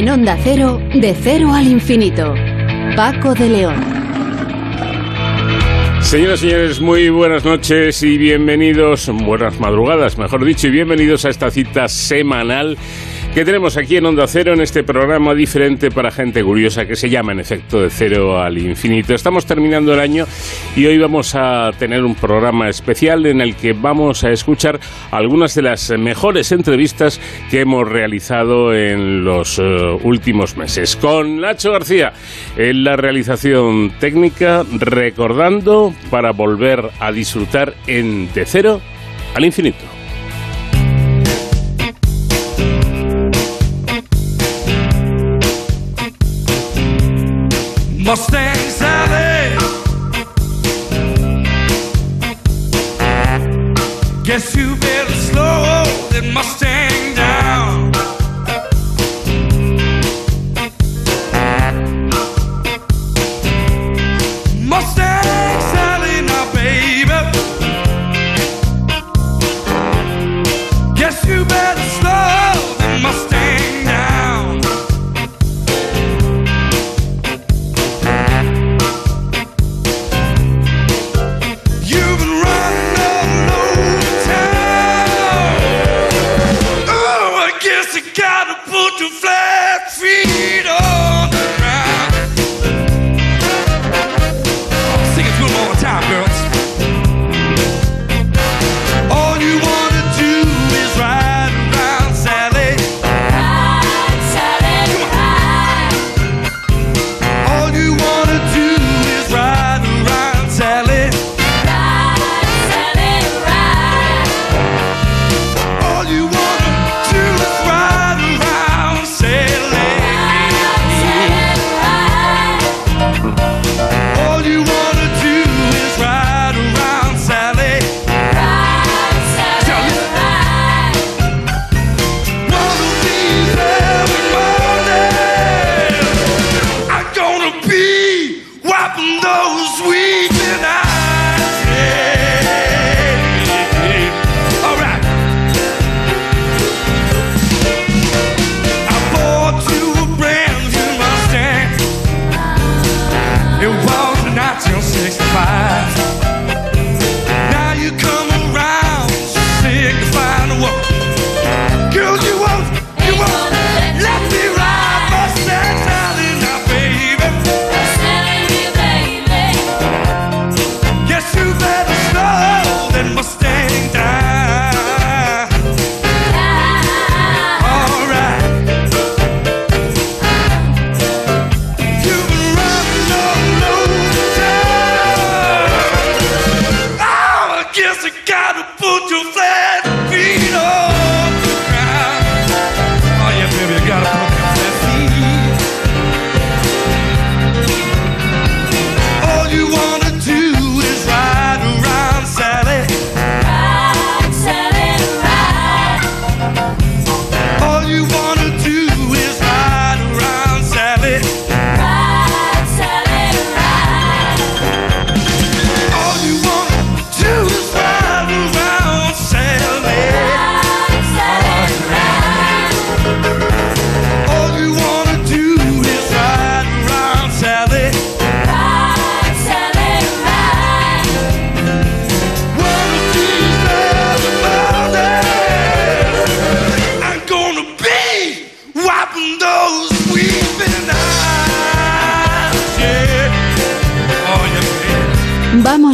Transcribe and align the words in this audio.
En 0.00 0.08
Onda 0.08 0.38
Cero, 0.42 0.80
de 0.94 1.14
cero 1.14 1.52
al 1.52 1.68
infinito. 1.68 2.32
Paco 2.96 3.34
de 3.34 3.50
León. 3.50 3.74
Señoras 6.00 6.42
y 6.42 6.48
señores, 6.48 6.80
muy 6.80 7.10
buenas 7.10 7.44
noches 7.44 8.02
y 8.02 8.16
bienvenidos, 8.16 9.10
buenas 9.12 9.60
madrugadas, 9.60 10.16
mejor 10.16 10.46
dicho, 10.46 10.68
y 10.68 10.70
bienvenidos 10.70 11.26
a 11.26 11.28
esta 11.28 11.50
cita 11.50 11.86
semanal 11.86 12.78
que 13.34 13.44
tenemos 13.44 13.76
aquí 13.76 13.96
en 13.96 14.06
Onda 14.06 14.26
Cero 14.26 14.54
en 14.54 14.60
este 14.60 14.82
programa 14.82 15.34
diferente 15.34 15.90
para 15.90 16.10
gente 16.10 16.42
curiosa 16.42 16.86
que 16.86 16.96
se 16.96 17.08
llama 17.08 17.32
en 17.32 17.40
efecto 17.40 17.80
de 17.80 17.88
cero 17.88 18.40
al 18.40 18.58
infinito. 18.58 19.14
Estamos 19.14 19.46
terminando 19.46 19.94
el 19.94 20.00
año 20.00 20.26
y 20.74 20.86
hoy 20.86 20.98
vamos 20.98 21.34
a 21.36 21.70
tener 21.78 22.02
un 22.04 22.16
programa 22.16 22.68
especial 22.68 23.26
en 23.26 23.40
el 23.40 23.54
que 23.54 23.72
vamos 23.72 24.24
a 24.24 24.30
escuchar 24.30 24.80
algunas 25.12 25.54
de 25.54 25.62
las 25.62 25.90
mejores 25.90 26.50
entrevistas 26.50 27.20
que 27.50 27.60
hemos 27.60 27.88
realizado 27.88 28.74
en 28.74 29.24
los 29.24 29.58
uh, 29.58 30.00
últimos 30.02 30.56
meses. 30.56 30.96
Con 30.96 31.40
Nacho 31.40 31.70
García 31.70 32.12
en 32.56 32.82
la 32.82 32.96
realización 32.96 33.92
técnica, 34.00 34.64
recordando 34.72 35.94
para 36.10 36.32
volver 36.32 36.90
a 36.98 37.12
disfrutar 37.12 37.74
en 37.86 38.32
de 38.32 38.44
cero 38.44 38.80
al 39.34 39.44
infinito. 39.44 39.99
Mustang 48.10 48.59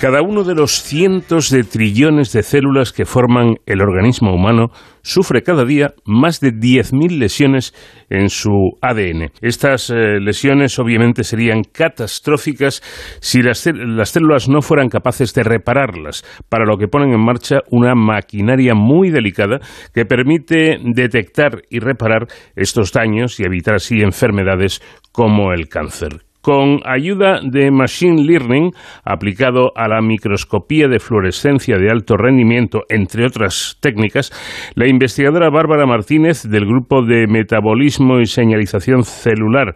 Cada 0.00 0.22
uno 0.22 0.44
de 0.44 0.54
los 0.54 0.82
cientos 0.82 1.50
de 1.50 1.62
trillones 1.62 2.32
de 2.32 2.42
células 2.42 2.90
que 2.90 3.04
forman 3.04 3.56
el 3.66 3.82
organismo 3.82 4.32
humano 4.34 4.68
sufre 5.02 5.42
cada 5.42 5.66
día 5.66 5.92
más 6.06 6.40
de 6.40 6.52
10.000 6.52 7.18
lesiones 7.18 7.74
en 8.08 8.30
su 8.30 8.78
ADN. 8.80 9.30
Estas 9.42 9.90
eh, 9.90 10.18
lesiones 10.18 10.78
obviamente 10.78 11.22
serían 11.22 11.64
catastróficas 11.70 12.80
si 13.20 13.42
las, 13.42 13.62
cé- 13.62 13.74
las 13.74 14.08
células 14.08 14.48
no 14.48 14.62
fueran 14.62 14.88
capaces 14.88 15.34
de 15.34 15.42
repararlas, 15.42 16.24
para 16.48 16.64
lo 16.64 16.78
que 16.78 16.88
ponen 16.88 17.12
en 17.12 17.22
marcha 17.22 17.58
una 17.70 17.94
maquinaria 17.94 18.72
muy 18.74 19.10
delicada 19.10 19.58
que 19.92 20.06
permite 20.06 20.78
detectar 20.82 21.60
y 21.68 21.78
reparar 21.78 22.26
estos 22.56 22.90
daños 22.92 23.38
y 23.38 23.44
evitar 23.44 23.74
así 23.74 24.00
enfermedades 24.00 24.80
como 25.12 25.52
el 25.52 25.68
cáncer. 25.68 26.29
Con 26.40 26.80
ayuda 26.84 27.40
de 27.42 27.70
Machine 27.70 28.22
Learning 28.22 28.72
aplicado 29.04 29.72
a 29.76 29.88
la 29.88 30.00
microscopía 30.00 30.88
de 30.88 30.98
fluorescencia 30.98 31.76
de 31.76 31.90
alto 31.90 32.16
rendimiento, 32.16 32.84
entre 32.88 33.26
otras 33.26 33.76
técnicas, 33.80 34.32
la 34.74 34.88
investigadora 34.88 35.50
Bárbara 35.50 35.86
Martínez 35.86 36.42
del 36.48 36.64
Grupo 36.64 37.02
de 37.02 37.26
Metabolismo 37.26 38.20
y 38.20 38.26
Señalización 38.26 39.04
Celular 39.04 39.74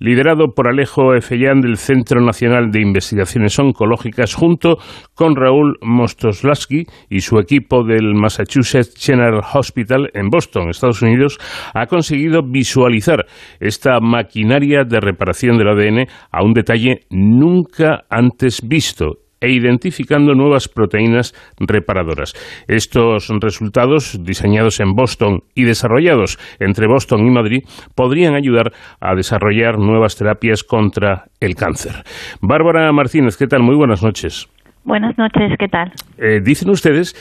liderado 0.00 0.48
por 0.54 0.66
Alejo 0.66 1.14
Efellán 1.14 1.60
del 1.60 1.76
Centro 1.76 2.20
Nacional 2.20 2.70
de 2.72 2.80
Investigaciones 2.80 3.58
Oncológicas, 3.58 4.34
junto 4.34 4.78
con 5.14 5.36
Raúl 5.36 5.76
Mostoslavsky 5.82 6.86
y 7.08 7.20
su 7.20 7.38
equipo 7.38 7.84
del 7.84 8.14
Massachusetts 8.14 8.94
General 8.98 9.40
Hospital 9.54 10.10
en 10.14 10.28
Boston, 10.28 10.70
Estados 10.70 11.02
Unidos, 11.02 11.38
ha 11.74 11.86
conseguido 11.86 12.40
visualizar 12.42 13.26
esta 13.60 14.00
maquinaria 14.00 14.84
de 14.84 15.00
reparación 15.00 15.58
del 15.58 15.68
ADN 15.68 16.06
a 16.32 16.42
un 16.42 16.54
detalle 16.54 17.00
nunca 17.10 18.04
antes 18.08 18.66
visto 18.66 19.29
e 19.40 19.50
identificando 19.50 20.34
nuevas 20.34 20.68
proteínas 20.68 21.34
reparadoras. 21.58 22.34
Estos 22.68 23.28
resultados, 23.40 24.18
diseñados 24.22 24.80
en 24.80 24.94
Boston 24.94 25.40
y 25.54 25.64
desarrollados 25.64 26.38
entre 26.58 26.86
Boston 26.86 27.26
y 27.26 27.30
Madrid, 27.30 27.62
podrían 27.94 28.34
ayudar 28.34 28.72
a 29.00 29.14
desarrollar 29.14 29.78
nuevas 29.78 30.16
terapias 30.16 30.62
contra 30.62 31.24
el 31.40 31.54
cáncer. 31.54 32.04
Bárbara 32.40 32.92
Martínez, 32.92 33.36
¿qué 33.36 33.46
tal? 33.46 33.62
Muy 33.62 33.76
buenas 33.76 34.02
noches. 34.02 34.48
Buenas 34.82 35.16
noches, 35.18 35.52
¿qué 35.58 35.68
tal? 35.68 35.92
Eh, 36.16 36.40
dicen 36.42 36.70
ustedes 36.70 37.14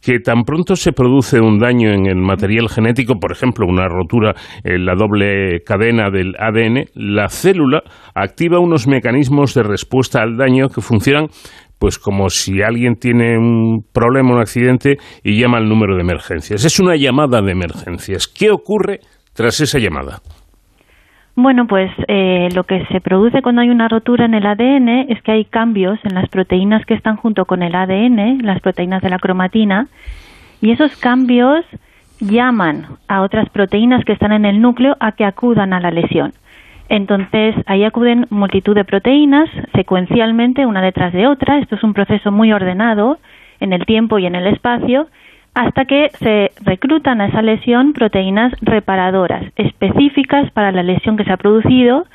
que 0.00 0.20
tan 0.20 0.42
pronto 0.44 0.76
se 0.76 0.92
produce 0.92 1.40
un 1.40 1.58
daño 1.58 1.90
en 1.90 2.06
el 2.06 2.16
material 2.16 2.68
genético, 2.68 3.14
por 3.20 3.32
ejemplo, 3.32 3.66
una 3.66 3.88
rotura 3.88 4.34
en 4.64 4.84
la 4.84 4.94
doble 4.94 5.60
cadena 5.64 6.10
del 6.10 6.34
ADN, 6.38 6.86
la 6.94 7.28
célula 7.28 7.82
activa 8.14 8.60
unos 8.60 8.86
mecanismos 8.86 9.54
de 9.54 9.62
respuesta 9.62 10.22
al 10.22 10.36
daño 10.36 10.68
que 10.68 10.80
funcionan 10.80 11.26
pues 11.78 11.98
como 11.98 12.28
si 12.28 12.60
alguien 12.60 12.96
tiene 12.96 13.38
un 13.38 13.84
problema, 13.92 14.34
un 14.34 14.40
accidente 14.40 14.96
y 15.22 15.40
llama 15.40 15.58
al 15.58 15.68
número 15.68 15.94
de 15.94 16.02
emergencias. 16.02 16.64
Es 16.64 16.80
una 16.80 16.96
llamada 16.96 17.40
de 17.40 17.52
emergencias. 17.52 18.26
¿Qué 18.26 18.50
ocurre 18.50 18.98
tras 19.32 19.60
esa 19.60 19.78
llamada? 19.78 20.20
Bueno, 21.40 21.68
pues 21.68 21.88
eh, 22.08 22.48
lo 22.52 22.64
que 22.64 22.84
se 22.86 23.00
produce 23.00 23.42
cuando 23.42 23.62
hay 23.62 23.70
una 23.70 23.86
rotura 23.86 24.24
en 24.24 24.34
el 24.34 24.44
ADN 24.44 24.88
es 25.08 25.22
que 25.22 25.30
hay 25.30 25.44
cambios 25.44 25.96
en 26.02 26.16
las 26.16 26.28
proteínas 26.28 26.84
que 26.84 26.94
están 26.94 27.14
junto 27.14 27.44
con 27.44 27.62
el 27.62 27.76
ADN, 27.76 28.40
las 28.42 28.60
proteínas 28.60 29.02
de 29.02 29.08
la 29.08 29.20
cromatina, 29.20 29.86
y 30.60 30.72
esos 30.72 30.96
cambios 30.96 31.64
llaman 32.18 32.86
a 33.06 33.22
otras 33.22 33.48
proteínas 33.50 34.04
que 34.04 34.14
están 34.14 34.32
en 34.32 34.46
el 34.46 34.60
núcleo 34.60 34.96
a 34.98 35.12
que 35.12 35.24
acudan 35.24 35.72
a 35.74 35.78
la 35.78 35.92
lesión. 35.92 36.32
Entonces, 36.88 37.54
ahí 37.66 37.84
acuden 37.84 38.26
multitud 38.30 38.74
de 38.74 38.84
proteínas 38.84 39.48
secuencialmente, 39.76 40.66
una 40.66 40.82
detrás 40.82 41.12
de 41.12 41.28
otra. 41.28 41.58
Esto 41.58 41.76
es 41.76 41.84
un 41.84 41.94
proceso 41.94 42.32
muy 42.32 42.52
ordenado 42.52 43.16
en 43.60 43.72
el 43.72 43.86
tiempo 43.86 44.18
y 44.18 44.26
en 44.26 44.34
el 44.34 44.48
espacio 44.48 45.06
hasta 45.54 45.84
que 45.84 46.10
se 46.20 46.52
reclutan 46.62 47.20
a 47.20 47.26
esa 47.26 47.42
lesión 47.42 47.92
proteínas 47.92 48.52
reparadoras 48.60 49.44
específicas 49.56 50.50
para 50.52 50.72
la 50.72 50.82
lesión 50.82 51.16
que 51.16 51.24
se 51.24 51.32
ha 51.32 51.36
producido 51.36 52.06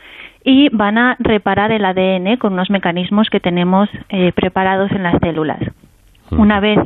y 0.44 0.70
van 0.70 0.98
a 0.98 1.16
reparar 1.20 1.72
el 1.72 1.86
ADN 1.86 2.38
con 2.38 2.54
unos 2.54 2.70
mecanismos 2.70 3.30
que 3.30 3.40
tenemos 3.40 3.90
eh, 4.10 4.32
preparados 4.34 4.92
en 4.92 5.04
las 5.04 5.20
células. 5.20 5.60
Una 6.32 6.60
vez 6.60 6.80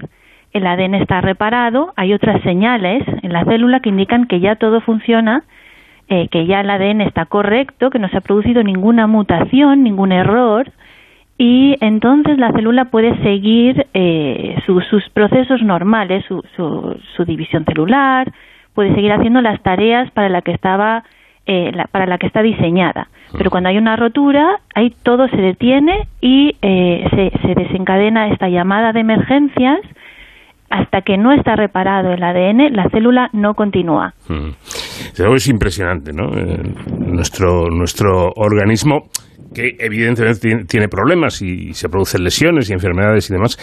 el 0.53 0.65
ADN 0.65 0.95
está 0.95 1.21
reparado, 1.21 1.93
hay 1.95 2.13
otras 2.13 2.41
señales 2.43 3.03
en 3.21 3.33
la 3.33 3.45
célula 3.45 3.79
que 3.79 3.89
indican 3.89 4.25
que 4.25 4.39
ya 4.39 4.55
todo 4.55 4.81
funciona, 4.81 5.43
eh, 6.09 6.27
que 6.29 6.45
ya 6.45 6.61
el 6.61 6.69
ADN 6.69 7.01
está 7.01 7.25
correcto, 7.25 7.89
que 7.89 7.99
no 7.99 8.09
se 8.09 8.17
ha 8.17 8.21
producido 8.21 8.63
ninguna 8.63 9.07
mutación, 9.07 9.83
ningún 9.83 10.11
error, 10.11 10.71
y 11.37 11.75
entonces 11.81 12.39
la 12.39 12.51
célula 12.51 12.85
puede 12.85 13.15
seguir 13.21 13.85
eh, 13.93 14.57
sus 14.65 15.09
procesos 15.13 15.61
normales, 15.61 16.25
su, 16.27 16.43
su, 17.15 17.25
división 17.25 17.63
celular, 17.65 18.31
puede 18.73 18.93
seguir 18.95 19.11
haciendo 19.11 19.41
las 19.41 19.61
tareas 19.61 20.09
para 20.11 20.29
la 20.29 20.41
que 20.41 20.51
estaba 20.51 21.03
eh, 21.45 21.71
para 21.91 22.07
la 22.07 22.17
que 22.17 22.27
está 22.27 22.41
diseñada. 22.41 23.09
Pero 23.37 23.51
cuando 23.51 23.69
hay 23.69 23.77
una 23.77 23.95
rotura, 23.95 24.59
ahí 24.73 24.93
todo 25.03 25.27
se 25.29 25.37
detiene 25.37 26.07
y 26.21 26.55
eh, 26.61 27.07
se, 27.11 27.47
se, 27.47 27.55
desencadena 27.55 28.29
esta 28.29 28.49
llamada 28.49 28.91
de 28.91 29.01
emergencias. 29.01 29.79
Hasta 30.69 31.01
que 31.01 31.17
no 31.17 31.31
está 31.31 31.55
reparado 31.55 32.11
el 32.11 32.21
ADN, 32.21 32.75
la 32.75 32.89
célula 32.89 33.29
no 33.31 33.53
continúa. 33.53 34.13
Es 35.17 35.47
impresionante, 35.47 36.11
¿no? 36.13 36.29
nuestro, 37.07 37.69
nuestro 37.69 38.29
organismo 38.35 39.09
que 39.53 39.75
evidentemente 39.79 40.65
tiene 40.67 40.87
problemas 40.87 41.41
y 41.41 41.73
se 41.73 41.89
producen 41.89 42.23
lesiones 42.23 42.69
y 42.69 42.73
enfermedades 42.73 43.29
y 43.29 43.33
demás, 43.33 43.57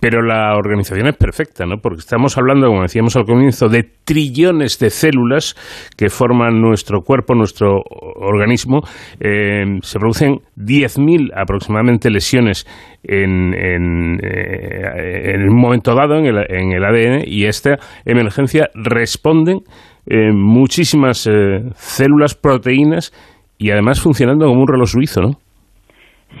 pero 0.00 0.22
la 0.22 0.54
organización 0.56 1.08
es 1.08 1.16
perfecta, 1.16 1.66
¿no? 1.66 1.78
Porque 1.78 2.00
estamos 2.00 2.36
hablando, 2.38 2.68
como 2.68 2.82
decíamos 2.82 3.16
al 3.16 3.24
comienzo, 3.24 3.68
de 3.68 3.84
trillones 4.04 4.78
de 4.78 4.90
células 4.90 5.56
que 5.96 6.08
forman 6.08 6.60
nuestro 6.60 7.00
cuerpo, 7.00 7.34
nuestro 7.34 7.82
organismo. 8.16 8.80
Eh, 9.20 9.64
se 9.82 9.98
producen 9.98 10.36
10.000 10.56 11.32
aproximadamente 11.34 12.10
lesiones 12.10 12.66
en, 13.02 13.54
eh, 13.54 15.32
en, 15.34 15.48
un 15.48 15.56
momento 15.56 15.94
dado 15.94 16.16
en 16.16 16.26
el, 16.26 16.38
en 16.48 16.72
el, 16.72 16.84
ADN 16.84 17.22
y 17.26 17.46
esta 17.46 17.78
emergencia 18.04 18.68
responden 18.74 19.60
eh, 20.08 20.32
muchísimas 20.32 21.28
células, 21.74 22.34
proteínas 22.34 23.12
y 23.58 23.70
además 23.70 24.00
funcionando 24.00 24.46
como 24.46 24.62
un 24.62 24.68
reloj 24.68 24.88
suizo, 24.88 25.20
¿no? 25.20 25.30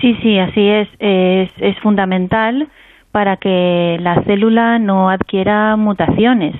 Sí, 0.00 0.16
sí, 0.22 0.38
así 0.38 0.68
es. 0.68 0.88
Es, 0.98 1.50
es 1.58 1.78
fundamental 1.80 2.68
para 3.12 3.36
que 3.36 3.96
la 4.00 4.22
célula 4.24 4.78
no 4.78 5.10
adquiera 5.10 5.76
mutaciones. 5.76 6.54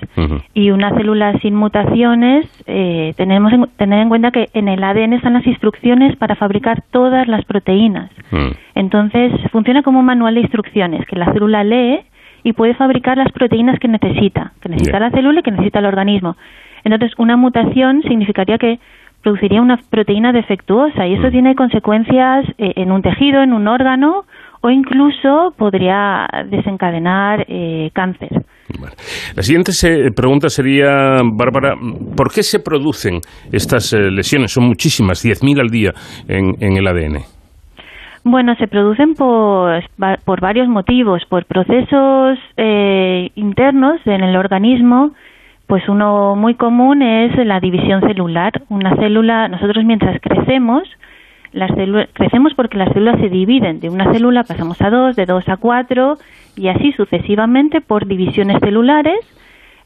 Y 0.53 0.71
una 0.71 0.89
célula 0.97 1.37
sin 1.39 1.55
mutaciones, 1.55 2.47
eh, 2.65 3.13
tenemos 3.17 3.51
que 3.51 3.59
tener 3.77 3.99
en 3.99 4.09
cuenta 4.09 4.31
que 4.31 4.49
en 4.53 4.67
el 4.67 4.83
ADN 4.83 5.13
están 5.13 5.33
las 5.33 5.47
instrucciones 5.47 6.17
para 6.17 6.35
fabricar 6.35 6.83
todas 6.91 7.27
las 7.27 7.45
proteínas. 7.45 8.11
Entonces, 8.75 9.31
funciona 9.51 9.83
como 9.83 9.99
un 9.99 10.05
manual 10.05 10.35
de 10.35 10.41
instrucciones 10.41 11.05
que 11.05 11.15
la 11.15 11.31
célula 11.31 11.63
lee 11.63 11.99
y 12.43 12.53
puede 12.53 12.73
fabricar 12.73 13.17
las 13.17 13.31
proteínas 13.31 13.79
que 13.79 13.87
necesita, 13.87 14.53
que 14.61 14.69
necesita 14.69 14.99
la 14.99 15.11
célula 15.11 15.39
y 15.39 15.43
que 15.43 15.51
necesita 15.51 15.79
el 15.79 15.85
organismo. 15.85 16.35
Entonces, 16.83 17.11
una 17.17 17.37
mutación 17.37 18.01
significaría 18.03 18.57
que 18.57 18.79
produciría 19.21 19.61
una 19.61 19.77
proteína 19.89 20.31
defectuosa 20.31 21.05
y 21.07 21.13
eso 21.13 21.27
mm. 21.27 21.31
tiene 21.31 21.55
consecuencias 21.55 22.45
eh, 22.57 22.73
en 22.75 22.91
un 22.91 23.01
tejido, 23.01 23.41
en 23.41 23.53
un 23.53 23.67
órgano 23.67 24.25
o 24.61 24.69
incluso 24.69 25.53
podría 25.57 26.27
desencadenar 26.49 27.45
eh, 27.47 27.91
cáncer. 27.93 28.43
La 29.35 29.41
siguiente 29.41 29.71
pregunta 30.15 30.49
sería, 30.49 31.21
Bárbara, 31.23 31.75
¿por 32.15 32.31
qué 32.31 32.43
se 32.43 32.59
producen 32.59 33.19
estas 33.51 33.93
eh, 33.93 34.11
lesiones? 34.11 34.51
Son 34.51 34.65
muchísimas, 34.65 35.25
10.000 35.25 35.59
al 35.61 35.69
día 35.69 35.91
en, 36.27 36.55
en, 36.59 36.77
el 36.77 36.87
ADN. 36.87 37.23
Bueno, 38.25 38.53
se 38.55 38.67
producen 38.67 39.15
por, 39.15 39.81
por 40.25 40.41
varios 40.41 40.67
motivos, 40.67 41.23
por 41.29 41.45
procesos 41.45 42.37
internos 43.35 44.01
en 44.05 44.23
el 44.23 44.35
organismo 44.35 45.13
pues 45.69 45.87
uno 45.87 46.35
muy 46.35 46.55
común 46.55 47.03
es 47.03 47.37
la 47.45 47.59
división 47.59 48.01
celular. 48.01 48.51
Una 48.69 48.95
célula, 48.95 49.47
nosotros 49.49 49.85
mientras 49.85 50.19
crecemos, 50.19 50.81
las 51.51 51.69
crecemos 52.13 52.55
porque 52.55 52.75
las 52.75 52.91
células 52.91 53.19
se 53.21 53.29
dividen. 53.29 53.79
De 53.79 53.87
una 53.87 54.11
célula 54.11 54.43
pasamos 54.43 54.81
a 54.81 54.89
dos, 54.89 55.15
de 55.15 55.27
dos 55.27 55.47
a 55.47 55.57
cuatro 55.57 56.17
y 56.55 56.69
así 56.69 56.91
sucesivamente 56.93 57.81
por 57.81 58.07
divisiones 58.07 58.57
celulares. 58.61 59.19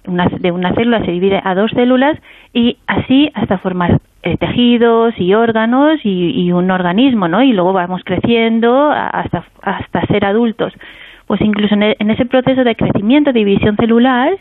de 0.05 0.51
una 0.53 0.73
célula 0.73 1.03
se 1.03 1.11
divide 1.11 1.41
a 1.43 1.53
dos 1.53 1.69
células 1.71 2.17
y 2.53 2.77
así 2.87 3.29
hasta 3.33 3.57
formar 3.57 3.99
eh, 4.23 4.37
tejidos 4.37 5.13
y 5.17 5.33
órganos 5.33 5.99
y, 6.05 6.49
un 6.53 6.71
organismo, 6.71 7.27
¿no? 7.27 7.43
Y 7.43 7.51
luego 7.51 7.73
vamos 7.73 8.03
creciendo 8.05 8.89
hasta, 8.89 9.43
hasta 9.61 10.05
ser 10.05 10.23
adultos. 10.23 10.71
Pues 11.27 11.41
incluso 11.41 11.73
en, 11.75 11.83
e, 11.83 11.95
en 11.99 12.09
ese 12.09 12.25
proceso 12.25 12.63
de 12.63 12.77
crecimiento, 12.77 13.33
de 13.33 13.39
división 13.39 13.75
celular, 13.75 14.31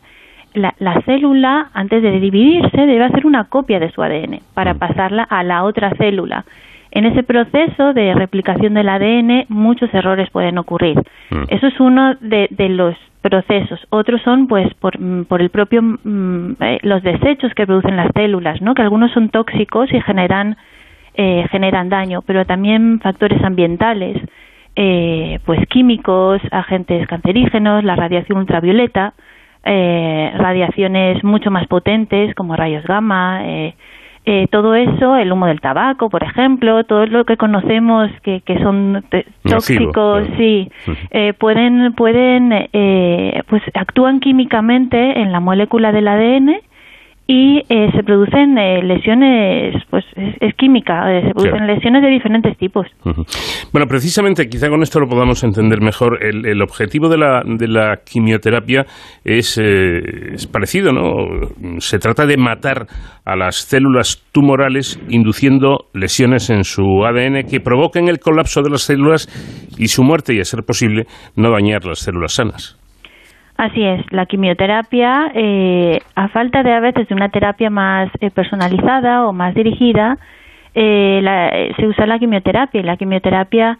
la, 0.54 0.74
la, 0.78 1.00
célula, 1.02 1.68
antes 1.74 2.02
de 2.02 2.20
dividirse, 2.20 2.76
debe 2.76 3.04
hacer 3.04 3.26
una 3.26 3.44
copia 3.44 3.80
de 3.80 3.90
su 3.90 4.02
ADN 4.02 4.40
para 4.54 4.74
mm. 4.74 4.78
pasarla 4.78 5.22
a 5.24 5.42
la 5.42 5.64
otra 5.64 5.90
célula. 5.96 6.44
En 6.90 7.06
ese 7.06 7.22
proceso 7.22 7.94
de 7.94 8.14
replicación 8.14 8.74
del 8.74 8.88
ADN, 8.88 9.46
muchos 9.48 9.92
errores 9.94 10.28
pueden 10.30 10.58
ocurrir. 10.58 10.98
Mm. 11.30 11.44
Eso 11.48 11.66
es 11.66 11.80
uno 11.80 12.14
de, 12.20 12.48
de, 12.50 12.68
los 12.68 12.94
procesos. 13.22 13.80
Otros 13.88 14.20
son, 14.22 14.46
pues, 14.46 14.72
por, 14.74 15.00
mm, 15.00 15.24
por 15.24 15.40
el 15.40 15.48
propio 15.48 15.80
eh, 16.60 16.78
los 16.82 17.02
desechos 17.02 17.54
que 17.54 17.66
producen 17.66 17.96
las 17.96 18.10
células, 18.14 18.60
¿no? 18.60 18.74
Que 18.74 18.82
algunos 18.82 19.10
son 19.12 19.30
tóxicos 19.30 19.92
y 19.92 20.00
generan 20.02 20.56
eh, 21.14 21.46
generan 21.50 21.90
daño, 21.90 22.22
pero 22.22 22.46
también 22.46 22.98
factores 23.00 23.42
ambientales, 23.44 24.16
eh, 24.76 25.40
pues 25.44 25.60
químicos, 25.68 26.40
agentes 26.50 27.06
cancerígenos, 27.06 27.84
la 27.84 27.96
radiación 27.96 28.38
ultravioleta 28.38 29.12
eh, 29.64 30.32
radiaciones 30.36 31.22
mucho 31.24 31.50
más 31.50 31.66
potentes 31.66 32.34
como 32.34 32.56
rayos 32.56 32.84
gamma, 32.84 33.42
eh, 33.44 33.74
eh, 34.24 34.46
todo 34.52 34.76
eso, 34.76 35.16
el 35.16 35.32
humo 35.32 35.46
del 35.46 35.60
tabaco, 35.60 36.08
por 36.08 36.22
ejemplo, 36.22 36.84
todo 36.84 37.06
lo 37.06 37.24
que 37.24 37.36
conocemos 37.36 38.08
que, 38.22 38.40
que 38.42 38.56
son 38.60 39.04
tóxicos, 39.42 40.24
sí, 40.36 40.70
eh, 41.10 41.32
pueden, 41.32 41.92
pueden, 41.94 42.52
eh, 42.72 43.42
pues 43.48 43.62
actúan 43.74 44.20
químicamente 44.20 45.20
en 45.20 45.32
la 45.32 45.40
molécula 45.40 45.90
del 45.90 46.06
ADN 46.06 46.60
y 47.26 47.62
eh, 47.68 47.90
se 47.94 48.02
producen 48.02 48.58
eh, 48.58 48.82
lesiones, 48.82 49.82
pues 49.90 50.04
es, 50.16 50.34
es 50.40 50.54
química, 50.54 51.10
eh, 51.12 51.22
se 51.28 51.32
producen 51.34 51.58
Claro. 51.58 51.74
lesiones 51.74 52.02
de 52.02 52.08
diferentes 52.08 52.56
tipos. 52.58 52.86
Bueno, 53.72 53.86
precisamente, 53.86 54.48
quizá 54.48 54.68
con 54.68 54.82
esto 54.82 55.00
lo 55.00 55.06
podamos 55.06 55.42
entender 55.44 55.80
mejor. 55.80 56.18
El, 56.22 56.44
el 56.46 56.60
objetivo 56.62 57.08
de 57.08 57.18
la, 57.18 57.42
de 57.44 57.68
la 57.68 57.98
quimioterapia 58.04 58.84
es, 59.24 59.56
eh, 59.58 60.32
es 60.34 60.46
parecido, 60.46 60.92
¿no? 60.92 61.78
Se 61.78 61.98
trata 61.98 62.26
de 62.26 62.36
matar 62.36 62.86
a 63.24 63.36
las 63.36 63.56
células 63.56 64.22
tumorales 64.32 65.00
induciendo 65.08 65.86
lesiones 65.94 66.50
en 66.50 66.64
su 66.64 66.82
ADN 67.04 67.44
que 67.48 67.60
provoquen 67.60 68.08
el 68.08 68.18
colapso 68.18 68.62
de 68.62 68.70
las 68.70 68.82
células 68.82 69.28
y 69.78 69.88
su 69.88 70.02
muerte 70.02 70.34
y, 70.34 70.40
a 70.40 70.44
ser 70.44 70.64
posible, 70.64 71.04
no 71.36 71.50
dañar 71.50 71.84
las 71.84 72.00
células 72.00 72.32
sanas. 72.34 72.81
Así 73.64 73.80
es, 73.84 74.00
la 74.10 74.26
quimioterapia, 74.26 75.30
eh, 75.36 76.00
a 76.16 76.26
falta 76.28 76.64
de 76.64 76.72
a 76.72 76.80
veces 76.80 77.06
de 77.06 77.14
una 77.14 77.28
terapia 77.28 77.70
más 77.70 78.10
eh, 78.20 78.30
personalizada 78.32 79.24
o 79.24 79.32
más 79.32 79.54
dirigida, 79.54 80.18
eh, 80.74 81.20
la- 81.22 81.48
eh, 81.50 81.72
se 81.76 81.86
usa 81.86 82.06
la 82.08 82.18
quimioterapia 82.18 82.80
y 82.80 82.82
la 82.82 82.96
quimioterapia 82.96 83.78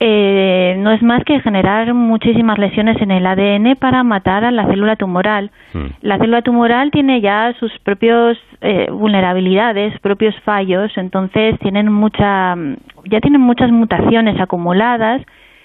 eh, 0.00 0.74
no 0.80 0.90
es 0.90 1.00
más 1.02 1.24
que 1.24 1.40
generar 1.40 1.94
muchísimas 1.94 2.58
lesiones 2.58 3.00
en 3.00 3.10
el 3.10 3.24
ADN 3.26 3.74
para 3.76 4.02
matar 4.02 4.44
a 4.44 4.50
la 4.50 4.66
célula 4.66 4.96
tumoral. 4.96 5.50
Mm. 5.72 5.86
La 6.02 6.18
célula 6.18 6.42
tumoral 6.42 6.90
tiene 6.90 7.22
ya 7.22 7.54
sus 7.58 7.72
propios 7.78 8.36
eh, 8.60 8.88
vulnerabilidades, 8.90 9.98
propios 10.00 10.34
fallos, 10.40 10.92
entonces 10.98 11.58
tienen 11.60 11.90
mucha, 11.90 12.54
ya 13.04 13.20
tienen 13.20 13.40
muchas 13.40 13.70
mutaciones 13.70 14.38
acumuladas, 14.40 15.22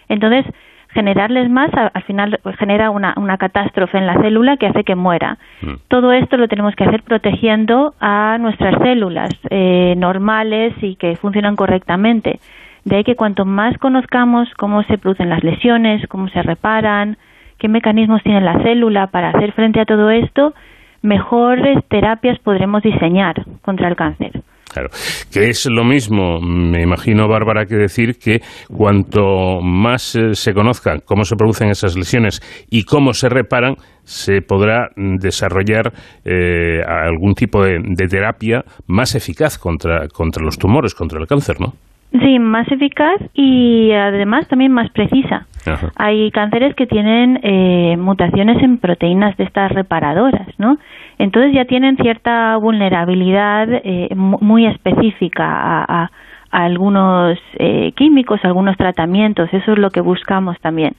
entonces 0.07 0.45
generarles 0.89 1.49
más 1.49 1.69
al 1.73 2.03
final 2.03 2.39
pues, 2.43 2.55
genera 2.57 2.89
una, 2.89 3.13
una 3.17 3.37
catástrofe 3.37 3.97
en 3.97 4.07
la 4.07 4.19
célula 4.21 4.57
que 4.57 4.67
hace 4.67 4.83
que 4.83 4.95
muera. 4.95 5.37
Mm. 5.61 5.73
Todo 5.87 6.11
esto 6.11 6.37
lo 6.37 6.47
tenemos 6.47 6.75
que 6.75 6.83
hacer 6.83 7.03
protegiendo 7.03 7.93
a 7.99 8.37
nuestras 8.39 8.81
células 8.81 9.29
eh, 9.49 9.95
normales 9.97 10.73
y 10.81 10.95
que 10.95 11.15
funcionan 11.15 11.55
correctamente. 11.55 12.39
De 12.85 12.95
ahí 12.95 13.03
que 13.03 13.15
cuanto 13.15 13.45
más 13.45 13.77
conozcamos 13.77 14.49
cómo 14.57 14.83
se 14.83 14.97
producen 14.97 15.29
las 15.29 15.43
lesiones, 15.43 16.07
cómo 16.07 16.29
se 16.29 16.41
reparan, 16.41 17.17
qué 17.57 17.67
mecanismos 17.67 18.23
tiene 18.23 18.41
la 18.41 18.61
célula 18.63 19.07
para 19.07 19.29
hacer 19.29 19.51
frente 19.51 19.81
a 19.81 19.85
todo 19.85 20.09
esto, 20.09 20.53
mejores 21.01 21.83
terapias 21.89 22.39
podremos 22.39 22.81
diseñar 22.83 23.43
contra 23.61 23.87
el 23.87 23.95
cáncer. 23.95 24.41
Claro, 24.77 24.91
que 25.33 25.49
es 25.49 25.65
lo 25.65 25.83
mismo, 25.83 26.39
me 26.39 26.83
imagino, 26.83 27.27
Bárbara, 27.27 27.65
que 27.65 27.75
decir 27.75 28.19
que 28.19 28.41
cuanto 28.67 29.59
más 29.59 30.15
eh, 30.15 30.35
se 30.35 30.53
conozcan 30.53 30.99
cómo 31.03 31.25
se 31.25 31.35
producen 31.35 31.69
esas 31.69 31.97
lesiones 31.97 32.41
y 32.69 32.83
cómo 32.83 33.13
se 33.13 33.27
reparan, 33.27 33.77
se 34.03 34.43
podrá 34.43 34.89
desarrollar 34.95 35.91
eh, 36.23 36.83
algún 36.87 37.33
tipo 37.33 37.63
de, 37.63 37.79
de 37.83 38.07
terapia 38.07 38.63
más 38.85 39.15
eficaz 39.15 39.57
contra, 39.57 40.07
contra 40.09 40.43
los 40.43 40.59
tumores, 40.59 40.93
contra 40.93 41.19
el 41.19 41.25
cáncer, 41.25 41.59
¿no? 41.59 41.73
Sí, 42.11 42.37
más 42.37 42.71
eficaz 42.71 43.19
y 43.33 43.91
además 43.91 44.47
también 44.47 44.71
más 44.71 44.91
precisa. 44.91 45.47
Ajá. 45.65 45.91
Hay 45.97 46.31
cánceres 46.31 46.75
que 46.75 46.85
tienen 46.85 47.39
eh, 47.43 47.97
mutaciones 47.97 48.61
en 48.63 48.77
proteínas 48.77 49.35
de 49.37 49.43
estas 49.43 49.71
reparadoras, 49.71 50.47
¿no? 50.57 50.77
Entonces 51.19 51.53
ya 51.53 51.65
tienen 51.65 51.97
cierta 51.97 52.55
vulnerabilidad 52.57 53.67
eh, 53.71 54.09
mu- 54.15 54.37
muy 54.41 54.65
específica 54.65 55.45
a, 55.45 56.03
a- 56.03 56.11
a 56.49 56.63
algunos 56.63 57.37
eh, 57.59 57.91
químicos, 57.95 58.39
a 58.43 58.47
algunos 58.47 58.77
tratamientos. 58.77 59.49
Eso 59.53 59.73
es 59.73 59.77
lo 59.79 59.89
que 59.89 59.99
buscamos 60.01 60.57
también. 60.61 60.93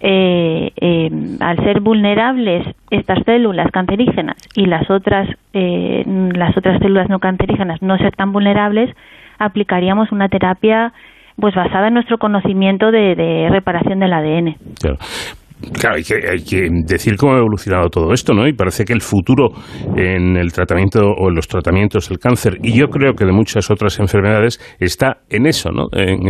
Eh, 0.00 0.70
eh, 0.80 1.10
al 1.40 1.58
ser 1.58 1.80
vulnerables 1.80 2.66
estas 2.90 3.18
células 3.26 3.70
cancerígenas 3.72 4.36
y 4.54 4.64
las 4.64 4.88
otras 4.90 5.28
eh, 5.52 6.02
las 6.34 6.56
otras 6.56 6.78
células 6.80 7.10
no 7.10 7.18
cancerígenas 7.18 7.82
no 7.82 7.98
ser 7.98 8.16
tan 8.16 8.32
vulnerables, 8.32 8.88
aplicaríamos 9.38 10.12
una 10.12 10.30
terapia 10.30 10.94
pues 11.38 11.54
basada 11.54 11.88
en 11.88 11.94
nuestro 11.94 12.16
conocimiento 12.16 12.90
de, 12.90 13.14
de 13.14 13.48
reparación 13.50 13.98
del 13.98 14.14
ADN. 14.14 14.56
Claro. 14.80 14.96
Claro, 15.72 15.96
hay 15.96 16.02
que, 16.04 16.14
hay 16.16 16.44
que 16.44 16.68
decir 16.84 17.16
cómo 17.16 17.34
ha 17.34 17.38
evolucionado 17.38 17.88
todo 17.88 18.12
esto, 18.12 18.34
¿no? 18.34 18.46
Y 18.46 18.52
parece 18.52 18.84
que 18.84 18.92
el 18.92 19.00
futuro 19.00 19.48
en 19.96 20.36
el 20.36 20.52
tratamiento 20.52 21.00
o 21.00 21.28
en 21.30 21.34
los 21.34 21.48
tratamientos 21.48 22.08
del 22.10 22.18
cáncer, 22.18 22.58
y 22.62 22.78
yo 22.78 22.88
creo 22.88 23.14
que 23.14 23.24
de 23.24 23.32
muchas 23.32 23.70
otras 23.70 23.98
enfermedades, 23.98 24.60
está 24.78 25.22
en 25.30 25.46
eso, 25.46 25.70
¿no? 25.70 25.86
En, 25.92 26.28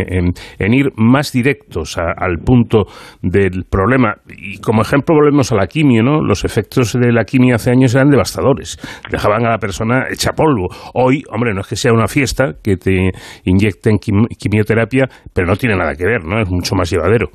en- 0.59 0.73
ir 0.73 0.91
más 0.95 1.33
directos 1.33 1.97
a- 1.97 2.13
al 2.17 2.37
punto 2.37 2.85
del 3.21 3.65
problema. 3.69 4.15
Y 4.29 4.59
como 4.59 4.81
ejemplo 4.81 5.13
volvemos 5.15 5.51
a 5.51 5.55
la 5.55 5.67
quimio, 5.67 6.03
¿no? 6.03 6.21
Los 6.23 6.45
efectos 6.45 6.93
de 6.93 7.11
la 7.11 7.25
quimio 7.25 7.55
hace 7.55 7.69
años 7.71 7.93
eran 7.95 8.09
devastadores. 8.09 8.77
Dejaban 9.11 9.45
a 9.45 9.49
la 9.49 9.57
persona 9.57 10.05
hecha 10.09 10.31
polvo. 10.31 10.67
Hoy, 10.93 11.23
hombre, 11.31 11.53
no 11.53 11.61
es 11.61 11.67
que 11.67 11.75
sea 11.75 11.91
una 11.91 12.07
fiesta 12.07 12.53
que 12.63 12.77
te 12.77 13.11
inyecten 13.43 13.97
quim- 13.97 14.27
quimioterapia, 14.37 15.09
pero 15.33 15.47
no 15.47 15.55
tiene 15.57 15.75
nada 15.75 15.95
que 15.95 16.05
ver, 16.05 16.23
¿no? 16.23 16.39
Es 16.41 16.49
mucho 16.49 16.75
más 16.75 16.89
llevadero. 16.89 17.27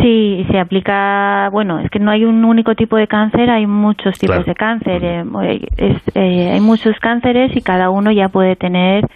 Sí, 0.00 0.46
se 0.50 0.58
aplica, 0.60 1.48
bueno, 1.50 1.78
es 1.80 1.90
que 1.90 1.98
no 1.98 2.10
hay 2.10 2.24
un 2.24 2.44
único 2.44 2.74
tipo 2.74 2.96
de 2.96 3.06
cáncer, 3.08 3.50
hay 3.50 3.66
muchos 3.66 4.18
tipos 4.18 4.36
Claro. 4.36 4.44
de 4.44 4.54
cáncer, 4.54 5.04
eh, 5.04 5.24
es- 5.76 6.02
eh, 6.14 6.50
hay 6.52 6.60
muchos 6.60 6.98
cánceres 7.00 7.56
y 7.56 7.62
cada 7.62 7.90
uno 7.90 8.10
ya 8.12 8.28
puede 8.28 8.54
tener, 8.56 9.06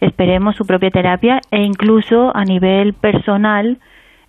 esperemos, 0.00 0.56
su 0.56 0.64
propia 0.66 0.90
terapia 0.90 1.40
e 1.50 1.62
incluso 1.62 2.34
a 2.34 2.44
nivel 2.44 2.94
personal 2.94 3.78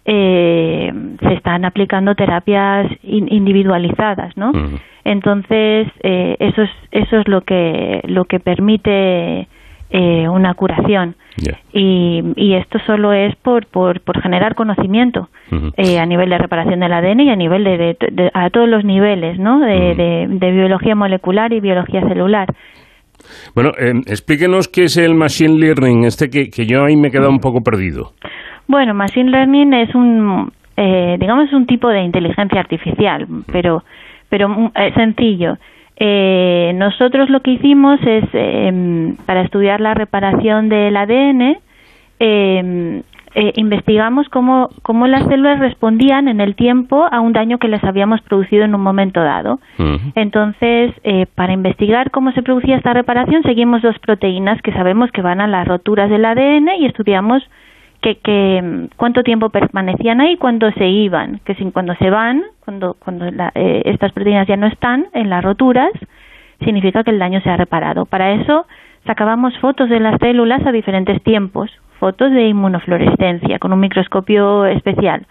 eh, 0.06 0.92
se 1.22 1.34
están 1.34 1.64
aplicando 1.64 2.16
terapias 2.16 2.88
in- 3.04 3.32
individualizadas, 3.32 4.36
¿no? 4.36 4.50
Ujú. 4.50 4.80
Entonces 5.04 5.88
eh, 6.02 6.38
eso 6.40 6.64
es 6.64 6.72
eso 6.92 7.18
es 7.20 7.28
lo 7.28 7.42
que 7.42 8.02
lo 8.08 8.26
que 8.26 8.40
permite 8.40 9.48
eh, 9.92 10.28
una 10.30 10.54
curación 10.54 11.16
y, 11.74 12.22
y 12.36 12.54
esto 12.54 12.80
solo 12.86 13.14
es 13.14 13.36
por, 13.38 13.66
por, 13.68 14.02
por 14.02 14.22
generar 14.22 14.56
conocimiento 14.56 15.30
eh, 15.78 16.00
a 16.00 16.06
nivel 16.06 16.30
de 16.30 16.38
reparación 16.38 16.80
del 16.80 16.94
ADN 16.94 17.20
y 17.22 17.30
a 17.30 17.36
nivel 17.36 17.64
de, 17.64 17.78
de- 17.78 17.98
de- 18.12 18.32
a 18.34 18.50
todos 18.50 18.68
los 18.70 18.84
niveles 18.86 19.38
¿no? 19.40 19.60
de, 19.60 19.92
Ujú. 19.92 19.98
de, 20.02 20.28
de 20.48 20.52
biología 20.52 20.96
molecular 20.96 21.52
y 21.54 21.60
biología 21.60 22.02
celular 22.08 22.48
Bueno, 23.56 23.72
eh, 23.80 23.94
explíquenos 24.08 24.68
qué 24.68 24.84
es 24.86 24.98
el 24.98 25.14
machine 25.14 25.58
learning, 25.60 26.06
este 26.06 26.30
que, 26.30 26.50
que 26.50 26.66
yo 26.66 26.86
ahí 26.86 26.96
me 26.96 27.10
he 27.10 27.12
quedado 27.12 27.30
un 27.30 27.40
poco 27.40 27.62
perdido. 27.62 28.14
bueno 28.68 28.94
machine 28.94 29.30
learning 29.32 29.74
es 29.74 29.94
un 29.96 30.52
eh, 30.78 31.18
digamos 31.20 31.52
un 31.54 31.66
tipo 31.66 31.90
de 31.90 32.02
inteligencia 32.02 32.60
artificial 32.60 33.28
pero 33.52 33.84
pero 34.30 34.48
mm, 34.50 34.72
eh, 34.76 34.92
sencillo 34.96 35.58
Eh, 36.04 36.72
nosotros 36.76 37.30
lo 37.30 37.42
que 37.42 37.52
hicimos 37.52 38.00
es 38.02 38.24
eh, 38.34 39.14
para 39.28 39.42
estudiar 39.42 39.80
la 39.82 39.94
reparación 39.94 40.68
del 40.68 40.98
ADN 40.98 41.58
eh, 42.20 43.04
eh, 43.34 43.54
investigamos 43.56 44.28
cómo, 44.28 44.70
cómo 44.82 45.08
las 45.08 45.26
células 45.28 45.60
respondían 45.60 46.28
en 46.28 46.42
el 46.42 46.56
tiempo 46.56 47.08
a 47.10 47.22
un 47.22 47.32
daño 47.32 47.60
que 47.60 47.70
les 47.70 47.82
habíamos 47.84 48.22
producido 48.22 48.66
en 48.66 48.76
un 48.76 48.82
momento 48.82 49.22
dado. 49.22 49.60
Ujú. 49.80 50.12
Entonces, 50.16 50.92
eh, 51.04 51.28
para 51.34 51.54
investigar 51.54 52.12
cómo 52.12 52.34
se 52.34 52.42
producía 52.42 52.76
esta 52.76 52.94
reparación, 52.94 53.44
seguimos 53.44 53.82
dos 53.82 53.98
proteínas 54.00 54.62
que 54.62 54.74
sabemos 54.74 55.12
que 55.12 55.22
van 55.22 55.40
a 55.40 55.48
las 55.48 55.66
roturas 55.66 56.10
del 56.10 56.26
ADN 56.26 56.70
y 56.80 56.86
estudiamos 56.86 57.42
que, 58.02 58.18
que 58.18 58.88
cuánto 58.98 59.24
tiempo 59.24 59.50
permanecían 59.50 60.22
ahí 60.22 60.38
cuando 60.38 60.72
se 60.72 60.88
iban, 60.88 61.40
que 61.46 61.56
sin 61.56 61.72
cuando 61.72 61.96
se 61.96 62.10
van, 62.10 62.44
cuando 62.66 62.96
cuando 62.96 63.30
la- 63.32 63.52
eh, 63.56 63.84
estas 63.86 64.12
proteínas 64.12 64.48
ya 64.48 64.58
no 64.58 64.68
están 64.68 65.08
en 65.14 65.30
las 65.30 65.44
roturas, 65.44 65.92
significa 66.64 67.04
que 67.04 67.12
el 67.12 67.20
daño 67.20 67.42
se 67.42 67.50
ha 67.50 67.58
reparado. 67.58 68.06
Para 68.06 68.32
eso 68.32 68.66
sacábamos 69.06 69.58
fotos 69.60 69.90
de 69.90 70.00
las 70.00 70.20
células 70.20 70.66
a 70.66 70.72
diferentes 70.72 71.22
tiempos, 71.24 71.72
fotos 72.00 72.32
de 72.32 72.48
inmunofluorescencia 72.48 73.60
con 73.60 73.74
un 73.74 73.80
microscopio 73.80 74.66
especial. 74.66 75.26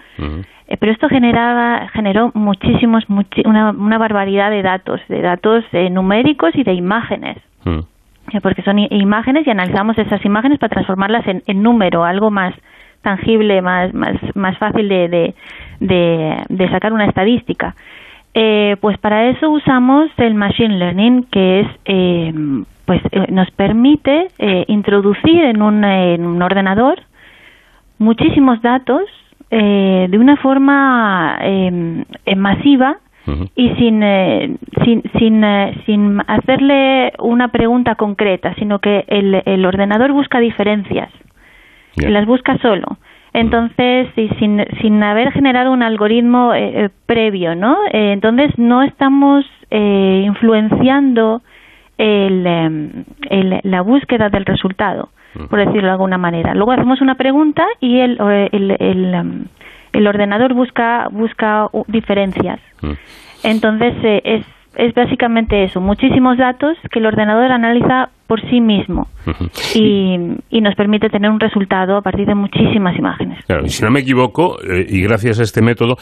Eh, 0.68 0.76
pero 0.78 0.92
esto 0.92 1.08
generaba, 1.08 1.88
generó 1.92 2.30
muchísimos, 2.34 3.04
muchi- 3.08 3.44
una, 3.44 3.70
una 3.70 3.98
barbaridad 3.98 4.50
de 4.50 4.62
datos, 4.62 5.00
de 5.08 5.20
datos 5.20 5.64
eh, 5.72 5.90
numéricos 5.90 6.54
y 6.54 6.62
de 6.62 6.74
imágenes, 6.74 7.38
eh, 7.66 7.82
porque 8.40 8.62
son 8.62 8.78
imágenes 8.78 9.46
y 9.46 9.50
analizamos 9.50 9.98
esas 9.98 10.24
imágenes 10.24 10.58
para 10.58 10.70
transformarlas 10.70 11.24
en, 11.26 11.62
número, 11.62 12.04
algo 12.04 12.30
más 12.30 12.54
tangible, 13.02 13.62
más, 13.62 13.92
más, 13.94 14.16
más 14.34 14.56
fácil 14.58 14.88
de, 14.88 15.34
de, 15.80 16.36
de, 16.48 16.68
sacar 16.70 16.92
una 16.92 17.06
estadística. 17.06 17.74
Eh, 18.34 18.76
pues 18.80 18.98
para 18.98 19.28
eso 19.28 19.50
usamos 19.50 20.10
el 20.18 20.34
machine 20.34 20.78
learning, 20.78 21.24
que 21.24 21.60
es 21.60 21.66
eh, 21.86 22.32
pues 22.84 23.00
eh, 23.12 23.26
nos 23.30 23.50
permite 23.52 24.28
eh, 24.38 24.64
introducir 24.68 25.44
en 25.44 25.62
un, 25.62 25.82
en 25.84 26.26
un 26.26 26.42
ordenador 26.42 27.00
muchísimos 27.98 28.60
datos 28.62 29.02
eh, 29.50 30.06
de 30.08 30.18
una 30.18 30.36
forma 30.36 31.38
eh, 31.42 32.04
y 33.54 33.68
sin, 33.76 34.02
eh, 34.02 34.56
sin, 34.84 35.02
sin, 35.18 35.44
eh, 35.44 35.82
sin 35.86 36.20
hacerle 36.26 37.12
una 37.20 37.48
pregunta 37.48 37.94
concreta, 37.94 38.54
sino 38.54 38.78
que 38.80 39.04
el, 39.08 39.42
el 39.44 39.64
ordenador 39.66 40.10
busca 40.12 40.40
diferencias 40.40 41.10
y 41.96 42.10
las 42.10 42.26
busca 42.26 42.58
solo. 42.58 42.96
Entonces, 43.32 44.08
y 44.16 44.28
sin, 44.40 44.64
sin 44.80 45.00
haber 45.02 45.30
generado 45.32 45.70
un 45.70 45.82
algoritmo 45.84 46.52
eh, 46.54 46.84
eh, 46.84 46.88
previo, 47.06 47.54
¿no? 47.54 47.76
Eh, 47.92 48.12
entonces, 48.12 48.50
no 48.58 48.82
estamos 48.82 49.44
eh, 49.70 50.22
influenciando 50.26 51.42
el, 51.98 52.44
em, 52.46 53.04
el- 53.28 53.60
la 53.62 53.82
búsqueda 53.82 54.30
del 54.30 54.44
resultado, 54.46 55.10
por 55.48 55.60
decirlo 55.60 55.82
de 55.88 55.90
alguna 55.92 56.18
manera. 56.18 56.54
Luego 56.54 56.72
hacemos 56.72 57.00
una 57.00 57.14
pregunta 57.14 57.64
y 57.80 57.98
el, 58.00 58.18
el, 58.50 58.76
el, 59.92 60.06
ordenador 60.06 60.54
busca, 60.54 61.08
busca 61.10 61.68
diferencias. 61.86 62.60
Mm. 62.82 62.92
Entonces, 63.42 63.94
eh, 64.02 64.22
es, 64.24 64.44
es 64.76 64.94
básicamente 64.94 65.64
eso, 65.64 65.80
muchísimos 65.80 66.38
datos 66.38 66.76
que 66.90 66.98
el 66.98 67.06
ordenador 67.06 67.50
analiza 67.50 68.10
por 68.26 68.40
sí 68.48 68.60
mismo 68.60 69.08
y, 69.74 70.16
y 70.50 70.60
nos 70.60 70.76
permite 70.76 71.10
tener 71.10 71.30
un 71.30 71.40
resultado 71.40 71.96
a 71.96 72.02
partir 72.02 72.26
de 72.26 72.34
muchísimas 72.34 72.96
imágenes. 72.96 73.44
Claro, 73.46 73.64
y 73.66 73.70
si 73.70 73.82
no 73.82 73.90
me 73.90 74.00
equivoco, 74.00 74.58
eh, 74.62 74.86
y 74.88 75.02
gracias 75.02 75.40
a 75.40 75.42
este 75.42 75.62
método, 75.62 75.96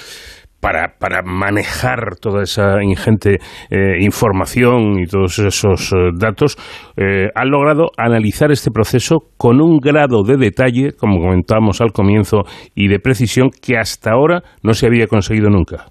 para, 0.61 0.95
para 0.99 1.23
manejar 1.23 2.17
toda 2.21 2.43
esa 2.43 2.83
ingente 2.83 3.37
eh, 3.71 3.97
información 4.01 4.99
y 4.99 5.07
todos 5.07 5.39
esos 5.39 5.93
eh, 5.93 6.11
datos, 6.19 6.57
eh, 6.97 7.29
han 7.35 7.51
logrado 7.51 7.91
analizar 7.97 8.51
este 8.51 8.71
proceso 8.71 9.19
con 9.37 9.61
un 9.61 9.79
grado 9.79 10.23
de 10.25 10.37
detalle, 10.37 10.93
como 10.99 11.21
comentábamos 11.21 11.81
al 11.81 11.93
comienzo, 11.93 12.43
y 12.75 12.89
de 12.89 12.99
precisión 12.99 13.51
que 13.65 13.79
hasta 13.79 14.13
ahora 14.13 14.43
no 14.63 14.73
se 14.73 14.87
había 14.87 15.07
conseguido 15.07 15.49
nunca. 15.49 15.87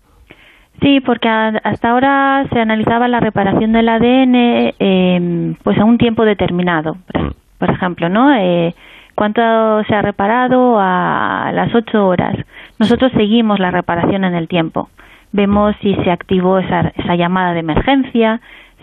Sí, 0.81 0.99
porque 1.03 1.27
hasta 1.27 1.89
ahora 1.89 2.45
se 2.53 2.59
analizaba 2.59 3.07
la 3.07 3.19
reparación 3.19 3.71
del 3.71 3.89
ADN 3.89 4.35
eh, 4.79 5.55
pues 5.63 5.77
a 5.79 5.85
un 5.85 5.97
tiempo 5.97 6.23
determinado, 6.23 6.93
por, 7.11 7.23
Mm. 7.23 7.31
por 7.57 7.71
ejemplo, 7.71 8.09
¿no? 8.09 8.31
Eh, 8.35 8.75
¿Cuánto 9.15 9.41
se 9.87 9.95
ha 9.95 10.03
reparado 10.03 10.77
a 10.79 11.51
las 11.51 11.73
ocho 11.73 12.05
horas? 12.05 12.35
Nosotros 12.79 13.11
seguimos 13.13 13.59
la 13.59 13.71
reparación 13.71 14.23
en 14.23 14.35
el 14.35 14.47
tiempo. 14.47 14.89
Vemos 15.31 15.75
si 15.81 15.93
se 15.95 16.11
activó 16.11 16.59
esa, 16.59 16.91
esa 16.95 17.15
llamada 17.15 17.53
de 17.53 17.59
emergencia, 17.59 18.39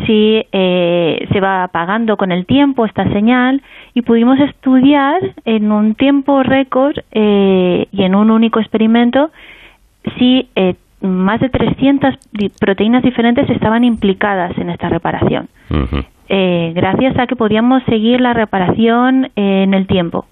si 0.07 0.45
eh, 0.53 1.27
se 1.33 1.41
va 1.41 1.63
apagando 1.63 2.17
con 2.17 2.33
el 2.33 2.47
tiempo 2.47 2.85
esta 2.85 3.05
señal 3.13 3.63
y 3.95 4.03
pudimos 4.03 4.39
estudiar 4.41 5.21
en 5.45 5.71
un 5.71 5.95
tiempo 5.95 6.43
récord 6.43 6.97
eh, 7.13 7.87
y 7.93 8.03
en 8.03 8.15
un 8.17 8.31
único 8.33 8.59
experimento 8.59 9.31
si 10.19 10.49
eh, 10.57 10.75
más 11.01 11.41
de 11.41 11.49
300 11.49 12.15
di- 12.33 12.49
proteínas 12.61 13.03
diferentes 13.05 13.49
estaban 13.51 13.85
implicadas 13.85 14.57
en 14.59 14.71
esta 14.71 14.89
reparación, 14.89 15.49
eh, 16.29 16.73
gracias 16.75 17.17
a 17.19 17.27
que 17.27 17.37
podíamos 17.37 17.83
seguir 17.85 18.21
la 18.21 18.33
reparación 18.35 19.27
eh, 19.37 19.63
en 19.63 19.75
el 19.75 19.87
tiempo. 19.87 20.27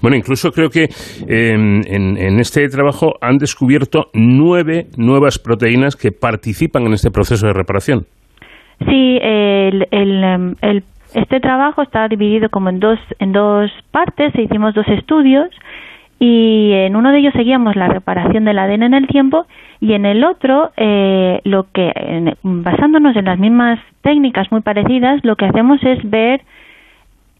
Bueno, 0.00 0.16
incluso 0.16 0.52
creo 0.52 0.70
que 0.70 0.84
eh, 1.28 1.52
en, 1.52 2.40
este 2.40 2.68
trabajo 2.68 3.14
han 3.20 3.38
descubierto 3.38 4.10
nueve 4.14 4.86
nuevas 4.96 5.38
proteínas 5.38 5.96
que 5.96 6.12
participan 6.12 6.84
en 6.86 6.94
este 6.94 7.10
proceso 7.10 7.46
de 7.46 7.52
reparación. 7.52 8.06
Sí, 8.86 9.18
el, 9.20 9.86
em, 9.90 10.54
este 11.14 11.40
trabajo 11.40 11.82
está 11.82 12.08
dividido 12.08 12.48
como 12.48 12.70
en 12.70 12.80
dos, 12.80 12.98
en 13.18 13.32
dos 13.32 13.70
partes, 13.90 14.34
e 14.34 14.42
hicimos 14.42 14.74
dos 14.74 14.88
estudios 14.88 15.50
y 16.18 16.72
en 16.72 16.96
uno 16.96 17.12
de 17.12 17.18
ellos 17.18 17.32
seguíamos 17.34 17.76
la 17.76 17.88
reparación 17.88 18.44
del 18.44 18.58
ADN 18.58 18.82
en 18.82 18.94
el 18.94 19.06
tiempo 19.06 19.46
y 19.80 19.94
en 19.94 20.04
el 20.04 20.22
otro, 20.22 20.70
eh, 20.76 21.40
lo 21.44 21.66
que 21.72 21.92
basándonos 22.42 23.16
en 23.16 23.24
las 23.24 23.38
mismas 23.38 23.78
técnicas 24.02 24.52
muy 24.52 24.60
parecidas, 24.60 25.24
lo 25.24 25.36
que 25.36 25.46
hacemos 25.46 25.82
es 25.82 25.98
ver 26.08 26.42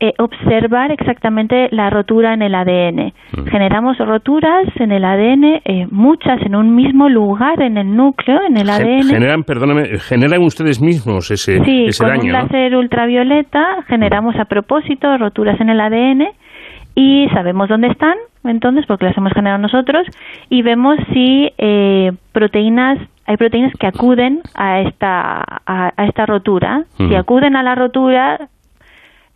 eh, 0.01 0.15
observar 0.19 0.91
exactamente 0.93 1.69
la 1.73 1.91
rotura 1.91 2.33
en 2.35 2.43
el 2.43 2.55
ADN. 2.55 3.13
Mm. 3.37 3.45
Generamos 3.51 3.99
roturas 3.99 4.65
en 4.77 4.93
el 4.93 5.05
ADN, 5.05 5.61
eh, 5.65 5.87
muchas 5.91 6.41
en 6.43 6.57
un 6.57 6.75
mismo 6.75 7.09
lugar 7.09 7.61
en 7.61 7.77
el 7.77 7.95
núcleo, 7.95 8.41
en 8.49 8.57
el 8.57 8.71
Gen- 8.71 8.83
ADN. 8.87 9.09
Generan, 9.11 9.45
perdóname, 9.45 9.99
generan 9.99 10.43
ustedes 10.43 10.81
mismos 10.81 11.31
ese, 11.31 11.63
Sí, 11.65 11.85
ese 11.89 12.03
con 12.03 12.13
daño, 12.13 12.23
un 12.25 12.33
¿no? 12.33 12.43
láser 12.43 12.75
ultravioleta 12.77 13.83
generamos 13.89 14.37
a 14.37 14.47
propósito 14.47 15.17
roturas 15.19 15.61
en 15.61 15.69
el 15.71 15.81
ADN 15.81 16.29
y 16.95 17.29
sabemos 17.33 17.69
dónde 17.69 17.89
están, 17.89 18.15
entonces, 18.45 18.85
porque 18.87 19.05
las 19.07 19.17
hemos 19.17 19.33
generado 19.33 19.59
nosotros, 19.61 20.07
y 20.49 20.63
vemos 20.63 20.97
si 21.13 21.51
eh, 21.59 22.11
proteínas, 22.33 22.99
hay 23.27 23.37
proteínas 23.37 23.73
que 23.79 23.87
acuden 23.87 24.41
a 24.55 24.81
esta, 24.81 25.41
a, 25.67 25.93
a 25.97 26.05
esta 26.07 26.27
rotura. 26.27 26.85
Si 26.97 27.15
acuden 27.15 27.55
a 27.55 27.63
la 27.63 27.75
rotura, 27.75 28.49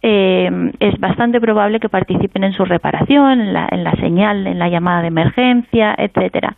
eh, 0.07 0.51
es 0.81 0.99
bastante 1.01 1.41
probable 1.41 1.81
que 1.81 1.89
participen 1.89 2.45
en 2.45 2.53
su 2.53 2.65
reparación, 2.67 3.41
en 3.41 3.53
la, 3.55 3.67
en 3.71 3.85
la 3.85 3.93
señal, 3.93 4.47
en 4.47 4.59
la 4.59 4.69
llamada 4.69 5.01
de 5.01 5.09
emergencia, 5.09 5.95
etcétera. 5.97 6.57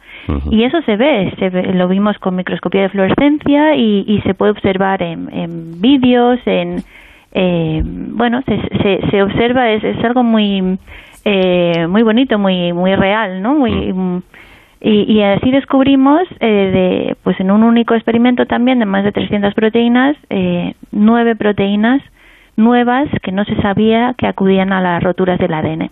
Y 0.51 0.65
eso 0.65 0.83
se 0.83 0.97
ve, 0.97 1.33
se 1.39 1.51
ve- 1.51 1.73
lo 1.75 1.87
vimos 1.87 2.19
con 2.19 2.35
microscopía 2.35 2.83
de 2.83 2.89
fluorescencia 2.89 3.77
y, 3.77 4.05
y 4.09 4.21
se 4.23 4.35
puede 4.35 4.51
observar 4.51 5.01
en, 5.03 5.29
en 5.33 5.81
vídeos, 5.81 6.41
en 6.47 6.83
eh, 7.33 7.83
bueno, 7.85 8.43
se, 8.47 8.57
se, 8.83 9.11
se 9.11 9.23
observa 9.23 9.71
es, 9.71 9.85
es 9.85 10.03
algo 10.05 10.23
muy 10.25 10.79
eh, 11.25 11.87
muy 11.89 12.03
bonito, 12.03 12.39
muy 12.39 12.73
muy 12.73 12.95
real, 12.97 13.43
¿no? 13.43 13.55
Muy 13.55 13.93
mm, 13.93 14.23
y, 14.81 15.13
y 15.13 15.23
así 15.23 15.51
descubrimos, 15.53 16.23
eh, 16.41 16.47
de, 16.47 17.17
pues 17.23 17.39
en 17.41 17.51
un 17.51 17.63
único 17.63 17.95
experimento 17.95 18.45
también 18.47 18.79
de 18.81 18.87
más 18.87 19.05
de 19.05 19.13
300 19.13 19.55
proteínas, 19.55 20.17
eh, 20.31 20.75
nueve 20.93 21.37
proteínas 21.37 22.03
nuevas 22.57 23.09
que 23.23 23.33
no 23.33 23.45
se 23.45 23.57
sabía 23.63 24.15
que 24.19 24.27
acudían 24.27 24.73
a 24.73 24.81
las 24.81 25.03
roturas 25.03 25.39
del 25.39 25.53
ADN. 25.55 25.91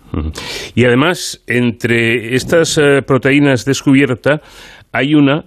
Y 0.74 0.84
además, 0.84 1.42
entre 1.46 2.34
estas 2.34 2.78
eh, 2.78 3.02
proteínas 3.06 3.64
descubiertas, 3.64 4.40
hay 4.92 5.14
una 5.14 5.44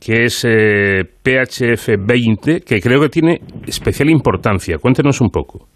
que 0.00 0.24
es 0.24 0.44
eh, 0.48 1.04
PHF20, 1.24 2.64
que 2.64 2.80
creo 2.80 3.00
que 3.00 3.08
tiene 3.08 3.40
especial 3.66 4.10
importancia. 4.10 4.78
Cuéntenos 4.78 5.20
un 5.20 5.30
poco. 5.30 5.66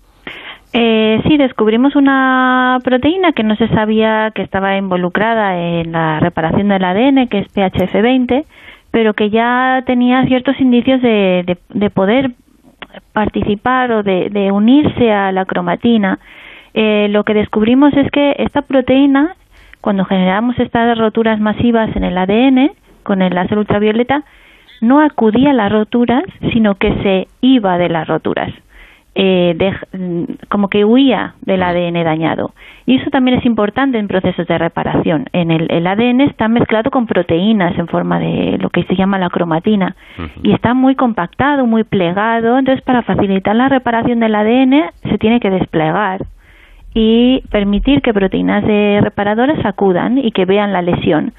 Eh, 0.72 1.20
sí, 1.26 1.36
descubrimos 1.36 1.94
una 1.96 2.78
proteína 2.84 3.32
que 3.32 3.42
no 3.44 3.56
se 3.56 3.68
sabía 3.68 4.32
que 4.34 4.42
estaba 4.42 4.76
involucrada 4.76 5.56
en 5.58 5.92
la 5.92 6.20
reparación 6.20 6.68
del 6.68 6.84
ADN, 6.84 7.28
que 7.28 7.38
es 7.38 7.46
PHF20, 7.54 8.44
pero 8.90 9.14
que 9.14 9.30
ya 9.30 9.82
tenía 9.86 10.24
ciertos 10.26 10.60
indicios 10.60 11.00
de, 11.02 11.44
de- 11.46 11.58
de 11.72 11.90
poder 11.90 12.32
participar 13.12 13.92
o 13.92 14.02
de, 14.02 14.50
unirse 14.52 15.12
a 15.12 15.32
la 15.32 15.44
cromatina. 15.44 16.18
Eh, 16.74 17.08
lo 17.10 17.24
que 17.24 17.34
descubrimos 17.34 17.92
es 17.94 18.10
que 18.10 18.34
esta 18.38 18.62
proteína, 18.62 19.36
cuando 19.80 20.04
generamos 20.04 20.58
estas 20.58 20.98
roturas 20.98 21.40
masivas 21.40 21.94
en 21.96 22.04
el 22.04 22.18
ADN 22.18 22.72
con 23.02 23.22
el 23.22 23.34
láser 23.34 23.58
ultravioleta, 23.58 24.24
no 24.80 25.00
acudía 25.00 25.50
a 25.50 25.54
las 25.54 25.72
roturas, 25.72 26.24
sino 26.52 26.74
que 26.74 26.92
se 27.02 27.28
iba 27.40 27.78
de 27.78 27.88
las 27.88 28.06
roturas 28.06 28.52
eh, 29.18 29.56
mm, 29.94 30.24
como 30.50 30.68
que 30.68 30.84
huía 30.84 31.34
del 31.40 31.62
ADN 31.62 32.04
dañado. 32.04 32.52
Y 32.84 32.96
eso 32.96 33.08
también 33.08 33.38
es 33.38 33.46
importante 33.46 33.98
en 33.98 34.08
procesos 34.08 34.46
de 34.46 34.58
reparación. 34.58 35.24
En 35.32 35.50
el, 35.50 35.66
el 35.70 35.86
ADN 35.86 36.20
está 36.20 36.48
mezclado 36.48 36.90
con 36.90 37.06
proteínas 37.06 37.78
en 37.78 37.88
forma 37.88 38.20
de 38.20 38.58
lo 38.60 38.68
que 38.68 38.84
se 38.84 38.94
llama 38.94 39.18
la 39.18 39.30
cromatina 39.30 39.96
y 40.42 40.52
está 40.52 40.74
muy 40.74 40.94
compactado, 40.94 41.66
muy 41.66 41.84
plegado. 41.84 42.58
Entonces, 42.58 42.84
para 42.84 43.02
facilitar 43.02 43.56
la 43.56 43.70
reparación 43.70 44.20
del 44.20 44.34
ADN 44.34 44.90
se 45.08 45.16
tiene 45.16 45.40
que 45.40 45.50
desplegar 45.50 46.26
y 46.92 47.42
permitir 47.50 48.02
que 48.02 48.12
proteínas 48.12 48.64
de 48.64 49.00
reparadoras 49.02 49.64
acudan 49.64 50.18
y 50.18 50.30
que 50.32 50.44
vean 50.44 50.74
la 50.74 50.82
lesión. 50.82 51.32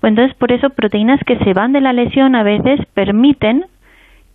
Pues 0.00 0.12
entonces, 0.12 0.34
por 0.36 0.50
eso, 0.50 0.70
proteínas 0.70 1.20
que 1.26 1.38
se 1.40 1.52
van 1.52 1.72
de 1.72 1.82
la 1.82 1.92
lesión 1.92 2.34
a 2.34 2.42
veces 2.42 2.80
permiten 2.94 3.66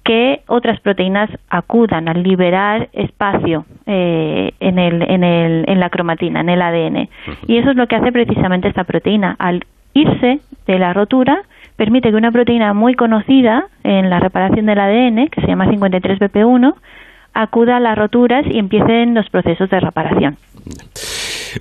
que 0.03 0.41
otras 0.47 0.79
proteínas 0.81 1.29
acudan 1.49 2.09
al 2.09 2.23
liberar 2.23 2.89
espacio 2.93 3.65
eh, 3.85 4.51
en, 4.59 4.77
el, 4.77 5.01
en, 5.01 5.23
el, 5.23 5.65
en 5.67 5.79
la 5.79 5.89
cromatina, 5.89 6.41
en 6.41 6.49
el 6.49 6.61
ADN. 6.61 7.09
Y 7.47 7.57
eso 7.57 7.71
es 7.71 7.77
lo 7.77 7.87
que 7.87 7.95
hace 7.95 8.11
precisamente 8.11 8.67
esta 8.67 8.83
proteína. 8.83 9.35
Al 9.39 9.65
irse 9.93 10.39
de 10.67 10.79
la 10.79 10.93
rotura, 10.93 11.43
permite 11.77 12.09
que 12.09 12.15
una 12.15 12.31
proteína 12.31 12.73
muy 12.73 12.95
conocida 12.95 13.67
en 13.83 14.09
la 14.09 14.19
reparación 14.19 14.65
del 14.65 14.79
ADN, 14.79 15.27
que 15.29 15.41
se 15.41 15.47
llama 15.47 15.67
53BP1, 15.67 16.73
acuda 17.33 17.77
a 17.77 17.79
las 17.79 17.97
roturas 17.97 18.45
y 18.45 18.59
empiecen 18.59 19.13
los 19.13 19.29
procesos 19.29 19.69
de 19.69 19.79
reparación. 19.79 20.37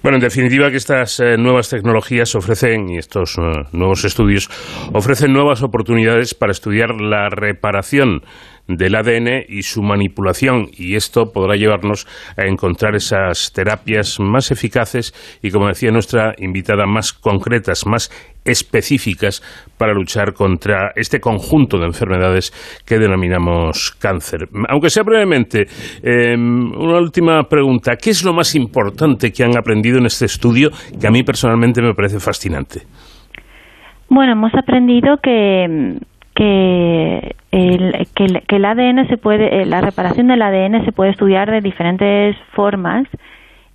Bueno, 0.00 0.16
en 0.16 0.22
definitiva 0.22 0.70
que 0.70 0.78
estas 0.78 1.20
eh, 1.20 1.36
nuevas 1.36 1.68
tecnologías 1.68 2.34
ofrecen, 2.34 2.88
y 2.88 2.96
estos 2.96 3.36
eh, 3.36 3.42
nuevos 3.72 4.04
estudios, 4.04 4.48
ofrecen 4.92 5.32
nuevas 5.32 5.62
oportunidades 5.62 6.34
para 6.34 6.52
estudiar 6.52 7.00
la 7.00 7.28
reparación 7.28 8.22
del 8.68 8.94
ADN 8.94 9.44
y 9.48 9.62
su 9.62 9.82
manipulación 9.82 10.68
y 10.72 10.94
esto 10.94 11.32
podrá 11.32 11.56
llevarnos 11.56 12.06
a 12.36 12.44
encontrar 12.44 12.94
esas 12.94 13.52
terapias 13.52 14.20
más 14.20 14.50
eficaces 14.50 15.14
y 15.42 15.50
como 15.50 15.68
decía 15.68 15.90
nuestra 15.90 16.34
invitada 16.38 16.86
más 16.86 17.12
concretas, 17.12 17.86
más 17.86 18.10
específicas 18.44 19.42
para 19.78 19.92
luchar 19.92 20.32
contra 20.32 20.92
este 20.96 21.20
conjunto 21.20 21.78
de 21.78 21.86
enfermedades 21.86 22.52
que 22.86 22.98
denominamos 22.98 23.92
cáncer. 23.92 24.48
Aunque 24.68 24.90
sea 24.90 25.02
brevemente, 25.02 25.66
eh, 26.02 26.34
una 26.36 26.98
última 26.98 27.42
pregunta. 27.44 27.96
¿Qué 27.96 28.10
es 28.10 28.24
lo 28.24 28.32
más 28.32 28.54
importante 28.54 29.32
que 29.32 29.44
han 29.44 29.56
aprendido 29.56 29.98
en 29.98 30.06
este 30.06 30.26
estudio 30.26 30.70
que 31.00 31.06
a 31.06 31.10
mí 31.10 31.22
personalmente 31.22 31.82
me 31.82 31.94
parece 31.94 32.18
fascinante? 32.18 32.80
Bueno, 34.08 34.32
hemos 34.32 34.54
aprendido 34.54 35.16
que, 35.22 35.98
que 36.34 37.34
el, 37.50 38.08
que, 38.14 38.24
el, 38.24 38.42
que 38.46 38.56
el 38.56 38.64
ADN 38.64 39.08
se 39.08 39.16
puede, 39.16 39.62
eh, 39.62 39.66
la 39.66 39.80
reparación 39.80 40.28
del 40.28 40.42
ADN 40.42 40.84
se 40.84 40.92
puede 40.92 41.12
estudiar 41.12 41.50
de 41.50 41.60
diferentes 41.60 42.36
formas 42.54 43.06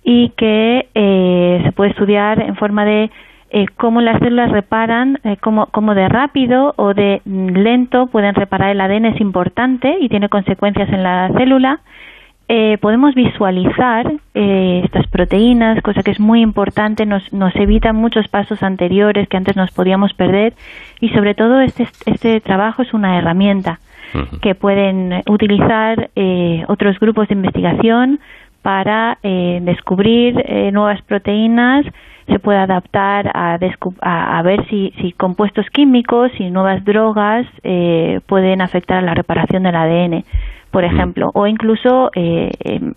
y 0.04 0.30
que 0.36 0.88
eh, 0.94 1.60
se 1.64 1.72
puede 1.72 1.90
estudiar 1.90 2.40
en 2.40 2.56
forma 2.56 2.84
de 2.84 3.10
eh, 3.50 3.66
cómo 3.76 4.00
las 4.00 4.18
células 4.20 4.50
reparan, 4.50 5.18
eh, 5.24 5.36
cómo, 5.40 5.66
cómo, 5.66 5.94
de 5.94 6.08
rápido 6.08 6.74
o 6.76 6.94
de 6.94 7.22
lento 7.24 8.06
pueden 8.06 8.34
reparar 8.34 8.70
el 8.70 8.80
ADN 8.80 9.06
es 9.06 9.20
importante 9.20 9.96
y 10.00 10.08
tiene 10.08 10.28
consecuencias 10.28 10.88
en 10.90 11.02
la 11.02 11.30
célula. 11.36 11.80
Eh, 12.50 12.78
podemos 12.80 13.14
visualizar 13.14 14.10
eh, 14.34 14.80
estas 14.84 15.06
proteínas, 15.08 15.82
cosa 15.82 16.02
que 16.02 16.10
es 16.10 16.20
muy 16.20 16.40
importante, 16.40 17.04
nos, 17.04 17.30
nos 17.32 17.54
evita 17.56 17.92
muchos 17.92 18.26
pasos 18.28 18.62
anteriores 18.62 19.28
que 19.28 19.36
antes 19.36 19.54
nos 19.54 19.70
podíamos 19.70 20.14
perder 20.14 20.54
y 21.00 21.10
sobre 21.10 21.34
todo 21.34 21.60
este, 21.60 21.86
este 22.06 22.40
trabajo 22.40 22.82
es 22.82 22.94
una 22.94 23.18
herramienta 23.18 23.80
que 24.40 24.54
pueden 24.54 25.22
utilizar 25.28 26.10
eh, 26.16 26.64
otros 26.68 26.98
grupos 26.98 27.28
de 27.28 27.34
investigación 27.34 28.20
para 28.62 29.18
eh, 29.22 29.60
descubrir 29.62 30.42
eh, 30.46 30.70
nuevas 30.72 31.00
proteínas, 31.02 31.84
se 32.28 32.38
puede 32.38 32.58
adaptar 32.58 33.30
a, 33.34 33.58
a, 34.00 34.38
a 34.38 34.42
ver 34.42 34.66
si, 34.68 34.92
si, 35.00 35.12
compuestos 35.12 35.66
químicos 35.72 36.30
y 36.38 36.50
nuevas 36.50 36.84
drogas 36.84 37.46
eh, 37.62 38.20
pueden 38.26 38.60
afectar 38.60 38.98
a 38.98 39.02
la 39.02 39.14
reparación 39.14 39.62
del 39.62 39.74
ADN, 39.74 40.24
por 40.70 40.84
ejemplo, 40.84 41.30
o 41.34 41.46
incluso 41.46 42.10
eh, 42.14 42.50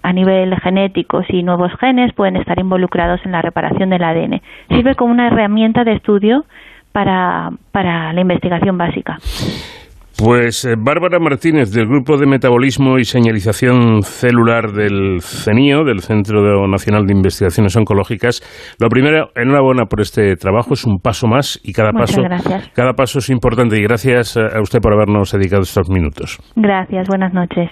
a 0.03 0.13
nivel 0.13 0.55
genético, 0.59 1.23
si 1.23 1.43
nuevos 1.43 1.71
genes 1.79 2.13
pueden 2.13 2.35
estar 2.35 2.59
involucrados 2.59 3.21
en 3.25 3.31
la 3.31 3.41
reparación 3.41 3.89
del 3.89 4.03
ADN. 4.03 4.41
Sirve 4.69 4.95
como 4.95 5.13
una 5.13 5.27
herramienta 5.27 5.83
de 5.83 5.93
estudio 5.93 6.45
para, 6.91 7.51
para 7.71 8.11
la 8.11 8.21
investigación 8.21 8.77
básica. 8.77 9.17
Pues 10.23 10.65
eh, 10.65 10.75
Bárbara 10.77 11.17
Martínez, 11.19 11.71
del 11.71 11.87
Grupo 11.87 12.15
de 12.15 12.27
Metabolismo 12.27 12.99
y 12.99 13.05
Señalización 13.05 14.03
Celular 14.03 14.71
del 14.71 15.19
CENIO, 15.19 15.83
del 15.83 16.01
Centro 16.01 16.67
Nacional 16.67 17.07
de 17.07 17.13
Investigaciones 17.13 17.75
Oncológicas. 17.75 18.41
Lo 18.79 18.87
primero, 18.87 19.29
enhorabuena 19.35 19.85
por 19.85 19.99
este 19.99 20.35
trabajo, 20.35 20.75
es 20.75 20.85
un 20.85 20.99
paso 20.99 21.25
más 21.25 21.59
y 21.63 21.73
cada 21.73 21.91
Muchas 21.91 22.11
paso, 22.11 22.21
gracias. 22.21 22.69
cada 22.75 22.93
paso 22.93 23.17
es 23.17 23.31
importante. 23.31 23.79
Y 23.79 23.81
gracias 23.81 24.37
a 24.37 24.61
usted 24.61 24.79
por 24.79 24.93
habernos 24.93 25.31
dedicado 25.31 25.63
estos 25.63 25.89
minutos. 25.89 26.37
Gracias, 26.55 27.07
buenas 27.07 27.33
noches. 27.33 27.71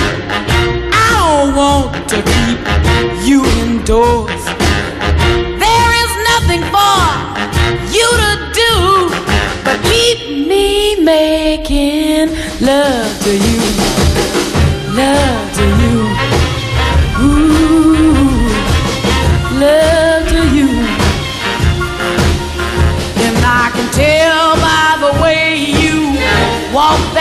Want 1.55 1.93
to 2.09 2.15
keep 2.15 2.59
you 3.27 3.45
indoors. 3.59 4.43
There 5.63 5.91
is 6.01 6.11
nothing 6.31 6.63
for 6.71 6.99
you 7.91 8.07
to 8.23 8.31
do 8.53 8.73
but 9.65 9.77
keep 9.83 10.47
me 10.47 11.03
making 11.03 12.29
love 12.61 13.23
to 13.23 13.31
you. 13.37 13.61
Love 14.95 15.47
to 15.57 15.65
you. 15.83 15.97
Ooh, 17.25 17.99
love 19.59 20.00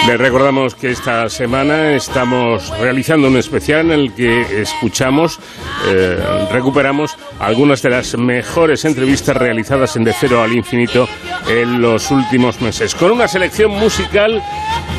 Les 0.07 0.19
recordamos 0.19 0.75
que 0.75 0.91
esta 0.91 1.29
semana 1.29 1.93
estamos 1.93 2.69
realizando 2.79 3.29
un 3.29 3.37
especial 3.37 3.93
en 3.93 3.93
el 3.93 4.13
que 4.15 4.61
escuchamos, 4.61 5.39
eh, 5.87 6.19
recuperamos 6.51 7.17
algunas 7.39 7.83
de 7.83 7.91
las 7.91 8.17
mejores 8.17 8.85
entrevistas 8.85 9.37
realizadas 9.37 9.95
en 9.97 10.05
De 10.05 10.13
Cero 10.13 10.43
al 10.43 10.53
Infinito 10.53 11.09
en 11.49 11.81
los 11.81 12.11
últimos 12.11 12.61
meses, 12.61 12.95
con 12.95 13.13
una 13.13 13.29
selección 13.29 13.71
musical 13.73 14.43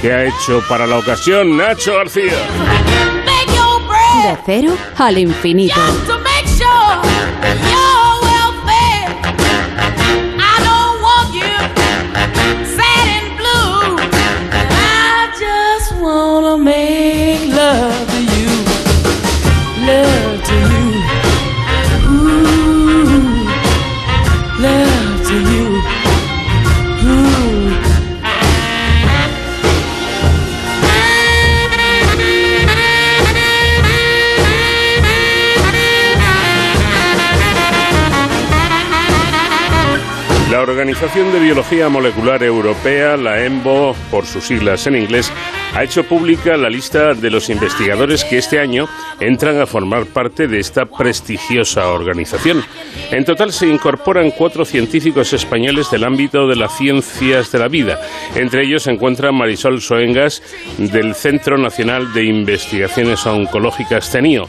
que 0.01 0.13
ha 0.13 0.23
hecho 0.25 0.63
para 0.69 0.87
la 0.87 0.97
ocasión 0.97 1.57
Nacho 1.57 1.95
García. 1.95 2.37
make 3.25 3.47
your 3.55 3.81
bread. 3.87 4.33
De 4.35 4.41
cero 4.45 4.77
al 4.97 5.17
infinito. 5.17 5.81
La 40.61 40.67
Organización 40.69 41.33
de 41.33 41.39
Biología 41.39 41.89
Molecular 41.89 42.43
Europea, 42.43 43.17
la 43.17 43.43
EMBO, 43.43 43.95
por 44.11 44.27
sus 44.27 44.43
siglas 44.43 44.85
en 44.85 44.95
inglés, 44.95 45.33
ha 45.73 45.83
hecho 45.83 46.03
pública 46.03 46.55
la 46.55 46.69
lista 46.69 47.15
de 47.15 47.31
los 47.31 47.49
investigadores 47.49 48.23
que 48.23 48.37
este 48.37 48.59
año 48.59 48.87
entran 49.19 49.59
a 49.59 49.65
formar 49.65 50.05
parte 50.05 50.47
de 50.47 50.59
esta 50.59 50.85
prestigiosa 50.85 51.87
organización. 51.87 52.63
En 53.09 53.25
total 53.25 53.51
se 53.51 53.65
incorporan 53.65 54.29
cuatro 54.29 54.63
científicos 54.63 55.33
españoles 55.33 55.89
del 55.89 56.03
ámbito 56.03 56.45
de 56.47 56.55
las 56.55 56.77
ciencias 56.77 57.51
de 57.51 57.57
la 57.57 57.67
vida. 57.67 57.99
Entre 58.35 58.61
ellos 58.61 58.83
se 58.83 58.91
encuentra 58.91 59.31
Marisol 59.31 59.81
Soengas, 59.81 60.43
del 60.77 61.15
Centro 61.15 61.57
Nacional 61.57 62.13
de 62.13 62.25
Investigaciones 62.25 63.25
Oncológicas 63.25 64.11
CENIO. 64.11 64.47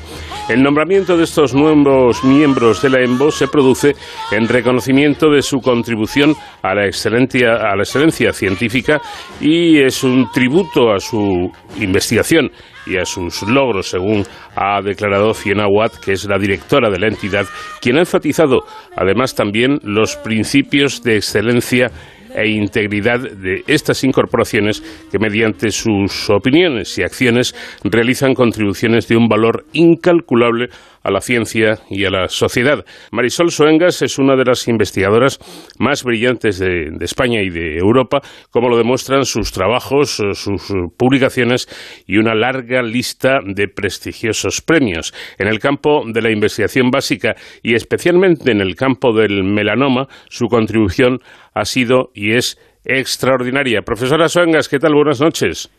El 0.52 0.62
nombramiento 0.62 1.16
de 1.16 1.24
estos 1.24 1.54
nuevos 1.54 2.22
miembros 2.24 2.82
de 2.82 2.90
la 2.90 3.00
EMBO 3.02 3.30
se 3.30 3.48
produce 3.48 3.94
en 4.32 4.46
reconocimiento 4.46 5.30
de 5.30 5.40
su 5.40 5.60
contribución 5.62 6.34
a 6.60 6.74
la, 6.74 6.84
excelencia, 6.84 7.54
a 7.54 7.74
la 7.74 7.84
excelencia 7.84 8.34
científica 8.34 9.00
y 9.40 9.80
es 9.80 10.04
un 10.04 10.30
tributo 10.30 10.92
a 10.92 11.00
su 11.00 11.50
investigación 11.80 12.50
y 12.84 12.98
a 12.98 13.06
sus 13.06 13.40
logros, 13.44 13.88
según 13.88 14.24
ha 14.54 14.82
declarado 14.82 15.32
Fiona 15.32 15.66
Watt, 15.66 15.96
que 16.04 16.12
es 16.12 16.26
la 16.26 16.38
directora 16.38 16.90
de 16.90 16.98
la 16.98 17.08
entidad, 17.08 17.46
quien 17.80 17.96
ha 17.96 18.00
enfatizado 18.00 18.66
además 18.94 19.34
también 19.34 19.78
los 19.82 20.16
principios 20.16 21.02
de 21.02 21.16
excelencia 21.16 21.90
e 22.34 22.48
integridad 22.48 23.20
de 23.20 23.62
estas 23.66 24.04
incorporaciones 24.04 24.82
que 25.10 25.18
mediante 25.18 25.70
sus 25.70 26.30
opiniones 26.30 26.98
y 26.98 27.02
acciones 27.02 27.54
realizan 27.84 28.34
contribuciones 28.34 29.08
de 29.08 29.16
un 29.16 29.28
valor 29.28 29.64
incalculable 29.72 30.68
a 31.02 31.10
la 31.10 31.20
ciencia 31.20 31.78
y 31.90 32.04
a 32.04 32.10
la 32.10 32.28
sociedad. 32.28 32.84
Marisol 33.10 33.50
Soengas 33.50 34.02
es 34.02 34.18
una 34.18 34.36
de 34.36 34.44
las 34.44 34.68
investigadoras 34.68 35.38
más 35.78 36.04
brillantes 36.04 36.58
de, 36.58 36.90
de, 36.90 37.04
España 37.04 37.42
y 37.42 37.50
de 37.50 37.76
Europa, 37.76 38.20
como 38.50 38.68
lo 38.68 38.76
demuestran 38.76 39.24
sus 39.24 39.52
trabajos, 39.52 40.22
sus 40.34 40.72
publicaciones 40.96 41.68
y 42.06 42.18
una 42.18 42.34
larga 42.34 42.82
lista 42.82 43.40
de 43.44 43.68
prestigiosos 43.68 44.60
premios. 44.60 45.12
En 45.38 45.48
el 45.48 45.58
campo 45.58 46.02
de 46.06 46.22
la 46.22 46.30
investigación 46.30 46.90
básica 46.90 47.34
y 47.62 47.74
especialmente 47.74 48.50
en 48.50 48.60
el 48.60 48.76
campo 48.76 49.12
del 49.12 49.44
melanoma, 49.44 50.06
su 50.28 50.46
contribución 50.46 51.18
ha 51.54 51.64
sido 51.64 52.10
y 52.14 52.32
es 52.32 52.58
extraordinaria. 52.84 53.82
Profesora 53.82 54.28
Soengas, 54.28 54.68
¿qué 54.68 54.78
tal? 54.78 54.94
Buenas 54.94 55.20
noches. 55.20 55.70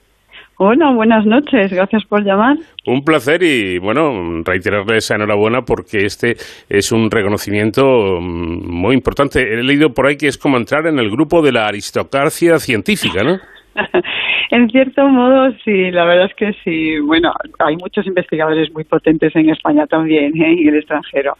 Hola, 0.66 0.92
buenas 0.92 1.26
noches. 1.26 1.74
Gracias 1.74 2.06
por 2.06 2.24
llamar. 2.24 2.56
Un 2.86 3.04
placer 3.04 3.44
y, 3.44 3.80
bueno, 3.80 4.42
reiterarle 4.46 4.96
esa 4.96 5.16
enhorabuena 5.16 5.64
porque 5.64 6.06
este 6.06 6.38
es 6.70 6.94
un 6.94 7.12
reconocimiento 7.12 8.22
muy 8.22 8.96
importante. 8.96 9.42
He 9.42 9.62
leído 9.62 9.94
por 9.94 10.08
ahí 10.08 10.16
que 10.16 10.30
es 10.30 10.38
como 10.38 10.56
entrar 10.56 10.88
en 10.88 11.00
el 11.00 11.12
grupo 11.12 11.42
de 11.42 11.52
la 11.52 11.68
aristocracia 11.68 12.60
científica, 12.60 13.26
¿no? 13.26 13.40
en 14.52 14.70
cierto 14.70 15.06
modo, 15.10 15.52
sí, 15.66 15.92
la 15.92 16.06
verdad 16.06 16.28
es 16.28 16.36
que 16.36 16.54
sí. 16.64 16.98
Bueno, 17.00 17.34
hay 17.60 17.76
muchos 17.76 18.08
investigadores 18.08 18.72
muy 18.72 18.86
potentes 18.86 19.36
en 19.36 19.50
España 19.50 19.86
también 19.88 20.42
¿eh? 20.42 20.56
y 20.60 20.62
en 20.62 20.70
el 20.70 20.78
extranjero. 20.78 21.36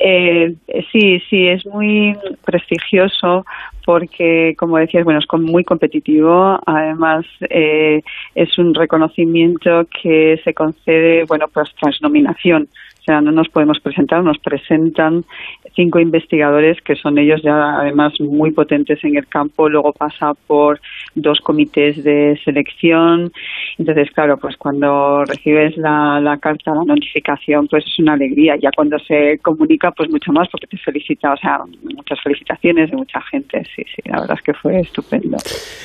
Eh, 0.00 0.54
sí, 0.90 1.22
sí, 1.30 1.46
es 1.46 1.64
muy 1.66 2.16
prestigioso 2.44 3.46
porque, 3.86 4.56
como 4.58 4.78
decías, 4.78 5.04
bueno, 5.04 5.20
es 5.20 5.26
muy 5.40 5.62
competitivo. 5.62 6.58
Además, 6.66 7.24
eh, 7.48 8.02
es 8.34 8.58
un 8.58 8.74
reconocimiento 8.74 9.86
que 10.02 10.40
se 10.42 10.52
concede, 10.52 11.24
bueno, 11.24 11.46
pues 11.54 11.70
tras 11.80 12.02
nominación. 12.02 12.68
O 13.06 13.12
sea, 13.12 13.20
no 13.20 13.30
nos 13.30 13.48
podemos 13.48 13.78
presentar, 13.78 14.24
nos 14.24 14.38
presentan 14.38 15.24
cinco 15.76 16.00
investigadores 16.00 16.80
que 16.82 16.96
son 16.96 17.18
ellos 17.18 17.40
ya 17.40 17.78
además 17.78 18.14
muy 18.18 18.50
potentes 18.50 18.98
en 19.04 19.16
el 19.16 19.28
campo. 19.28 19.68
Luego 19.68 19.92
pasa 19.92 20.32
por 20.48 20.80
dos 21.14 21.38
comités 21.38 22.02
de 22.02 22.36
selección. 22.44 23.30
Entonces, 23.78 24.10
claro, 24.10 24.38
pues 24.38 24.56
cuando 24.56 25.24
recibes 25.24 25.76
la, 25.76 26.18
la 26.20 26.38
carta, 26.38 26.74
la 26.74 26.82
notificación, 26.84 27.68
pues 27.68 27.84
es 27.86 27.96
una 28.00 28.14
alegría. 28.14 28.56
Ya 28.60 28.70
cuando 28.74 28.98
se 28.98 29.38
comunica, 29.40 29.92
pues 29.92 30.10
mucho 30.10 30.32
más 30.32 30.48
porque 30.50 30.66
te 30.66 30.76
felicita, 30.76 31.32
o 31.32 31.36
sea, 31.36 31.60
muchas 31.94 32.20
felicitaciones 32.24 32.90
de 32.90 32.96
mucha 32.96 33.20
gente. 33.30 33.62
Sí, 33.76 33.84
sí, 33.84 34.02
la 34.06 34.22
verdad 34.22 34.36
es 34.36 34.42
que 34.42 34.54
fue 34.54 34.80
estupendo. 34.80 35.36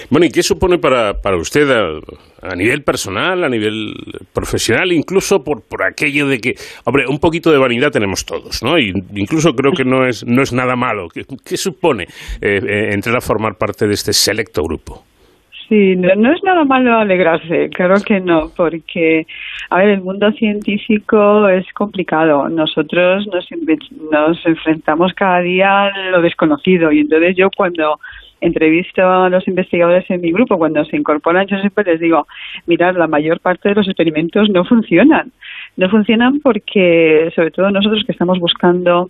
Bueno, 0.09 0.25
¿y 0.25 0.31
qué 0.31 0.41
supone 0.41 0.79
para, 0.79 1.21
para 1.21 1.37
usted 1.37 1.69
a, 1.69 1.99
a 2.41 2.55
nivel 2.55 2.83
personal, 2.83 3.43
a 3.43 3.49
nivel 3.49 3.93
profesional, 4.33 4.91
incluso 4.91 5.43
por, 5.43 5.61
por 5.61 5.83
aquello 5.83 6.27
de 6.27 6.39
que, 6.39 6.55
hombre, 6.85 7.05
un 7.11 7.19
poquito 7.19 7.51
de 7.51 7.57
vanidad 7.57 7.91
tenemos 7.91 8.25
todos, 8.25 8.63
¿no? 8.63 8.79
Y 8.79 8.93
incluso 9.15 9.53
creo 9.53 9.73
que 9.73 9.83
no 9.83 10.05
es, 10.05 10.25
no 10.25 10.41
es 10.41 10.53
nada 10.53 10.75
malo. 10.75 11.09
¿Qué, 11.09 11.57
supone 11.57 12.03
eh, 12.41 12.59
eh, 12.65 12.93
entrar 12.93 13.17
a 13.17 13.21
formar 13.21 13.55
parte 13.57 13.85
de 13.85 13.93
este 13.93 14.13
selecto 14.13 14.63
grupo? 14.63 15.03
Sí, 15.67 15.95
no, 15.95 16.13
no, 16.15 16.33
es 16.33 16.43
nada 16.43 16.63
malo 16.65 16.97
alegrarse, 16.97 17.69
claro 17.69 17.95
que 18.05 18.19
no, 18.19 18.51
porque, 18.57 19.25
a 19.69 19.77
ver, 19.77 19.89
el 19.89 20.01
mundo 20.01 20.31
científico 20.33 21.47
es 21.47 21.65
complicado. 21.73 22.49
Nosotros 22.49 23.27
nos, 23.27 23.47
nos 24.11 24.45
enfrentamos 24.45 25.13
cada 25.13 25.39
día 25.39 25.85
a 25.85 26.09
lo 26.11 26.21
desconocido 26.21 26.91
y 26.91 26.99
entonces 26.99 27.35
yo 27.37 27.49
cuando 27.55 27.99
entrevisto 28.41 29.07
a 29.07 29.29
los 29.29 29.47
investigadores 29.47 30.09
en 30.09 30.19
mi 30.19 30.31
grupo, 30.31 30.57
cuando 30.57 30.83
se 30.85 30.97
incorporan, 30.97 31.47
yo 31.47 31.57
siempre 31.59 31.85
les 31.85 31.99
digo, 31.99 32.27
mirad, 32.65 32.97
la 32.97 33.07
mayor 33.07 33.39
parte 33.39 33.69
de 33.69 33.75
los 33.75 33.87
experimentos 33.87 34.49
no 34.49 34.65
funcionan. 34.65 35.31
No 35.77 35.89
funcionan 35.89 36.39
porque, 36.41 37.31
sobre 37.35 37.51
todo 37.51 37.71
nosotros 37.71 38.03
que 38.05 38.11
estamos 38.11 38.39
buscando 38.39 39.09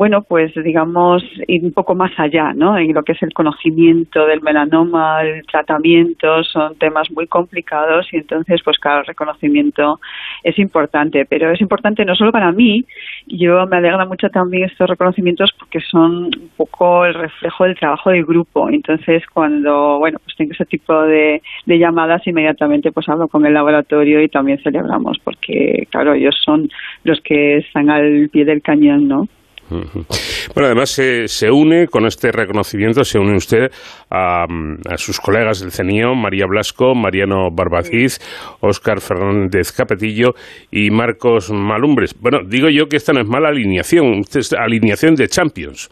bueno, 0.00 0.22
pues 0.22 0.54
digamos, 0.54 1.22
ir 1.46 1.62
un 1.62 1.72
poco 1.72 1.94
más 1.94 2.10
allá, 2.16 2.54
¿no? 2.54 2.78
En 2.78 2.94
lo 2.94 3.02
que 3.02 3.12
es 3.12 3.22
el 3.22 3.34
conocimiento 3.34 4.24
del 4.24 4.40
melanoma, 4.40 5.20
el 5.20 5.44
tratamiento, 5.44 6.42
son 6.42 6.74
temas 6.76 7.10
muy 7.10 7.26
complicados 7.26 8.08
y 8.10 8.16
entonces, 8.16 8.62
pues 8.64 8.78
claro, 8.78 9.00
el 9.00 9.06
reconocimiento 9.08 10.00
es 10.42 10.58
importante, 10.58 11.26
pero 11.26 11.50
es 11.52 11.60
importante 11.60 12.06
no 12.06 12.14
solo 12.14 12.32
para 12.32 12.50
mí, 12.50 12.86
yo 13.26 13.66
me 13.66 13.76
alegra 13.76 14.06
mucho 14.06 14.30
también 14.30 14.70
estos 14.70 14.88
reconocimientos 14.88 15.50
porque 15.58 15.80
son 15.80 16.30
un 16.34 16.50
poco 16.56 17.04
el 17.04 17.12
reflejo 17.12 17.64
del 17.64 17.78
trabajo 17.78 18.08
del 18.08 18.24
grupo, 18.24 18.70
entonces 18.70 19.22
cuando, 19.34 19.98
bueno, 19.98 20.16
pues 20.24 20.34
tengo 20.34 20.52
ese 20.52 20.64
tipo 20.64 20.98
de, 21.02 21.42
de 21.66 21.78
llamadas, 21.78 22.26
inmediatamente 22.26 22.90
pues 22.90 23.06
hablo 23.10 23.28
con 23.28 23.44
el 23.44 23.52
laboratorio 23.52 24.22
y 24.22 24.30
también 24.30 24.62
celebramos 24.62 25.18
porque, 25.22 25.86
claro, 25.90 26.14
ellos 26.14 26.40
son 26.42 26.70
los 27.04 27.20
que 27.20 27.58
están 27.58 27.90
al 27.90 28.30
pie 28.30 28.46
del 28.46 28.62
cañón, 28.62 29.06
¿no? 29.06 29.28
Bueno, 30.54 30.66
además 30.66 30.90
se, 30.90 31.28
se, 31.28 31.50
une 31.50 31.86
con 31.86 32.06
este 32.06 32.32
reconocimiento, 32.32 33.04
se 33.04 33.18
une 33.18 33.36
usted 33.36 33.70
a, 34.10 34.44
a, 34.44 34.96
sus 34.96 35.20
colegas 35.20 35.60
del 35.60 35.70
CENIO, 35.70 36.14
María 36.14 36.46
Blasco, 36.46 36.94
Mariano 36.94 37.50
Barbaciz, 37.52 38.18
Óscar 38.60 39.00
Fernández 39.00 39.72
Capetillo 39.72 40.34
y 40.70 40.90
Marcos 40.90 41.50
Malumbres. 41.50 42.14
Bueno, 42.18 42.40
digo 42.44 42.68
yo 42.68 42.86
que 42.88 42.96
esta 42.96 43.12
no 43.12 43.20
es 43.20 43.28
mala 43.28 43.50
alineación, 43.50 44.22
es 44.34 44.52
alineación 44.52 45.14
de 45.14 45.28
Champions. 45.28 45.90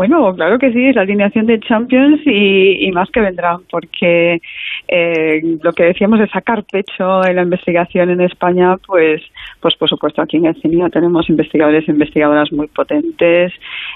Bueno, 0.00 0.34
claro 0.34 0.58
que 0.58 0.72
sí, 0.72 0.86
es 0.86 0.96
la 0.96 1.02
alineación 1.02 1.44
de 1.44 1.60
Champions 1.60 2.22
y, 2.24 2.86
y 2.86 2.90
más 2.90 3.10
que 3.10 3.20
vendrán, 3.20 3.58
porque 3.70 4.40
eh, 4.88 5.42
lo 5.62 5.74
que 5.74 5.84
decíamos 5.84 6.20
de 6.20 6.28
sacar 6.28 6.64
pecho 6.64 7.22
en 7.22 7.36
la 7.36 7.42
investigación 7.42 8.08
en 8.08 8.22
España, 8.22 8.78
pues, 8.86 9.20
pues 9.60 9.76
por 9.76 9.90
supuesto 9.90 10.22
aquí 10.22 10.38
en 10.38 10.46
el 10.46 10.58
CINIO 10.58 10.88
tenemos 10.88 11.28
investigadores 11.28 11.86
e 11.86 11.92
investigadoras 11.92 12.50
muy 12.50 12.68
potentes 12.68 13.52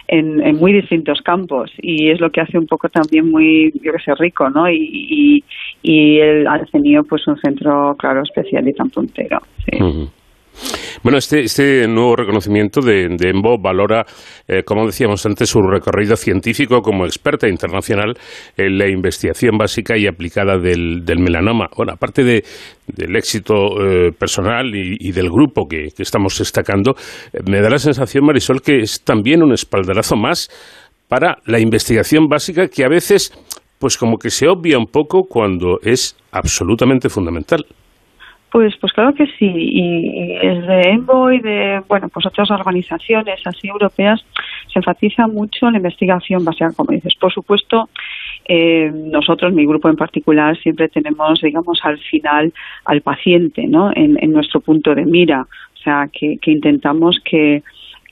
en, 0.07 0.43
en, 0.43 0.57
muy 0.57 0.75
distintos 0.75 1.23
campos 1.23 1.73
y 1.79 2.11
es 2.11 2.21
lo 2.21 2.31
que 2.31 2.43
hace 2.43 2.59
un 2.59 2.67
poco 2.67 2.91
también 2.91 3.31
muy, 3.31 3.73
yo 3.83 3.91
que 3.91 3.99
sé, 4.01 4.15
rico, 4.15 4.51
¿no? 4.51 4.69
Y, 4.69 4.77
y, 4.77 5.45
y 5.83 6.19
el, 6.21 6.47
al 6.47 6.69
CINIO 6.69 7.05
pues 7.05 7.27
un 7.27 7.39
centro, 7.39 7.97
claro, 7.99 8.21
especial 8.25 8.69
y 8.69 8.75
tan 8.75 8.91
puntero. 8.91 9.39
Sí. 9.65 9.79
Bueno, 11.03 11.19
este, 11.19 11.41
este 11.41 11.87
nuevo 11.87 12.17
reconocimiento 12.17 12.81
de, 12.81 13.09
de 13.11 13.29
EMBO 13.29 13.59
valora, 13.59 14.07
eh, 14.49 14.63
como 14.65 14.87
decíamos 14.87 15.25
antes, 15.27 15.51
su 15.51 15.61
recorrido 15.61 16.17
científico 16.17 16.81
como 16.81 17.05
experta 17.05 17.49
internacional 17.49 18.15
en 18.57 18.79
la 18.79 18.89
investigación 18.89 19.59
básica 19.59 19.99
y 19.99 20.07
aplicada 20.07 20.57
del, 20.59 21.03
melanoma. 21.19 21.67
Bueno, 21.77 21.93
aparte 21.93 22.25
de, 22.25 22.45
del 22.87 23.17
éxito 23.17 23.55
eh, 23.81 24.13
personal 24.19 24.75
y, 24.75 25.13
del 25.13 25.29
grupo 25.29 25.67
que, 25.69 25.89
que 25.95 26.03
estamos 26.03 26.39
destacando, 26.39 26.95
eh, 27.33 27.41
me 27.47 27.61
da 27.61 27.69
la 27.69 27.79
sensación, 27.79 28.25
Marisol, 28.25 28.63
que 28.63 28.79
es 28.79 29.03
también 29.03 29.43
un 29.43 29.53
espaldarazo 29.53 30.17
más 30.17 30.49
para 31.09 31.37
la 31.45 31.61
investigación 31.61 32.29
básica 32.29 32.69
que 32.69 32.85
a 32.85 32.89
veces, 32.89 33.33
pues 33.79 33.99
como 33.99 34.17
que 34.17 34.31
se 34.31 34.49
obvia 34.49 34.79
un 34.79 34.87
poco 34.87 35.25
cuando 35.29 35.79
es 35.83 36.17
absolutamente 36.33 37.09
fundamental. 37.09 37.65
Pues, 38.55 38.73
pues 38.81 38.93
claro 38.93 39.13
que 39.15 39.27
sí, 39.37 39.51
y 39.53 40.39
desde 40.39 40.91
EMBO 40.91 41.33
y 41.33 41.41
de, 41.41 41.83
bueno, 41.89 42.09
pues 42.09 42.25
otras 42.25 42.53
organizaciones 42.53 43.41
así 43.45 43.67
europeas 43.67 44.25
se 44.73 44.79
enfatiza 44.79 45.27
mucho 45.27 45.69
la 45.73 45.79
investigación 45.79 46.45
básica, 46.45 46.71
como 46.77 46.93
dices. 46.93 47.17
Por 47.21 47.33
supuesto, 47.33 47.89
eh, 48.45 48.93
nosotros, 48.95 49.53
mi 49.53 49.67
grupo 49.67 49.89
en 49.89 49.97
particular, 49.97 50.57
siempre 50.59 50.89
tenemos, 50.89 51.41
digamos, 51.41 51.81
al 51.83 51.99
final 51.99 52.53
al 52.85 53.01
paciente, 53.01 53.67
¿no? 53.67 53.91
En, 53.93 54.23
en 54.23 54.31
nuestro 54.31 54.61
punto 54.61 54.95
de 54.95 55.05
mira, 55.05 55.41
o 55.41 55.77
sea, 55.83 56.09
que, 56.13 56.39
que 56.41 56.53
intentamos 56.53 57.19
que 57.25 57.65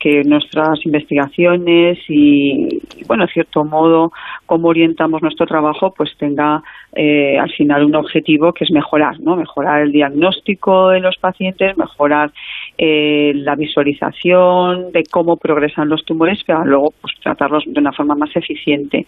que 0.02 0.24
nuestras 0.24 0.85
investigaciones 0.85 1.96
y, 2.09 2.81
bueno, 3.07 3.24
de 3.24 3.33
cierto 3.33 3.64
modo, 3.64 4.11
cómo 4.46 4.66
orientamos 4.66 5.22
nuestro 5.22 5.46
trabajo, 5.46 5.94
pues 5.96 6.11
tenga 6.18 6.61
eh, 6.94 7.38
al 7.38 7.50
final 7.52 7.85
un 7.85 7.94
objetivo 7.94 8.52
que 8.52 8.64
es 8.64 8.70
mejorar, 8.70 9.18
¿no? 9.20 9.37
Mejorar 9.37 9.83
el 9.83 9.92
diagnóstico 9.92 10.90
de 10.90 11.00
los 11.00 11.16
pacientes, 11.16 11.76
mejorar 11.78 12.33
eh, 12.76 13.33
la 13.35 13.55
visualización 13.55 14.92
de 14.92 15.02
cómo 15.11 15.38
progresan 15.38 15.88
los 15.88 16.05
tumores, 16.05 16.44
para 16.44 16.64
luego 16.64 16.92
pues, 17.00 17.14
tratarlos 17.22 17.64
de 17.66 17.81
una 17.81 17.92
forma 17.92 18.14
más 18.14 18.35
eficiente. 18.37 19.07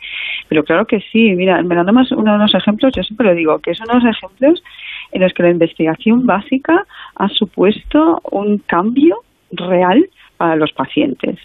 Pero 0.49 0.65
claro 0.65 0.87
que 0.87 1.01
sí, 1.13 1.35
mira, 1.35 1.59
el 1.59 1.67
melanoma 1.67 2.03
es 2.03 2.13
uno 2.13 2.33
de 2.33 2.39
los 2.39 2.55
ejemplos, 2.55 2.93
yo 2.97 3.03
siempre 3.03 3.29
lo 3.29 3.35
digo, 3.35 3.59
que 3.59 3.73
es 3.73 3.81
uno 3.81 3.99
de 3.99 4.07
los 4.07 4.17
ejemplos 4.17 4.63
en 5.13 5.23
los 5.23 5.33
que 5.35 5.43
la 5.43 5.51
investigación 5.51 6.27
básica 6.27 6.87
ha 7.17 7.29
supuesto 7.29 8.21
un 8.31 8.59
cambio 8.59 9.19
real 9.53 10.09
para 10.39 10.57
los 10.57 10.73
pacientes 10.73 11.39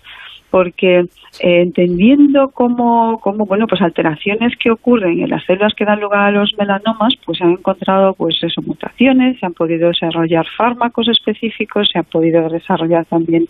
porque 0.50 1.00
eh, 1.40 1.62
entendiendo 1.62 2.50
cómo, 2.50 3.20
cómo, 3.22 3.46
bueno, 3.46 3.68
pues 3.68 3.82
alteraciones 3.82 4.54
que 4.58 4.72
ocurren 4.72 5.20
en 5.20 5.30
las 5.30 5.46
células 5.46 5.74
que 5.76 5.86
dan 5.86 6.00
lugar 6.00 6.22
a 6.22 6.32
los 6.32 6.54
melanomas, 6.58 7.14
pues 7.26 7.38
se 7.38 7.44
han 7.44 7.52
encontrado, 7.52 8.14
pues 8.14 8.38
eso, 8.42 8.62
mutaciones, 8.62 9.40
se 9.40 9.46
han 9.46 9.54
podido 9.54 9.90
desarrollar 9.90 10.46
fármacos 10.58 11.08
específicos, 11.08 11.90
se 11.92 12.00
ha 12.00 12.04
podido 12.04 12.50
desarrollar 12.50 13.06
también 13.06 13.46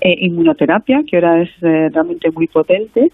eh, 0.00 0.14
inmunoterapia, 0.20 1.02
que 1.06 1.16
ahora 1.16 1.42
es 1.42 1.50
eh, 1.62 1.90
realmente 1.92 2.30
muy 2.30 2.46
potente, 2.46 3.12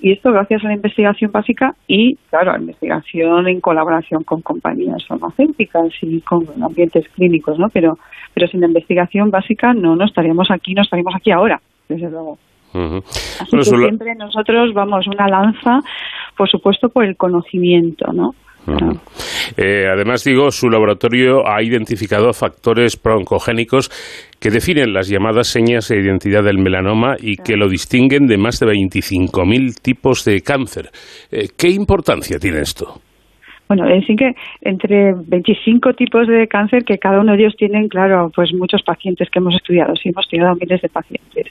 y 0.00 0.12
esto 0.12 0.32
gracias 0.32 0.64
a 0.64 0.68
la 0.68 0.74
investigación 0.74 1.30
básica 1.30 1.74
y, 1.86 2.16
claro, 2.30 2.50
a 2.50 2.54
la 2.54 2.60
investigación 2.60 3.46
en 3.48 3.60
colaboración 3.60 4.24
con 4.24 4.40
compañías 4.40 5.06
farmacéuticas 5.06 5.92
y 6.00 6.20
con 6.22 6.46
ambientes 6.62 7.06
clínicos, 7.10 7.58
¿no? 7.58 7.68
Pero, 7.68 7.98
pero 8.34 8.48
sin 8.48 8.60
la 8.60 8.66
investigación 8.66 9.30
básica 9.30 9.72
no, 9.74 9.94
no 9.94 10.04
estaríamos 10.04 10.50
aquí, 10.50 10.74
no 10.74 10.82
estaríamos 10.82 11.14
aquí 11.14 11.30
ahora, 11.30 11.60
desde 11.88 12.10
luego. 12.10 12.38
Uh 12.74 12.78
-huh. 12.78 13.02
Así 13.04 13.50
bueno, 13.50 13.64
que 13.64 13.76
siempre 13.88 14.14
nosotros 14.14 14.72
vamos 14.74 15.06
una 15.06 15.28
lanza, 15.28 15.80
por 16.36 16.48
supuesto, 16.48 16.88
por 16.88 17.04
el 17.04 17.16
conocimiento, 17.16 18.12
¿no? 18.12 18.30
Uh 18.64 18.74
-huh. 18.74 19.00
eh, 19.56 19.88
además, 19.92 20.22
digo, 20.22 20.50
su 20.52 20.70
laboratorio 20.70 21.46
ha 21.46 21.62
identificado 21.62 22.32
factores 22.32 23.00
broncogénicos 23.02 23.90
que 24.38 24.50
definen 24.50 24.92
las 24.92 25.08
llamadas 25.08 25.48
señas 25.48 25.88
de 25.88 26.00
identidad 26.00 26.44
del 26.44 26.58
melanoma 26.58 27.16
y 27.20 27.36
que 27.36 27.56
lo 27.56 27.68
distinguen 27.68 28.26
de 28.26 28.38
más 28.38 28.60
de 28.60 28.66
25.000 28.66 29.74
tipos 29.82 30.24
de 30.24 30.40
cáncer. 30.42 30.90
Eh, 31.30 31.48
¿Qué 31.56 31.70
importancia 31.70 32.38
tiene 32.38 32.60
esto? 32.60 33.00
Bueno, 33.68 33.86
es 33.86 34.00
decir 34.00 34.16
que 34.16 34.34
entre 34.60 35.14
25 35.14 35.94
tipos 35.94 36.26
de 36.28 36.46
cáncer 36.46 36.84
que 36.84 36.98
cada 36.98 37.20
uno 37.20 37.32
de 37.32 37.38
ellos 37.38 37.56
tienen, 37.56 37.88
claro, 37.88 38.30
pues 38.34 38.52
muchos 38.52 38.82
pacientes 38.82 39.30
que 39.30 39.38
hemos 39.38 39.54
estudiado, 39.54 39.96
sí, 39.96 40.10
hemos 40.10 40.26
estudiado 40.26 40.54
miles 40.56 40.82
de 40.82 40.88
pacientes 40.88 41.46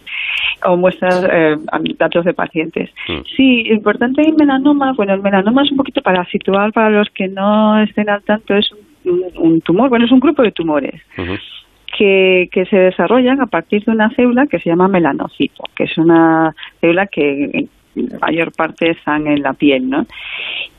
o 0.64 0.78
muestras, 0.78 1.26
eh, 1.32 1.56
datos 1.98 2.26
de 2.26 2.34
pacientes. 2.34 2.92
Mm. 3.08 3.22
Sí, 3.36 3.64
importante 3.68 4.22
el 4.22 4.36
melanoma, 4.36 4.94
bueno, 4.94 5.14
el 5.14 5.22
melanoma 5.22 5.64
es 5.64 5.72
un 5.72 5.78
poquito 5.78 6.02
para 6.02 6.24
situar 6.26 6.72
para 6.74 6.90
los 6.90 7.10
que 7.10 7.28
no 7.28 7.82
estén 7.82 8.10
al 8.10 8.22
tanto, 8.24 8.56
es 8.56 8.70
un, 9.04 9.24
un 9.38 9.62
tumor, 9.62 9.90
bueno, 9.90 10.06
es 10.06 10.12
un 10.12 10.20
grupo 10.20 10.44
de 10.44 10.52
tumores 10.52 11.02
que, 11.98 12.50
que 12.52 12.66
se 12.66 12.78
desarrollan 12.78 13.42
a 13.42 13.48
partir 13.48 13.84
de 13.84 13.92
una 13.92 14.10
célula 14.12 14.48
que 14.48 14.60
se 14.60 14.70
llama 14.70 14.88
melanocito, 14.88 15.64
que 15.76 15.84
es 15.86 15.98
una 15.98 16.56
célula 16.80 17.08
que 17.08 17.50
en 17.54 17.70
mayor 18.22 18.52
parte 18.54 18.92
están 18.92 19.28
en 19.28 19.42
la 19.42 19.54
piel, 19.54 19.90
¿no? 19.90 20.06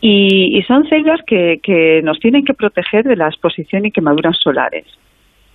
Y, 0.02 0.58
y 0.58 0.62
son 0.64 0.86
células 0.88 1.20
que, 1.26 1.60
que 1.62 2.02
nos 2.02 2.18
tienen 2.18 2.44
que 2.44 2.54
proteger 2.54 3.04
de 3.04 3.16
la 3.16 3.28
exposición 3.28 3.86
y 3.86 3.92
quemaduras 3.92 4.36
solares. 4.42 4.84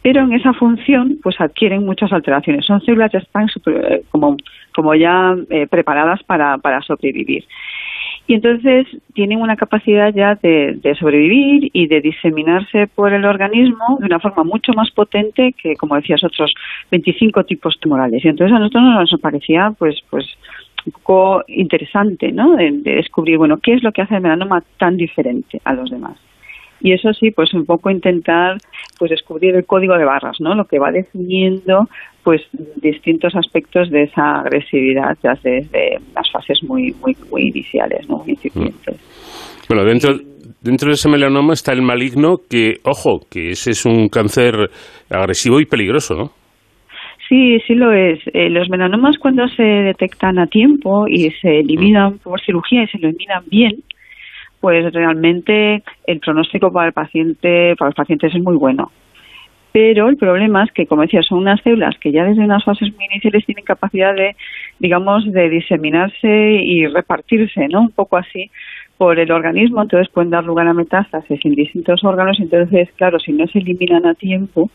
Pero 0.01 0.21
en 0.21 0.31
esa 0.31 0.53
función, 0.53 1.19
pues 1.21 1.35
adquieren 1.41 1.85
muchas 1.85 2.13
alteraciones. 2.13 2.65
Son 2.65 2.79
células 2.81 3.11
que 3.11 3.17
están 3.17 3.49
super- 3.49 3.85
eh, 3.91 4.01
como, 4.09 4.37
como 4.73 4.95
ya 4.95 5.35
eh, 5.49 5.67
preparadas 5.67 6.23
para, 6.23 6.57
para 6.59 6.81
sobrevivir. 6.81 7.43
Y 8.27 8.33
entonces 8.33 8.87
tienen 9.13 9.41
una 9.41 9.55
capacidad 9.55 10.13
ya 10.13 10.35
de, 10.35 10.95
sobrevivir 10.99 11.69
y 11.71 11.87
de 11.87 12.01
diseminarse 12.01 12.87
por 12.87 13.13
el 13.13 13.23
organismo 13.23 13.97
de 13.99 14.05
una 14.05 14.19
forma 14.19 14.43
mucho 14.43 14.73
más 14.73 14.91
potente 14.91 15.53
que, 15.53 15.75
como 15.75 15.95
decías, 15.95 16.23
otros 16.25 16.53
25 16.91 17.45
tipos 17.45 17.79
tumorales. 17.79 18.23
Y 18.23 18.27
entonces 18.27 18.55
a 18.55 18.59
nosotros 18.59 18.83
nos 18.83 19.21
parecía, 19.21 19.73
pues, 19.77 20.01
pues 20.09 20.25
poco 20.91 21.43
interesante, 21.47 22.31
¿no? 22.31 22.55
De, 22.55 22.71
de 22.71 22.95
descubrir, 22.95 23.37
bueno, 23.37 23.57
qué 23.61 23.73
es 23.73 23.83
lo 23.83 23.91
que 23.91 24.01
hace 24.01 24.15
el 24.15 24.21
melanoma 24.21 24.63
tan 24.77 24.97
diferente 24.97 25.59
a 25.63 25.73
los 25.73 25.89
demás. 25.89 26.17
Y 26.79 26.93
eso 26.93 27.11
sí, 27.13 27.31
pues 27.31 27.53
un 27.53 27.65
poco 27.65 27.89
intentar 27.89 28.57
pues 28.99 29.09
descubrir 29.11 29.55
el 29.55 29.65
código 29.65 29.97
de 29.97 30.05
barras, 30.05 30.39
¿no? 30.39 30.53
Lo 30.55 30.65
que 30.65 30.79
va 30.79 30.91
definiendo 30.91 31.87
pues 32.23 32.41
distintos 32.75 33.35
aspectos 33.35 33.89
de 33.89 34.03
esa 34.03 34.41
agresividad 34.41 35.17
ya 35.23 35.33
desde 35.41 35.99
las 36.13 36.29
fases 36.31 36.61
muy 36.63 36.93
muy 37.01 37.15
muy 37.31 37.47
iniciales, 37.47 38.07
¿no? 38.07 38.17
Muy 38.17 38.31
incipientes. 38.31 38.97
Bueno, 39.67 39.83
dentro, 39.85 40.17
dentro 40.61 40.89
de 40.89 40.93
ese 40.93 41.09
melanoma 41.09 41.53
está 41.53 41.73
el 41.73 41.81
maligno 41.81 42.37
que, 42.49 42.75
ojo, 42.83 43.21
que 43.29 43.51
ese 43.51 43.71
es 43.71 43.85
un 43.85 44.07
cáncer 44.07 44.69
agresivo 45.09 45.59
y 45.59 45.65
peligroso, 45.65 46.15
¿no? 46.15 46.31
Sí, 47.27 47.59
sí 47.67 47.75
lo 47.75 47.91
es. 47.91 48.19
Eh, 48.33 48.49
los 48.49 48.69
melanomas 48.69 49.17
cuando 49.17 49.47
se 49.49 49.63
detectan 49.63 50.39
a 50.39 50.47
tiempo 50.47 51.07
y 51.07 51.31
se 51.41 51.59
eliminan 51.59 52.19
por 52.19 52.39
cirugía 52.41 52.83
y 52.83 52.87
se 52.87 52.97
eliminan 52.97 53.43
bien, 53.47 53.83
pues 54.61 54.93
realmente 54.93 55.83
el 56.05 56.19
pronóstico 56.19 56.71
para 56.71 56.87
el 56.87 56.93
paciente, 56.93 57.75
para 57.77 57.89
los 57.89 57.95
pacientes 57.95 58.33
es 58.33 58.41
muy 58.41 58.55
bueno. 58.55 58.91
Pero 59.73 60.07
el 60.09 60.15
problema 60.17 60.63
es 60.63 60.71
que, 60.71 60.87
como 60.87 61.01
decía, 61.01 61.21
son 61.21 61.39
unas 61.39 61.61
células 61.61 61.97
que 61.99 62.11
ya 62.11 62.23
desde 62.23 62.43
unas 62.43 62.63
fases 62.63 62.91
muy 62.95 63.05
iniciales 63.11 63.45
tienen 63.45 63.65
capacidad 63.65 64.15
de, 64.15 64.35
digamos, 64.79 65.29
de 65.31 65.49
diseminarse 65.49 66.61
y 66.63 66.87
repartirse, 66.87 67.67
¿no? 67.67 67.81
Un 67.81 67.91
poco 67.91 68.17
así 68.17 68.49
por 68.97 69.19
el 69.19 69.31
organismo, 69.31 69.81
entonces 69.81 70.11
pueden 70.11 70.31
dar 70.31 70.45
lugar 70.45 70.67
a 70.67 70.73
metástasis 70.73 71.39
en 71.45 71.53
distintos 71.53 72.03
órganos, 72.03 72.39
entonces, 72.39 72.89
claro, 72.95 73.19
si 73.19 73.33
no 73.33 73.45
se 73.47 73.59
eliminan 73.59 74.07
a 74.07 74.15
tiempo, 74.15 74.71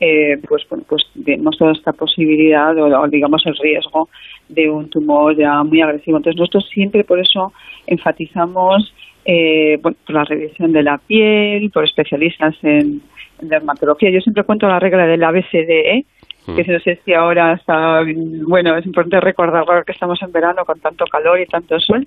eh, 0.00 0.38
pues 0.46 0.66
bueno, 0.68 0.84
pues 0.88 1.06
vemos 1.14 1.56
toda 1.56 1.72
esta 1.72 1.92
posibilidad 1.92 2.76
o, 2.78 3.00
o, 3.00 3.08
digamos 3.08 3.42
el 3.46 3.56
riesgo 3.56 4.08
de 4.48 4.68
un 4.68 4.90
tumor 4.90 5.36
ya 5.36 5.62
muy 5.62 5.80
agresivo. 5.80 6.18
Entonces 6.18 6.38
nosotros 6.38 6.68
siempre 6.72 7.04
por 7.04 7.18
eso 7.18 7.52
enfatizamos 7.86 8.92
eh, 9.24 9.78
bueno, 9.82 9.96
por 10.06 10.14
la 10.14 10.24
revisión 10.24 10.72
de 10.72 10.82
la 10.82 10.98
piel, 10.98 11.70
por 11.70 11.84
especialistas 11.84 12.54
en, 12.62 13.02
en 13.40 13.48
dermatología. 13.48 14.10
Yo 14.10 14.20
siempre 14.20 14.44
cuento 14.44 14.68
la 14.68 14.78
regla 14.78 15.06
del 15.06 15.24
ABCDE, 15.24 16.04
que 16.54 16.64
no 16.64 16.78
sé 16.78 17.00
si 17.04 17.12
ahora 17.12 17.54
está, 17.54 18.04
bueno, 18.46 18.76
es 18.76 18.86
importante 18.86 19.20
recordar 19.20 19.64
ahora 19.66 19.82
que 19.82 19.90
estamos 19.90 20.22
en 20.22 20.30
verano 20.30 20.64
con 20.64 20.78
tanto 20.78 21.04
calor 21.06 21.40
y 21.40 21.46
tanto 21.46 21.80
sol. 21.80 22.06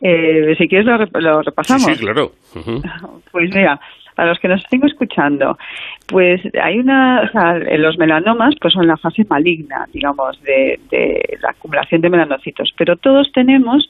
Eh, 0.00 0.54
si 0.56 0.68
quieres 0.68 0.86
lo, 0.86 1.20
lo 1.20 1.42
repasamos. 1.42 1.82
Sí, 1.82 1.94
sí, 1.94 2.04
claro. 2.04 2.32
Pues 3.32 3.52
mira, 3.52 3.80
a 4.16 4.26
los 4.26 4.38
que 4.38 4.48
nos 4.48 4.62
estén 4.62 4.84
escuchando, 4.84 5.58
pues 6.06 6.40
hay 6.62 6.78
una, 6.78 7.22
o 7.22 7.28
sea, 7.28 7.56
en 7.56 7.82
los 7.82 7.98
melanomas 7.98 8.54
pues 8.60 8.74
son 8.74 8.86
la 8.86 8.96
fase 8.96 9.24
maligna, 9.28 9.86
digamos, 9.92 10.40
de, 10.42 10.78
de 10.90 11.38
la 11.40 11.50
acumulación 11.50 12.00
de 12.00 12.10
melanocitos, 12.10 12.72
pero 12.76 12.96
todos 12.96 13.32
tenemos, 13.32 13.88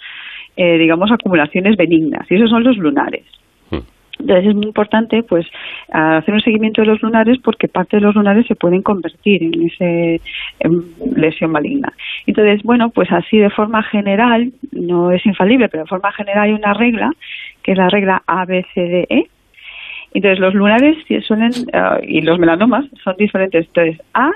eh, 0.56 0.78
digamos, 0.78 1.10
acumulaciones 1.10 1.76
benignas 1.76 2.30
y 2.30 2.36
esos 2.36 2.50
son 2.50 2.62
los 2.62 2.76
lunares. 2.76 3.24
Mm. 3.70 3.78
Entonces 4.20 4.46
es 4.46 4.54
muy 4.54 4.66
importante 4.66 5.24
pues 5.24 5.44
hacer 5.90 6.34
un 6.34 6.40
seguimiento 6.40 6.82
de 6.82 6.86
los 6.86 7.02
lunares 7.02 7.38
porque 7.42 7.66
parte 7.66 7.96
de 7.96 8.02
los 8.02 8.14
lunares 8.14 8.46
se 8.46 8.54
pueden 8.54 8.82
convertir 8.82 9.42
en 9.42 9.62
ese 9.64 10.20
en 10.60 10.84
lesión 11.16 11.50
maligna. 11.50 11.92
Entonces, 12.26 12.62
bueno, 12.62 12.90
pues 12.90 13.10
así 13.10 13.38
de 13.38 13.50
forma 13.50 13.82
general, 13.82 14.52
no 14.70 15.10
es 15.10 15.26
infalible, 15.26 15.68
pero 15.68 15.82
de 15.82 15.88
forma 15.88 16.12
general 16.12 16.44
hay 16.44 16.52
una 16.52 16.74
regla, 16.74 17.10
que 17.62 17.72
es 17.72 17.78
la 17.78 17.88
regla 17.88 18.22
ABCDE. 18.26 19.28
Entonces 20.14 20.38
los 20.38 20.54
lunares 20.54 20.96
suelen, 21.26 21.50
eh, 21.72 22.06
y 22.06 22.20
los 22.22 22.38
melanomas 22.38 22.86
son 23.02 23.16
diferentes. 23.18 23.66
Entonces 23.66 24.00
A 24.14 24.30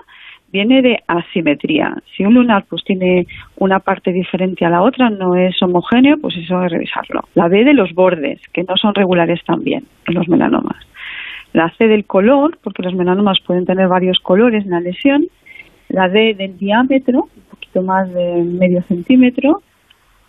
viene 0.53 0.83
de 0.83 0.99
asimetría. 1.07 1.97
Si 2.17 2.25
un 2.25 2.35
lunar 2.35 2.64
pues 2.69 2.83
tiene 2.85 3.27
una 3.57 3.79
parte 3.79 4.12
diferente 4.12 4.64
a 4.64 4.71
la 4.71 4.83
otra, 4.83 5.09
no 5.09 5.37
es 5.37 5.62
homogéneo, 5.62 6.17
pues 6.21 6.37
eso 6.37 6.59
hay 6.59 6.69
que 6.69 6.75
revisarlo. 6.75 7.23
La 7.35 7.49
B 7.49 7.64
de 7.64 7.75
los 7.75 7.95
bordes, 7.95 8.41
que 8.53 8.64
no 8.64 8.77
son 8.77 8.95
regulares 8.95 9.41
también 9.45 9.85
en 10.07 10.14
los 10.14 10.29
melanomas. 10.29 10.85
La 11.53 11.71
C 11.77 11.87
del 11.87 12.05
color, 12.05 12.59
porque 12.62 12.83
los 12.83 12.95
melanomas 12.95 13.38
pueden 13.47 13.64
tener 13.64 13.88
varios 13.88 14.19
colores 14.19 14.64
en 14.64 14.71
la 14.71 14.81
lesión. 14.81 15.27
La 15.88 16.09
D 16.09 16.35
del 16.35 16.59
diámetro, 16.59 17.21
un 17.21 17.43
poquito 17.51 17.83
más 17.83 18.12
de 18.12 18.43
medio 18.43 18.83
centímetro. 18.83 19.62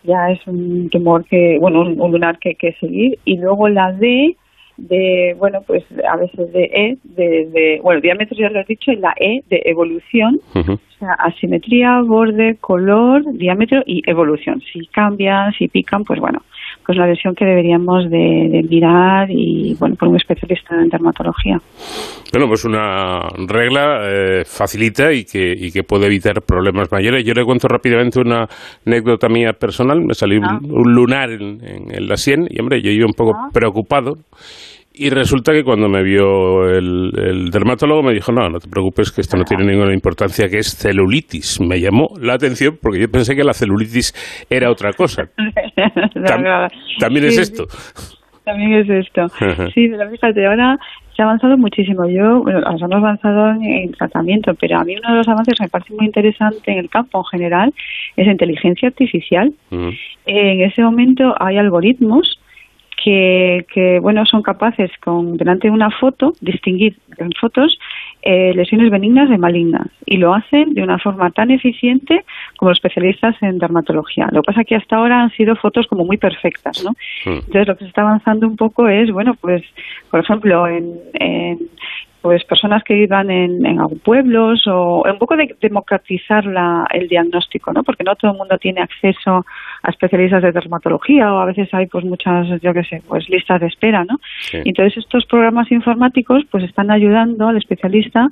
Ya 0.04 0.32
es 0.32 0.40
un 0.48 0.90
tumor 0.90 1.26
que, 1.26 1.58
bueno, 1.60 1.82
un 1.82 2.12
lunar 2.12 2.40
que 2.40 2.50
hay 2.50 2.56
que 2.56 2.74
seguir. 2.74 3.20
Y 3.26 3.38
luego 3.38 3.68
la 3.68 3.92
D 3.92 4.38
de, 4.88 5.36
bueno, 5.38 5.60
pues 5.66 5.84
a 6.08 6.18
veces 6.18 6.52
de 6.54 6.64
E, 6.64 6.98
de, 7.04 7.46
de 7.48 7.80
bueno, 7.84 8.02
diámetro 8.02 8.38
ya 8.38 8.50
lo 8.50 8.60
he 8.60 8.66
dicho, 8.66 8.92
y 8.92 8.98
la 8.98 9.14
E 9.18 9.44
de 9.50 9.62
evolución, 9.66 10.40
o 10.54 10.78
sea, 11.00 11.14
asimetría, 11.20 12.02
borde, 12.02 12.58
color, 12.60 13.24
diámetro 13.34 13.84
y 13.86 14.02
evolución. 14.10 14.62
Si 14.72 14.86
cambian, 14.88 15.54
si 15.54 15.68
pican, 15.68 16.04
pues 16.04 16.20
bueno, 16.20 16.42
pues 16.90 16.98
la 16.98 17.06
lesión 17.06 17.36
que 17.36 17.46
deberíamos 17.46 18.10
de, 18.10 18.48
de 18.50 18.66
mirar 18.68 19.30
y, 19.30 19.76
bueno, 19.80 19.94
por 19.96 20.08
un 20.08 20.16
especialista 20.16 20.74
en 20.74 20.90
dermatología. 20.90 21.62
Bueno, 22.34 22.48
pues 22.48 22.66
una 22.66 23.20
regla 23.48 24.00
eh, 24.06 24.44
facilita 24.44 25.14
y 25.14 25.24
que, 25.24 25.54
y 25.56 25.72
que 25.72 25.84
puede 25.84 26.08
evitar 26.08 26.42
problemas 26.42 26.92
mayores. 26.92 27.24
Yo 27.24 27.36
le 27.36 27.46
cuento 27.46 27.68
rápidamente 27.68 28.20
una 28.20 28.48
anécdota 28.88 29.30
mía 29.30 29.54
personal. 29.54 30.02
Me 30.02 30.16
salió 30.16 30.40
un- 30.40 30.46
Ah. 30.46 30.60
un, 30.64 30.92
lunar 30.96 31.30
en, 31.30 31.60
en- 31.64 31.94
en 31.96 32.08
la 32.08 32.18
sien 32.18 32.48
y, 32.50 32.60
hombre, 32.60 32.82
yo 32.82 32.90
iba 32.90 33.06
un 33.06 33.14
poco 33.14 33.34
Ah. 33.36 33.50
preocupado. 33.54 34.18
Y 35.02 35.10
resulta 35.12 35.54
que 35.54 35.64
cuando 35.64 35.88
me 35.88 36.04
vio 36.04 36.68
el, 36.70 37.12
el 37.18 37.50
dermatólogo 37.52 38.04
me 38.04 38.14
dijo, 38.14 38.34
no, 38.34 38.50
no 38.50 38.60
te 38.60 38.68
preocupes, 38.68 39.12
que 39.14 39.22
esto 39.22 39.38
no 39.38 39.46
tiene 39.46 39.64
ninguna 39.64 39.94
importancia, 39.94 40.50
que 40.50 40.58
es 40.58 40.76
celulitis. 40.76 41.62
Me 41.62 41.80
llamó 41.80 42.10
la 42.22 42.34
atención 42.34 42.78
porque 42.82 43.00
yo 43.00 43.10
pensé 43.10 43.34
que 43.36 43.44
la 43.46 43.54
celulitis 43.54 44.14
era 44.50 44.70
otra 44.70 44.92
cosa. 44.92 45.30
Tam- 46.16 46.70
también 47.00 47.26
es 47.28 47.38
esto. 47.38 47.66
También 48.44 48.74
es 48.74 48.90
esto. 48.90 49.28
Sí, 49.74 49.88
pero 49.90 50.10
fíjate, 50.10 50.46
ahora 50.46 50.78
se 51.16 51.22
ha 51.22 51.26
avanzado 51.26 51.58
muchísimo. 51.58 52.06
Yo, 52.10 52.42
bueno, 52.42 52.60
nos 52.62 52.82
hemos 52.82 52.96
avanzado 52.98 53.52
en, 53.52 53.64
en 53.64 53.92
tratamiento, 53.94 54.54
pero 54.60 54.80
a 54.80 54.84
mí 54.84 54.96
uno 54.98 55.12
de 55.12 55.18
los 55.20 55.28
avances 55.30 55.54
que 55.58 55.64
me 55.64 55.70
parece 55.70 55.94
muy 55.94 56.08
interesante 56.08 56.72
en 56.72 56.80
el 56.80 56.90
campo 56.90 57.20
en 57.20 57.40
general 57.40 57.74
es 58.18 58.26
la 58.26 58.32
inteligencia 58.34 58.90
artificial. 58.90 59.54
En 59.72 60.62
ese 60.62 60.82
momento 60.82 61.36
hay 61.40 61.58
algoritmos 61.58 62.40
que, 63.04 63.66
que 63.74 64.00
bueno, 64.00 64.26
son 64.26 64.42
capaces 64.42 64.92
con 65.00 65.38
delante 65.38 65.68
de 65.68 65.74
una 65.74 65.90
foto 65.90 66.34
distinguir 66.42 66.98
en 67.18 67.32
fotos 67.40 67.78
eh, 68.22 68.54
lesiones 68.54 68.90
benignas 68.92 69.30
de 69.30 69.38
malignas 69.38 69.88
y 70.06 70.18
lo 70.18 70.34
hacen 70.34 70.74
de 70.74 70.84
una 70.84 71.00
forma 71.00 71.32
tan 71.32 71.52
eficiente 71.52 72.26
como 72.58 72.70
los 72.72 72.78
especialistas 72.78 73.36
en 73.42 73.58
dermatología. 73.58 74.28
Lo 74.32 74.42
que 74.42 74.48
pasa 74.48 74.62
es 74.62 74.68
que 74.68 74.76
hasta 74.76 74.98
ahora 74.98 75.22
han 75.22 75.32
sido 75.32 75.56
fotos 75.56 75.88
como 75.88 76.06
muy 76.06 76.18
perfectas, 76.18 76.84
¿no? 76.84 76.92
Mm. 77.26 77.38
Entonces 77.38 77.68
lo 77.68 77.76
que 77.78 77.84
se 77.86 77.90
está 77.90 78.02
avanzando 78.02 78.48
un 78.48 78.58
poco 78.58 78.88
es, 78.88 79.12
bueno, 79.12 79.36
pues, 79.40 79.64
por 80.12 80.20
ejemplo, 80.20 80.68
en, 80.68 80.94
en 81.14 81.60
pues 82.22 82.44
personas 82.44 82.84
que 82.84 82.94
vivan 82.94 83.32
en, 83.32 83.66
en 83.66 83.78
pueblos 84.04 84.68
o 84.68 85.04
un 85.10 85.18
poco 85.18 85.38
de 85.38 85.56
democratizar 85.62 86.46
la, 86.46 86.86
el 86.92 87.08
diagnóstico, 87.08 87.72
¿no? 87.72 87.84
Porque 87.84 88.04
no 88.04 88.16
todo 88.16 88.32
el 88.32 88.38
mundo 88.38 88.58
tiene 88.58 88.82
acceso 88.82 89.46
a 89.84 89.90
especialistas 89.92 90.42
de 90.44 90.52
dermatología 90.52 91.34
o 91.34 91.40
a 91.40 91.46
veces 91.46 91.74
hay 91.74 91.88
pues 91.88 92.06
muchas, 92.06 92.48
yo 92.62 92.74
qué 92.74 92.84
sé, 92.84 93.02
pues 93.08 93.30
listas 93.30 93.62
de 93.62 93.68
espera, 93.68 94.04
¿no? 94.04 94.20
Sí. 94.42 94.58
Y 94.64 94.70
entonces 94.70 94.98
estos 94.98 95.26
programas 95.26 95.72
informáticos 95.72 96.44
pues 96.52 96.64
están 96.64 96.92
ayudando 96.92 97.48
al 97.48 97.58
especialista 97.58 98.28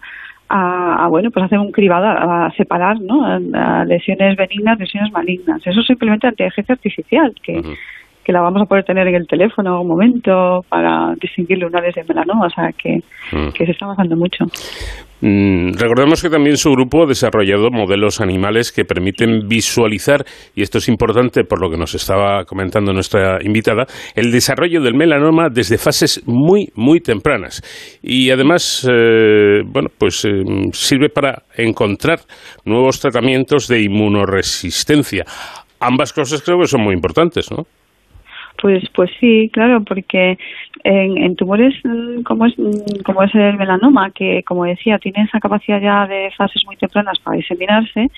a, 0.50 1.04
a, 1.04 1.08
bueno 1.08 1.32
pues 1.32 1.46
hacer 1.46 1.60
un 1.60 1.72
cribado, 1.72 2.06
a, 2.06 2.48
a 2.48 2.52
separar, 2.52 3.00
¿no? 3.00 3.26
A, 3.26 3.86
lesiones 3.86 4.36
benignas, 4.36 4.80
lesiones 4.80 5.12
malignas. 5.12 5.66
Eso 5.66 5.82
simplemente 5.84 6.28
inteligencia 6.28 6.74
artificial 6.74 7.34
que. 7.42 7.62
Que 8.28 8.34
la 8.34 8.42
vamos 8.42 8.62
a 8.62 8.66
poder 8.66 8.84
tener 8.84 9.08
en 9.08 9.16
el 9.16 9.26
teléfono 9.26 9.76
en 9.76 9.82
un 9.84 9.88
momento 9.88 10.60
para 10.68 11.14
distinguir 11.22 11.60
lunares 11.60 11.96
de 11.96 12.04
melanoma, 12.04 12.48
o 12.48 12.50
sea 12.50 12.72
que, 12.78 13.00
Mm. 13.32 13.52
que 13.54 13.66
se 13.66 13.72
está 13.72 13.86
avanzando 13.86 14.18
mucho. 14.18 14.46
Mm, 15.22 15.72
recordemos 15.80 16.22
que 16.22 16.30
también 16.30 16.58
su 16.58 16.70
grupo 16.72 17.04
ha 17.04 17.06
desarrollado 17.08 17.72
modelos 17.72 18.22
animales 18.22 18.72
que 18.72 18.86
permiten 18.86 19.48
visualizar, 19.48 20.26
y 20.56 20.62
esto 20.62 20.78
es 20.78 20.90
importante 20.90 21.44
por 21.44 21.62
lo 21.62 21.70
que 21.72 21.78
nos 21.78 21.96
estaba 21.96 22.44
comentando 22.44 22.92
nuestra 22.94 23.40
invitada, 23.42 23.86
el 24.16 24.32
desarrollo 24.32 24.82
del 24.82 24.94
melanoma 24.94 25.48
desde 25.50 25.78
fases 25.78 26.22
muy, 26.28 26.68
muy 26.76 27.00
tempranas. 27.00 27.62
Y 28.04 28.30
además, 28.30 28.88
eh, 28.92 29.62
bueno, 29.66 29.88
pues 29.98 30.26
eh, 30.26 30.44
sirve 30.74 31.10
para 31.10 31.44
encontrar 31.56 32.20
nuevos 32.66 33.00
tratamientos 33.00 33.68
de 33.68 33.84
inmunoresistencia. 33.84 35.24
Ambas 35.80 36.12
cosas 36.12 36.42
creo 36.42 36.60
que 36.60 36.68
son 36.68 36.82
muy 36.82 36.94
importantes, 36.94 37.52
¿no? 37.52 37.64
Pues, 38.60 38.84
pues 38.94 39.12
sí, 39.20 39.50
claro, 39.54 39.84
porque 39.84 40.38
en, 40.84 41.18
en 41.18 41.36
tumores 41.36 41.76
mm, 41.84 42.24
como 42.24 42.46
es, 42.46 42.58
mm, 42.58 43.02
como 43.06 43.24
es 43.24 43.34
el 43.36 43.58
melanoma, 43.58 44.10
que 44.12 44.44
como 44.44 44.66
decía, 44.66 44.98
tiene 44.98 45.24
esa 45.24 45.40
capacidad 45.40 45.80
ya 45.80 46.08
de 46.08 46.32
fases 46.36 46.64
muy 46.66 46.76
tempranas 46.76 47.20
para 47.20 47.38
diseminarse, 47.38 48.10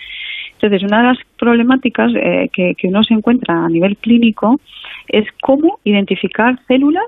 entonces 0.53 0.83
una 0.83 1.01
de 1.01 1.07
las 1.07 1.17
problemáticas 1.37 2.11
eh, 2.15 2.49
que, 2.53 2.75
que 2.75 2.87
uno 2.87 3.03
se 3.03 3.13
encuentra 3.13 3.65
a 3.65 3.69
nivel 3.69 3.97
clínico 3.97 4.59
es 5.07 5.25
cómo 5.41 5.79
identificar 5.83 6.59
células, 6.67 7.07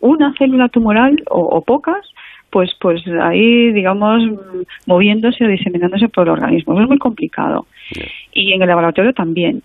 una 0.00 0.34
célula 0.38 0.68
tumoral 0.68 1.22
o, 1.28 1.40
o 1.40 1.62
pocas, 1.62 2.06
pues 2.50 2.70
pues 2.80 3.02
ahí 3.20 3.72
digamos 3.72 4.22
mm, 4.24 4.62
moviéndose 4.86 5.44
o 5.44 5.48
diseminándose 5.48 6.08
por 6.08 6.26
el 6.26 6.32
organismo. 6.32 6.74
Eso 6.74 6.82
es 6.82 6.88
muy 6.88 6.98
complicado. 6.98 7.66
Y 8.32 8.52
en 8.52 8.62
el 8.62 8.68
laboratorio 8.68 9.12
también 9.12 9.62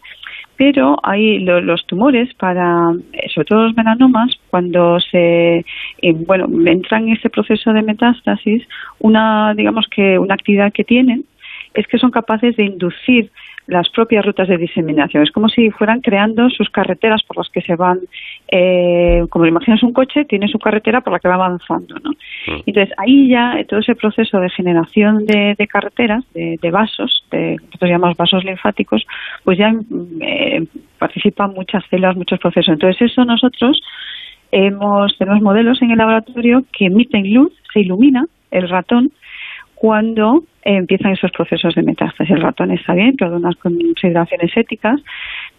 pero 0.58 0.98
hay 1.04 1.40
lo- 1.40 1.62
los 1.62 1.86
tumores 1.88 2.34
para 2.36 2.94
eh, 3.14 3.30
sobre 3.34 3.46
todo 3.46 3.64
los 3.64 3.76
melanomas 3.76 4.32
cuando 4.50 5.00
se 5.00 5.66
eh, 6.02 6.14
bueno 6.14 6.48
entran 6.68 7.08
en 7.08 7.14
ese 7.18 7.30
proceso 7.30 7.74
de 7.74 7.82
metástasis 7.84 8.64
una 9.00 9.54
digamos 9.56 9.86
que 9.94 10.18
una 10.20 10.34
actividad 10.36 10.72
que 10.74 10.84
tienen 10.84 11.26
es 11.74 11.88
que 11.88 11.98
son 11.98 12.12
capaces 12.12 12.56
de 12.56 12.64
inducir 12.64 13.32
las 13.68 13.90
propias 13.90 14.26
rutas 14.26 14.48
de 14.48 14.58
diseminación. 14.58 15.24
Es 15.24 15.32
como 15.32 15.50
si 15.50 15.72
fueran 15.72 16.02
creando 16.02 16.50
sus 16.50 16.70
carreteras 16.70 17.24
por 17.24 17.38
las 17.38 17.50
que 17.50 17.62
se 17.62 17.76
van, 17.76 18.00
eh, 18.48 19.24
como 19.30 19.46
imaginas 19.46 19.82
un 19.84 19.94
coche, 19.94 20.26
tiene 20.26 20.48
su 20.48 20.60
carretera 20.60 21.02
por 21.02 21.14
la 21.14 21.20
que 21.20 21.28
va 21.28 21.36
avanzando. 21.36 21.96
¿no? 22.04 22.12
Entonces, 22.66 22.94
ahí 22.98 23.30
ya 23.30 23.60
eh, 23.60 23.66
todo 23.66 23.80
ese 23.80 23.96
proceso 23.96 24.40
de 24.40 24.50
generación 24.50 25.26
de, 25.26 25.56
de 25.58 25.68
carreteras, 25.68 26.24
de, 26.34 26.60
de 26.62 26.72
vasos, 26.72 27.26
de, 27.32 27.58
nosotros 27.66 27.90
llamamos 27.90 28.18
vasos 28.18 28.44
linfáticos, 28.44 29.06
pues 29.44 29.58
ya 29.58 29.72
mm, 29.72 30.22
eh, 30.22 30.64
participan 31.00 31.54
muchas 31.54 31.84
células, 31.90 32.16
muchos 32.16 32.40
procesos. 32.40 32.74
Entonces, 32.74 33.12
eso 33.12 33.26
nosotros 33.26 33.82
hemos, 34.52 35.18
tenemos 35.18 35.42
modelos 35.42 35.82
en 35.82 35.92
el 35.92 35.98
laboratorio 35.98 36.64
que 36.72 36.86
emiten 36.86 37.34
luz, 37.34 37.52
se 37.74 37.80
ilumina 37.80 38.26
el 38.52 38.70
ratón 38.70 39.12
cuando 39.76 40.44
eh, 40.64 40.78
empiezan 40.78 41.12
esos 41.12 41.32
procesos 41.32 41.76
de 41.76 41.84
metástasis. 41.84 42.36
El 42.36 42.42
ratón 42.42 42.72
está 42.72 42.94
bien, 42.94 43.16
pero 43.18 43.40
de 43.40 43.56
consideraciones 43.56 44.56
éticas, 44.56 45.00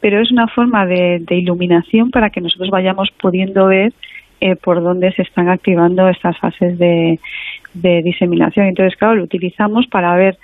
pero 0.00 0.20
es 0.20 0.32
una 0.32 0.48
forma 0.48 0.86
de, 0.86 1.22
iluminación 1.30 2.10
para 2.10 2.30
que 2.30 2.40
nosotros 2.40 2.70
vayamos 2.70 3.10
pudiendo 3.20 3.66
ver 3.66 3.92
eh, 4.40 4.56
por 4.56 4.82
dónde 4.82 5.12
se 5.12 5.22
están 5.22 5.48
activando 5.48 6.08
estas 6.08 6.38
fases 6.38 6.78
de, 6.78 7.20
de 7.74 8.02
diseminación. 8.02 8.66
Entonces, 8.66 8.98
claro, 8.98 9.14
lo 9.14 9.24
utilizamos 9.24 9.86
para 9.86 10.14
ver 10.16 10.36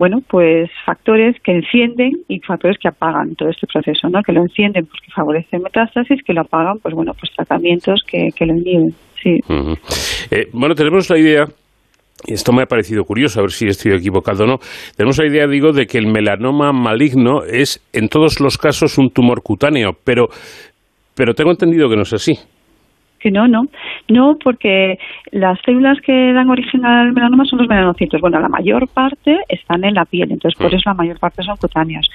bueno, 0.00 0.22
pues 0.26 0.70
factores 0.86 1.36
que 1.42 1.52
encienden 1.52 2.22
y 2.26 2.40
factores 2.40 2.78
que 2.78 2.88
apagan 2.88 3.34
todo 3.34 3.50
este 3.50 3.66
proceso, 3.66 4.08
¿no? 4.08 4.22
Que 4.22 4.32
lo 4.32 4.40
encienden 4.40 4.86
porque 4.86 5.12
favorece 5.14 5.58
metástasis, 5.58 6.22
que 6.22 6.32
lo 6.32 6.40
apagan, 6.40 6.78
pues 6.78 6.94
bueno, 6.94 7.12
pues 7.12 7.30
tratamientos 7.36 8.02
que, 8.06 8.30
que 8.34 8.46
lo 8.46 8.54
inhiben, 8.54 8.94
sí. 9.22 9.40
Eh, 10.30 10.48
bueno, 10.54 10.74
tenemos 10.74 11.10
la 11.10 11.18
idea, 11.18 11.46
esto 12.26 12.52
me 12.52 12.62
ha 12.62 12.66
parecido 12.66 13.04
curioso, 13.04 13.40
a 13.40 13.42
ver 13.42 13.50
si 13.50 13.66
estoy 13.66 13.92
equivocado 13.92 14.44
o 14.44 14.46
no, 14.46 14.58
tenemos 14.96 15.18
la 15.18 15.26
idea, 15.26 15.46
digo, 15.46 15.72
de 15.72 15.86
que 15.86 15.98
el 15.98 16.06
melanoma 16.06 16.72
maligno 16.72 17.42
es 17.44 17.80
en 17.92 18.08
todos 18.08 18.40
los 18.40 18.58
casos 18.58 18.98
un 18.98 19.10
tumor 19.10 19.42
cutáneo, 19.42 19.92
pero, 20.04 20.28
pero 21.14 21.34
tengo 21.34 21.50
entendido 21.50 21.88
que 21.88 21.96
no 21.96 22.02
es 22.02 22.12
así. 22.12 22.38
Que 23.20 23.30
no, 23.30 23.46
no. 23.46 23.66
No, 24.08 24.38
porque 24.42 24.98
las 25.30 25.60
células 25.60 25.98
que 26.00 26.32
dan 26.32 26.48
origen 26.48 26.86
al 26.86 27.12
melanoma 27.12 27.44
son 27.44 27.58
los 27.58 27.68
melanocitos. 27.68 28.18
Bueno, 28.18 28.40
la 28.40 28.48
mayor 28.48 28.88
parte 28.88 29.36
están 29.48 29.84
en 29.84 29.92
la 29.92 30.06
piel, 30.06 30.32
entonces 30.32 30.58
por 30.58 30.74
eso 30.74 30.82
la 30.86 30.94
mayor 30.94 31.18
parte 31.18 31.42
son 31.42 31.58
cutáneos. 31.58 32.10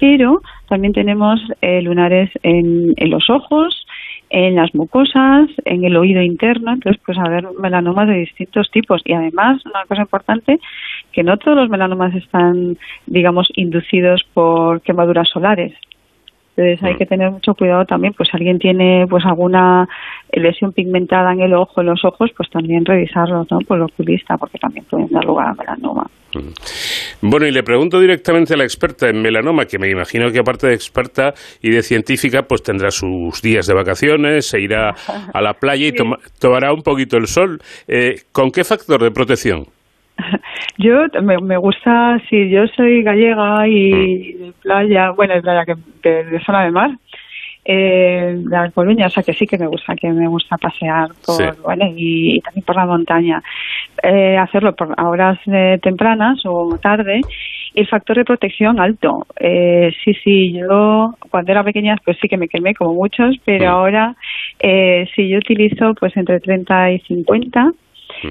Pero 0.00 0.42
también 0.68 0.92
tenemos 0.92 1.40
eh, 1.62 1.80
lunares 1.80 2.30
en, 2.42 2.92
en 2.96 3.10
los 3.10 3.30
ojos, 3.30 3.86
en 4.30 4.56
las 4.56 4.74
mucosas, 4.74 5.48
en 5.64 5.84
el 5.84 5.96
oído 5.96 6.20
interno, 6.22 6.72
entonces 6.72 7.00
pues 7.04 7.18
a 7.18 7.28
ver 7.28 7.46
melanomas 7.58 8.08
de 8.08 8.18
distintos 8.18 8.70
tipos. 8.70 9.02
Y 9.04 9.12
además, 9.12 9.64
una 9.64 9.84
cosa 9.86 10.02
importante, 10.02 10.60
que 11.12 11.22
no 11.22 11.36
todos 11.36 11.56
los 11.56 11.70
melanomas 11.70 12.14
están, 12.14 12.76
digamos, 13.06 13.48
inducidos 13.54 14.22
por 14.34 14.80
quemaduras 14.82 15.28
solares. 15.28 15.72
Entonces 16.58 16.82
hay 16.82 16.96
que 16.96 17.06
tener 17.06 17.30
mucho 17.30 17.54
cuidado 17.54 17.84
también, 17.84 18.14
pues 18.14 18.28
si 18.30 18.36
alguien 18.36 18.58
tiene 18.58 19.06
pues 19.08 19.24
alguna 19.24 19.88
lesión 20.32 20.72
pigmentada 20.72 21.32
en 21.32 21.40
el 21.40 21.54
ojo, 21.54 21.80
en 21.82 21.86
los 21.86 22.04
ojos, 22.04 22.30
pues 22.36 22.50
también 22.50 22.84
revisarlo, 22.84 23.46
¿no? 23.48 23.58
Por 23.60 23.76
el 23.76 23.84
oculista, 23.84 24.36
porque 24.36 24.58
también 24.58 24.84
pueden 24.90 25.08
dar 25.10 25.24
lugar 25.24 25.48
a 25.48 25.54
melanoma. 25.54 26.10
Bueno, 27.22 27.46
y 27.46 27.52
le 27.52 27.62
pregunto 27.62 28.00
directamente 28.00 28.54
a 28.54 28.56
la 28.56 28.64
experta 28.64 29.08
en 29.08 29.22
melanoma, 29.22 29.66
que 29.66 29.78
me 29.78 29.88
imagino 29.88 30.30
que 30.32 30.40
aparte 30.40 30.66
de 30.66 30.74
experta 30.74 31.32
y 31.62 31.70
de 31.70 31.82
científica, 31.82 32.42
pues 32.42 32.62
tendrá 32.62 32.90
sus 32.90 33.40
días 33.40 33.66
de 33.66 33.74
vacaciones, 33.74 34.46
se 34.48 34.60
irá 34.60 34.94
a 35.32 35.40
la 35.40 35.54
playa 35.54 35.86
y 35.86 35.92
toma- 35.96 36.18
tomará 36.40 36.72
un 36.72 36.82
poquito 36.82 37.16
el 37.16 37.28
sol. 37.28 37.60
Eh, 37.86 38.16
¿Con 38.32 38.50
qué 38.50 38.64
factor 38.64 39.00
de 39.02 39.10
protección? 39.12 39.66
Yo 40.78 41.06
me, 41.22 41.38
me 41.38 41.56
gusta, 41.56 42.20
sí, 42.28 42.50
yo 42.50 42.66
soy 42.68 43.02
gallega 43.02 43.66
y 43.68 44.32
de 44.34 44.52
playa, 44.62 45.10
bueno, 45.10 45.34
de 45.34 45.42
playa 45.42 45.64
que 45.64 45.74
de, 46.02 46.24
de 46.24 46.40
zona 46.44 46.64
de 46.64 46.70
mar, 46.70 46.90
eh, 47.64 48.34
de 48.38 48.56
Alcobenha, 48.56 49.06
o 49.06 49.10
sea 49.10 49.22
que 49.22 49.34
sí 49.34 49.46
que 49.46 49.58
me 49.58 49.66
gusta, 49.66 49.94
que 49.96 50.08
me 50.10 50.26
gusta 50.28 50.56
pasear 50.56 51.08
por, 51.24 51.36
Sí. 51.36 51.44
bueno, 51.64 51.84
y, 51.96 52.36
y 52.36 52.40
también 52.40 52.64
por 52.64 52.76
la 52.76 52.86
montaña. 52.86 53.42
Eh, 54.02 54.36
hacerlo 54.36 54.74
por 54.74 54.94
a 54.96 55.08
horas 55.08 55.38
eh, 55.46 55.78
tempranas 55.82 56.40
o 56.46 56.78
tarde. 56.80 57.20
El 57.74 57.86
factor 57.86 58.16
de 58.16 58.24
protección 58.24 58.80
alto. 58.80 59.26
Eh, 59.38 59.92
sí, 60.04 60.14
sí, 60.24 60.52
yo 60.52 61.14
cuando 61.30 61.52
era 61.52 61.62
pequeña 61.62 61.96
pues 62.04 62.16
sí 62.20 62.28
que 62.28 62.36
me 62.38 62.48
quemé 62.48 62.74
como 62.74 62.94
muchos, 62.94 63.36
pero 63.44 63.66
Mm. 63.66 63.68
ahora 63.68 64.16
eh, 64.60 65.06
sí 65.14 65.28
yo 65.28 65.38
utilizo 65.38 65.94
pues 65.94 66.16
entre 66.16 66.40
30 66.40 66.92
y 66.92 66.98
50 67.00 67.70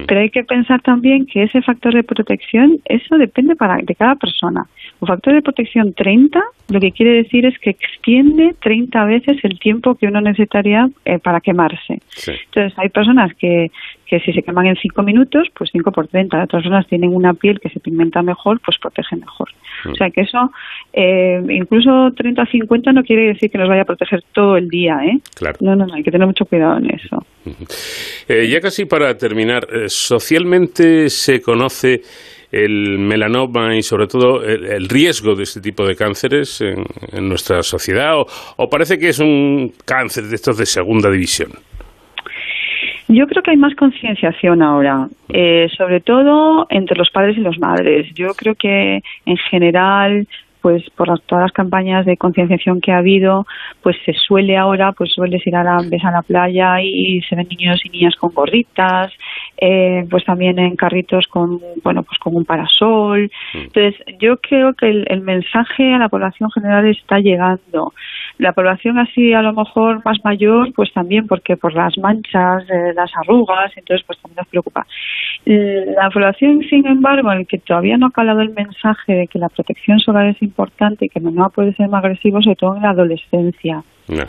pero 0.06 0.20
hay 0.20 0.30
que 0.30 0.44
pensar 0.44 0.80
también 0.82 1.26
que 1.26 1.44
ese 1.44 1.62
factor 1.62 1.94
de 1.94 2.02
protección, 2.02 2.78
eso 2.84 3.16
depende 3.16 3.56
para, 3.56 3.78
de 3.78 3.94
cada 3.94 4.14
persona. 4.16 4.66
Un 5.00 5.08
factor 5.08 5.34
de 5.34 5.42
protección 5.42 5.94
30, 5.94 6.40
lo 6.68 6.80
que 6.80 6.92
quiere 6.92 7.22
decir 7.22 7.46
es 7.46 7.58
que 7.58 7.70
extiende 7.70 8.54
30 8.60 9.04
veces 9.04 9.38
el 9.42 9.58
tiempo 9.58 9.94
que 9.94 10.06
uno 10.06 10.20
necesitaría 10.20 10.88
eh, 11.04 11.18
para 11.18 11.40
quemarse. 11.40 12.00
Sí. 12.08 12.32
Entonces, 12.46 12.78
hay 12.78 12.88
personas 12.88 13.34
que, 13.34 13.70
que 14.08 14.20
si 14.20 14.32
se 14.32 14.42
queman 14.42 14.66
en 14.66 14.76
5 14.76 15.02
minutos, 15.02 15.48
pues 15.56 15.70
5 15.70 15.92
por 15.92 16.08
30. 16.08 16.44
Otras 16.44 16.62
personas 16.62 16.86
tienen 16.86 17.14
una 17.14 17.34
piel 17.34 17.60
que 17.60 17.68
se 17.68 17.78
pigmenta 17.78 18.22
mejor, 18.22 18.58
pues 18.64 18.78
protege 18.78 19.16
mejor. 19.16 19.50
O 19.88 19.94
sea 19.94 20.10
que 20.10 20.22
eso, 20.22 20.50
eh, 20.92 21.40
incluso 21.48 22.10
30 22.16 22.42
a 22.42 22.46
50 22.46 22.92
no 22.92 23.02
quiere 23.04 23.28
decir 23.28 23.50
que 23.50 23.58
nos 23.58 23.68
vaya 23.68 23.82
a 23.82 23.84
proteger 23.84 24.24
todo 24.32 24.56
el 24.56 24.68
día, 24.68 24.98
¿eh? 25.04 25.18
Claro. 25.34 25.58
No, 25.60 25.76
no, 25.76 25.86
no, 25.86 25.94
hay 25.94 26.02
que 26.02 26.10
tener 26.10 26.26
mucho 26.26 26.46
cuidado 26.46 26.78
en 26.78 26.90
eso. 26.90 27.24
Eh, 28.28 28.48
ya 28.48 28.60
casi 28.60 28.86
para 28.86 29.16
terminar, 29.16 29.66
eh, 29.72 29.84
socialmente 29.88 31.08
se 31.10 31.40
conoce 31.40 32.02
el 32.50 32.98
melanoma 32.98 33.76
y 33.76 33.82
sobre 33.82 34.06
todo 34.06 34.42
el, 34.42 34.64
el 34.64 34.88
riesgo 34.88 35.34
de 35.34 35.42
este 35.42 35.60
tipo 35.60 35.86
de 35.86 35.94
cánceres 35.94 36.62
en, 36.62 36.84
en 37.12 37.28
nuestra 37.28 37.62
sociedad 37.62 38.18
o, 38.18 38.26
o 38.56 38.70
parece 38.70 38.98
que 38.98 39.10
es 39.10 39.18
un 39.18 39.74
cáncer 39.84 40.24
de 40.24 40.34
estos 40.34 40.56
de 40.56 40.64
segunda 40.64 41.10
división. 41.10 41.52
Yo 43.08 43.26
creo 43.26 43.42
que 43.42 43.52
hay 43.52 43.56
más 43.56 43.74
concienciación 43.74 44.62
ahora, 44.62 45.08
eh, 45.30 45.68
sobre 45.76 46.00
todo 46.00 46.66
entre 46.68 46.96
los 46.96 47.10
padres 47.10 47.38
y 47.38 47.40
las 47.40 47.58
madres. 47.58 48.06
Yo 48.14 48.34
creo 48.34 48.54
que 48.54 49.00
en 49.24 49.36
general, 49.50 50.28
pues 50.60 50.84
por 50.90 51.08
las, 51.08 51.22
todas 51.22 51.44
las 51.44 51.52
campañas 51.52 52.04
de 52.04 52.18
concienciación 52.18 52.82
que 52.82 52.92
ha 52.92 52.98
habido, 52.98 53.46
pues 53.82 53.96
se 54.04 54.12
suele 54.12 54.58
ahora, 54.58 54.92
pues 54.92 55.10
sueles 55.14 55.46
ir 55.46 55.56
a 55.56 55.64
la, 55.64 55.78
ves 55.88 56.04
a 56.04 56.10
la 56.10 56.20
playa 56.20 56.82
y 56.82 57.22
se 57.22 57.34
ven 57.34 57.48
niños 57.48 57.80
y 57.82 57.88
niñas 57.88 58.14
con 58.16 58.34
gorritas, 58.34 59.10
eh, 59.56 60.04
pues 60.10 60.26
también 60.26 60.58
en 60.58 60.76
carritos 60.76 61.26
con, 61.28 61.60
bueno, 61.82 62.02
pues 62.02 62.18
con 62.18 62.36
un 62.36 62.44
parasol. 62.44 63.30
Entonces, 63.54 63.94
yo 64.20 64.36
creo 64.36 64.74
que 64.74 64.90
el, 64.90 65.06
el 65.08 65.22
mensaje 65.22 65.94
a 65.94 65.98
la 65.98 66.10
población 66.10 66.50
general 66.50 66.86
está 66.86 67.20
llegando. 67.20 67.94
La 68.38 68.52
población 68.52 68.98
así 68.98 69.32
a 69.32 69.42
lo 69.42 69.52
mejor 69.52 70.00
más 70.04 70.18
mayor, 70.24 70.72
pues 70.72 70.92
también 70.92 71.26
porque 71.26 71.56
por 71.56 71.74
las 71.74 71.98
manchas, 71.98 72.64
eh, 72.70 72.92
las 72.94 73.10
arrugas, 73.16 73.72
entonces 73.76 74.04
pues 74.06 74.18
también 74.20 74.36
nos 74.36 74.48
preocupa. 74.48 74.86
La 75.44 76.10
población, 76.10 76.60
sin 76.68 76.86
embargo, 76.86 77.32
en 77.32 77.38
el 77.38 77.46
que 77.46 77.58
todavía 77.58 77.96
no 77.96 78.06
ha 78.06 78.10
calado 78.10 78.40
el 78.40 78.50
mensaje 78.50 79.14
de 79.14 79.26
que 79.26 79.38
la 79.38 79.48
protección 79.48 79.98
solar 79.98 80.26
es 80.26 80.40
importante 80.42 81.06
y 81.06 81.08
que 81.08 81.20
no 81.20 81.50
puede 81.50 81.72
ser 81.74 81.88
más 81.88 82.04
agresivo, 82.04 82.42
sobre 82.42 82.56
todo 82.56 82.76
en 82.76 82.82
la 82.82 82.90
adolescencia. 82.90 83.82
No. 84.08 84.24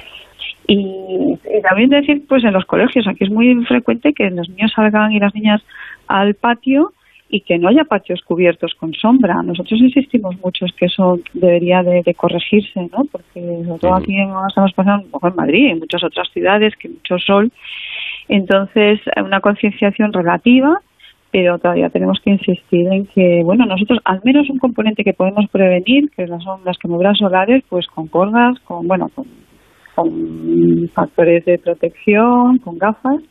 Y, 0.67 1.37
y 1.43 1.61
también 1.61 1.89
decir, 1.89 2.23
pues 2.27 2.43
en 2.43 2.53
los 2.53 2.65
colegios, 2.65 3.07
aquí 3.07 3.23
es 3.25 3.31
muy 3.31 3.65
frecuente 3.65 4.13
que 4.13 4.29
los 4.29 4.47
niños 4.49 4.71
salgan 4.75 5.11
y 5.11 5.19
las 5.19 5.33
niñas 5.33 5.61
al 6.07 6.35
patio 6.35 6.93
y 7.29 7.41
que 7.41 7.59
no 7.59 7.69
haya 7.69 7.83
patios 7.83 8.21
cubiertos 8.23 8.73
con 8.73 8.93
sombra. 8.93 9.43
Nosotros 9.43 9.79
insistimos 9.79 10.35
mucho 10.43 10.65
es 10.65 10.73
que 10.73 10.87
eso 10.87 11.19
debería 11.33 11.83
de, 11.83 12.01
de 12.03 12.13
corregirse, 12.15 12.81
¿no? 12.91 13.05
Porque 13.11 13.63
sobre 13.65 13.79
todo 13.79 13.95
aquí 13.95 14.17
en, 14.17 14.31
estamos 14.47 14.73
pasando 14.73 15.05
un 15.05 15.11
poco 15.11 15.27
en 15.27 15.35
Madrid, 15.35 15.71
en 15.71 15.79
muchas 15.79 16.03
otras 16.03 16.27
ciudades, 16.33 16.75
que 16.75 16.89
mucho 16.89 17.19
sol. 17.19 17.51
Entonces, 18.27 18.99
una 19.23 19.41
concienciación 19.41 20.11
relativa, 20.11 20.81
pero 21.31 21.59
todavía 21.59 21.89
tenemos 21.89 22.19
que 22.23 22.31
insistir 22.31 22.91
en 22.91 23.05
que, 23.05 23.41
bueno, 23.43 23.65
nosotros 23.65 23.99
al 24.05 24.21
menos 24.23 24.49
un 24.49 24.57
componente 24.57 25.03
que 25.03 25.13
podemos 25.13 25.45
prevenir, 25.51 26.09
que 26.09 26.25
son 26.27 26.61
las 26.65 26.77
quemaduras 26.79 27.17
solares, 27.19 27.63
pues 27.69 27.85
con 27.87 28.07
cordas, 28.07 28.59
con, 28.61 28.87
bueno, 28.87 29.09
con, 29.13 29.25
con 29.93 30.89
factores 30.89 31.45
de 31.45 31.59
protección, 31.59 32.57
con 32.57 32.79
gafas, 32.79 33.21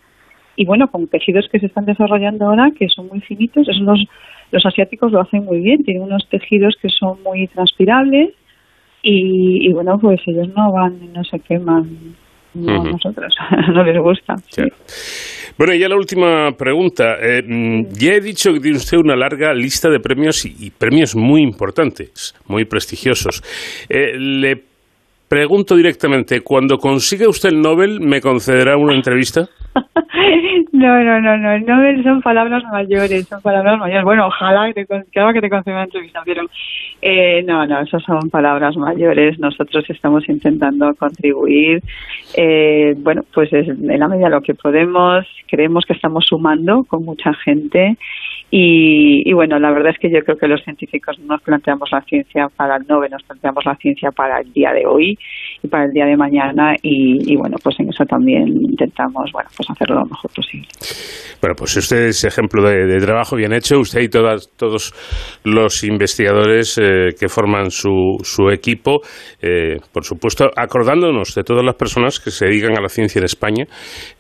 y 0.59 0.67
bueno, 0.67 0.89
con 0.89 1.07
tejidos 1.07 1.49
que 1.51 1.61
se 1.61 1.67
están 1.67 1.85
desarrollando 1.85 2.47
ahora 2.47 2.73
que 2.77 2.89
son 2.89 3.07
muy 3.07 3.21
finitos, 3.21 3.69
eso 3.69 3.81
los, 3.85 4.01
los 4.51 4.67
asiáticos 4.67 5.13
lo 5.13 5.21
hacen 5.21 5.45
muy 5.45 5.61
bien, 5.61 5.85
tienen 5.85 6.03
unos 6.03 6.29
tejidos 6.29 6.75
que 6.83 6.89
son 6.89 7.23
muy 7.23 7.47
transpirables 7.47 8.31
y, 9.03 9.69
y 9.69 9.73
bueno, 9.73 9.97
pues 10.01 10.21
ellos 10.27 10.49
no 10.57 10.73
van, 10.73 11.13
no 11.13 11.23
se 11.23 11.39
queman, 11.39 12.17
no 12.55 12.81
Ujú. 12.81 12.91
nosotros, 12.91 13.33
no 13.73 13.85
les 13.85 14.03
gusta. 14.03 14.35
sí. 14.49 14.63
Bueno, 15.57 15.75
y 15.75 15.81
ya 15.81 15.89
la 15.89 15.97
última 15.97 16.53
pregunta. 16.57 17.17
Eh, 17.21 17.43
mm, 17.45 17.89
ya 17.93 18.13
he 18.15 18.21
dicho 18.21 18.53
que 18.53 18.61
tiene 18.61 18.77
usted 18.77 18.97
una 18.97 19.17
larga 19.17 19.53
lista 19.53 19.89
de 19.89 19.99
premios 19.99 20.45
y, 20.45 20.55
y 20.67 20.71
premios 20.71 21.17
muy 21.17 21.43
importantes, 21.43 22.33
muy 22.47 22.65
prestigiosos. 22.65 23.43
Eh, 23.89 24.17
le 24.17 24.68
pregunto 25.29 25.77
directamente, 25.77 26.41
cuando 26.41 26.79
consiga 26.79 27.29
usted 27.29 27.51
el 27.51 27.61
Nobel, 27.61 28.01
¿me 28.01 28.21
concederá 28.21 28.77
una 28.77 28.95
entrevista? 28.95 29.49
No, 30.73 31.03
no, 31.03 31.21
no, 31.21 31.37
no, 31.37 31.59
no 31.59 32.03
son 32.05 32.23
palabras 32.23 32.63
mayores, 32.71 33.27
son 33.27 33.41
palabras 33.43 33.79
mayores. 33.79 34.05
Bueno, 34.05 34.27
ojalá 34.29 34.67
que 34.69 34.85
te, 34.85 34.87
con- 34.87 35.05
que 35.33 35.41
te 35.41 35.51
conceda 35.51 35.75
una 35.75 35.85
entrevista, 35.85 36.23
pero 36.25 36.43
eh, 37.03 37.43
no, 37.45 37.67
no, 37.67 37.81
esas 37.81 38.03
son 38.05 38.31
palabras 38.31 38.77
mayores. 38.77 39.39
Nosotros 39.41 39.85
estamos 39.89 40.29
intentando 40.29 40.95
contribuir, 40.95 41.83
eh, 42.37 42.95
bueno, 42.99 43.23
pues 43.35 43.53
es- 43.53 43.69
en 43.69 43.99
la 43.99 44.07
medida 44.09 44.27
de 44.27 44.31
lo 44.37 44.41
que 44.43 44.55
podemos, 44.55 45.27
creemos 45.49 45.85
que 45.85 45.95
estamos 45.95 46.27
sumando 46.27 46.85
con 46.85 47.05
mucha 47.05 47.33
gente 47.35 47.97
y, 48.51 49.29
y 49.29 49.33
bueno, 49.33 49.59
la 49.59 49.71
verdad 49.71 49.93
es 49.93 49.99
que 49.99 50.11
yo 50.11 50.21
creo 50.25 50.37
que 50.37 50.49
los 50.49 50.63
científicos 50.63 51.19
no 51.21 51.35
nos 51.35 51.43
planteamos 51.43 51.89
la 51.93 52.01
ciencia 52.03 52.47
para 52.57 52.77
el 52.77 52.87
Nobel, 52.89 53.11
nos 53.11 53.23
planteamos 53.23 53.65
la 53.65 53.77
ciencia 53.77 54.11
para 54.11 54.41
el 54.41 54.53
día 54.53 54.73
de 54.73 54.87
hoy 54.87 55.19
y 55.63 55.69
para 55.69 55.85
el 55.85 55.93
día 55.93 56.07
de 56.07 56.17
mañana 56.17 56.75
y, 56.83 57.33
y 57.33 57.37
bueno, 57.37 57.57
pues 57.63 57.79
en 57.81 57.89
eso 57.89 58.05
también 58.05 58.47
intentamos, 58.49 59.31
bueno, 59.33 59.49
pues 59.57 59.69
hacerlo 59.71 59.97
lo 59.97 60.07
mejor 60.07 60.31
posible. 60.35 60.69
Bueno, 61.41 61.55
pues 61.57 61.77
usted 61.77 62.07
es 62.09 62.25
ejemplo 62.25 62.69
de, 62.69 62.99
trabajo 62.99 63.37
bien 63.37 63.53
hecho. 63.53 63.79
Usted 63.79 64.01
y 64.01 64.09
todas, 64.09 64.51
todos 64.57 64.93
los 65.45 65.85
investigadores 65.85 66.79
eh, 66.79 67.15
que 67.19 67.29
forman 67.29 67.71
su, 67.71 68.19
su 68.23 68.51
equipo, 68.51 69.01
eh, 69.41 69.77
por 69.93 70.05
supuesto, 70.05 70.51
acordándonos 70.57 71.35
de 71.35 71.45
todas 71.45 71.65
las 71.65 71.77
personas 71.77 72.19
que 72.19 72.31
se 72.31 72.47
dedican 72.47 72.77
a 72.77 72.81
la 72.81 72.89
ciencia 72.89 73.21
en 73.21 73.25
España, 73.25 73.65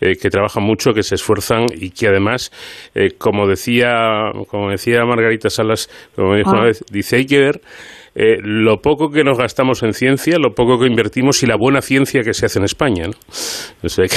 eh, 0.00 0.14
que 0.20 0.30
trabajan 0.30 0.62
mucho, 0.62 0.92
que 0.92 1.02
se 1.02 1.16
esfuerzan 1.16 1.66
y 1.74 1.90
que 1.90 2.08
además, 2.08 2.50
eh, 2.94 3.10
como 3.18 3.46
decía, 3.46 4.17
como 4.48 4.70
decía 4.70 5.04
Margarita 5.04 5.50
Salas, 5.50 5.88
como 6.14 6.30
me 6.32 6.38
dijo 6.38 6.50
una 6.50 6.62
Ah. 6.62 6.64
vez, 6.66 6.84
dice 6.90 7.16
hay 7.16 7.26
que 7.26 7.38
ver 7.38 7.60
eh, 8.14 8.38
lo 8.42 8.82
poco 8.82 9.10
que 9.12 9.22
nos 9.22 9.38
gastamos 9.38 9.82
en 9.84 9.92
ciencia, 9.92 10.38
lo 10.38 10.52
poco 10.54 10.80
que 10.80 10.86
invertimos 10.86 11.42
y 11.44 11.46
la 11.46 11.56
buena 11.56 11.80
ciencia 11.82 12.22
que 12.24 12.34
se 12.34 12.46
hace 12.46 12.58
en 12.58 12.64
España. 12.64 13.04
¿no? 13.06 13.12
O 13.84 13.88
sea 13.88 14.06
que- 14.08 14.16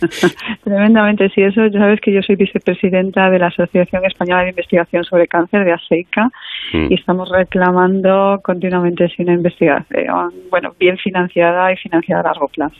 Tremendamente, 0.64 1.28
sí, 1.34 1.42
eso, 1.42 1.66
ya 1.66 1.78
sabes 1.80 2.00
que 2.00 2.12
yo 2.12 2.20
soy 2.22 2.36
vicepresidenta 2.36 3.28
de 3.28 3.38
la 3.38 3.48
Asociación 3.48 4.04
Española 4.06 4.42
de 4.44 4.50
Investigación 4.50 5.04
sobre 5.04 5.26
Cáncer 5.26 5.64
de 5.64 5.72
ASEICA 5.72 6.30
Mm. 6.72 6.86
y 6.90 6.94
estamos 6.94 7.28
reclamando 7.30 8.38
continuamente 8.44 9.08
sí, 9.08 9.22
una 9.22 9.32
investigación, 9.32 10.32
bueno, 10.50 10.72
bien 10.78 10.96
financiada 10.98 11.72
y 11.72 11.76
financiada 11.76 12.20
a 12.20 12.24
largo 12.24 12.46
plazo. 12.48 12.76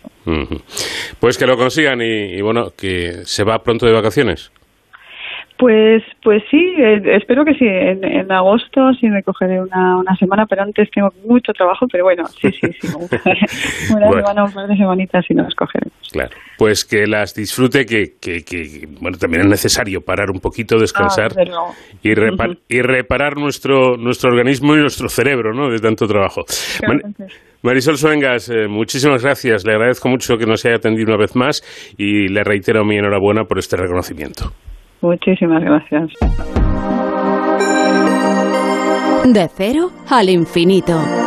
Pues 1.19 1.37
que 1.37 1.47
lo 1.47 1.57
consigan 1.57 2.01
y, 2.01 2.37
y, 2.37 2.41
bueno, 2.43 2.67
que 2.79 3.25
se 3.25 3.43
va 3.43 3.59
pronto 3.65 3.87
de 3.87 3.93
vacaciones. 3.93 4.53
Pues, 5.61 6.03
pues 6.23 6.43
sí, 6.51 6.57
eh, 6.79 7.03
espero 7.17 7.45
que 7.45 7.53
sí. 7.53 7.67
En, 7.67 8.03
en 8.03 8.33
agosto 8.33 8.93
sí 8.99 9.09
me 9.09 9.23
cogeré 9.23 9.61
una, 9.61 9.99
una 9.99 10.17
semana, 10.17 10.47
pero 10.49 10.63
antes 10.63 10.89
tengo 10.91 11.11
mucho 11.27 11.53
trabajo. 11.53 11.87
Pero 11.93 12.05
bueno, 12.05 12.25
sí, 12.27 12.51
sí, 12.51 12.69
sí. 12.81 12.89
una 13.95 14.07
Bueno. 14.07 14.23
semana, 14.23 14.45
un 14.45 14.53
par 14.53 14.67
de 14.67 14.77
semanitas 14.77 15.25
y 15.29 15.35
nos 15.35 15.55
cogeremos. 15.55 15.93
Claro. 16.11 16.31
Pues 16.57 16.85
que 16.87 17.07
las 17.07 17.35
disfrute, 17.35 17.85
que, 17.85 18.15
que, 18.21 18.43
que, 18.43 18.87
bueno, 19.01 19.19
también 19.19 19.43
es 19.43 19.49
necesario 19.51 20.01
parar 20.01 20.31
un 20.31 20.41
poquito, 20.41 20.79
descansar 20.79 21.33
Ah, 21.39 21.73
y, 22.03 22.11
repa- 22.15 22.57
y 22.69 22.81
reparar 22.81 23.37
nuestro, 23.37 23.97
nuestro 23.99 24.31
organismo 24.31 24.75
y 24.77 24.81
nuestro 24.81 25.09
cerebro, 25.11 25.53
¿no? 25.53 25.69
De 25.71 25.79
tanto 25.79 26.07
trabajo. 26.07 26.43
Marisol 27.63 27.99
Suengas, 27.99 28.49
eh, 28.49 28.67
muchísimas 28.67 29.23
gracias. 29.23 29.67
Le 29.67 29.73
agradezco 29.75 30.09
mucho 30.09 30.39
que 30.39 30.47
nos 30.47 30.65
haya 30.65 30.77
atendido 30.77 31.09
una 31.09 31.19
vez 31.19 31.37
más 31.37 31.63
y 31.99 32.29
le 32.29 32.43
reitero 32.45 32.83
mi 32.85 32.97
enhorabuena 32.97 33.45
por 33.45 33.59
este 33.59 33.77
reconocimiento. 33.77 34.53
Muchísimas 35.01 35.63
gracias. 35.63 36.11
De 39.25 39.49
cero 39.55 39.91
al 40.09 40.29
infinito. 40.29 41.20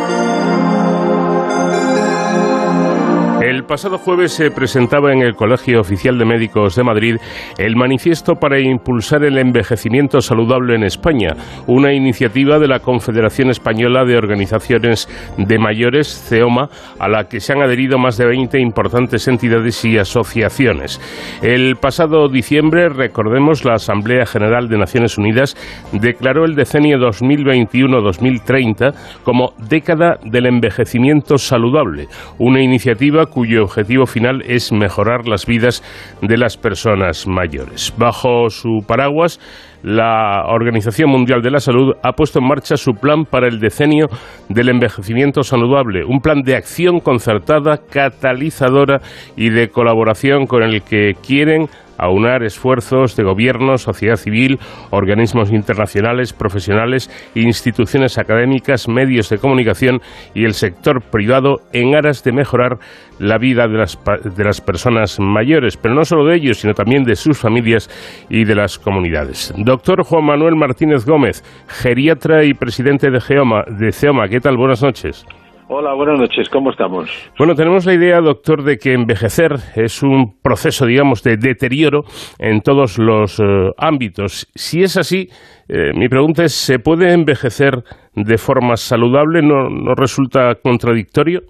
El 3.64 3.68
pasado 3.68 3.96
jueves 3.96 4.34
se 4.34 4.50
presentaba 4.50 5.10
en 5.14 5.22
el 5.22 5.36
Colegio 5.36 5.80
Oficial 5.80 6.18
de 6.18 6.26
Médicos 6.26 6.76
de 6.76 6.84
Madrid 6.84 7.16
el 7.56 7.76
Manifiesto 7.76 8.34
para 8.34 8.60
impulsar 8.60 9.24
el 9.24 9.38
envejecimiento 9.38 10.20
saludable 10.20 10.74
en 10.74 10.84
España, 10.84 11.34
una 11.66 11.94
iniciativa 11.94 12.58
de 12.58 12.68
la 12.68 12.80
Confederación 12.80 13.48
Española 13.48 14.04
de 14.04 14.18
Organizaciones 14.18 15.08
de 15.38 15.58
Mayores, 15.58 16.26
CEOMA, 16.28 16.68
a 16.98 17.08
la 17.08 17.24
que 17.24 17.40
se 17.40 17.54
han 17.54 17.62
adherido 17.62 17.96
más 17.96 18.18
de 18.18 18.26
20 18.26 18.60
importantes 18.60 19.28
entidades 19.28 19.82
y 19.86 19.96
asociaciones. 19.96 21.00
El 21.40 21.76
pasado 21.76 22.28
diciembre, 22.28 22.90
recordemos, 22.90 23.64
la 23.64 23.76
Asamblea 23.76 24.26
General 24.26 24.68
de 24.68 24.76
Naciones 24.76 25.16
Unidas 25.16 25.56
declaró 25.90 26.44
el 26.44 26.54
decenio 26.54 26.98
2021-2030 26.98 28.92
como 29.24 29.54
década 29.56 30.18
del 30.22 30.44
envejecimiento 30.44 31.38
saludable, 31.38 32.08
una 32.38 32.60
iniciativa 32.60 33.24
cuyo 33.24 33.53
objetivo 33.58 34.06
final 34.06 34.42
es 34.46 34.72
mejorar 34.72 35.26
las 35.26 35.46
vidas 35.46 35.82
de 36.22 36.36
las 36.36 36.56
personas 36.56 37.26
mayores. 37.26 37.92
Bajo 37.96 38.50
su 38.50 38.84
paraguas, 38.86 39.40
la 39.82 40.46
Organización 40.46 41.10
Mundial 41.10 41.42
de 41.42 41.50
la 41.50 41.60
Salud 41.60 41.92
ha 42.02 42.12
puesto 42.12 42.38
en 42.38 42.48
marcha 42.48 42.76
su 42.76 42.92
plan 42.92 43.24
para 43.24 43.48
el 43.48 43.60
decenio 43.60 44.06
del 44.48 44.70
envejecimiento 44.70 45.42
saludable, 45.42 46.04
un 46.04 46.20
plan 46.20 46.40
de 46.42 46.56
acción 46.56 47.00
concertada, 47.00 47.78
catalizadora 47.90 49.00
y 49.36 49.50
de 49.50 49.68
colaboración 49.68 50.46
con 50.46 50.62
el 50.62 50.82
que 50.82 51.12
quieren 51.22 51.68
aunar 51.98 52.42
esfuerzos 52.42 53.16
de 53.16 53.24
gobierno, 53.24 53.76
sociedad 53.76 54.16
civil, 54.16 54.58
organismos 54.90 55.52
internacionales, 55.52 56.32
profesionales, 56.32 57.10
instituciones 57.34 58.18
académicas, 58.18 58.88
medios 58.88 59.28
de 59.28 59.38
comunicación 59.38 60.00
y 60.34 60.44
el 60.44 60.54
sector 60.54 61.02
privado 61.10 61.56
en 61.72 61.94
aras 61.94 62.24
de 62.24 62.32
mejorar 62.32 62.78
la 63.18 63.38
vida 63.38 63.68
de 63.68 63.78
las, 63.78 63.98
de 64.36 64.44
las 64.44 64.60
personas 64.60 65.18
mayores, 65.20 65.76
pero 65.76 65.94
no 65.94 66.04
solo 66.04 66.26
de 66.26 66.36
ellos, 66.36 66.58
sino 66.58 66.74
también 66.74 67.04
de 67.04 67.16
sus 67.16 67.38
familias 67.38 67.88
y 68.28 68.44
de 68.44 68.54
las 68.54 68.78
comunidades. 68.78 69.52
Doctor 69.56 70.02
Juan 70.04 70.24
Manuel 70.24 70.56
Martínez 70.56 71.04
Gómez, 71.04 71.42
geriatra 71.68 72.44
y 72.44 72.54
presidente 72.54 73.10
de, 73.10 73.20
Geoma, 73.20 73.64
de 73.68 73.92
CEOMA, 73.92 74.28
¿qué 74.28 74.40
tal? 74.40 74.56
Buenas 74.56 74.82
noches. 74.82 75.24
Hola, 75.66 75.94
buenas 75.94 76.20
noches, 76.20 76.50
¿cómo 76.50 76.70
estamos? 76.70 77.08
Bueno, 77.38 77.54
tenemos 77.54 77.86
la 77.86 77.94
idea, 77.94 78.20
doctor, 78.20 78.64
de 78.64 78.76
que 78.76 78.92
envejecer 78.92 79.54
es 79.74 80.02
un 80.02 80.38
proceso, 80.42 80.84
digamos, 80.84 81.22
de 81.22 81.38
deterioro 81.38 82.04
en 82.38 82.60
todos 82.60 82.98
los 82.98 83.40
eh, 83.40 83.70
ámbitos. 83.78 84.46
Si 84.54 84.82
es 84.82 84.98
así, 84.98 85.30
eh, 85.68 85.92
mi 85.94 86.10
pregunta 86.10 86.44
es, 86.44 86.52
¿se 86.52 86.78
puede 86.78 87.14
envejecer 87.14 87.82
de 88.14 88.36
forma 88.36 88.76
saludable? 88.76 89.40
¿No, 89.40 89.70
no 89.70 89.94
resulta 89.94 90.54
contradictorio? 90.56 91.40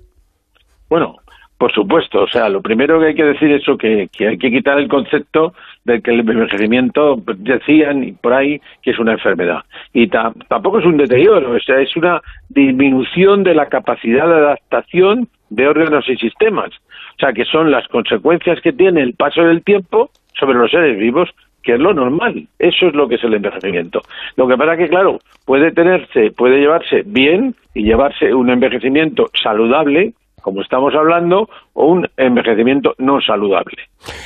Bueno, 0.89 1.17
por 1.59 1.73
supuesto, 1.73 2.23
o 2.23 2.29
sea, 2.29 2.49
lo 2.49 2.63
primero 2.63 3.01
que 3.01 3.07
hay 3.07 3.15
que 3.17 3.25
decir 3.25 3.51
es 3.51 3.65
que 3.79 4.29
hay 4.29 4.39
que 4.39 4.51
quitar 4.51 4.79
el 4.79 4.87
concepto 4.87 5.55
de 5.85 6.01
que 6.01 6.11
el 6.13 6.21
envejecimiento, 6.21 7.17
decían 7.37 8.17
por 8.23 8.33
ahí, 8.33 8.61
que 8.83 8.93
es 8.93 8.99
una 8.99 9.13
enfermedad. 9.13 9.61
Y 9.93 10.07
ta- 10.09 10.33
tampoco 10.49 10.79
es 10.79 10.87
un 10.87 10.97
deterioro, 10.97 11.53
o 11.53 11.61
sea, 11.61 11.81
es 11.81 11.95
una 11.97 12.21
disminución 12.49 13.43
de 13.45 13.55
la 13.55 13.67
capacidad 13.67 14.27
de 14.27 14.35
adaptación 14.35 15.29
de 15.51 15.69
órganos 15.69 16.09
y 16.09 16.17
sistemas. 16.17 16.71
O 16.71 17.19
sea, 17.21 17.33
que 17.33 17.45
son 17.45 17.71
las 17.71 17.87
consecuencias 17.89 18.61
que 18.61 18.73
tiene 18.73 19.03
el 19.03 19.15
paso 19.15 19.43
del 19.43 19.63
tiempo 19.63 20.11
sobre 20.39 20.59
los 20.59 20.71
seres 20.71 20.99
vivos, 20.99 21.29
que 21.63 21.75
es 21.75 21.79
lo 21.81 21.95
normal. 21.95 22.47
Eso 22.59 22.89
es 22.89 22.95
lo 22.95 23.07
que 23.09 23.15
es 23.17 23.25
el 23.25 23.35
envejecimiento. 23.35 24.01
Lo 24.37 24.49
que 24.49 24.57
pasa 24.57 24.77
que, 24.77 24.89
claro, 24.89 25.19
puede 25.47 25.71
tenerse, 25.73 26.31
puede 26.33 26.59
llevarse 26.61 27.03
bien 27.07 27.55
y 27.75 27.85
llevarse 27.85 28.35
un 28.35 28.51
envejecimiento 28.51 29.31
saludable, 29.43 30.13
como 30.43 30.61
estamos 30.63 30.95
hablando, 30.95 31.49
o 31.75 31.87
un 31.87 32.07
envejecimiento 32.17 32.95
no 32.99 33.21
saludable. 33.21 33.77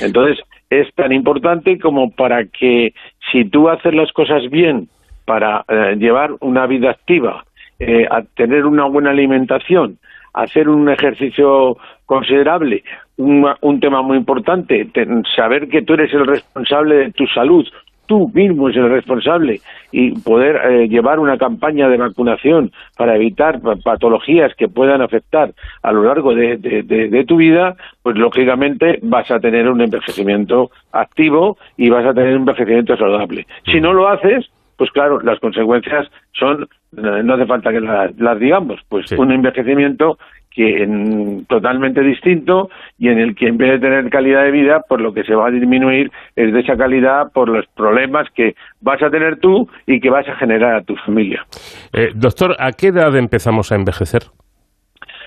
Entonces, 0.01 0.43
es 0.69 0.93
tan 0.95 1.11
importante 1.11 1.79
como 1.79 2.11
para 2.11 2.45
que 2.45 2.93
si 3.31 3.45
tú 3.45 3.69
haces 3.69 3.93
las 3.93 4.11
cosas 4.11 4.49
bien 4.49 4.87
para 5.25 5.63
eh, 5.67 5.95
llevar 5.97 6.31
una 6.39 6.65
vida 6.67 6.91
activa, 6.91 7.43
eh, 7.79 8.07
tener 8.35 8.65
una 8.65 8.85
buena 8.85 9.11
alimentación, 9.11 9.97
hacer 10.33 10.69
un 10.69 10.89
ejercicio 10.89 11.77
considerable, 12.05 12.83
un, 13.17 13.47
un 13.61 13.79
tema 13.79 14.01
muy 14.01 14.17
importante, 14.17 14.85
ten- 14.93 15.23
saber 15.35 15.67
que 15.69 15.81
tú 15.81 15.93
eres 15.93 16.13
el 16.13 16.25
responsable 16.25 16.95
de 16.95 17.11
tu 17.11 17.25
salud, 17.27 17.67
tú 18.09 18.29
mismo 18.33 18.67
eres 18.69 18.81
el 18.83 18.89
responsable 18.89 19.61
y 19.91 20.11
poder 20.19 20.55
eh, 20.69 20.87
llevar 20.89 21.19
una 21.19 21.37
campaña 21.37 21.87
de 21.87 21.97
vacunación 21.97 22.71
para 22.97 23.15
evitar 23.15 23.61
pa- 23.61 23.75
patologías 23.75 24.53
que 24.55 24.67
puedan 24.67 25.01
afectar 25.03 25.51
a 25.83 25.91
lo 25.91 26.03
largo 26.03 26.33
de, 26.33 26.57
de- 26.57 26.81
de- 26.81 27.07
de 27.07 27.23
tu 27.25 27.37
vida, 27.37 27.75
pues 28.01 28.17
lógicamente 28.17 28.97
vas 29.03 29.29
a 29.29 29.39
tener 29.39 29.69
un 29.69 29.79
envejecimiento 29.81 30.71
activo 30.91 31.57
y 31.77 31.89
vas 31.89 32.03
a 32.05 32.13
tener 32.15 32.33
un 32.33 32.39
envejecimiento 32.41 32.97
saludable. 32.97 33.45
Si 33.71 33.79
no 33.79 33.93
lo 33.93 34.07
haces, 34.09 34.49
pues 34.75 34.89
claro, 34.91 35.21
las 35.21 35.39
consecuencias 35.39 36.07
son, 36.33 36.67
no 36.93 37.33
hace 37.35 37.45
falta 37.45 37.69
que 37.71 37.79
las, 37.81 38.17
las 38.17 38.39
digamos, 38.39 38.79
pues 38.89 39.05
Sí. 39.07 39.15
un 39.19 39.31
envejecimiento 39.31 40.17
que 40.59 40.83
en- 40.83 41.45
totalmente 41.45 42.01
distinto 42.01 42.69
y 42.97 43.07
en 43.07 43.17
el 43.17 43.33
que 43.33 43.47
en 43.47 43.57
vez 43.57 43.71
de 43.71 43.79
tener 43.79 44.09
calidad 44.09 44.43
de 44.43 44.51
vida, 44.51 44.81
pues 44.89 44.99
lo 44.99 45.13
que 45.13 45.23
se 45.23 45.33
va 45.33 45.47
a 45.47 45.51
disminuir 45.51 46.11
es 46.35 46.51
de 46.51 46.59
esa 46.59 46.75
calidad 46.75 47.31
por 47.33 47.47
los 47.47 47.65
problemas 47.67 48.27
que 48.35 48.55
vas 48.81 49.01
a 49.01 49.09
tener 49.09 49.39
tú 49.39 49.69
y 49.87 50.01
que 50.01 50.09
vas 50.09 50.27
a 50.27 50.35
generar 50.35 50.75
a 50.75 50.81
tu 50.83 50.97
familia. 50.97 51.45
Eh, 51.93 52.09
doctor, 52.13 52.57
¿a 52.59 52.73
qué 52.73 52.87
edad 52.87 53.15
empezamos 53.15 53.71
a 53.71 53.75
envejecer? 53.75 54.23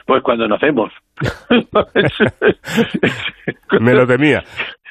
Pues 0.04 0.22
cuando 0.22 0.46
nacemos. 0.48 0.92
Me 3.80 3.94
lo 3.94 4.06
temía. 4.06 4.42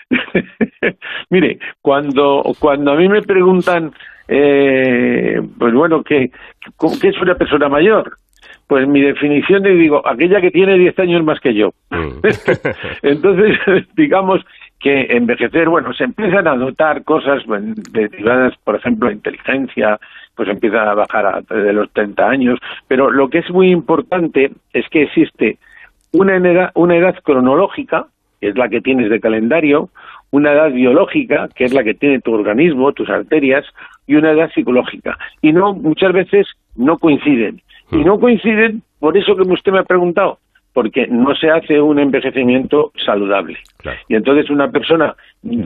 Mire, 1.30 1.60
cuando, 1.82 2.42
cuando 2.60 2.94
a 2.94 2.96
mí 2.96 3.08
me 3.08 3.22
preguntan, 3.22 3.92
eh, 4.28 5.40
pues 5.60 5.72
bueno, 5.74 6.02
¿qué, 6.04 6.32
¿qué 7.00 7.08
es 7.10 7.22
una 7.22 7.36
persona 7.36 7.70
mayor? 7.70 8.14
Pues 8.72 8.88
mi 8.88 9.02
definición 9.02 9.64
de 9.64 9.76
digo, 9.76 10.02
aquella 10.08 10.40
que 10.40 10.50
tiene 10.50 10.78
10 10.78 10.98
años 11.00 11.26
más 11.26 11.42
que 11.42 11.54
yo. 11.54 11.74
Mm. 11.90 12.22
Entonces, 13.02 13.60
digamos 13.98 14.40
que 14.80 15.08
envejecer, 15.10 15.68
bueno, 15.68 15.92
se 15.92 16.06
empiezan 16.06 16.48
a 16.48 16.56
notar 16.56 17.04
cosas 17.04 17.46
bueno, 17.46 17.74
derivadas, 17.92 18.54
por 18.64 18.78
ejemplo, 18.78 19.10
la 19.10 19.16
inteligencia, 19.16 20.00
pues 20.36 20.48
empieza 20.48 20.90
a 20.90 20.94
bajar 20.94 21.26
a, 21.26 21.54
de 21.54 21.74
los 21.74 21.92
30 21.92 22.26
años, 22.26 22.60
pero 22.88 23.12
lo 23.12 23.28
que 23.28 23.40
es 23.40 23.52
muy 23.52 23.72
importante 23.72 24.54
es 24.72 24.88
que 24.88 25.02
existe 25.02 25.58
una 26.14 26.38
edad, 26.38 26.72
una 26.74 26.96
edad 26.96 27.16
cronológica, 27.22 28.08
que 28.40 28.48
es 28.48 28.58
la 28.58 28.70
que 28.70 28.80
tienes 28.80 29.10
de 29.10 29.20
calendario, 29.20 29.90
una 30.32 30.54
edad 30.54 30.72
biológica, 30.72 31.50
que 31.54 31.66
es 31.66 31.74
la 31.74 31.84
que 31.84 31.94
tiene 31.94 32.22
tu 32.22 32.34
organismo, 32.34 32.94
tus 32.94 33.10
arterias, 33.10 33.66
y 34.08 34.16
una 34.16 34.32
edad 34.32 34.50
psicológica. 34.54 35.18
Y 35.42 35.52
no, 35.52 35.74
muchas 35.74 36.14
veces 36.14 36.48
no 36.78 36.98
coinciden. 36.98 37.62
Y 37.92 38.04
no 38.04 38.20
coinciden 38.20 38.82
por 39.00 39.18
eso 39.18 39.36
que 39.36 39.42
usted 39.42 39.72
me 39.72 39.80
ha 39.80 39.84
preguntado, 39.84 40.40
porque 40.74 41.08
no 41.08 41.36
se 41.36 41.50
hace 41.50 41.82
un 41.82 42.00
envejecimiento 42.00 42.92
saludable. 43.04 43.58
Claro. 43.78 44.00
Y 44.08 44.16
entonces 44.16 44.50
una 44.50 44.72
persona 44.72 45.16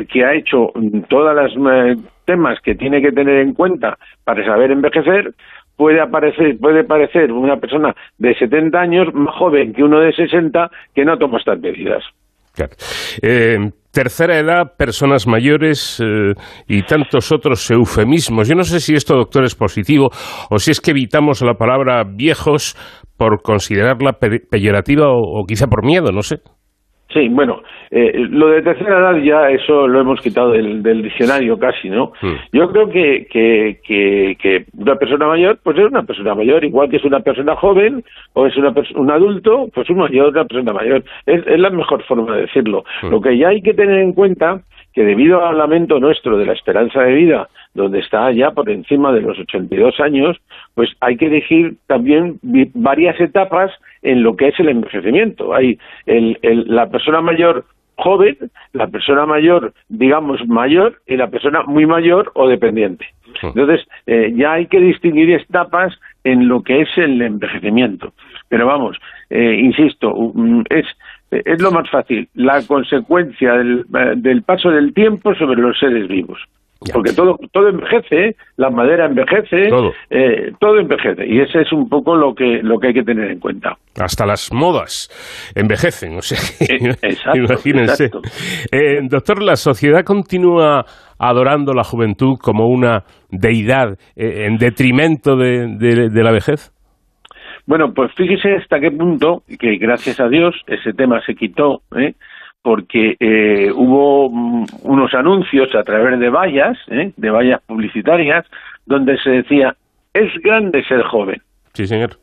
que 0.10 0.26
ha 0.26 0.34
hecho 0.34 0.72
todos 1.10 1.36
los 1.36 2.00
temas 2.26 2.60
que 2.62 2.76
tiene 2.76 3.02
que 3.02 3.12
tener 3.12 3.38
en 3.38 3.54
cuenta 3.54 3.98
para 4.24 4.44
saber 4.46 4.72
envejecer, 4.72 5.34
puede 5.76 6.00
aparecer, 6.00 6.58
puede 6.58 6.84
parecer 6.84 7.32
una 7.32 7.58
persona 7.58 7.96
de 8.18 8.34
70 8.36 8.80
años 8.80 9.14
más 9.14 9.36
joven 9.36 9.74
que 9.74 9.84
uno 9.84 10.00
de 10.00 10.14
60 10.14 10.72
que 10.94 11.06
no 11.06 11.18
toma 11.18 11.38
estas 11.38 11.60
medidas. 11.60 12.04
Eh, 13.22 13.58
tercera 13.92 14.38
edad, 14.38 14.74
personas 14.78 15.26
mayores 15.28 16.00
eh, 16.02 16.34
y 16.68 16.82
tantos 16.84 17.32
otros 17.32 17.70
eufemismos. 17.72 18.48
Yo 18.48 18.56
no 18.56 18.64
sé 18.64 18.80
si 18.80 18.94
esto, 18.94 19.16
doctor, 19.16 19.46
es 19.46 19.56
positivo 19.56 20.10
o 20.50 20.60
si 20.60 20.72
es 20.72 20.82
que 20.82 20.92
evitamos 20.92 21.42
la 21.42 21.54
palabra 21.54 22.04
viejos 22.04 22.76
por 23.18 23.42
considerarla 23.42 24.14
pe- 24.20 24.42
peyorativa 24.50 25.06
o 25.10 25.46
quizá 25.48 25.68
por 25.68 25.86
miedo, 25.86 26.12
no 26.12 26.22
sé. 26.22 26.38
Sí, 27.16 27.30
bueno, 27.30 27.64
eh, 27.92 28.28
lo 28.30 28.50
de 28.50 28.62
tercera 28.62 29.00
edad 29.00 29.18
ya 29.24 29.50
eso 29.50 29.88
lo 29.88 30.02
hemos 30.02 30.20
quitado 30.20 30.52
del, 30.52 30.84
del 30.84 31.02
diccionario 31.02 31.58
casi, 31.58 31.90
¿no? 31.90 32.12
Mm. 32.22 32.34
Yo 32.52 32.70
creo 32.70 32.90
que, 32.90 33.26
que, 33.32 33.80
que, 33.88 34.36
que 34.38 34.66
una 34.78 34.98
persona 34.98 35.26
mayor, 35.26 35.58
pues 35.64 35.78
es 35.78 35.86
una 35.86 36.04
persona 36.04 36.36
mayor, 36.36 36.66
igual 36.66 36.90
que 36.90 36.98
es 36.98 37.06
una 37.06 37.22
persona 37.22 37.56
joven 37.56 38.04
o 38.34 38.46
es 38.48 38.58
una 38.58 38.74
un 38.96 39.12
adulto, 39.12 39.70
pues 39.74 39.90
un 39.90 40.00
mayor, 40.00 40.28
una 40.28 40.44
persona 40.44 40.74
mayor. 40.74 41.06
Es, 41.26 41.48
es 41.48 41.58
la 41.58 41.70
mejor 41.70 42.04
forma 42.04 42.36
de 42.36 42.42
decirlo. 42.42 42.84
Mm. 43.04 43.08
Lo 43.12 43.22
que 43.22 43.38
ya 43.38 43.48
hay 43.48 43.62
que 43.62 43.74
tener 43.74 44.00
en 44.00 44.12
cuenta 44.12 44.60
que 44.92 45.06
debido 45.06 45.46
al 45.46 45.58
lamento 45.58 46.02
nuestro 46.02 46.38
de 46.38 46.46
la 46.46 46.54
esperanza 46.54 47.02
de 47.02 47.14
vida, 47.14 47.48
donde 47.74 48.00
está 48.00 48.30
ya 48.34 48.52
por 48.52 48.70
encima 48.70 49.14
de 49.14 49.22
los 49.22 49.40
82 49.40 50.02
años, 50.02 50.38
pues 50.74 50.90
hay 51.00 51.16
que 51.16 51.28
elegir 51.28 51.76
también 51.88 52.40
varias 52.74 53.20
etapas 53.22 53.72
en 54.06 54.24
lo 54.24 54.36
que 54.36 54.48
es 54.50 54.60
el 54.60 54.70
envejecimiento. 54.70 55.54
Hay 55.54 55.78
el- 56.06 56.38
el- 56.42 56.66
la 56.68 56.90
persona 56.90 57.22
mayor 57.22 57.66
joven, 57.98 58.38
la 58.74 58.88
persona 58.88 59.26
mayor, 59.26 59.74
digamos, 59.90 60.46
mayor, 60.48 61.02
y 61.08 61.16
la 61.16 61.28
persona 61.28 61.64
muy 61.64 61.86
mayor 61.86 62.32
o 62.36 62.48
dependiente. 62.48 63.06
Entonces, 63.42 63.86
eh, 64.06 64.34
ya 64.36 64.54
hay 64.54 64.68
que 64.68 64.80
distinguir 64.80 65.30
etapas 65.32 65.94
en 66.24 66.48
lo 66.48 66.62
que 66.64 66.82
es 66.82 66.90
el 66.98 67.22
envejecimiento. 67.22 68.14
Pero 68.50 68.68
vamos, 68.68 68.98
eh, 69.30 69.58
insisto, 69.60 70.14
um, 70.14 70.64
es, 70.70 70.86
es 71.32 71.62
lo 71.62 71.72
más 71.72 71.90
fácil, 71.90 72.28
la 72.34 72.62
consecuencia 72.66 73.54
del, 73.54 73.86
eh, 73.94 74.14
del 74.16 74.44
paso 74.44 74.70
del 74.72 74.94
tiempo 74.94 75.34
sobre 75.36 75.60
los 75.62 75.78
seres 75.80 76.08
vivos. 76.08 76.40
Porque 76.94 77.14
todo, 77.14 77.38
todo 77.52 77.70
envejece, 77.70 78.36
la 78.58 78.70
madera 78.70 79.06
envejece, 79.08 79.70
Todo. 79.70 79.92
eh, 80.10 80.52
todo 80.60 80.78
envejece. 80.80 81.26
Y 81.26 81.40
ese 81.40 81.62
es 81.62 81.72
un 81.74 81.90
poco 81.90 82.16
lo 82.16 82.36
que, 82.36 82.60
lo 82.62 82.78
que 82.80 82.88
hay 82.90 82.94
que 82.94 83.04
tener 83.04 83.32
en 83.32 83.40
cuenta. 83.40 83.76
Hasta 84.00 84.26
las 84.26 84.52
modas 84.54 85.10
envejecen, 85.56 86.16
o 86.18 86.22
sea, 86.22 86.38
que- 86.68 86.76
Eh, 86.76 86.90
exacto, 87.02 87.40
imagínense. 87.40 88.06
exacto. 88.06 88.22
Eh, 88.72 89.00
doctor, 89.10 89.42
¿la 89.42 89.56
sociedad 89.56 90.04
continúa 90.04 90.86
adorando 91.18 91.74
la 91.74 91.84
juventud 91.84 92.36
como 92.40 92.68
una 92.68 93.04
deidad 93.32 93.98
eh, 94.16 94.46
en 94.46 94.58
detrimento 94.58 95.38
de, 95.38 95.78
de- 95.80 96.10
de 96.10 96.24
la 96.24 96.32
vejez? 96.32 96.72
Bueno, 97.68 97.94
pues 97.96 98.12
fíjese 98.16 98.58
hasta 98.62 98.80
qué 98.80 98.92
punto 98.92 99.42
que 99.60 99.78
gracias 99.78 100.20
a 100.20 100.28
Dios 100.28 100.54
ese 100.68 100.94
tema 100.94 101.20
se 101.26 101.34
quitó, 101.34 101.80
¿eh? 101.98 102.14
Porque 102.66 103.16
eh, 103.20 103.72
hubo 103.72 104.28
mm, 104.28 104.66
unos 104.86 105.14
anuncios 105.14 105.76
a 105.76 105.84
través 105.84 106.20
de 106.20 106.32
vallas, 106.32 106.76
¿eh? 106.88 107.12
de 107.16 107.30
vallas 107.30 107.62
publicitarias, 107.62 108.44
donde 108.88 109.20
se 109.20 109.30
decía, 109.30 109.76
es 110.12 110.34
grande 110.42 110.84
ser 110.86 111.04
joven. 111.04 111.40
Sí, 111.74 111.86
señor. 111.86 112.18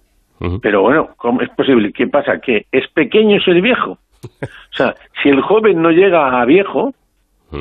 Pero 0.61 0.83
bueno, 0.83 1.11
¿cómo 1.17 1.43
es 1.43 1.51
posible? 1.51 1.93
¿Qué 1.93 2.09
pasa? 2.09 2.41
¿Que 2.41 2.67
es 2.73 2.89
pequeño 2.89 3.41
ser 3.41 3.63
viejo? 3.63 3.99
O 4.43 4.75
sea, 4.75 4.95
si 5.23 5.29
el 5.29 5.43
joven 5.43 5.81
no 5.81 5.91
llega 5.91 6.41
a 6.41 6.45
viejo, 6.47 6.93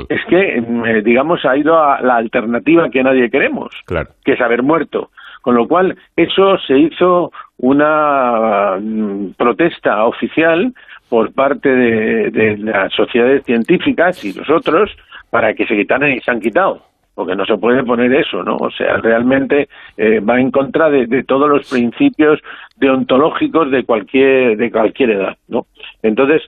es 0.10 0.22
que, 0.28 0.62
mm, 0.62 0.86
eh, 0.86 1.02
digamos, 1.04 1.46
ha 1.46 1.56
ido 1.56 1.78
a 1.78 2.02
la 2.02 2.16
alternativa 2.16 2.90
que 2.90 3.04
nadie 3.04 3.30
queremos 3.30 3.70
Claro. 3.86 4.10
que 4.26 4.34
es 4.34 4.42
haber 4.42 4.64
muerto. 4.64 5.12
Con 5.42 5.56
lo 5.56 5.68
cual, 5.68 5.98
eso 6.16 6.58
se 6.66 6.78
hizo 6.80 7.32
una 7.58 8.78
mm, 8.80 9.34
protesta 9.38 10.06
oficial 10.06 10.74
por 11.12 11.34
parte 11.34 11.68
de, 11.68 12.32
de 12.32 12.58
las 12.60 12.94
sociedades 12.94 13.44
científicas 13.44 14.24
y 14.24 14.32
nosotros 14.32 14.90
para 15.30 15.54
que 15.54 15.68
se 15.68 15.76
quitaran 15.76 16.14
y 16.14 16.22
se 16.22 16.32
han 16.32 16.40
quitado. 16.40 16.84
Porque 17.14 17.36
no 17.36 17.46
se 17.46 17.58
puede 17.58 17.84
poner 17.84 18.14
eso, 18.14 18.42
¿no? 18.44 18.56
O 18.56 18.72
sea, 18.72 18.96
realmente 18.96 19.68
eh, 19.98 20.22
va 20.22 20.40
en 20.40 20.52
contra 20.52 20.90
de, 20.90 21.24
todos 21.24 21.50
los 21.50 21.70
principios 21.70 22.40
deontológicos 22.78 23.70
de 23.72 23.84
cualquier 23.84 24.56
de 24.56 24.72
cualquier 24.72 25.10
edad, 25.12 25.38
¿no? 25.50 25.66
Entonces, 26.02 26.44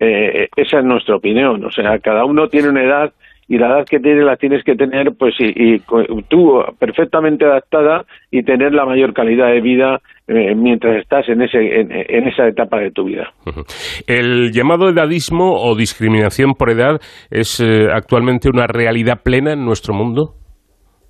eh, 0.00 0.48
esa 0.56 0.78
es 0.78 0.84
nuestra 0.86 1.16
opinión. 1.16 1.62
O 1.62 1.70
sea, 1.70 1.98
cada 1.98 2.24
uno 2.24 2.48
tiene 2.48 2.70
una 2.70 2.84
edad 2.84 3.12
y 3.48 3.58
la 3.58 3.68
edad 3.68 3.86
que 3.88 4.00
tiene 4.00 4.24
la 4.24 4.36
tienes 4.36 4.64
que 4.64 4.74
tener, 4.74 5.12
pues, 5.16 5.34
y, 5.38 5.74
y 5.74 5.78
tú 6.28 6.60
perfectamente 6.78 7.44
adaptada 7.44 8.04
y 8.30 8.42
tener 8.42 8.72
la 8.72 8.84
mayor 8.84 9.12
calidad 9.14 9.48
de 9.48 9.60
vida 9.60 10.00
eh, 10.26 10.54
mientras 10.56 10.96
estás 10.96 11.28
en, 11.28 11.42
ese, 11.42 11.80
en, 11.80 11.92
en 11.92 12.26
esa 12.26 12.48
etapa 12.48 12.80
de 12.80 12.90
tu 12.90 13.04
vida. 13.04 13.32
El 14.08 14.50
llamado 14.50 14.88
edadismo 14.88 15.52
o 15.52 15.76
discriminación 15.76 16.54
por 16.54 16.70
edad 16.70 17.00
es 17.30 17.60
eh, 17.60 17.86
actualmente 17.92 18.48
una 18.48 18.66
realidad 18.66 19.22
plena 19.22 19.52
en 19.52 19.64
nuestro 19.64 19.94
mundo. 19.94 20.34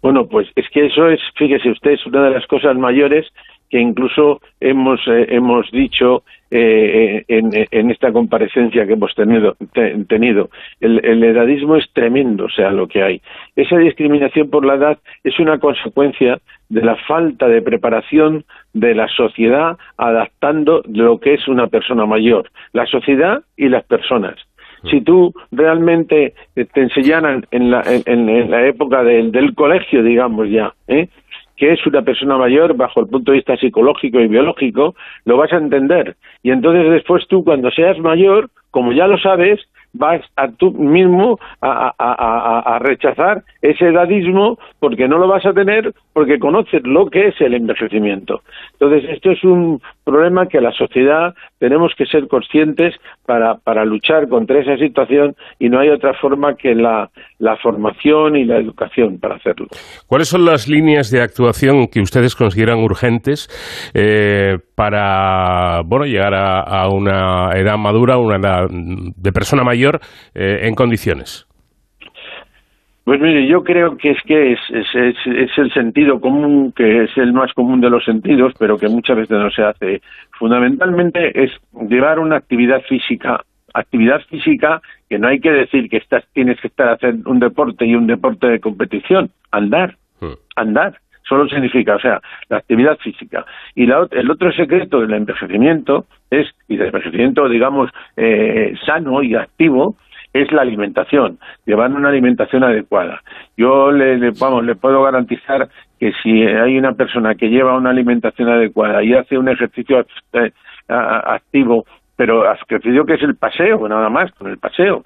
Bueno, 0.03 0.26
pues 0.28 0.47
es 0.55 0.66
que 0.72 0.87
eso 0.87 1.09
es, 1.09 1.20
fíjese 1.37 1.70
usted, 1.70 1.93
es 1.93 2.07
una 2.07 2.24
de 2.24 2.30
las 2.30 2.47
cosas 2.47 2.76
mayores 2.76 3.26
que 3.70 3.80
incluso 3.80 4.41
hemos, 4.61 5.01
eh, 5.09 5.26
hemos 5.30 5.70
dicho 5.72 6.22
eh, 6.51 7.25
en, 7.29 7.51
en 7.53 7.91
esta 7.91 8.13
comparecencia 8.13 8.87
que 8.87 8.93
hemos 8.95 9.15
tenido. 9.15 9.57
te- 9.73 10.05
tenido. 10.05 10.51
El, 10.81 11.05
el 11.05 11.23
edadismo 11.25 11.77
es 11.77 11.91
tremendo, 11.93 12.45
o 12.45 12.51
sea, 12.51 12.71
lo 12.71 12.87
que 12.89 13.03
hay. 13.03 13.21
Esa 13.57 13.77
discriminación 13.79 14.49
por 14.51 14.65
la 14.65 14.75
edad 14.75 14.99
es 15.25 15.39
una 15.41 15.59
consecuencia 15.59 16.39
de 16.69 16.83
la 16.83 16.97
falta 16.97 17.49
de 17.49 17.63
preparación 17.63 18.45
de 18.73 18.95
la 18.95 19.09
sociedad 19.09 19.77
adaptando 19.97 20.83
lo 20.89 21.19
que 21.21 21.35
es 21.35 21.47
una 21.49 21.67
persona 21.69 22.07
mayor, 22.07 22.51
la 22.73 22.87
sociedad 22.87 23.43
y 23.57 23.69
las 23.69 23.85
personas. 23.85 24.35
Si 24.91 25.01
tú 25.01 25.33
realmente 25.51 26.35
eh, 26.55 26.65
te 26.73 26.83
enseñaran 26.83 27.45
en 27.51 27.71
la, 27.71 27.83
en- 28.07 28.29
en 28.29 28.51
la 28.51 28.67
época 28.67 29.03
del, 29.03 29.33
del 29.33 29.55
colegio, 29.55 30.03
digamos 30.03 30.49
ya, 30.49 30.75
¿eh? 30.87 31.09
Que 31.57 31.73
es 31.73 31.87
una 31.87 32.03
persona 32.03 32.37
mayor 32.37 32.77
bajo 32.77 33.01
el 33.01 33.07
punto 33.09 33.33
de 33.33 33.39
vista 33.39 33.57
psicológico 33.57 34.21
y 34.21 34.29
biológico, 34.29 34.95
lo 35.25 35.37
vas 35.37 35.53
a 35.53 35.57
entender. 35.57 36.17
Y 36.43 36.51
entonces 36.51 36.91
después 36.91 37.27
tú, 37.29 37.45
cuando 37.45 37.71
seas 37.71 37.99
mayor, 37.99 38.51
como 38.71 38.93
ya 38.93 39.07
lo 39.07 39.19
sabes, 39.19 39.61
vas 39.95 40.21
a 40.37 40.49
tú 40.51 40.73
mismo 40.73 41.39
a, 41.63 41.93
a- 41.99 42.59
a- 42.77 42.79
rechazar 42.81 43.43
ese 43.63 43.87
edadismo 43.89 44.59
porque 44.79 45.09
no 45.09 45.17
lo 45.19 45.27
vas 45.29 45.47
a 45.47 45.55
tener 45.55 45.93
porque 46.13 46.39
conoces 46.39 46.83
lo 46.87 47.07
que 47.09 47.29
es 47.29 47.41
el 47.41 47.55
envejecimiento. 47.55 48.43
Entonces, 48.73 49.09
esto 49.11 49.31
es 49.31 49.43
un 49.45 49.81
problema 50.07 50.47
que 50.47 50.61
la 50.61 50.73
sociedad 50.73 51.35
tenemos 51.59 51.93
que 51.99 52.07
ser 52.07 52.29
conscientes 52.29 52.95
para, 53.27 53.57
para 53.57 53.85
luchar 53.85 54.29
contra 54.29 54.61
esa 54.61 54.77
situación 54.79 55.35
y 55.59 55.69
no 55.69 55.81
hay 55.81 55.89
otra 55.91 56.15
forma 56.15 56.55
que 56.55 56.75
la, 56.75 57.11
la 57.39 57.57
formación 57.57 58.37
y 58.37 58.45
la 58.45 58.57
educación 58.59 59.19
para 59.19 59.35
hacerlo. 59.35 59.67
¿Cuáles 60.07 60.29
son 60.29 60.45
las 60.45 60.69
líneas 60.69 61.11
de 61.11 61.21
actuación 61.21 61.89
que 61.89 62.01
ustedes 62.01 62.37
consideran 62.37 62.79
urgentes 62.79 63.49
eh, 63.95 64.59
para 64.77 65.83
bueno, 65.85 66.07
llegar 66.07 66.35
a, 66.35 66.89
una 66.89 67.51
edad 67.55 67.77
madura, 67.77 68.17
una 68.17 68.37
edad 68.37 68.69
de 68.71 69.33
persona 69.33 69.65
mayor 69.65 70.01
eh, 70.35 70.61
en 70.63 70.75
condiciones? 70.75 71.49
Pues 73.07 73.21
mire, 73.21 73.47
yo 73.47 73.63
creo 73.63 73.97
que 73.97 74.11
es 74.11 74.23
que 74.25 74.53
es, 74.55 74.59
es, 74.71 74.87
es- 74.95 75.27
es 75.27 75.57
el 75.59 75.73
sentido 75.73 76.21
común, 76.21 76.73
que 76.73 77.05
es 77.05 77.17
el 77.17 77.33
más 77.33 77.53
común 77.53 77.81
de 77.81 77.89
los 77.89 78.05
sentidos, 78.05 78.53
pero 78.59 78.77
que 78.77 78.89
muchas 78.89 79.17
veces 79.17 79.39
no 79.39 79.49
se 79.53 79.63
hace. 79.63 80.03
Fundamentalmente 80.37 81.31
es 81.45 81.53
llevar 81.89 82.19
una 82.19 82.35
actividad 82.37 82.83
física, 82.83 83.41
actividad 83.75 84.21
física 84.29 84.83
que 85.09 85.21
no 85.21 85.29
hay 85.29 85.39
que 85.39 85.53
decir 85.53 85.89
que 85.89 85.99
estás, 85.99 86.25
tienes 86.33 86.61
que 86.61 86.67
estar 86.67 86.89
hacer 86.89 87.15
un 87.27 87.39
deporte 87.39 87.87
y 87.87 87.95
un 87.95 88.09
deporte 88.09 88.49
de 88.49 88.59
competición, 88.61 89.31
andar, 89.53 89.95
Hmm. 90.21 90.33
andar. 90.57 90.99
Solo 91.29 91.47
significa, 91.49 91.97
o 91.97 92.01
sea, 92.01 92.21
la 92.49 92.57
actividad 92.59 92.97
física. 92.99 93.45
Y 93.75 93.87
la 93.87 94.07
el 94.13 94.31
otro 94.31 94.51
secreto 94.53 95.01
del 95.01 95.13
envejecimiento 95.13 96.07
es, 96.31 96.47
y 96.69 96.77
del 96.77 96.87
envejecimiento, 96.87 97.49
digamos, 97.49 97.91
eh, 98.17 98.75
sano 98.87 99.23
y 99.23 99.35
activo, 99.35 99.97
es 100.43 100.53
la 100.53 100.62
alimentación, 100.62 101.39
llevar 101.64 101.91
una 101.91 102.09
alimentación 102.09 102.64
adecuada. 102.64 103.20
Yo 103.57 103.91
le, 103.91 104.30
vamos, 104.39 104.64
le 104.64 104.74
puedo 104.74 105.03
garantizar 105.03 105.68
que 105.99 106.12
si 106.22 106.43
hay 106.43 106.78
una 106.78 106.93
persona 106.93 107.34
que 107.34 107.49
lleva 107.49 107.76
una 107.76 107.91
alimentación 107.91 108.49
adecuada 108.49 109.03
y 109.03 109.14
hace 109.14 109.39
un 109.39 109.49
ejercicio 109.49 110.05
eh, 110.32 110.53
activo, 110.89 111.84
pero 112.16 112.51
ejercicio 112.51 113.05
que 113.05 113.14
es 113.14 113.22
el 113.22 113.37
paseo, 113.37 113.87
nada 113.89 114.09
más, 114.09 114.32
con 114.32 114.51
el 114.51 114.59
paseo, 114.59 115.05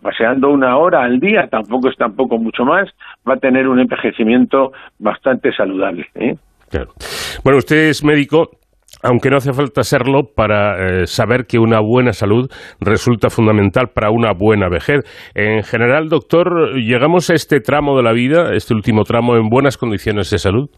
paseando 0.00 0.48
una 0.48 0.76
hora 0.76 1.02
al 1.02 1.18
día, 1.18 1.48
tampoco 1.48 1.88
es 1.88 1.96
tampoco 1.96 2.38
mucho 2.38 2.64
más, 2.64 2.88
va 3.28 3.34
a 3.34 3.38
tener 3.38 3.66
un 3.66 3.80
envejecimiento 3.80 4.72
bastante 4.98 5.52
saludable. 5.52 6.06
¿eh? 6.14 6.36
Claro. 6.70 6.92
Bueno, 7.42 7.58
usted 7.58 7.88
es 7.88 8.04
médico. 8.04 8.61
Aunque 9.02 9.30
no 9.30 9.36
hace 9.36 9.52
falta 9.52 9.82
serlo 9.82 10.28
para 10.34 11.02
eh, 11.02 11.06
saber 11.06 11.46
que 11.46 11.58
una 11.58 11.80
buena 11.80 12.12
salud 12.12 12.48
resulta 12.80 13.30
fundamental 13.30 13.88
para 13.88 14.10
una 14.10 14.32
buena 14.32 14.68
vejez. 14.68 15.04
En 15.34 15.62
general, 15.64 16.08
doctor, 16.08 16.74
¿llegamos 16.76 17.28
a 17.30 17.34
este 17.34 17.60
tramo 17.60 17.96
de 17.96 18.02
la 18.02 18.12
vida, 18.12 18.54
este 18.54 18.74
último 18.74 19.04
tramo, 19.04 19.36
en 19.36 19.48
buenas 19.48 19.76
condiciones 19.76 20.30
de 20.30 20.38
salud? 20.38 20.70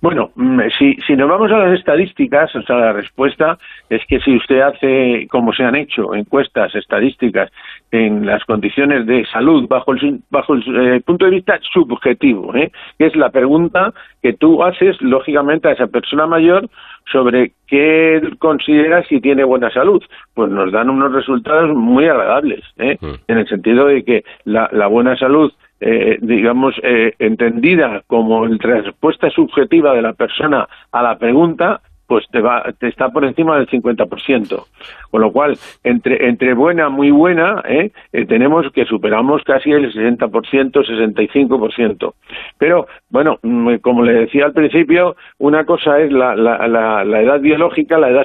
Bueno, 0.00 0.30
mm, 0.36 0.60
si, 0.78 0.94
si 1.06 1.16
nos 1.16 1.28
vamos 1.28 1.50
a 1.50 1.58
las 1.58 1.78
estadísticas, 1.78 2.54
o 2.54 2.62
sea, 2.62 2.76
la 2.76 2.92
respuesta 2.92 3.58
es 3.90 4.00
que 4.06 4.20
si 4.20 4.36
usted 4.36 4.60
hace, 4.60 5.26
como 5.28 5.52
se 5.52 5.64
han 5.64 5.74
hecho, 5.74 6.14
encuestas 6.14 6.72
estadísticas 6.76 7.50
en 7.90 8.24
las 8.24 8.44
condiciones 8.44 9.06
de 9.06 9.26
salud 9.26 9.66
bajo 9.68 9.92
el, 9.92 10.20
bajo 10.30 10.54
el 10.54 10.62
eh, 10.96 11.00
punto 11.00 11.24
de 11.24 11.32
vista 11.32 11.58
subjetivo, 11.72 12.54
¿eh? 12.54 12.70
que 12.96 13.06
es 13.06 13.16
la 13.16 13.30
pregunta 13.30 13.92
que 14.22 14.34
tú 14.34 14.62
haces, 14.62 15.00
lógicamente, 15.00 15.68
a 15.68 15.72
esa 15.72 15.88
persona 15.88 16.28
mayor 16.28 16.68
sobre 17.12 17.52
qué 17.66 18.20
considera 18.38 19.02
si 19.04 19.20
tiene 19.20 19.44
buena 19.44 19.70
salud, 19.70 20.02
pues 20.34 20.50
nos 20.50 20.72
dan 20.72 20.90
unos 20.90 21.12
resultados 21.12 21.74
muy 21.74 22.06
agradables, 22.06 22.64
¿eh? 22.78 22.96
Mm. 23.00 23.14
en 23.28 23.38
el 23.38 23.48
sentido 23.48 23.86
de 23.86 24.04
que 24.04 24.24
la, 24.44 24.68
la 24.72 24.86
buena 24.86 25.16
salud 25.16 25.52
eh, 25.80 26.18
digamos, 26.20 26.74
eh, 26.82 27.14
entendida 27.20 28.02
como 28.08 28.44
la 28.44 28.80
respuesta 28.80 29.30
subjetiva 29.30 29.94
de 29.94 30.02
la 30.02 30.12
persona 30.12 30.68
a 30.90 31.02
la 31.02 31.18
pregunta, 31.18 31.80
pues 32.08 32.24
te, 32.32 32.40
va, 32.40 32.64
te 32.80 32.88
está 32.88 33.10
por 33.10 33.24
encima 33.24 33.58
del 33.58 33.68
50%. 33.68 34.64
Con 35.10 35.20
lo 35.20 35.30
cual, 35.30 35.58
entre, 35.84 36.26
entre 36.26 36.54
buena, 36.54 36.88
muy 36.88 37.10
buena, 37.10 37.62
¿eh? 37.68 37.92
Eh, 38.12 38.24
tenemos 38.24 38.66
que 38.72 38.86
superamos 38.86 39.42
casi 39.44 39.70
el 39.70 39.92
60%, 39.92 40.28
65%. 40.72 42.14
Pero, 42.56 42.86
bueno, 43.10 43.38
mm, 43.42 43.76
como 43.82 44.02
le 44.02 44.14
decía 44.14 44.46
al 44.46 44.54
principio, 44.54 45.16
una 45.38 45.64
cosa 45.66 46.00
es 46.00 46.10
la, 46.10 46.34
la, 46.34 46.66
la, 46.66 47.04
la 47.04 47.20
edad 47.20 47.40
biológica, 47.40 47.98
la 47.98 48.08
edad 48.08 48.24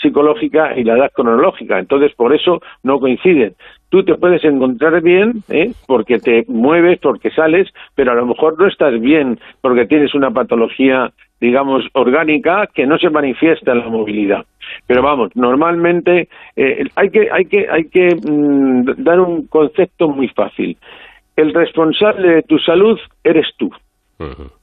psicológica 0.00 0.76
y 0.76 0.84
la 0.84 0.96
edad 0.96 1.12
cronológica. 1.12 1.78
Entonces, 1.78 2.14
por 2.14 2.34
eso 2.34 2.62
no 2.82 2.98
coinciden 2.98 3.54
tú 3.94 4.02
te 4.02 4.16
puedes 4.16 4.42
encontrar 4.42 5.00
bien 5.02 5.44
¿eh? 5.48 5.70
porque 5.86 6.18
te 6.18 6.44
mueves, 6.48 6.98
porque 6.98 7.30
sales, 7.30 7.68
pero 7.94 8.10
a 8.10 8.16
lo 8.16 8.26
mejor 8.26 8.58
no 8.58 8.66
estás 8.66 9.00
bien 9.00 9.38
porque 9.60 9.86
tienes 9.86 10.16
una 10.16 10.32
patología, 10.32 11.12
digamos, 11.40 11.84
orgánica 11.92 12.66
que 12.72 12.86
no 12.86 12.98
se 12.98 13.10
manifiesta 13.10 13.72
en 13.72 13.78
la 13.80 13.88
movilidad. 13.88 14.46
Pero 14.86 15.02
vamos, 15.02 15.34
normalmente 15.34 16.28
eh, 16.56 16.84
hay 16.96 17.10
que, 17.10 17.28
hay 17.30 17.44
que, 17.46 17.66
hay 17.70 17.84
que 17.88 18.14
mm, 18.14 19.02
dar 19.02 19.20
un 19.20 19.46
concepto 19.46 20.08
muy 20.08 20.28
fácil. 20.28 20.76
El 21.36 21.52
responsable 21.52 22.36
de 22.36 22.42
tu 22.42 22.58
salud 22.58 22.98
eres 23.22 23.46
tú. 23.56 23.70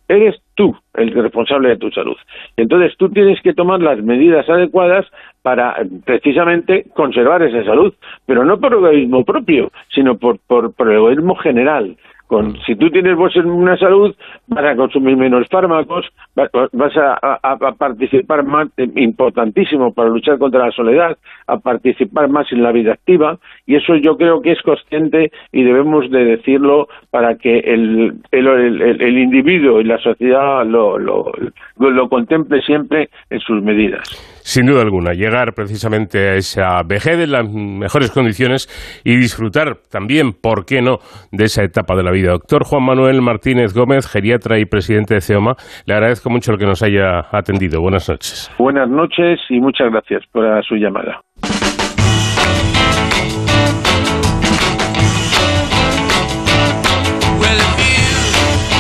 Eres 0.08 0.42
tú 0.56 0.76
el 0.96 1.12
responsable 1.12 1.70
de 1.70 1.78
tu 1.78 1.92
salud. 1.92 2.18
Entonces 2.58 2.98
tú 2.98 3.10
tienes 3.10 3.42
que 3.42 3.54
tomar 3.54 3.82
las 3.82 4.02
medidas 4.02 4.50
adecuadas 4.50 5.06
para 5.42 5.76
precisamente 6.06 6.86
conservar 6.94 7.44
esa 7.44 7.64
salud, 7.64 7.94
pero 8.26 8.44
no 8.44 8.60
por 8.60 8.74
egoísmo 8.74 9.24
propio, 9.24 9.72
sino 9.90 10.18
por, 10.18 10.40
por, 10.40 10.74
por 10.74 10.92
egoísmo 10.92 11.36
general. 11.36 11.96
Con, 12.32 12.56
si 12.66 12.78
tú 12.78 12.90
tienes 12.90 13.18
vos 13.18 13.36
una 13.36 13.76
salud, 13.76 14.16
vas 14.48 14.64
a 14.64 14.74
consumir 14.78 15.18
menos 15.18 15.50
fármacos, 15.50 16.08
va- 16.40 16.50
va- 16.56 16.70
vas 16.72 16.94
a, 16.96 17.58
participar 17.78 18.46
más, 18.46 18.70
eh, 18.78 18.88
importantísimo 18.96 19.94
para 19.94 20.08
luchar 20.08 20.38
contra 20.40 20.66
la 20.68 20.72
soledad, 20.72 21.18
a 21.48 21.58
participar 21.58 22.30
más 22.30 22.50
en 22.54 22.64
la 22.64 22.72
vida 22.72 22.94
activa, 22.94 23.38
y 23.66 23.76
eso 23.76 23.96
yo 23.98 24.16
creo 24.16 24.42
que 24.42 24.54
es 24.54 24.62
consciente 24.62 25.30
y 25.52 25.64
debemos 25.64 26.10
de 26.10 26.24
decirlo 26.24 26.88
para 27.10 27.36
que 27.36 27.60
el, 27.60 28.14
el, 28.32 28.48
el- 28.48 29.02
el 29.02 29.18
individuo 29.18 29.82
y 29.82 29.84
la 29.84 29.98
sociedad 29.98 30.66
lo, 30.66 30.98
lo, 30.98 31.34
lo 31.78 32.08
contemple 32.08 32.62
siempre 32.62 33.10
en 33.30 33.40
sus 33.42 33.62
medidas. 33.62 34.08
Sin 34.54 34.66
duda 34.66 34.82
alguna, 34.82 35.14
llegar 35.14 35.54
precisamente 35.54 36.28
a 36.28 36.36
esa 36.36 36.84
vejez 36.84 37.18
en 37.18 37.32
las 37.32 37.50
mejores 37.50 38.12
condiciones 38.12 38.68
y 39.06 39.16
disfrutar 39.16 39.78
también, 39.90 40.34
¿por 40.34 40.66
qué 40.66 40.82
no?, 40.82 40.98
de 41.32 41.46
esa 41.46 41.64
etapa 41.64 41.96
de 41.96 42.04
la 42.04 42.12
vida. 42.12 42.32
Doctor 42.32 42.66
Juan 42.66 42.84
Manuel 42.84 43.22
Martínez 43.22 43.74
Gómez, 43.74 44.12
geriatra 44.12 44.60
y 44.60 44.66
presidente 44.66 45.14
de 45.14 45.22
CEOMA, 45.22 45.56
le 45.86 45.94
agradezco 45.94 46.30
mucho 46.30 46.52
el 46.52 46.58
que 46.58 46.66
nos 46.66 46.84
haya 46.84 47.28
atendido. 47.32 47.80
Buenas 47.80 48.10
noches. 48.10 48.52
Buenas 48.60 48.90
noches 48.90 49.40
y 49.48 49.62
muchas 49.62 49.90
gracias 49.90 50.24
por 50.34 50.44
su 50.66 50.76
llamada. 50.76 51.22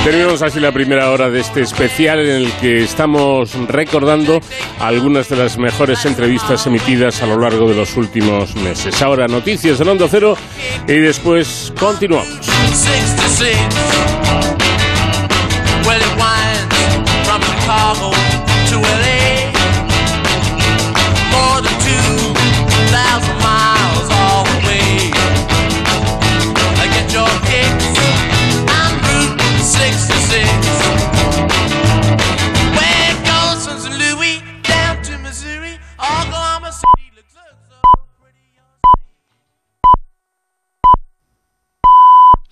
Terminamos 0.03 0.41
así 0.41 0.59
la 0.59 0.71
primera 0.71 1.11
hora 1.11 1.29
de 1.29 1.41
este 1.41 1.61
especial 1.61 2.19
en 2.21 2.43
el 2.43 2.51
que 2.53 2.83
estamos 2.83 3.53
recordando 3.67 4.41
algunas 4.79 5.29
de 5.29 5.35
las 5.35 5.59
mejores 5.59 6.03
entrevistas 6.05 6.65
emitidas 6.65 7.21
a 7.21 7.27
lo 7.27 7.39
largo 7.39 7.69
de 7.69 7.75
los 7.75 7.95
últimos 7.95 8.55
meses. 8.55 8.99
Ahora 9.03 9.27
noticias 9.27 9.77
del 9.77 9.89
Onda 9.89 10.07
Cero 10.09 10.35
y 10.87 10.93
después 10.93 11.71
continuamos. 11.79 12.27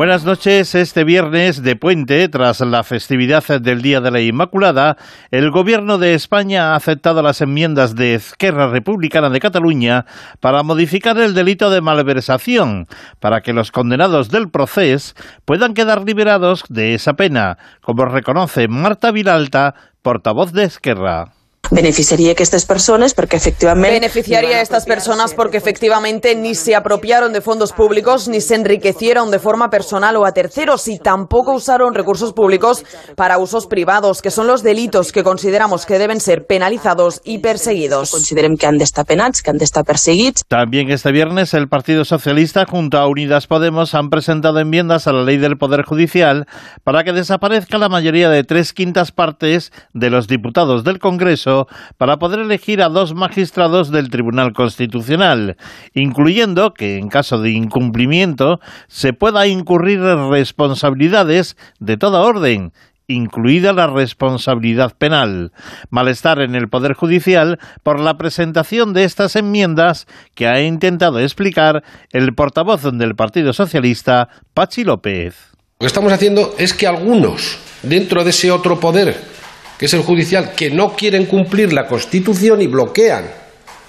Buenas 0.00 0.24
noches. 0.24 0.74
Este 0.74 1.04
viernes 1.04 1.62
de 1.62 1.76
puente, 1.76 2.26
tras 2.30 2.60
la 2.60 2.84
festividad 2.84 3.44
del 3.60 3.82
Día 3.82 4.00
de 4.00 4.10
la 4.10 4.22
Inmaculada, 4.22 4.96
el 5.30 5.50
Gobierno 5.50 5.98
de 5.98 6.14
España 6.14 6.72
ha 6.72 6.76
aceptado 6.76 7.20
las 7.20 7.42
enmiendas 7.42 7.94
de 7.94 8.14
Esquerra 8.14 8.68
Republicana 8.68 9.28
de 9.28 9.40
Cataluña 9.40 10.06
para 10.40 10.62
modificar 10.62 11.18
el 11.18 11.34
delito 11.34 11.68
de 11.68 11.82
malversación, 11.82 12.86
para 13.18 13.42
que 13.42 13.52
los 13.52 13.72
condenados 13.72 14.30
del 14.30 14.48
proceso 14.48 15.12
puedan 15.44 15.74
quedar 15.74 16.02
liberados 16.02 16.64
de 16.70 16.94
esa 16.94 17.12
pena, 17.12 17.58
como 17.82 18.06
reconoce 18.06 18.68
Marta 18.68 19.10
Vilalta, 19.10 19.74
portavoz 20.00 20.54
de 20.54 20.64
Esquerra 20.64 21.34
beneficiaría 21.70 22.34
que 22.34 22.42
estas 22.42 22.66
personas 22.66 23.14
porque 23.14 23.36
efectivamente 23.36 24.00
beneficiaría 24.00 24.56
a 24.56 24.60
estas 24.60 24.86
personas 24.86 25.34
porque 25.34 25.56
efectivamente 25.56 26.34
ni 26.34 26.54
se 26.54 26.74
apropiaron 26.74 27.32
de 27.32 27.40
fondos 27.40 27.72
públicos 27.72 28.28
ni 28.28 28.40
se 28.40 28.56
enriquecieron 28.56 29.30
de 29.30 29.38
forma 29.38 29.70
personal 29.70 30.16
o 30.16 30.26
a 30.26 30.32
terceros 30.32 30.88
y 30.88 30.98
tampoco 30.98 31.54
usaron 31.54 31.94
recursos 31.94 32.32
públicos 32.32 32.84
para 33.14 33.38
usos 33.38 33.66
privados 33.66 34.20
que 34.20 34.30
son 34.30 34.48
los 34.48 34.62
delitos 34.62 35.12
que 35.12 35.22
consideramos 35.22 35.86
que 35.86 35.98
deben 35.98 36.20
ser 36.20 36.46
penalizados 36.46 37.20
y 37.24 37.38
perseguidos. 37.38 38.10
Considerem 38.10 38.56
que 38.56 38.66
han 38.66 38.78
d'estar 38.78 39.06
penats 39.06 39.42
que 39.42 39.50
han 39.50 39.58
d'estar 39.58 39.84
perseguits. 39.84 40.42
También 40.48 40.90
este 40.90 41.12
viernes 41.12 41.54
el 41.54 41.68
Partido 41.68 42.04
Socialista 42.04 42.66
junto 42.66 42.98
a 42.98 43.06
Unidas 43.06 43.46
Podemos 43.46 43.94
han 43.94 44.10
presentado 44.10 44.58
enmiendas 44.58 45.06
a 45.06 45.12
la 45.12 45.22
ley 45.22 45.36
del 45.36 45.56
Poder 45.56 45.84
Judicial 45.84 46.46
para 46.82 47.04
que 47.04 47.12
desaparezca 47.12 47.78
la 47.78 47.88
mayoría 47.88 48.28
de 48.28 48.42
tres 48.42 48.72
quintas 48.72 49.12
partes 49.12 49.72
de 49.94 50.10
los 50.10 50.26
diputados 50.26 50.82
del 50.82 50.98
Congreso 50.98 51.49
para 51.96 52.18
poder 52.18 52.40
elegir 52.40 52.82
a 52.82 52.88
dos 52.88 53.14
magistrados 53.14 53.90
del 53.90 54.10
Tribunal 54.10 54.52
Constitucional, 54.52 55.56
incluyendo 55.94 56.74
que 56.74 56.98
en 56.98 57.08
caso 57.08 57.40
de 57.40 57.50
incumplimiento 57.50 58.60
se 58.88 59.12
pueda 59.12 59.46
incurrir 59.46 60.00
responsabilidades 60.00 61.56
de 61.78 61.96
toda 61.96 62.20
orden, 62.20 62.72
incluida 63.10 63.72
la 63.72 63.86
responsabilidad 63.88 64.94
penal. 64.96 65.52
Malestar 65.90 66.40
en 66.40 66.54
el 66.54 66.68
Poder 66.68 66.94
Judicial 66.94 67.58
por 67.82 68.00
la 68.00 68.16
presentación 68.16 68.92
de 68.92 69.04
estas 69.04 69.36
enmiendas 69.36 70.06
que 70.34 70.46
ha 70.46 70.62
intentado 70.62 71.18
explicar 71.18 71.82
el 72.12 72.34
portavoz 72.34 72.82
del 72.92 73.16
Partido 73.16 73.52
Socialista, 73.52 74.28
Pachi 74.54 74.84
López. 74.84 75.34
Lo 75.78 75.84
que 75.84 75.86
estamos 75.86 76.12
haciendo 76.12 76.54
es 76.58 76.74
que 76.74 76.86
algunos, 76.86 77.58
dentro 77.82 78.22
de 78.22 78.30
ese 78.30 78.50
otro 78.50 78.78
poder 78.78 79.39
que 79.80 79.86
es 79.86 79.94
el 79.94 80.02
judicial, 80.02 80.52
que 80.54 80.70
no 80.70 80.94
quieren 80.94 81.24
cumplir 81.24 81.72
la 81.72 81.86
Constitución 81.86 82.60
y 82.60 82.66
bloquean 82.66 83.24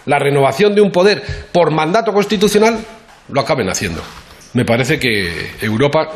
la 0.06 0.20
renovación 0.20 0.74
de 0.74 0.80
un 0.80 0.90
poder 0.90 1.22
por 1.52 1.70
mandato 1.70 2.14
constitucional, 2.14 2.80
lo 3.28 3.42
acaben 3.42 3.68
haciendo. 3.68 4.02
Me 4.54 4.64
parece 4.64 4.98
que 4.98 5.50
Europa, 5.60 6.08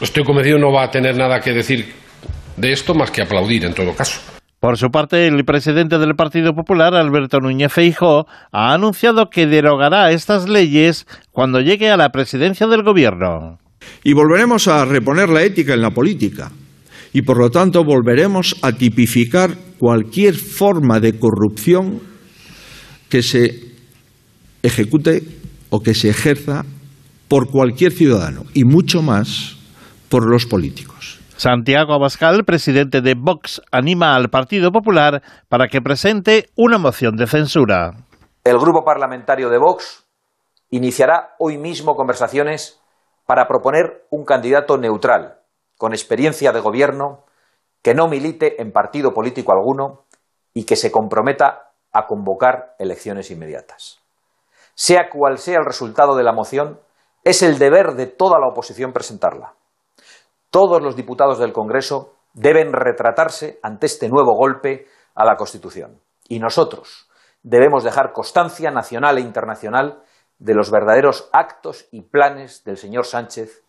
estoy 0.00 0.24
convencido, 0.24 0.58
no 0.58 0.72
va 0.72 0.82
a 0.82 0.90
tener 0.90 1.16
nada 1.16 1.38
que 1.38 1.52
decir 1.52 1.94
de 2.56 2.72
esto 2.72 2.94
más 2.94 3.12
que 3.12 3.22
aplaudir 3.22 3.64
en 3.64 3.74
todo 3.74 3.94
caso. 3.94 4.20
Por 4.58 4.76
su 4.76 4.90
parte, 4.90 5.28
el 5.28 5.44
presidente 5.44 5.98
del 5.98 6.16
Partido 6.16 6.52
Popular, 6.56 6.92
Alberto 6.96 7.38
Núñez 7.38 7.72
Feijóo, 7.72 8.26
ha 8.50 8.74
anunciado 8.74 9.30
que 9.30 9.46
derogará 9.46 10.10
estas 10.10 10.48
leyes 10.48 11.06
cuando 11.30 11.60
llegue 11.60 11.90
a 11.90 11.96
la 11.96 12.10
presidencia 12.10 12.66
del 12.66 12.82
gobierno. 12.82 13.60
Y 14.02 14.14
volveremos 14.14 14.66
a 14.66 14.84
reponer 14.84 15.28
la 15.28 15.42
ética 15.42 15.74
en 15.74 15.82
la 15.82 15.90
política 15.90 16.50
y 17.12 17.22
por 17.22 17.38
lo 17.38 17.50
tanto 17.50 17.84
volveremos 17.84 18.56
a 18.62 18.72
tipificar 18.72 19.50
cualquier 19.78 20.34
forma 20.34 21.00
de 21.00 21.18
corrupción 21.18 22.00
que 23.08 23.22
se 23.22 23.72
ejecute 24.62 25.22
o 25.70 25.80
que 25.80 25.94
se 25.94 26.08
ejerza 26.08 26.64
por 27.28 27.50
cualquier 27.50 27.92
ciudadano 27.92 28.44
y 28.54 28.64
mucho 28.64 29.02
más 29.02 29.56
por 30.08 30.28
los 30.28 30.46
políticos. 30.46 31.20
Santiago 31.36 31.94
Abascal, 31.94 32.44
presidente 32.44 33.00
de 33.00 33.14
Vox, 33.18 33.60
anima 33.72 34.14
al 34.14 34.28
Partido 34.28 34.70
Popular 34.70 35.22
para 35.48 35.66
que 35.66 35.80
presente 35.80 36.50
una 36.56 36.78
moción 36.78 37.16
de 37.16 37.26
censura. 37.26 37.92
El 38.44 38.58
grupo 38.58 38.84
parlamentario 38.84 39.50
de 39.50 39.58
Vox 39.58 40.04
iniciará 40.70 41.34
hoy 41.38 41.58
mismo 41.58 41.96
conversaciones 41.96 42.80
para 43.26 43.46
proponer 43.48 44.06
un 44.10 44.24
candidato 44.24 44.78
neutral 44.78 45.41
con 45.76 45.92
experiencia 45.92 46.52
de 46.52 46.60
gobierno, 46.60 47.24
que 47.82 47.94
no 47.94 48.08
milite 48.08 48.60
en 48.62 48.72
partido 48.72 49.12
político 49.12 49.52
alguno 49.52 50.04
y 50.54 50.64
que 50.64 50.76
se 50.76 50.92
comprometa 50.92 51.72
a 51.92 52.06
convocar 52.06 52.74
elecciones 52.78 53.30
inmediatas. 53.30 54.00
Sea 54.74 55.10
cual 55.10 55.38
sea 55.38 55.58
el 55.58 55.66
resultado 55.66 56.16
de 56.16 56.22
la 56.22 56.32
moción, 56.32 56.80
es 57.24 57.42
el 57.42 57.58
deber 57.58 57.94
de 57.94 58.06
toda 58.06 58.38
la 58.38 58.48
oposición 58.48 58.92
presentarla. 58.92 59.54
Todos 60.50 60.82
los 60.82 60.96
diputados 60.96 61.38
del 61.38 61.52
Congreso 61.52 62.14
deben 62.34 62.72
retratarse 62.72 63.58
ante 63.62 63.86
este 63.86 64.08
nuevo 64.08 64.34
golpe 64.34 64.86
a 65.14 65.24
la 65.24 65.36
Constitución. 65.36 66.00
Y 66.28 66.38
nosotros 66.38 67.08
debemos 67.42 67.84
dejar 67.84 68.12
constancia 68.12 68.70
nacional 68.70 69.18
e 69.18 69.22
internacional 69.22 70.02
de 70.38 70.54
los 70.54 70.70
verdaderos 70.70 71.28
actos 71.32 71.86
y 71.92 72.02
planes 72.02 72.64
del 72.64 72.76
señor 72.76 73.06
Sánchez 73.06 73.62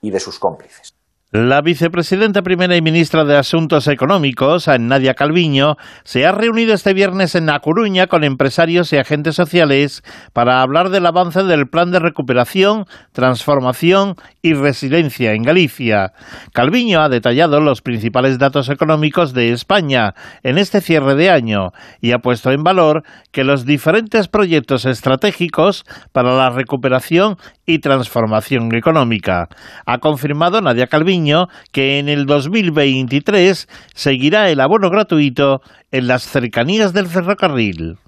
y 0.00 0.10
de 0.10 0.20
sus 0.20 0.38
cómplices. 0.38 0.94
La 1.34 1.62
vicepresidenta 1.62 2.42
primera 2.42 2.76
y 2.76 2.82
ministra 2.82 3.24
de 3.24 3.38
Asuntos 3.38 3.88
Económicos, 3.88 4.68
Nadia 4.68 5.14
Calviño, 5.14 5.78
se 6.04 6.26
ha 6.26 6.32
reunido 6.32 6.74
este 6.74 6.92
viernes 6.92 7.34
en 7.34 7.48
A 7.48 7.60
Coruña 7.60 8.06
con 8.06 8.22
empresarios 8.22 8.92
y 8.92 8.98
agentes 8.98 9.34
sociales 9.34 10.02
para 10.34 10.60
hablar 10.60 10.90
del 10.90 11.06
avance 11.06 11.42
del 11.42 11.70
plan 11.70 11.90
de 11.90 12.00
recuperación, 12.00 12.84
transformación 13.12 14.16
y 14.42 14.52
resiliencia 14.52 15.32
en 15.32 15.42
Galicia. 15.42 16.12
Calviño 16.52 17.00
ha 17.00 17.08
detallado 17.08 17.60
los 17.60 17.80
principales 17.80 18.38
datos 18.38 18.68
económicos 18.68 19.32
de 19.32 19.52
España 19.52 20.14
en 20.42 20.58
este 20.58 20.82
cierre 20.82 21.14
de 21.14 21.30
año 21.30 21.72
y 22.02 22.12
ha 22.12 22.18
puesto 22.18 22.50
en 22.50 22.62
valor 22.62 23.04
que 23.30 23.44
los 23.44 23.64
diferentes 23.64 24.28
proyectos 24.28 24.84
estratégicos 24.84 25.86
para 26.12 26.34
la 26.34 26.50
recuperación 26.50 27.38
y 27.66 27.78
transformación 27.78 28.74
económica. 28.74 29.48
Ha 29.86 29.98
confirmado 29.98 30.60
Nadia 30.60 30.86
Calviño 30.86 31.48
que 31.70 31.98
en 31.98 32.08
el 32.08 32.26
2023 32.26 33.68
seguirá 33.94 34.50
el 34.50 34.60
abono 34.60 34.90
gratuito 34.90 35.62
en 35.90 36.06
las 36.06 36.24
cercanías 36.24 36.92
del 36.92 37.06
ferrocarril. 37.06 37.98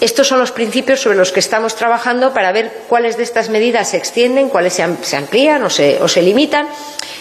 Estos 0.00 0.28
son 0.28 0.38
los 0.38 0.50
principios 0.50 1.00
sobre 1.00 1.18
los 1.18 1.30
que 1.30 1.40
estamos 1.40 1.76
trabajando 1.76 2.32
para 2.32 2.52
ver 2.52 2.72
cuáles 2.88 3.18
de 3.18 3.22
estas 3.22 3.50
medidas 3.50 3.90
se 3.90 3.98
extienden, 3.98 4.48
cuáles 4.48 4.72
se, 4.72 4.82
amplían 4.82 5.62
o 5.62 5.68
se, 5.68 6.22
limitan, 6.22 6.68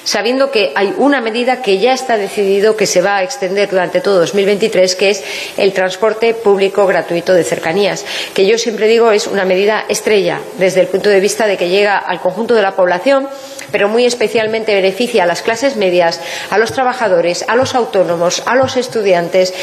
sabiendo 0.06 0.50
que 0.50 0.72
hay 0.76 0.94
una 0.98 1.20
medida 1.20 1.62
que 1.62 1.80
ya 1.80 1.92
está 1.92 2.16
decidido 2.16 2.78
que 2.78 2.86
se 2.86 3.02
va 3.02 3.18
a 3.18 3.24
extender 3.24 3.70
durante 3.70 4.00
todo 4.00 4.20
2023, 4.20 4.96
que 4.96 5.10
es 5.10 5.24
el 5.58 5.74
transporte 5.74 6.34
público 6.34 6.88
gratuito 6.88 7.34
de 7.34 7.44
cercanías, 7.44 8.06
que 8.34 8.48
yo 8.48 8.58
siempre 8.58 8.88
digo 8.88 9.12
es 9.12 9.28
una 9.28 9.44
medida 9.44 9.84
estrella 9.90 10.40
desde 10.58 10.80
el 10.80 10.88
punto 10.88 11.10
de 11.10 11.20
vista 11.20 11.48
de 11.48 11.58
que 11.58 11.68
llega 11.68 11.98
al 11.98 12.22
conjunto 12.22 12.56
de 12.56 12.62
la 12.62 12.78
población, 12.78 13.28
pero 13.74 13.90
muy 13.90 14.06
especialmente 14.06 14.74
beneficia 14.74 15.24
a 15.24 15.28
las 15.28 15.42
clases 15.42 15.76
medias, 15.76 16.22
a 16.50 16.58
los 16.58 16.72
trabajadores, 16.72 17.44
a 17.50 17.58
los 17.58 17.76
autónomos, 17.76 18.42
a 18.46 18.56
los 18.56 18.78
estudiantes. 18.78 19.54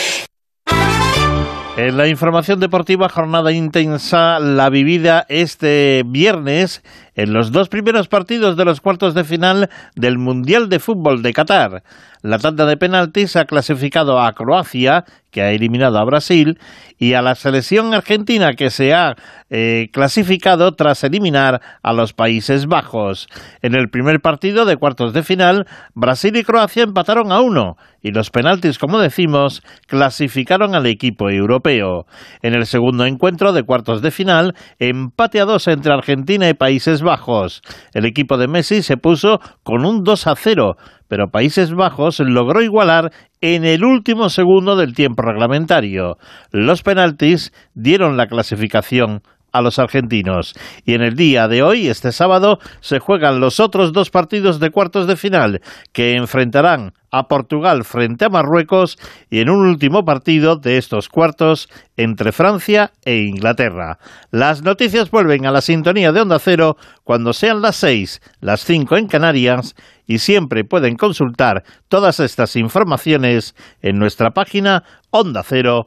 En 1.79 1.99
la 1.99 2.09
información 2.09 2.59
deportiva, 2.59 3.11
jornada 3.11 3.53
intensa, 3.53 4.41
la 4.41 4.71
vivida 4.71 5.27
este 5.29 6.05
viernes 6.07 6.83
en 7.17 7.35
los 7.35 7.53
dos 7.53 7.69
primeros 7.69 8.09
partidos 8.09 8.57
de 8.57 8.65
los 8.65 8.81
cuartos 8.81 9.13
de 9.13 9.25
final 9.25 9.69
del 9.95 10.17
Mundial 10.17 10.71
de 10.71 10.79
Fútbol 10.79 11.21
de 11.21 11.35
Qatar. 11.35 11.83
La 12.27 12.41
tanda 12.41 12.67
de 12.67 12.77
penaltis 12.77 13.37
ha 13.37 13.45
clasificado 13.45 14.21
a 14.21 14.33
Croacia, 14.33 15.05
que 15.31 15.43
ha 15.43 15.53
eliminado 15.53 15.97
a 15.97 16.05
Brasil, 16.05 16.59
y 16.99 17.13
a 17.13 17.23
la 17.23 17.37
selección 17.37 17.95
argentina, 17.95 18.55
que 18.55 18.71
se 18.71 18.93
ha 18.93 19.15
eh, 19.49 19.91
clasificado 19.93 20.75
tras 20.75 21.05
eliminar 21.05 21.61
a 21.85 21.93
los 21.93 22.15
Países 22.15 22.67
Bajos. 22.67 23.29
En 23.63 23.77
el 23.77 23.91
primer 23.91 24.21
partido 24.21 24.65
de 24.65 24.77
cuartos 24.77 25.13
de 25.13 25.23
final, 25.23 25.69
Brasil 25.95 26.37
y 26.37 26.43
Croacia 26.43 26.83
empataron 26.83 27.31
a 27.31 27.41
uno, 27.41 27.77
y 28.03 28.11
los 28.11 28.31
penaltis, 28.31 28.79
como 28.79 28.99
decimos, 28.99 29.63
clasificaron 29.87 30.75
al 30.75 30.87
equipo 30.87 31.31
europeo. 31.31 32.07
En 32.43 32.55
el 32.55 32.67
segundo 32.67 33.07
encuentro 33.07 33.53
de 33.53 33.63
cuartos 33.63 34.03
de 34.03 34.11
final, 34.11 34.55
empate 34.81 35.41
a 35.41 35.45
dos 35.45 35.69
entre 35.69 35.93
Argentina 35.93 36.49
y 36.49 36.55
Países 36.55 37.03
Bajos. 37.03 37.63
El 37.95 38.05
equipo 38.05 38.37
de 38.37 38.49
Messi 38.49 38.83
se 38.83 38.97
puso 38.97 39.41
con 39.63 39.85
un 39.85 40.03
2 40.03 40.27
a 40.27 40.35
0, 40.35 40.77
pero 41.09 41.29
Países 41.29 41.73
Bajos 41.73 42.21
logró 42.21 42.63
igualar 42.63 43.13
en 43.41 43.65
el 43.65 43.85
último 43.85 44.29
segundo 44.29 44.77
del 44.77 44.95
tiempo 44.95 45.23
reglamentario. 45.23 46.17
Los 46.51 46.83
penaltis 46.83 47.53
dieron 47.75 48.17
la 48.17 48.27
clasificación 48.27 49.23
a 49.53 49.63
los 49.63 49.79
argentinos. 49.79 50.55
Y 50.85 50.95
en 50.95 51.03
el 51.03 51.15
día 51.15 51.49
de 51.49 51.63
hoy, 51.63 51.89
este 51.89 52.13
sábado, 52.13 52.59
se 52.81 52.99
juegan 52.99 53.41
los 53.41 53.61
otros 53.61 53.93
dos 53.93 54.11
partidos 54.11 54.61
de 54.61 54.71
cuartos 54.71 55.07
de 55.07 55.17
final, 55.17 55.61
que 55.93 56.15
enfrentarán 56.17 56.93
a 57.11 57.29
Portugal 57.29 57.85
frente 57.85 58.25
a 58.27 58.29
Marruecos 58.29 58.99
y 59.31 59.41
en 59.41 59.49
un 59.49 59.67
último 59.67 60.05
partido 60.05 60.57
de 60.57 60.77
estos 60.77 61.09
cuartos 61.09 61.69
entre 61.97 62.33
Francia 62.33 62.93
e 63.05 63.19
Inglaterra. 63.21 63.99
Las 64.31 64.63
noticias 64.63 65.11
vuelven 65.11 65.47
a 65.47 65.53
la 65.53 65.63
sintonía 65.63 66.13
de 66.13 66.21
Onda 66.21 66.39
Cero 66.39 66.77
cuando 67.05 67.33
sean 67.33 67.63
las 67.63 67.77
seis, 67.77 68.21
las 68.41 68.65
cinco 68.65 68.97
en 68.97 69.07
Canarias 69.07 69.75
y 70.07 70.19
siempre 70.19 70.65
pueden 70.65 70.97
consultar 70.97 71.65
todas 71.89 72.21
estas 72.21 72.57
informaciones 72.57 73.55
en 73.81 73.99
nuestra 73.99 74.31
página 74.31 74.85
ondacero.es. 75.11 75.87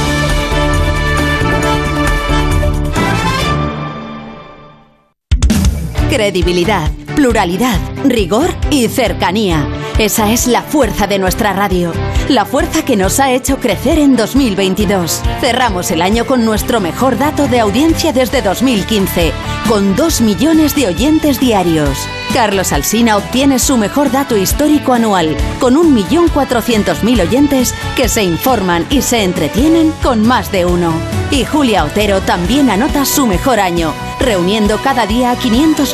Credibilidad, 6.11 6.91
pluralidad, 7.15 7.79
rigor 8.03 8.49
y 8.69 8.89
cercanía. 8.89 9.65
Esa 9.97 10.29
es 10.29 10.45
la 10.45 10.61
fuerza 10.61 11.07
de 11.07 11.17
nuestra 11.19 11.53
radio. 11.53 11.93
La 12.27 12.43
fuerza 12.43 12.83
que 12.83 12.97
nos 12.97 13.21
ha 13.21 13.31
hecho 13.31 13.61
crecer 13.61 13.97
en 13.97 14.17
2022. 14.17 15.21
Cerramos 15.39 15.89
el 15.89 16.01
año 16.01 16.25
con 16.25 16.43
nuestro 16.43 16.81
mejor 16.81 17.17
dato 17.17 17.47
de 17.47 17.61
audiencia 17.61 18.11
desde 18.11 18.41
2015, 18.41 19.31
con 19.69 19.95
2 19.95 20.19
millones 20.19 20.75
de 20.75 20.87
oyentes 20.87 21.39
diarios. 21.39 21.97
Carlos 22.33 22.73
Alsina 22.73 23.15
obtiene 23.15 23.57
su 23.57 23.77
mejor 23.77 24.11
dato 24.11 24.35
histórico 24.35 24.91
anual, 24.91 25.37
con 25.61 25.75
1.400.000 25.75 27.21
oyentes 27.21 27.73
que 27.95 28.09
se 28.09 28.23
informan 28.23 28.85
y 28.89 29.01
se 29.01 29.23
entretienen 29.23 29.93
con 30.03 30.27
más 30.27 30.51
de 30.51 30.65
uno. 30.65 30.93
Y 31.31 31.45
Julia 31.45 31.85
Otero 31.85 32.19
también 32.19 32.69
anota 32.69 33.05
su 33.05 33.25
mejor 33.27 33.61
año, 33.61 33.93
reuniendo 34.19 34.77
cada 34.77 35.05
día 35.05 35.31
a 35.31 35.35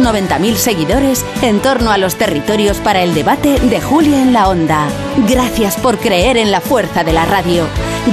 590.000 0.07 0.55
seguidores 0.55 1.25
en 1.41 1.59
torno 1.61 1.91
a 1.91 1.97
los 1.97 2.15
territorios 2.15 2.77
para 2.77 3.01
el 3.01 3.13
debate 3.13 3.59
de 3.59 3.81
Julia 3.81 4.21
en 4.21 4.31
la 4.31 4.47
Onda. 4.47 4.87
Gracias 5.27 5.75
por 5.75 5.97
creer 5.97 6.37
en 6.37 6.49
la 6.51 6.61
fuerza 6.61 7.03
de 7.03 7.11
la 7.11 7.25
radio. 7.25 7.65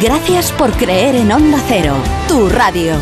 Gracias 0.03 0.51
por 0.53 0.73
creer 0.73 1.15
en 1.15 1.31
Onda 1.31 1.59
Cero, 1.69 1.95
tu 2.27 2.49
radio. 2.49 2.95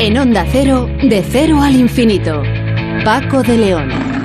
En 0.00 0.18
Onda 0.18 0.44
Cero, 0.50 0.86
de 1.02 1.24
cero 1.26 1.62
al 1.62 1.76
infinito. 1.76 2.42
Paco 3.04 3.42
de 3.42 3.56
León. 3.56 4.19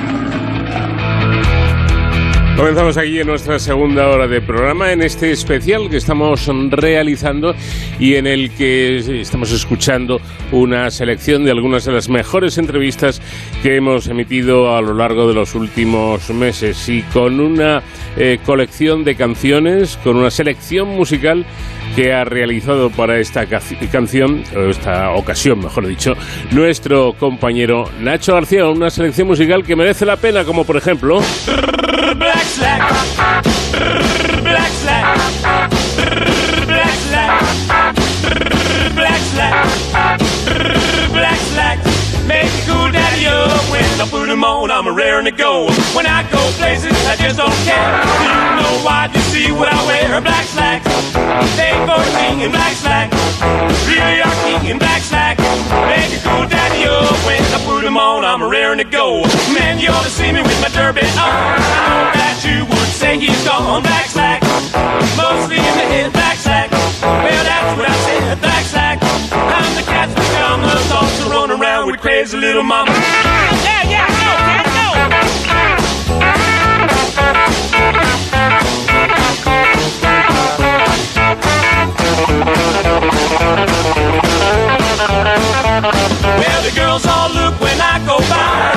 Comenzamos 2.56 2.96
aquí 2.96 3.20
en 3.20 3.28
nuestra 3.28 3.60
segunda 3.60 4.08
hora 4.08 4.28
de 4.28 4.40
programa, 4.42 4.94
en 4.94 5.02
este 5.02 5.30
especial 5.32 5.90
que 5.90 5.98
estamos 5.98 6.50
realizando 6.70 7.54
y 8.00 8.16
en 8.16 8.28
el 8.28 8.50
que 8.52 9.20
estamos 9.20 9.52
escuchando 9.52 10.22
una 10.54 10.90
selección 10.90 11.44
de 11.44 11.52
algunas 11.52 11.84
de 11.84 11.92
las 11.92 12.08
mejores 12.08 12.58
entrevistas 12.58 13.22
que 13.62 13.76
hemos 13.76 14.08
emitido 14.08 14.74
a 14.76 14.82
lo 14.82 14.94
largo 14.94 15.28
de 15.28 15.34
los 15.34 15.54
últimos 15.54 16.30
meses. 16.30 16.88
Y 16.88 17.02
con 17.02 17.42
una 17.42 17.84
eh, 18.16 18.40
colección 18.46 19.04
de 19.04 19.16
canciones, 19.16 20.00
con 20.02 20.16
una 20.16 20.32
selección 20.32 20.88
musical 20.88 21.46
que 21.94 22.14
ha 22.14 22.24
realizado 22.24 22.90
para 22.90 23.20
esta 23.20 23.48
ca- 23.48 23.62
canción, 23.92 24.44
o 24.56 24.70
esta 24.70 25.12
ocasión, 25.12 25.60
mejor 25.60 25.88
dicho, 25.88 26.16
nuestro 26.52 27.14
compañero 27.20 27.90
Nacho 28.00 28.34
García, 28.34 28.66
una 28.66 28.90
selección 28.90 29.28
musical 29.28 29.64
que 29.66 29.76
merece 29.76 30.06
la 30.06 30.16
pena, 30.16 30.46
como 30.46 30.64
por 30.64 30.78
ejemplo... 30.78 31.20
Black 32.18 32.44
slack. 32.44 32.80
Black 34.44 34.72
slack. 34.72 35.06
Black 36.66 36.96
slack. 37.06 37.96
Black 38.96 39.22
slack. 39.32 40.20
Black 41.12 41.40
slack. 41.40 41.78
Make 42.26 42.46
me 42.46 42.62
cool 42.66 42.92
daddy 42.92 43.28
up 43.28 43.70
when 43.70 44.02
I 44.02 44.08
put 44.10 44.30
'em 44.30 44.44
on. 44.44 44.72
I'm 44.72 44.88
raring 44.96 45.26
to 45.26 45.32
go. 45.32 45.68
When 45.94 46.06
I 46.06 46.24
go 46.32 46.40
places, 46.58 46.96
I 47.06 47.16
just 47.18 47.38
don't 47.38 47.52
care. 47.66 47.92
You 48.24 48.62
know 48.62 48.84
why? 48.84 49.25
See 49.36 49.52
what 49.52 49.68
I 49.68 49.84
wear? 49.84 50.22
Black 50.22 50.46
slacks. 50.48 50.88
They 51.60 51.76
for 51.84 52.00
king 52.16 52.40
in 52.40 52.52
black 52.56 52.72
slacks. 52.72 53.20
Really 53.84 54.24
are 54.24 54.38
king 54.48 54.64
in 54.72 54.78
black 54.80 55.02
slacks. 55.02 55.44
Make 55.92 56.08
me 56.08 56.20
cool 56.24 56.48
daddy 56.48 56.88
up 56.88 57.12
when 57.28 57.44
I 57.44 57.60
put 57.68 57.84
'em 57.84 57.98
on. 57.98 58.24
I'm 58.24 58.42
raring 58.42 58.78
to 58.78 58.86
go. 58.86 59.28
Man, 59.52 59.78
you 59.78 59.90
ought 59.90 60.08
to 60.08 60.10
see 60.10 60.32
me 60.32 60.42
with 60.42 60.60
my 60.62 60.70
derby 60.70 61.02
on. 61.20 61.28
I 61.28 61.84
know 61.84 62.16
that 62.16 62.38
you 62.48 62.64
would 62.64 62.92
say 62.96 63.20
he's 63.20 63.44
gone. 63.44 63.84
Black 63.84 64.08
slack. 64.08 64.40
Mostly 65.20 65.58
in 65.60 65.76
the 65.82 65.88
head, 65.94 66.14
black 66.14 66.38
slack. 66.38 66.72
Well, 67.04 67.44
that's 67.50 67.72
what 67.78 67.90
I 67.92 67.98
said, 68.08 68.40
black 68.40 68.64
slack. 68.64 68.98
I'm 69.60 69.72
the 69.76 69.84
cat's 69.84 70.14
pajamas, 70.16 70.92
also 70.96 71.24
run 71.36 71.52
around 71.52 71.88
with 71.88 72.00
crazy 72.00 72.38
little 72.38 72.64
mama. 72.64 72.90
Yeah, 73.68 73.84
yeah, 73.84 74.08
go, 74.08 74.32
cat, 74.48 74.66
go. 78.00 78.05
Well, 86.40 86.62
the 86.64 86.72
girls 86.76 87.06
all 87.06 87.30
look 87.30 87.60
when 87.60 87.80
I 87.82 88.00
go 88.06 88.18
by. 88.30 88.74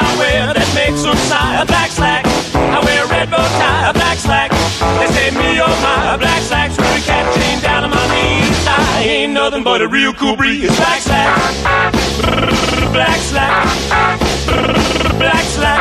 I 0.00 0.16
wear 0.18 0.54
that 0.54 0.66
sigh. 1.28 1.62
A 1.62 1.66
black 1.66 1.90
slack. 1.90 2.24
I 2.54 2.80
wear 2.84 3.06
red 3.06 3.30
bow 3.30 3.46
tie. 3.58 3.90
A 3.90 3.92
black 3.92 4.18
slack. 4.18 4.50
They 5.00 5.08
say 5.12 5.30
me 5.30 5.60
oh 5.60 5.68
my. 5.82 6.14
A 6.14 6.18
black 6.18 6.42
slack's 6.42 6.76
down 7.60 7.84
on 7.84 7.90
my 7.90 8.06
knees. 8.14 8.66
I 8.66 9.02
ain't 9.04 9.32
nothing 9.32 9.62
but 9.64 9.82
a 9.82 9.88
real 9.88 10.12
cool 10.12 10.36
breeze. 10.36 10.74
Black 10.76 11.00
slack. 11.00 11.28
Black 12.92 13.18
slack. 13.18 13.66
Black 15.18 15.44
slack. 15.44 15.75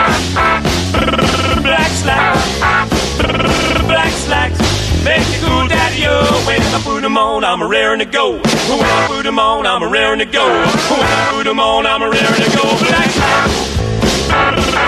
Make 5.06 5.22
me 5.30 5.38
cool 5.38 5.68
daddy 5.68 6.01
When 6.47 6.62
I 6.62 6.82
put 6.84 7.06
on, 7.06 7.43
I'm 7.43 7.62
raring 7.62 7.99
to 7.99 8.06
go. 8.06 8.41
When 8.41 8.82
I 8.82 9.06
put 9.08 9.28
on, 9.28 9.68
I'm 9.68 9.84
raring 9.91 10.18
to 10.18 10.26
go. 10.26 10.45
When 10.49 11.06
I 11.06 11.30
put 11.30 11.47
on, 11.47 11.86
I'm 11.86 12.01
raring 12.01 12.41
to 12.41 12.49
go. 12.58 12.66
Black 12.82 13.12
slacks. 13.14 13.60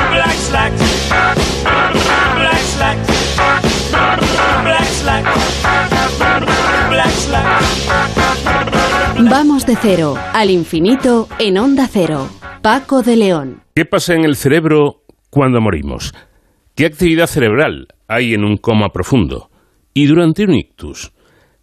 Black 0.10 0.38
slacks. 0.38 0.82
Black 2.34 2.64
slacks. 2.74 3.08
Black 4.64 4.90
slacks. 5.00 5.38
Black 6.90 7.12
slacks. 7.12 7.68
Vamos 9.30 9.68
de 9.68 9.76
cero 9.76 10.18
al 10.34 10.50
infinito 10.50 11.30
en 11.38 11.60
Onda 11.60 11.88
Cero. 11.88 12.28
Paco 12.64 13.04
de 13.04 13.18
León. 13.18 13.62
¿Qué 13.76 13.86
pasa 13.86 14.16
en 14.16 14.26
el 14.26 14.36
cerebro 14.36 15.04
cuando 15.30 15.62
morimos? 15.62 16.16
¿Qué 16.74 16.88
actividad 16.88 17.28
cerebral 17.28 17.90
hay 18.08 18.34
en 18.34 18.44
un 18.44 18.58
coma 18.58 18.92
profundo? 18.92 19.52
Y 19.98 20.06
durante 20.06 20.44
un 20.44 20.54
ictus, 20.54 21.12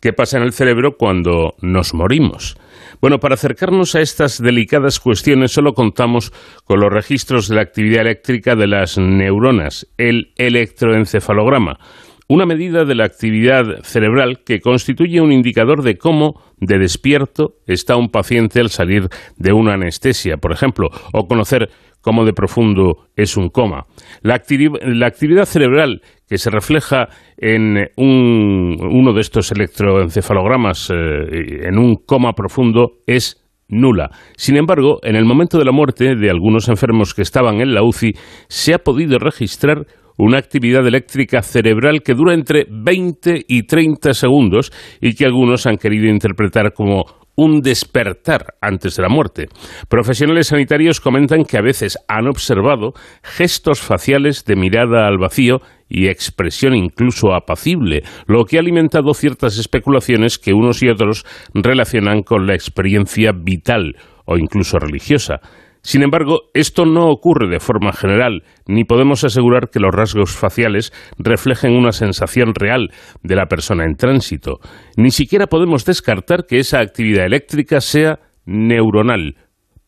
¿qué 0.00 0.12
pasa 0.12 0.38
en 0.38 0.42
el 0.42 0.52
cerebro 0.52 0.96
cuando 0.98 1.54
nos 1.62 1.94
morimos? 1.94 2.56
Bueno, 3.00 3.20
para 3.20 3.34
acercarnos 3.34 3.94
a 3.94 4.00
estas 4.00 4.42
delicadas 4.42 4.98
cuestiones 4.98 5.52
solo 5.52 5.72
contamos 5.72 6.32
con 6.64 6.80
los 6.80 6.92
registros 6.92 7.46
de 7.46 7.54
la 7.54 7.62
actividad 7.62 8.00
eléctrica 8.00 8.56
de 8.56 8.66
las 8.66 8.98
neuronas, 8.98 9.86
el 9.98 10.32
electroencefalograma, 10.34 11.78
una 12.26 12.44
medida 12.44 12.84
de 12.84 12.96
la 12.96 13.04
actividad 13.04 13.84
cerebral 13.84 14.40
que 14.44 14.58
constituye 14.58 15.20
un 15.20 15.30
indicador 15.30 15.84
de 15.84 15.96
cómo 15.96 16.42
de 16.56 16.80
despierto 16.80 17.58
está 17.68 17.94
un 17.94 18.08
paciente 18.08 18.58
al 18.58 18.70
salir 18.70 19.06
de 19.36 19.52
una 19.52 19.74
anestesia, 19.74 20.38
por 20.38 20.50
ejemplo, 20.50 20.88
o 21.12 21.28
conocer 21.28 21.68
cómo 22.04 22.24
de 22.26 22.34
profundo 22.34 23.06
es 23.16 23.36
un 23.36 23.48
coma. 23.48 23.86
La, 24.22 24.42
la 24.82 25.06
actividad 25.06 25.46
cerebral 25.46 26.02
que 26.28 26.38
se 26.38 26.50
refleja 26.50 27.08
en 27.36 27.88
un- 27.96 28.76
uno 28.80 29.12
de 29.12 29.20
estos 29.20 29.52
electroencefalogramas 29.52 30.90
eh, 30.90 31.66
en 31.68 31.78
un 31.78 31.96
coma 31.96 32.32
profundo 32.32 32.92
es 33.06 33.40
nula. 33.68 34.10
Sin 34.36 34.56
embargo, 34.56 34.98
en 35.02 35.16
el 35.16 35.24
momento 35.24 35.58
de 35.58 35.64
la 35.64 35.72
muerte 35.72 36.14
de 36.16 36.30
algunos 36.30 36.68
enfermos 36.68 37.14
que 37.14 37.22
estaban 37.22 37.60
en 37.60 37.74
la 37.74 37.82
UCI, 37.82 38.12
se 38.48 38.74
ha 38.74 38.78
podido 38.78 39.18
registrar 39.18 39.86
una 40.16 40.38
actividad 40.38 40.86
eléctrica 40.86 41.42
cerebral 41.42 42.02
que 42.04 42.14
dura 42.14 42.34
entre 42.34 42.66
20 42.70 43.42
y 43.48 43.64
30 43.66 44.14
segundos 44.14 44.70
y 45.00 45.14
que 45.14 45.24
algunos 45.24 45.66
han 45.66 45.76
querido 45.76 46.06
interpretar 46.08 46.72
como 46.72 47.04
un 47.36 47.60
despertar 47.60 48.54
antes 48.60 48.96
de 48.96 49.02
la 49.02 49.08
muerte. 49.08 49.48
Profesionales 49.88 50.48
sanitarios 50.48 51.00
comentan 51.00 51.44
que 51.44 51.58
a 51.58 51.62
veces 51.62 51.98
han 52.08 52.26
observado 52.28 52.92
gestos 53.22 53.80
faciales 53.80 54.44
de 54.44 54.56
mirada 54.56 55.06
al 55.06 55.18
vacío 55.18 55.60
y 55.88 56.08
expresión 56.08 56.74
incluso 56.74 57.34
apacible, 57.34 58.02
lo 58.26 58.44
que 58.44 58.56
ha 58.56 58.60
alimentado 58.60 59.14
ciertas 59.14 59.58
especulaciones 59.58 60.38
que 60.38 60.52
unos 60.52 60.82
y 60.82 60.88
otros 60.88 61.24
relacionan 61.52 62.22
con 62.22 62.46
la 62.46 62.54
experiencia 62.54 63.32
vital 63.32 63.96
o 64.24 64.36
incluso 64.36 64.78
religiosa. 64.78 65.40
Sin 65.84 66.02
embargo, 66.02 66.44
esto 66.54 66.86
no 66.86 67.10
ocurre 67.10 67.46
de 67.46 67.60
forma 67.60 67.92
general, 67.92 68.42
ni 68.66 68.84
podemos 68.84 69.22
asegurar 69.22 69.68
que 69.68 69.80
los 69.80 69.94
rasgos 69.94 70.34
faciales 70.34 70.94
reflejen 71.18 71.76
una 71.76 71.92
sensación 71.92 72.54
real 72.54 72.88
de 73.22 73.36
la 73.36 73.48
persona 73.48 73.84
en 73.84 73.96
tránsito. 73.96 74.60
Ni 74.96 75.10
siquiera 75.10 75.46
podemos 75.46 75.84
descartar 75.84 76.46
que 76.46 76.58
esa 76.58 76.80
actividad 76.80 77.26
eléctrica 77.26 77.82
sea 77.82 78.18
neuronal. 78.46 79.36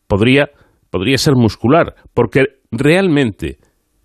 Podría, 0.05 0.51
podría 0.91 1.17
ser 1.17 1.33
muscular, 1.33 1.95
porque 2.13 2.45
realmente, 2.69 3.57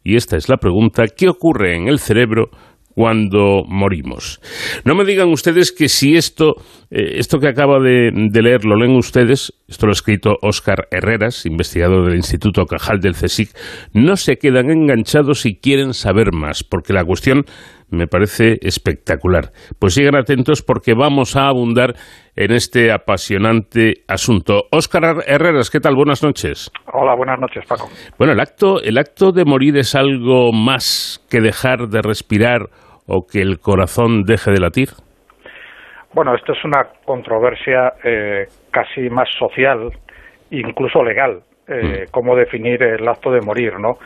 y 0.02 0.16
esta 0.16 0.38
es 0.38 0.48
la 0.48 0.56
pregunta, 0.56 1.04
¿qué 1.14 1.28
ocurre 1.28 1.76
en 1.76 1.88
el 1.88 1.98
cerebro 1.98 2.48
cuando 2.94 3.64
morimos. 3.66 4.40
No 4.84 4.94
me 4.94 5.04
digan 5.04 5.30
ustedes 5.30 5.72
que 5.72 5.88
si 5.88 6.16
esto, 6.16 6.54
eh, 6.94 7.18
esto 7.18 7.38
que 7.38 7.48
acaba 7.48 7.80
de, 7.80 8.10
de, 8.12 8.42
leer 8.42 8.66
lo 8.66 8.76
leen 8.76 8.94
ustedes, 8.96 9.54
esto 9.66 9.86
lo 9.86 9.92
ha 9.92 9.94
escrito 9.94 10.36
Óscar 10.42 10.88
Herreras, 10.90 11.46
investigador 11.46 12.04
del 12.04 12.16
Instituto 12.16 12.66
Cajal 12.66 13.00
del 13.00 13.14
CSIC, 13.14 13.48
no 13.94 14.16
se 14.16 14.36
quedan 14.36 14.70
enganchados 14.70 15.46
y 15.46 15.56
quieren 15.56 15.94
saber 15.94 16.32
más, 16.32 16.64
porque 16.64 16.92
la 16.92 17.02
cuestión 17.02 17.46
me 17.88 18.06
parece 18.06 18.58
espectacular. 18.60 19.52
Pues 19.78 19.94
sigan 19.94 20.16
atentos 20.16 20.62
porque 20.62 20.92
vamos 20.92 21.34
a 21.34 21.46
abundar 21.46 21.94
en 22.36 22.52
este 22.52 22.92
apasionante 22.92 24.04
asunto. 24.06 24.64
Óscar 24.70 25.24
Herreras, 25.26 25.70
¿qué 25.70 25.80
tal? 25.80 25.94
Buenas 25.94 26.22
noches. 26.22 26.70
Hola, 26.92 27.14
buenas 27.14 27.38
noches, 27.38 27.64
Paco. 27.66 27.88
Bueno, 28.18 28.34
el 28.34 28.40
acto, 28.40 28.82
el 28.82 28.98
acto 28.98 29.32
de 29.32 29.46
morir 29.46 29.78
es 29.78 29.94
algo 29.94 30.52
más 30.52 31.24
que 31.30 31.40
dejar 31.40 31.88
de 31.88 32.02
respirar 32.02 32.68
o 33.06 33.26
que 33.26 33.40
el 33.40 33.60
corazón 33.60 34.24
deje 34.24 34.50
de 34.50 34.60
latir. 34.60 34.90
Bueno, 36.12 36.34
esto 36.34 36.52
es 36.52 36.64
una 36.64 36.86
controversia 37.04 37.94
eh, 38.04 38.46
casi 38.70 39.08
más 39.08 39.28
social, 39.38 39.90
incluso 40.50 41.02
legal, 41.02 41.40
eh, 41.66 42.04
mm. 42.06 42.10
cómo 42.10 42.36
definir 42.36 42.82
el 42.82 43.08
acto 43.08 43.30
de 43.30 43.40
morir, 43.40 43.78
¿no? 43.78 43.96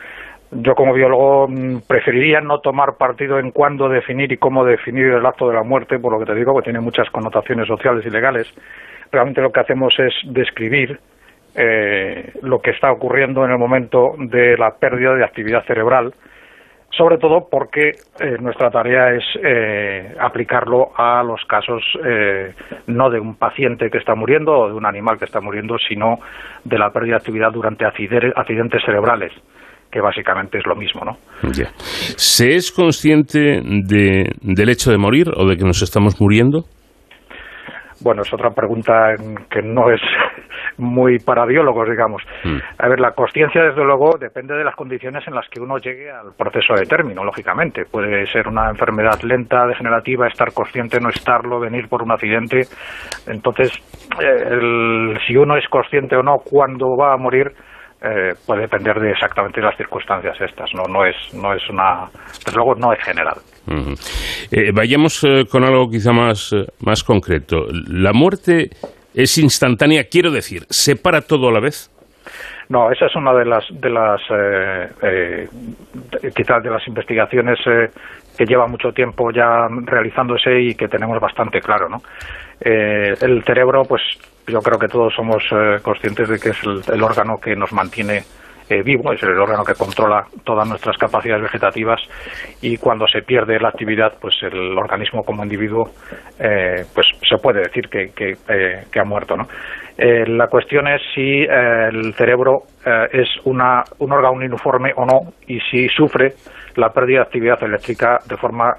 Yo 0.51 0.75
como 0.75 0.93
biólogo 0.93 1.47
mm, 1.49 1.79
preferiría 1.87 2.39
no 2.39 2.59
tomar 2.59 2.95
partido 2.97 3.39
en 3.39 3.51
cuándo 3.51 3.89
definir 3.89 4.31
y 4.31 4.37
cómo 4.37 4.63
definir 4.63 5.07
el 5.07 5.25
acto 5.25 5.49
de 5.49 5.55
la 5.55 5.63
muerte, 5.63 5.99
por 5.99 6.13
lo 6.13 6.19
que 6.19 6.31
te 6.31 6.35
digo, 6.35 6.55
que 6.55 6.63
tiene 6.63 6.79
muchas 6.79 7.09
connotaciones 7.09 7.67
sociales 7.67 8.05
y 8.05 8.09
legales. 8.09 8.47
Realmente 9.11 9.41
lo 9.41 9.51
que 9.51 9.59
hacemos 9.59 9.93
es 9.99 10.13
describir 10.23 10.99
eh, 11.55 12.31
lo 12.41 12.59
que 12.59 12.71
está 12.71 12.91
ocurriendo 12.91 13.43
en 13.43 13.51
el 13.51 13.57
momento 13.57 14.13
de 14.17 14.55
la 14.57 14.71
pérdida 14.79 15.15
de 15.15 15.25
actividad 15.25 15.65
cerebral, 15.65 16.13
sobre 16.97 17.17
todo 17.17 17.47
porque 17.49 17.91
eh, 18.19 18.37
nuestra 18.41 18.69
tarea 18.71 19.11
es 19.13 19.23
eh, 19.43 20.15
aplicarlo 20.19 20.87
a 20.97 21.23
los 21.23 21.41
casos 21.47 21.83
eh, 22.03 22.53
no 22.87 23.09
de 23.09 23.19
un 23.19 23.35
paciente 23.35 23.89
que 23.89 23.99
está 23.99 24.15
muriendo 24.15 24.51
o 24.51 24.67
de 24.67 24.73
un 24.73 24.85
animal 24.85 25.17
que 25.19 25.25
está 25.25 25.39
muriendo, 25.39 25.75
sino 25.87 26.17
de 26.63 26.77
la 26.79 26.89
pérdida 26.89 27.11
de 27.11 27.17
actividad 27.17 27.51
durante 27.51 27.85
accidentes 27.85 28.81
cerebrales 28.83 29.31
que 29.91 30.01
básicamente 30.01 30.57
es 30.57 30.65
lo 30.65 30.75
mismo, 30.75 31.05
¿no? 31.05 31.17
¿Se 32.17 32.55
es 32.55 32.73
consciente 32.73 33.61
de, 33.63 34.33
del 34.41 34.69
hecho 34.69 34.91
de 34.91 34.97
morir 34.97 35.27
o 35.33 35.47
de 35.47 35.55
que 35.55 35.63
nos 35.63 35.81
estamos 35.81 36.19
muriendo? 36.19 36.65
Bueno, 38.03 38.21
es 38.21 38.33
otra 38.33 38.49
pregunta 38.51 39.15
que 39.49 39.61
no 39.61 39.89
es 39.89 40.01
muy 40.77 41.19
para 41.19 41.45
biólogos, 41.45 41.89
digamos. 41.89 42.21
Mm. 42.43 42.57
A 42.77 42.87
ver, 42.87 42.99
la 42.99 43.11
conciencia, 43.11 43.63
desde 43.63 43.83
luego, 43.83 44.17
depende 44.19 44.55
de 44.55 44.63
las 44.63 44.75
condiciones 44.75 45.27
en 45.27 45.35
las 45.35 45.47
que 45.49 45.59
uno 45.59 45.77
llegue 45.77 46.09
al 46.09 46.33
proceso 46.37 46.73
de 46.75 46.85
término, 46.85 47.23
lógicamente. 47.23 47.83
Puede 47.85 48.25
ser 48.27 48.47
una 48.47 48.69
enfermedad 48.69 49.19
lenta, 49.23 49.65
degenerativa, 49.65 50.27
estar 50.27 50.53
consciente, 50.53 50.99
no 50.99 51.09
estarlo, 51.09 51.59
venir 51.59 51.87
por 51.87 52.03
un 52.03 52.11
accidente. 52.11 52.61
Entonces, 53.27 53.71
eh, 54.21 55.17
si 55.25 55.35
uno 55.35 55.57
es 55.57 55.67
consciente 55.69 56.15
o 56.15 56.23
no 56.23 56.37
cuándo 56.43 56.95
va 56.95 57.13
a 57.13 57.17
morir, 57.17 57.51
eh, 57.99 58.33
puede 58.45 58.61
depender 58.61 58.99
de 58.99 59.09
exactamente 59.09 59.59
las 59.59 59.75
circunstancias 59.75 60.39
estas. 60.39 60.69
No, 60.75 60.83
no 60.83 61.03
es, 61.03 61.15
no 61.33 61.53
es 61.53 61.67
una, 61.67 62.07
desde 62.45 62.55
luego, 62.55 62.75
no 62.75 62.93
es 62.93 63.03
general. 63.03 63.37
eh, 64.51 64.71
vayamos 64.71 65.23
eh, 65.23 65.45
con 65.49 65.63
algo 65.63 65.89
quizá 65.89 66.11
más, 66.11 66.55
más 66.81 67.03
concreto. 67.03 67.65
La 67.87 68.13
muerte 68.13 68.69
es 69.17 69.37
instantánea, 69.39 70.03
quiero 70.09 70.29
decir, 70.31 70.65
¿se 70.69 70.95
para 70.95 71.21
todo 71.21 71.49
a 71.49 71.51
la 71.51 71.59
vez? 71.59 71.89
No, 72.69 72.91
esa 72.91 73.07
es 73.07 73.15
una 73.15 73.33
de 73.33 73.45
las, 73.45 73.63
de 73.71 73.89
las 73.89 74.21
eh, 74.29 74.89
eh, 75.01 75.47
quizás 76.35 76.61
de 76.61 76.69
las 76.69 76.87
investigaciones 76.87 77.57
eh, 77.65 77.89
que 78.37 78.45
lleva 78.45 78.67
mucho 78.67 78.91
tiempo 78.91 79.31
ya 79.31 79.67
realizándose 79.85 80.61
y 80.61 80.75
que 80.75 80.87
tenemos 80.87 81.19
bastante 81.19 81.59
claro, 81.61 81.89
¿no? 81.89 81.97
Eh, 82.61 83.15
el 83.21 83.43
cerebro, 83.43 83.83
pues 83.83 84.01
yo 84.45 84.59
creo 84.59 84.77
que 84.77 84.87
todos 84.87 85.13
somos 85.15 85.43
eh, 85.51 85.77
conscientes 85.81 86.29
de 86.29 86.39
que 86.39 86.49
es 86.49 86.63
el, 86.63 86.81
el 86.93 87.03
órgano 87.03 87.37
que 87.37 87.55
nos 87.55 87.73
mantiene 87.73 88.21
eh, 88.69 88.81
vivo, 88.83 89.13
es 89.13 89.23
el 89.23 89.39
órgano 89.39 89.63
que 89.63 89.73
controla 89.73 90.25
todas 90.43 90.67
nuestras 90.67 90.97
capacidades 90.97 91.43
vegetativas 91.43 92.01
y 92.61 92.77
cuando 92.77 93.07
se 93.07 93.21
pierde 93.21 93.59
la 93.59 93.69
actividad, 93.69 94.13
pues 94.19 94.35
el 94.41 94.77
organismo 94.77 95.23
como 95.23 95.43
individuo, 95.43 95.91
eh, 96.39 96.83
pues 96.93 97.07
se 97.27 97.37
puede 97.37 97.61
decir 97.61 97.87
que, 97.89 98.11
que, 98.15 98.31
eh, 98.49 98.83
que 98.91 98.99
ha 98.99 99.05
muerto, 99.05 99.35
¿no? 99.35 99.47
Eh, 99.97 100.27
la 100.27 100.47
cuestión 100.47 100.87
es 100.87 101.01
si 101.15 101.41
el 101.41 102.13
cerebro 102.13 102.63
es 103.11 103.27
una, 103.45 103.83
un 103.97 104.11
órgano 104.11 104.35
uniforme 104.35 104.91
o 104.95 105.05
no 105.05 105.31
y 105.47 105.59
si 105.59 105.89
sufre 105.89 106.33
la 106.75 106.89
pérdida 106.89 107.17
de 107.17 107.23
actividad 107.23 107.63
eléctrica 107.63 108.19
de 108.25 108.37
forma 108.37 108.75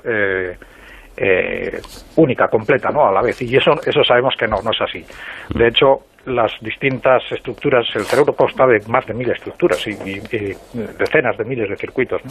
única, 2.17 2.47
completa, 2.47 2.91
¿no? 2.91 3.09
A 3.09 3.13
la 3.13 3.21
vez. 3.21 3.43
Y 3.43 3.57
eso, 3.57 3.73
eso 3.85 4.05
sabemos 4.05 4.35
que 4.39 4.47
no, 4.47 4.63
no 4.63 4.71
es 4.71 4.81
así. 4.81 5.05
De 5.53 5.67
hecho, 5.67 6.05
las 6.29 6.53
distintas 6.61 7.23
estructuras, 7.31 7.87
el 7.95 8.05
cerebro 8.05 8.33
consta 8.35 8.67
de 8.67 8.81
más 8.89 9.07
de 9.07 9.15
mil 9.15 9.31
estructuras 9.31 9.87
y, 9.87 9.95
decenas 9.95 11.37
de 11.37 11.45
miles 11.45 11.69
de 11.69 11.77
circuitos. 11.77 12.23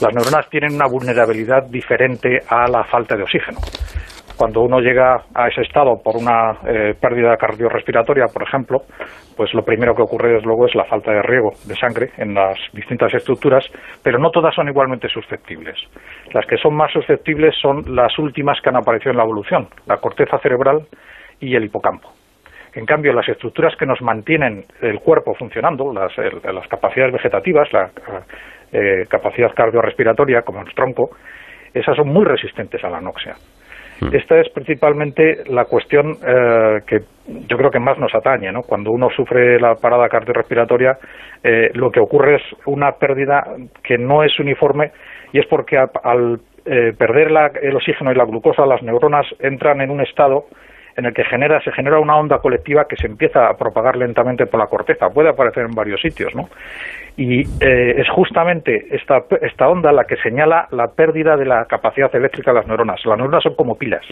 Las 0.00 0.14
neuronas 0.14 0.48
tienen 0.50 0.74
una 0.74 0.86
vulnerabilidad 0.86 1.64
diferente 1.68 2.38
a 2.48 2.68
la 2.68 2.84
falta 2.84 3.16
de 3.16 3.22
oxígeno. 3.22 3.58
Cuando 4.36 4.62
uno 4.62 4.80
llega 4.80 5.24
a 5.34 5.48
ese 5.48 5.60
estado 5.60 6.00
por 6.02 6.16
una 6.16 6.52
eh, 6.66 6.94
pérdida 6.98 7.36
cardiorrespiratoria, 7.36 8.24
por 8.32 8.42
ejemplo, 8.42 8.80
pues 9.36 9.52
lo 9.52 9.62
primero 9.62 9.94
que 9.94 10.00
ocurre 10.00 10.32
desde 10.32 10.46
luego 10.46 10.66
es 10.66 10.74
la 10.74 10.86
falta 10.86 11.12
de 11.12 11.20
riego 11.20 11.50
de 11.66 11.74
sangre 11.74 12.10
en 12.16 12.32
las 12.32 12.58
distintas 12.72 13.12
estructuras, 13.12 13.64
pero 14.02 14.18
no 14.18 14.30
todas 14.30 14.54
son 14.54 14.68
igualmente 14.68 15.08
susceptibles. 15.08 15.76
Las 16.32 16.46
que 16.46 16.56
son 16.56 16.74
más 16.74 16.90
susceptibles 16.90 17.54
son 17.60 17.94
las 17.94 18.18
últimas 18.18 18.58
que 18.62 18.70
han 18.70 18.76
aparecido 18.76 19.10
en 19.10 19.18
la 19.18 19.24
evolución, 19.24 19.68
la 19.84 19.98
corteza 19.98 20.38
cerebral 20.38 20.86
y 21.38 21.54
el 21.54 21.64
hipocampo. 21.64 22.08
En 22.74 22.86
cambio, 22.86 23.12
las 23.12 23.28
estructuras 23.28 23.74
que 23.76 23.86
nos 23.86 24.00
mantienen 24.00 24.64
el 24.80 25.00
cuerpo 25.00 25.34
funcionando, 25.34 25.92
las, 25.92 26.16
el, 26.18 26.40
las 26.54 26.68
capacidades 26.68 27.12
vegetativas, 27.12 27.72
la 27.72 27.90
eh, 28.72 29.06
capacidad 29.08 29.52
cardiorrespiratoria, 29.54 30.42
como 30.42 30.60
el 30.60 30.72
tronco, 30.74 31.10
esas 31.74 31.96
son 31.96 32.08
muy 32.08 32.24
resistentes 32.24 32.82
a 32.84 32.90
la 32.90 32.98
anoxia. 32.98 33.34
Esta 34.12 34.40
es 34.40 34.48
principalmente 34.48 35.44
la 35.48 35.66
cuestión 35.66 36.16
eh, 36.26 36.80
que 36.86 37.00
yo 37.26 37.56
creo 37.58 37.70
que 37.70 37.78
más 37.78 37.98
nos 37.98 38.14
atañe. 38.14 38.50
¿no? 38.50 38.62
Cuando 38.62 38.90
uno 38.90 39.10
sufre 39.10 39.60
la 39.60 39.74
parada 39.74 40.08
cardiorrespiratoria, 40.08 40.96
eh, 41.44 41.70
lo 41.74 41.90
que 41.90 42.00
ocurre 42.00 42.36
es 42.36 42.42
una 42.64 42.92
pérdida 42.92 43.44
que 43.82 43.98
no 43.98 44.22
es 44.22 44.38
uniforme 44.40 44.92
y 45.32 45.38
es 45.38 45.46
porque 45.46 45.76
al, 45.76 45.90
al 46.02 46.40
eh, 46.64 46.94
perder 46.96 47.30
la, 47.30 47.50
el 47.60 47.76
oxígeno 47.76 48.10
y 48.10 48.14
la 48.14 48.24
glucosa, 48.24 48.64
las 48.64 48.82
neuronas 48.82 49.26
entran 49.38 49.82
en 49.82 49.90
un 49.90 50.00
estado 50.00 50.46
en 51.00 51.06
el 51.06 51.14
que 51.14 51.24
genera, 51.24 51.60
se 51.62 51.72
genera 51.72 51.98
una 51.98 52.16
onda 52.16 52.38
colectiva 52.38 52.84
que 52.84 52.96
se 52.96 53.06
empieza 53.06 53.48
a 53.48 53.56
propagar 53.56 53.96
lentamente 53.96 54.46
por 54.46 54.60
la 54.60 54.66
corteza. 54.66 55.08
Puede 55.08 55.30
aparecer 55.30 55.64
en 55.64 55.74
varios 55.74 56.00
sitios, 56.00 56.34
¿no? 56.34 56.48
Y 57.16 57.40
eh, 57.40 57.94
es 57.96 58.08
justamente 58.10 58.86
esta, 58.90 59.24
esta 59.40 59.68
onda 59.68 59.92
la 59.92 60.04
que 60.04 60.16
señala 60.16 60.68
la 60.70 60.88
pérdida 60.88 61.36
de 61.36 61.46
la 61.46 61.64
capacidad 61.64 62.14
eléctrica 62.14 62.52
de 62.52 62.58
las 62.58 62.66
neuronas. 62.66 63.00
Las 63.06 63.16
neuronas 63.16 63.42
son 63.42 63.54
como 63.54 63.76
pilas. 63.76 64.04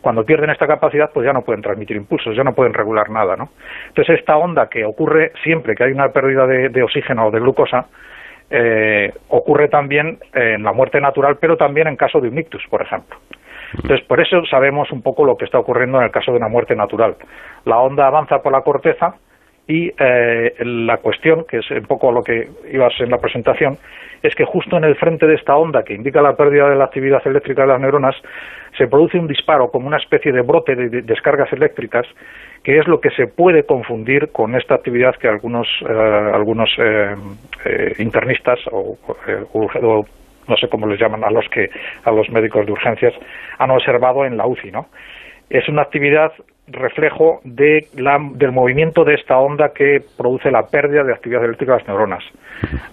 Cuando 0.00 0.24
pierden 0.24 0.50
esta 0.50 0.66
capacidad, 0.66 1.10
pues 1.14 1.24
ya 1.24 1.32
no 1.32 1.42
pueden 1.42 1.62
transmitir 1.62 1.96
impulsos, 1.96 2.36
ya 2.36 2.42
no 2.42 2.52
pueden 2.52 2.74
regular 2.74 3.08
nada, 3.10 3.36
¿no? 3.36 3.50
Entonces, 3.88 4.18
esta 4.18 4.36
onda 4.36 4.68
que 4.68 4.84
ocurre 4.84 5.32
siempre 5.44 5.74
que 5.74 5.84
hay 5.84 5.92
una 5.92 6.08
pérdida 6.08 6.46
de, 6.46 6.82
oxígeno 6.82 7.28
o 7.28 7.30
de 7.30 7.38
glucosa, 7.38 7.86
eh, 8.50 9.12
ocurre 9.28 9.68
también 9.68 10.18
en 10.34 10.62
la 10.62 10.72
muerte 10.72 11.00
natural, 11.00 11.38
pero 11.40 11.56
también 11.56 11.86
en 11.86 11.96
caso 11.96 12.20
de 12.20 12.28
un 12.28 12.38
ictus, 12.38 12.62
por 12.68 12.82
ejemplo. 12.82 13.16
Entonces, 13.74 14.06
por 14.06 14.20
eso 14.20 14.44
sabemos 14.46 14.90
un 14.92 15.02
poco 15.02 15.24
lo 15.24 15.36
que 15.36 15.44
está 15.44 15.58
ocurriendo 15.58 15.98
en 15.98 16.04
el 16.04 16.10
caso 16.10 16.30
de 16.32 16.38
una 16.38 16.48
muerte 16.48 16.74
natural. 16.74 17.16
La 17.64 17.78
onda 17.78 18.06
avanza 18.06 18.38
por 18.38 18.52
la 18.52 18.62
corteza 18.62 19.14
y 19.66 19.90
eh, 19.98 20.54
la 20.64 20.98
cuestión, 20.98 21.44
que 21.48 21.58
es 21.58 21.70
un 21.70 21.86
poco 21.86 22.12
lo 22.12 22.22
que 22.22 22.48
ibas 22.72 22.92
en 23.00 23.10
la 23.10 23.18
presentación, 23.18 23.78
es 24.22 24.34
que 24.34 24.44
justo 24.44 24.76
en 24.76 24.84
el 24.84 24.96
frente 24.96 25.26
de 25.26 25.34
esta 25.34 25.56
onda 25.56 25.82
que 25.82 25.94
indica 25.94 26.22
la 26.22 26.34
pérdida 26.34 26.68
de 26.68 26.76
la 26.76 26.84
actividad 26.84 27.20
eléctrica 27.26 27.62
de 27.62 27.68
las 27.68 27.80
neuronas, 27.80 28.16
se 28.76 28.86
produce 28.86 29.18
un 29.18 29.26
disparo 29.26 29.68
como 29.70 29.86
una 29.86 29.98
especie 29.98 30.32
de 30.32 30.40
brote 30.40 30.74
de 30.74 31.02
descargas 31.02 31.52
eléctricas, 31.52 32.06
que 32.62 32.78
es 32.78 32.88
lo 32.88 33.00
que 33.00 33.10
se 33.10 33.26
puede 33.26 33.64
confundir 33.64 34.32
con 34.32 34.54
esta 34.54 34.74
actividad 34.74 35.14
que 35.16 35.28
algunos, 35.28 35.68
eh, 35.82 36.30
algunos 36.32 36.70
eh, 36.78 37.14
eh, 37.66 37.94
internistas 37.98 38.58
o, 38.72 38.96
eh, 39.28 39.44
o 39.52 40.04
no 40.48 40.56
sé 40.56 40.68
cómo 40.68 40.86
les 40.86 41.00
llaman 41.00 41.24
a 41.24 41.30
los 41.30 41.48
que 41.48 41.68
a 42.04 42.10
los 42.10 42.28
médicos 42.30 42.66
de 42.66 42.72
urgencias 42.72 43.14
han 43.58 43.70
observado 43.70 44.24
en 44.24 44.36
la 44.36 44.46
UCI, 44.46 44.70
¿no? 44.70 44.86
Es 45.50 45.68
una 45.68 45.82
actividad 45.82 46.32
reflejo 46.66 47.40
de 47.44 47.86
la- 47.96 48.18
del 48.34 48.52
movimiento 48.52 49.04
de 49.04 49.14
esta 49.14 49.38
onda 49.38 49.72
que 49.74 49.98
produce 50.16 50.50
la 50.50 50.62
pérdida 50.62 51.02
de 51.04 51.12
actividad 51.12 51.44
eléctrica 51.44 51.72
de 51.72 51.78
las 51.78 51.88
neuronas. 51.88 52.24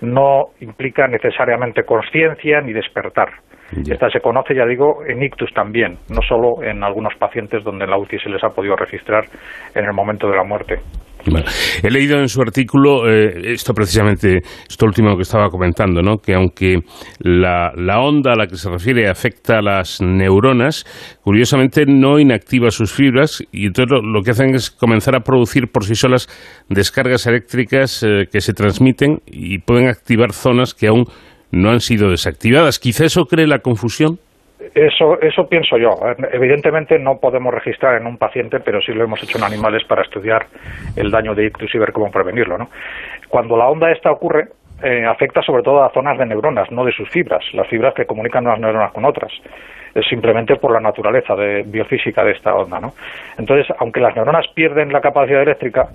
No 0.02 0.48
implica 0.60 1.07
necesariamente 1.07 1.84
conciencia 1.84 2.60
ni 2.61 2.73
despertar. 2.73 3.30
Esta 3.90 4.10
se 4.10 4.19
conoce, 4.19 4.53
ya 4.53 4.65
digo, 4.65 5.06
en 5.07 5.23
ictus 5.23 5.53
también, 5.53 5.95
no 6.10 6.22
solo 6.22 6.61
en 6.61 6.84
algunos 6.84 7.15
pacientes 7.15 7.64
donde 7.64 7.86
en 7.86 7.91
la 7.91 7.98
UCI 7.98 8.19
se 8.19 8.30
les 8.30 8.44
ha 8.44 8.49
podido 8.49 8.76
registrar 8.76 9.23
en 9.73 9.86
el 9.86 9.94
momento 9.94 10.30
de 10.30 10.36
la 10.36 10.44
muerte. 10.44 10.80
He 11.84 11.89
leído 11.89 12.19
en 12.19 12.30
su 12.30 12.41
artículo 12.41 13.10
eh, 13.10 13.53
esto 13.53 13.73
precisamente, 13.73 14.41
esto 14.68 14.85
último 14.85 15.15
que 15.15 15.23
estaba 15.23 15.49
comentando, 15.49 16.02
¿no? 16.02 16.18
que 16.18 16.34
aunque 16.34 16.80
la, 17.19 17.72
la 17.76 17.99
onda 17.99 18.34
a 18.34 18.35
la 18.35 18.48
que 18.48 18.56
se 18.56 18.69
refiere 18.69 19.10
afecta 19.10 19.60
a 19.60 19.61
las 19.61 20.02
neuronas, 20.02 20.85
curiosamente 21.22 21.85
no 21.85 22.19
inactiva 22.19 22.72
sus 22.72 22.91
fibras 22.91 23.43
y 23.52 23.68
entonces 23.68 23.91
lo, 23.91 24.02
lo 24.02 24.22
que 24.22 24.31
hacen 24.31 24.56
es 24.56 24.72
comenzar 24.72 25.15
a 25.15 25.22
producir 25.22 25.68
por 25.72 25.85
sí 25.85 25.95
solas 25.95 26.27
descargas 26.69 27.27
eléctricas 27.27 28.03
eh, 28.03 28.27
que 28.31 28.41
se 28.41 28.53
transmiten 28.53 29.19
y 29.26 29.60
pueden 29.60 29.88
activar 29.88 30.34
zonas 30.34 30.73
que 30.73 30.88
aún 30.88 31.06
no 31.52 31.69
han 31.69 31.81
sido 31.81 32.10
desactivadas. 32.10 32.80
Quizá 32.80 33.06
eso 33.06 33.26
cree 33.26 33.48
la 33.48 33.60
confusión. 33.60 34.19
Eso, 34.73 35.19
eso 35.22 35.48
pienso 35.49 35.77
yo. 35.77 35.91
Evidentemente 36.31 36.98
no 36.98 37.18
podemos 37.19 37.53
registrar 37.53 37.99
en 37.99 38.07
un 38.07 38.18
paciente, 38.18 38.60
pero 38.61 38.81
sí 38.81 38.93
lo 38.93 39.03
hemos 39.03 39.22
hecho 39.22 39.38
en 39.38 39.43
animales 39.43 39.84
para 39.84 40.02
estudiar 40.02 40.45
el 40.95 41.11
daño 41.11 41.35
de 41.35 41.45
ictus 41.45 41.73
y 41.76 41.77
ver 41.77 41.91
cómo 41.91 42.10
prevenirlo. 42.10 42.57
¿no? 42.57 42.69
Cuando 43.27 43.57
la 43.57 43.68
onda 43.68 43.91
esta 43.91 44.11
ocurre, 44.11 44.48
eh, 44.81 45.06
afecta 45.06 45.41
sobre 45.41 45.61
todo 45.61 45.84
a 45.84 45.91
zonas 45.91 46.18
de 46.18 46.26
neuronas, 46.26 46.72
no 46.72 46.85
de 46.85 46.93
sus 46.93 47.10
fibras, 47.10 47.43
las 47.53 47.68
fibras 47.68 47.93
que 47.93 48.06
comunican 48.06 48.48
unas 48.48 48.60
neuronas 48.60 48.93
con 48.93 49.03
otras. 49.03 49.31
Es 49.93 50.07
simplemente 50.07 50.56
por 50.56 50.72
la 50.72 50.80
naturaleza 50.80 51.35
de, 51.35 51.64
biofísica 51.64 52.23
de 52.23 52.31
esta 52.31 52.56
onda. 52.56 52.80
¿no? 52.80 52.93
Entonces, 53.38 53.68
aunque 53.77 53.99
las 53.99 54.15
neuronas 54.15 54.48
pierden 54.56 54.93
la 54.93 55.02
capacidad 55.02 55.41
eléctrica, 55.41 55.89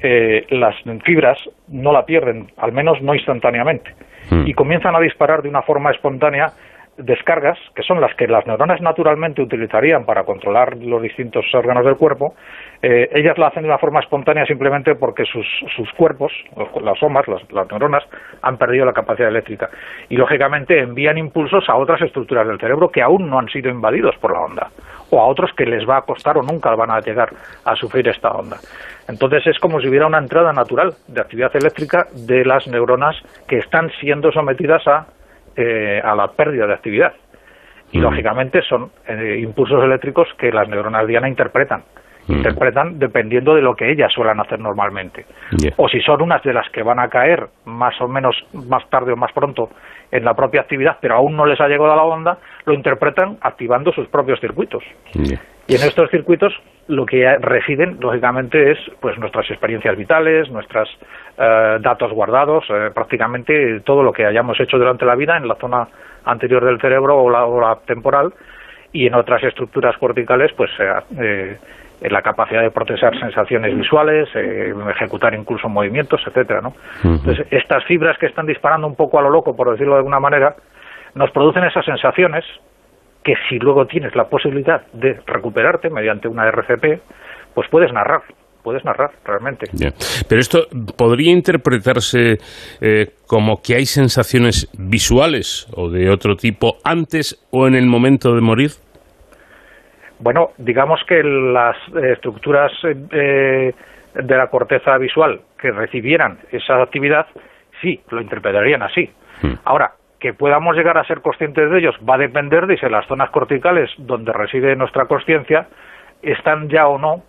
eh, 0.00 0.46
las 0.50 0.76
fibras 1.04 1.38
no 1.68 1.92
la 1.92 2.04
pierden, 2.04 2.46
al 2.56 2.72
menos 2.72 3.02
no 3.02 3.14
instantáneamente, 3.14 3.94
y 4.46 4.54
comienzan 4.54 4.96
a 4.96 5.00
disparar 5.00 5.42
de 5.42 5.48
una 5.48 5.62
forma 5.62 5.90
espontánea 5.90 6.52
descargas, 6.96 7.58
que 7.74 7.82
son 7.82 8.00
las 8.00 8.14
que 8.16 8.26
las 8.26 8.46
neuronas 8.46 8.80
naturalmente 8.80 9.40
utilizarían 9.40 10.04
para 10.04 10.24
controlar 10.24 10.76
los 10.76 11.00
distintos 11.00 11.44
órganos 11.54 11.84
del 11.84 11.96
cuerpo, 11.96 12.34
eh, 12.82 13.08
ellas 13.14 13.38
lo 13.38 13.46
hacen 13.46 13.62
de 13.62 13.68
una 13.68 13.78
forma 13.78 14.00
espontánea 14.00 14.44
simplemente 14.44 14.94
porque 14.94 15.24
sus, 15.24 15.46
sus 15.74 15.90
cuerpos, 15.92 16.32
las 16.82 16.98
somas, 16.98 17.26
las, 17.28 17.50
las 17.50 17.68
neuronas, 17.70 18.04
han 18.42 18.58
perdido 18.58 18.84
la 18.84 18.92
capacidad 18.92 19.28
eléctrica. 19.28 19.70
Y 20.08 20.16
lógicamente 20.16 20.78
envían 20.80 21.16
impulsos 21.16 21.68
a 21.68 21.76
otras 21.76 22.02
estructuras 22.02 22.46
del 22.46 22.58
cerebro 22.58 22.90
que 22.90 23.02
aún 23.02 23.30
no 23.30 23.38
han 23.38 23.48
sido 23.48 23.70
invadidos 23.70 24.16
por 24.16 24.32
la 24.32 24.40
onda, 24.40 24.70
o 25.10 25.20
a 25.20 25.26
otros 25.26 25.50
que 25.56 25.64
les 25.64 25.88
va 25.88 25.98
a 25.98 26.02
costar 26.02 26.36
o 26.36 26.42
nunca 26.42 26.74
van 26.74 26.90
a 26.90 27.00
llegar 27.00 27.30
a 27.64 27.74
sufrir 27.76 28.06
esta 28.08 28.30
onda. 28.30 28.58
Entonces 29.08 29.46
es 29.46 29.58
como 29.58 29.80
si 29.80 29.88
hubiera 29.88 30.06
una 30.06 30.18
entrada 30.18 30.52
natural 30.52 30.92
de 31.08 31.20
actividad 31.20 31.54
eléctrica 31.56 32.06
de 32.12 32.44
las 32.44 32.66
neuronas 32.66 33.16
que 33.48 33.58
están 33.58 33.90
siendo 34.00 34.30
sometidas 34.30 34.86
a 34.86 35.06
eh, 35.56 36.00
a 36.02 36.14
la 36.14 36.28
pérdida 36.28 36.66
de 36.66 36.74
actividad. 36.74 37.12
Y 37.92 37.98
lógicamente 37.98 38.62
son 38.62 38.90
eh, 39.06 39.38
impulsos 39.40 39.84
eléctricos 39.84 40.26
que 40.38 40.50
las 40.50 40.68
neuronas 40.68 41.06
diana 41.06 41.28
interpretan. 41.28 41.82
Interpretan 42.28 42.98
dependiendo 42.98 43.54
de 43.54 43.62
lo 43.62 43.74
que 43.74 43.90
ellas 43.90 44.10
suelen 44.12 44.38
hacer 44.40 44.60
normalmente. 44.60 45.26
O 45.76 45.88
si 45.88 46.00
son 46.00 46.22
unas 46.22 46.42
de 46.42 46.54
las 46.54 46.68
que 46.70 46.82
van 46.82 47.00
a 47.00 47.08
caer 47.08 47.48
más 47.66 48.00
o 48.00 48.06
menos 48.06 48.36
más 48.68 48.88
tarde 48.88 49.12
o 49.12 49.16
más 49.16 49.32
pronto 49.32 49.70
en 50.10 50.24
la 50.24 50.32
propia 50.32 50.60
actividad, 50.60 50.98
pero 51.00 51.16
aún 51.16 51.36
no 51.36 51.44
les 51.44 51.60
ha 51.60 51.66
llegado 51.66 51.92
a 51.92 51.96
la 51.96 52.04
onda, 52.04 52.38
lo 52.64 52.74
interpretan 52.74 53.38
activando 53.40 53.92
sus 53.92 54.06
propios 54.08 54.40
circuitos. 54.40 54.84
Y 55.14 55.74
en 55.74 55.82
estos 55.82 56.10
circuitos 56.10 56.52
lo 56.88 57.06
que 57.06 57.24
residen, 57.40 57.98
lógicamente, 58.00 58.72
es 58.72 58.78
pues 59.00 59.18
nuestras 59.18 59.48
experiencias 59.50 59.96
vitales, 59.96 60.50
nuestros 61.38 61.82
datos 61.82 62.12
guardados, 62.12 62.64
eh, 62.68 62.90
prácticamente 62.94 63.80
todo 63.80 64.02
lo 64.02 64.12
que 64.12 64.26
hayamos 64.26 64.58
hecho 64.60 64.78
durante 64.78 65.04
la 65.04 65.16
vida 65.16 65.36
en 65.36 65.48
la 65.48 65.56
zona 65.56 65.88
anterior 66.24 66.64
del 66.64 66.80
cerebro 66.80 67.22
o 67.22 67.30
la, 67.30 67.44
o 67.44 67.60
la 67.60 67.76
temporal 67.86 68.32
y 68.92 69.06
en 69.06 69.14
otras 69.14 69.42
estructuras 69.42 69.96
corticales, 69.98 70.52
pues 70.56 70.70
eh, 70.78 70.92
eh, 71.18 71.58
en 72.02 72.12
la 72.12 72.20
capacidad 72.20 72.62
de 72.62 72.70
procesar 72.70 73.18
sensaciones 73.18 73.74
visuales, 73.76 74.28
eh, 74.34 74.74
ejecutar 74.90 75.34
incluso 75.34 75.68
movimientos, 75.68 76.20
etcétera, 76.26 76.60
¿no? 76.60 76.74
Entonces, 77.04 77.46
estas 77.50 77.84
fibras 77.84 78.18
que 78.18 78.26
están 78.26 78.46
disparando 78.46 78.86
un 78.86 78.96
poco 78.96 79.18
a 79.18 79.22
lo 79.22 79.30
loco, 79.30 79.56
por 79.56 79.70
decirlo 79.70 79.94
de 79.94 79.98
alguna 79.98 80.20
manera, 80.20 80.56
nos 81.14 81.30
producen 81.30 81.64
esas 81.64 81.84
sensaciones 81.84 82.44
que 83.22 83.34
si 83.48 83.58
luego 83.58 83.86
tienes 83.86 84.16
la 84.16 84.24
posibilidad 84.24 84.82
de 84.92 85.20
recuperarte 85.26 85.90
mediante 85.90 86.26
una 86.26 86.48
RCP, 86.48 87.00
pues 87.54 87.68
puedes 87.70 87.92
narrar, 87.92 88.22
puedes 88.62 88.84
narrar 88.84 89.10
realmente. 89.24 89.66
Pero 90.28 90.40
esto 90.40 90.66
podría 90.96 91.32
interpretarse 91.32 92.38
eh, 92.80 93.06
como 93.26 93.60
que 93.62 93.74
hay 93.74 93.86
sensaciones 93.86 94.70
visuales 94.78 95.68
o 95.74 95.90
de 95.90 96.10
otro 96.10 96.36
tipo 96.36 96.76
antes 96.84 97.46
o 97.50 97.66
en 97.66 97.74
el 97.74 97.86
momento 97.86 98.34
de 98.34 98.40
morir. 98.40 98.70
Bueno, 100.18 100.50
digamos 100.58 101.00
que 101.08 101.22
las 101.22 101.76
eh, 101.96 102.12
estructuras 102.12 102.70
eh, 102.84 103.72
de 104.14 104.36
la 104.36 104.46
corteza 104.48 104.96
visual 104.98 105.40
que 105.60 105.70
recibieran 105.72 106.38
esa 106.52 106.80
actividad, 106.80 107.26
sí, 107.80 108.00
lo 108.10 108.20
interpretarían 108.20 108.82
así. 108.82 109.10
Ahora, 109.64 109.94
que 110.20 110.34
podamos 110.34 110.76
llegar 110.76 110.96
a 110.98 111.04
ser 111.04 111.20
conscientes 111.20 111.68
de 111.68 111.78
ellos 111.78 111.96
va 112.08 112.14
a 112.14 112.18
depender 112.18 112.68
de 112.68 112.78
si 112.78 112.88
las 112.88 113.04
zonas 113.08 113.30
corticales 113.30 113.90
donde 113.98 114.32
reside 114.32 114.76
nuestra 114.76 115.06
conciencia 115.06 115.66
están 116.22 116.68
ya 116.68 116.86
o 116.86 116.96
no 116.96 117.24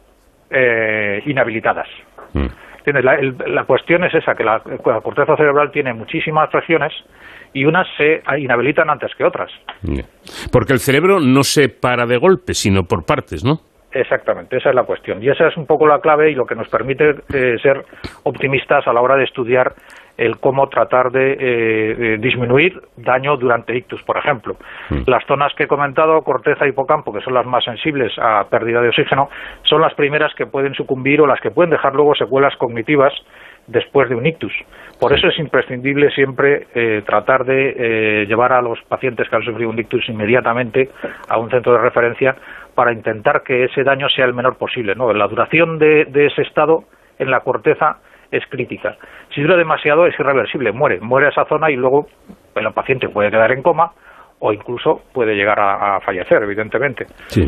eh, 0.50 1.22
inhabilitadas. 1.26 1.88
¿Entiendes? 2.34 3.06
La, 3.06 3.16
el- 3.16 3.36
la 3.48 3.64
cuestión 3.64 4.04
es 4.04 4.14
esa, 4.14 4.36
que 4.36 4.44
la, 4.44 4.62
la 4.86 5.02
corteza 5.02 5.36
cerebral 5.38 5.72
tiene 5.72 5.94
muchísimas 5.94 6.52
regiones 6.52 6.92
y 7.54 7.66
unas 7.66 7.88
se 7.98 8.22
inhabilitan 8.38 8.90
antes 8.90 9.12
que 9.16 9.24
otras. 9.24 9.52
Porque 10.52 10.74
el 10.74 10.80
cerebro 10.80 11.20
no 11.20 11.44
se 11.44 11.70
para 11.70 12.06
de 12.06 12.18
golpe, 12.18 12.54
sino 12.54 12.84
por 12.84 13.06
partes, 13.06 13.46
¿no? 13.46 13.60
Exactamente, 13.92 14.58
esa 14.58 14.70
es 14.70 14.76
la 14.76 14.84
cuestión. 14.84 15.22
Y 15.24 15.30
esa 15.30 15.48
es 15.48 15.56
un 15.56 15.68
poco 15.68 15.86
la 15.86 16.00
clave 16.02 16.32
y 16.32 16.36
lo 16.36 16.46
que 16.46 16.56
nos 16.56 16.68
permite 16.68 17.12
eh, 17.32 17.56
ser 17.62 17.86
optimistas 18.24 18.88
a 18.88 18.92
la 18.94 19.02
hora 19.02 19.16
de 19.16 19.24
estudiar 19.26 19.72
el 20.18 20.38
cómo 20.40 20.68
tratar 20.70 21.12
de 21.12 21.34
eh, 21.34 21.38
eh, 21.40 22.18
disminuir 22.20 22.80
daño 22.98 23.36
durante 23.38 23.76
ictus, 23.76 24.02
por 24.04 24.18
ejemplo. 24.18 24.56
Las 25.08 25.26
zonas 25.26 25.54
que 25.56 25.64
he 25.64 25.68
comentado, 25.68 26.22
corteza 26.22 26.66
y 26.66 26.70
hipocampo, 26.70 27.12
que 27.12 27.22
son 27.22 27.34
las 27.34 27.46
más 27.46 27.64
sensibles 27.64 28.14
a 28.20 28.44
pérdida 28.50 28.82
de 28.82 28.90
oxígeno, 28.90 29.30
son 29.64 29.82
las 29.82 29.94
primeras 29.96 30.34
que 30.36 30.46
pueden 30.46 30.74
sucumbir 30.76 31.22
o 31.22 31.28
las 31.28 31.42
que 31.42 31.52
pueden 31.52 31.72
dejar 31.72 31.96
luego 31.96 32.14
secuelas 32.16 32.56
cognitivas 32.58 33.14
después 33.68 34.10
de 34.10 34.16
un 34.16 34.26
ictus. 34.26 34.54
Por 35.00 35.14
eso 35.14 35.28
es 35.28 35.40
imprescindible 35.40 36.12
siempre 36.12 36.68
eh, 36.76 37.02
tratar 37.06 37.46
de 37.46 37.74
eh, 37.76 38.26
llevar 38.26 38.54
a 38.54 38.62
los 38.62 38.80
pacientes 38.88 39.28
que 39.30 39.36
han 39.36 39.44
sufrido 39.44 39.70
un 39.70 39.80
ictus 39.80 40.08
inmediatamente 40.10 40.90
a 41.30 41.40
un 41.40 41.50
centro 41.50 41.74
de 41.74 41.80
referencia 41.80 42.36
para 42.76 42.94
intentar 42.94 43.44
que 43.44 43.66
ese 43.66 43.84
daño 43.84 44.08
sea 44.10 44.26
el 44.26 44.34
menor 44.34 44.58
posible. 44.58 44.96
¿no? 44.96 45.12
La 45.14 45.28
duración 45.28 45.80
de, 45.80 46.06
de 46.06 46.28
ese 46.28 46.42
estado 46.42 46.84
en 47.20 47.32
la 47.32 47.42
corteza 47.42 47.98
es 48.34 48.44
crítica. 48.50 48.98
Si 49.34 49.42
dura 49.42 49.56
demasiado 49.56 50.06
es 50.08 50.20
irreversible, 50.20 50.72
muere, 50.72 51.00
muere 51.00 51.30
esa 51.30 51.46
zona 51.46 51.70
y 51.70 51.76
luego 51.76 52.08
el 52.56 52.74
paciente 52.74 53.08
puede 53.08 53.30
quedar 53.30 53.52
en 53.52 53.62
coma 53.62 53.92
o 54.40 54.52
incluso 54.52 55.04
puede 55.14 55.36
llegar 55.36 55.58
a, 55.60 56.02
fallecer, 56.02 56.44
evidentemente. 56.44 57.06
Sí. 57.28 57.44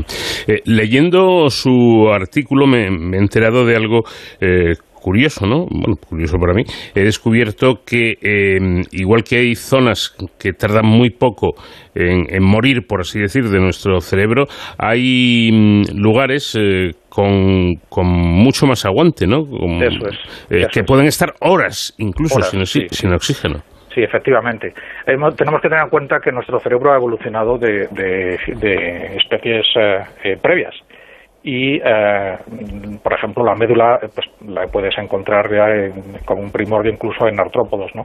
Eh, 0.47 0.61
leyendo 0.65 1.49
su 1.49 2.09
artículo 2.09 2.67
me, 2.67 2.89
me 2.89 3.17
he 3.17 3.19
enterado 3.19 3.65
de 3.65 3.75
algo 3.75 4.03
eh, 4.39 4.75
curioso, 5.05 5.45
¿no? 5.45 5.67
Bueno, 5.69 5.97
curioso 6.09 6.37
para 6.39 6.53
mí. 6.55 6.63
He 6.95 7.01
descubierto 7.01 7.81
que 7.85 8.17
eh, 8.23 8.81
igual 8.91 9.23
que 9.23 9.37
hay 9.37 9.53
zonas 9.55 10.15
que 10.39 10.51
tardan 10.53 10.87
muy 10.87 11.11
poco 11.11 11.53
en, 11.93 12.25
en 12.27 12.43
morir, 12.43 12.87
por 12.87 13.01
así 13.01 13.19
decir, 13.19 13.43
de 13.49 13.59
nuestro 13.59 14.01
cerebro, 14.01 14.45
hay 14.79 15.51
mm, 15.53 15.81
lugares 16.01 16.57
eh, 16.59 16.93
con, 17.07 17.75
con 17.87 18.07
mucho 18.07 18.65
más 18.65 18.83
aguante, 18.83 19.27
¿no? 19.27 19.45
Con- 19.45 19.83
Eso 19.83 20.07
es, 20.07 20.15
eh, 20.49 20.59
eso 20.61 20.69
que 20.73 20.79
es. 20.79 20.85
pueden 20.87 21.05
estar 21.05 21.33
horas, 21.39 21.93
incluso 21.99 22.37
Horas, 22.37 22.49
sin, 22.49 22.65
sí, 22.65 22.87
sin 22.89 23.13
oxígeno. 23.13 23.61
Sí, 23.93 24.01
efectivamente. 24.01 24.73
Tenemos 25.05 25.35
que 25.61 25.69
tener 25.69 25.83
en 25.83 25.89
cuenta 25.89 26.19
que 26.19 26.29
nuestro 26.31 26.59
cerebro 26.59 26.91
ha 26.91 26.97
evolucionado 26.97 27.57
de, 27.57 27.87
de- 27.91 28.37
de 28.59 29.15
especies 29.17 29.65
eh, 29.75 29.99
eh, 30.23 30.37
previas. 30.41 30.73
Y, 31.47 31.75
eh, 31.77 32.37
por 33.03 33.13
ejemplo, 33.13 33.43
la 33.45 33.53
médula 33.53 33.99
eh, 34.01 34.07
pues, 34.15 34.25
la 34.49 34.65
puedes 34.65 34.97
encontrar 34.97 35.47
ya 35.53 35.69
en- 35.69 36.17
como 36.25 36.41
un 36.41 36.51
primordio 36.51 36.91
incluso 36.91 37.27
en 37.27 37.39
artrópodos, 37.39 37.91
¿no? 37.93 38.01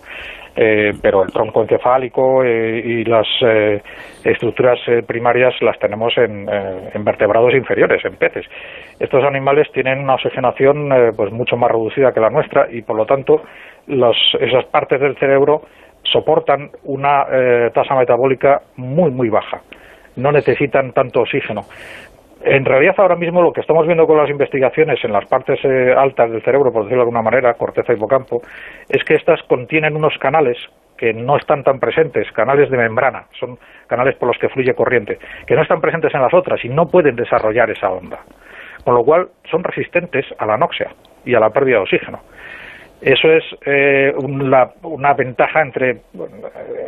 Eh, 0.54 0.90
pero 1.00 1.22
el 1.22 1.32
tronco 1.32 1.62
encefálico 1.62 2.44
eh, 2.44 2.82
y 2.84 3.04
las 3.04 3.26
eh, 3.40 3.80
estructuras 4.24 4.78
eh, 4.88 5.02
primarias 5.06 5.54
las 5.62 5.78
tenemos 5.78 6.12
en, 6.18 6.46
en 6.50 7.02
vertebrados 7.02 7.54
inferiores, 7.54 8.04
en 8.04 8.16
peces. 8.16 8.44
Estos 8.98 9.24
animales 9.24 9.68
tienen 9.72 10.00
una 10.00 10.16
oxigenación 10.16 10.90
pues 11.16 11.32
mucho 11.32 11.56
más 11.56 11.70
reducida 11.70 12.12
que 12.12 12.20
la 12.20 12.28
nuestra 12.28 12.66
y, 12.70 12.82
por 12.82 12.96
lo 12.96 13.06
tanto, 13.06 13.40
los, 13.86 14.16
esas 14.38 14.66
partes 14.66 15.00
del 15.00 15.16
cerebro 15.16 15.62
soportan 16.02 16.68
una 16.84 17.24
tasa 17.72 17.94
metabólica 17.94 18.60
muy, 18.76 19.10
muy 19.10 19.30
baja. 19.30 19.62
No 20.16 20.32
necesitan 20.32 20.92
tanto 20.92 21.20
oxígeno. 21.20 21.62
En 22.42 22.64
realidad 22.64 22.94
ahora 22.96 23.16
mismo 23.16 23.42
lo 23.42 23.52
que 23.52 23.60
estamos 23.60 23.86
viendo 23.86 24.06
con 24.06 24.16
las 24.16 24.30
investigaciones 24.30 24.98
en 25.04 25.12
las 25.12 25.26
partes 25.26 25.58
eh, 25.62 25.94
altas 25.94 26.30
del 26.30 26.42
cerebro, 26.42 26.72
por 26.72 26.84
decirlo 26.84 27.02
de 27.02 27.08
alguna 27.08 27.22
manera, 27.22 27.52
corteza 27.54 27.92
hipocampo, 27.92 28.40
es 28.88 29.04
que 29.04 29.14
estas 29.14 29.42
contienen 29.42 29.94
unos 29.94 30.16
canales 30.18 30.56
que 30.96 31.12
no 31.12 31.36
están 31.36 31.62
tan 31.62 31.78
presentes, 31.78 32.30
canales 32.32 32.70
de 32.70 32.78
membrana, 32.78 33.24
son 33.38 33.58
canales 33.86 34.16
por 34.16 34.28
los 34.28 34.38
que 34.38 34.48
fluye 34.48 34.74
corriente, 34.74 35.18
que 35.46 35.54
no 35.54 35.62
están 35.62 35.80
presentes 35.80 36.14
en 36.14 36.22
las 36.22 36.32
otras 36.32 36.64
y 36.64 36.68
no 36.68 36.86
pueden 36.86 37.16
desarrollar 37.16 37.70
esa 37.70 37.90
onda. 37.90 38.20
Con 38.84 38.94
lo 38.94 39.04
cual 39.04 39.28
son 39.50 39.62
resistentes 39.62 40.24
a 40.38 40.46
la 40.46 40.54
anoxia 40.54 40.90
y 41.24 41.34
a 41.34 41.40
la 41.40 41.50
pérdida 41.50 41.76
de 41.76 41.82
oxígeno. 41.82 42.20
Eso 43.00 43.32
es 43.32 43.44
eh, 43.64 44.12
una, 44.16 44.70
una 44.82 45.14
ventaja 45.14 45.62
entre, 45.62 45.90
eh, 45.90 45.98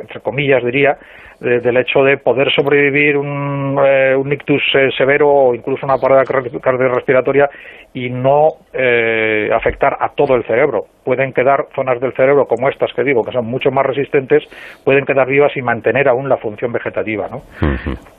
entre 0.03 0.21
comillas 0.21 0.63
diría, 0.65 0.97
de- 1.41 1.61
del 1.61 1.77
hecho 1.79 2.05
de 2.05 2.19
poder 2.19 2.53
sobrevivir 2.53 3.17
un, 3.17 3.79
eh, 3.85 4.15
un 4.15 4.33
ictus 4.33 4.63
eh, 4.75 4.91
severo 4.97 5.29
o 5.31 5.55
incluso 5.55 5.87
una 5.87 5.97
parada 5.97 6.23
cardi- 6.25 6.61
cardiorrespiratoria 6.61 7.49
y 7.95 8.11
no 8.11 8.49
eh, 8.73 9.51
afectar 9.53 9.97
a 10.01 10.11
todo 10.11 10.35
el 10.37 10.45
cerebro. 10.45 10.85
Pueden 11.05 11.33
quedar 11.33 11.67
zonas 11.75 11.99
del 12.01 12.13
cerebro 12.13 12.45
como 12.47 12.69
estas 12.69 12.93
que 12.93 13.03
digo, 13.05 13.25
que 13.25 13.33
son 13.33 13.47
mucho 13.47 13.71
más 13.71 13.87
resistentes, 13.87 14.45
pueden 14.85 15.05
quedar 15.07 15.27
vivas 15.27 15.57
y 15.57 15.63
mantener 15.63 16.09
aún 16.09 16.29
la 16.29 16.37
función 16.37 16.73
vegetativa, 16.73 17.27
¿no? 17.29 17.43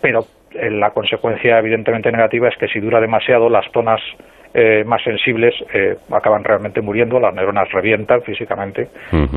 Pero 0.02 0.22
eh, 0.56 0.70
la 0.70 0.90
consecuencia 0.92 1.60
evidentemente 1.60 2.12
negativa 2.12 2.50
es 2.50 2.58
que 2.58 2.68
si 2.68 2.80
dura 2.80 3.00
demasiado 3.00 3.50
las 3.50 3.66
zonas 3.72 4.02
eh, 4.54 4.84
más 4.86 5.02
sensibles 5.04 5.54
eh, 5.74 5.96
acaban 6.12 6.44
realmente 6.44 6.82
muriendo, 6.82 7.20
las 7.20 7.34
neuronas 7.34 7.72
revientan 7.72 8.22
físicamente, 8.22 8.88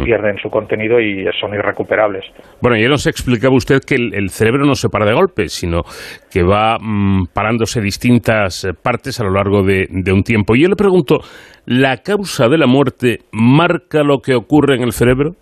pierden 0.05 0.37
su 0.39 0.51
contenido 0.51 1.01
y 1.01 1.27
son 1.41 1.55
irrecuperables. 1.55 2.25
Bueno, 2.61 2.77
ya 2.77 2.89
nos 2.89 3.07
explicaba 3.07 3.55
usted 3.55 3.81
que 3.87 3.95
el, 3.95 4.15
el 4.15 4.31
cerebro 4.31 4.67
no 4.67 4.75
se 4.75 4.89
para 4.89 5.07
de 5.07 5.15
golpe, 5.15 5.49
sino 5.49 5.83
que 6.31 6.43
va 6.43 6.79
mm, 6.79 7.29
parándose 7.33 7.81
distintas 7.81 8.65
eh, 8.65 8.73
partes 8.75 9.21
a 9.21 9.25
lo 9.25 9.31
largo 9.31 9.63
de, 9.63 9.87
de 9.89 10.13
un 10.13 10.23
tiempo. 10.23 10.55
Y 10.55 10.63
yo 10.63 10.69
le 10.69 10.77
pregunto, 10.77 11.21
¿la 11.65 11.99
causa 11.99 12.49
de 12.49 12.59
la 12.59 12.67
muerte 12.67 13.21
marca 13.33 14.03
lo 14.03 14.19
que 14.19 14.35
ocurre 14.35 14.77
en 14.77 14.83
el 14.83 14.93
cerebro? 14.93 15.33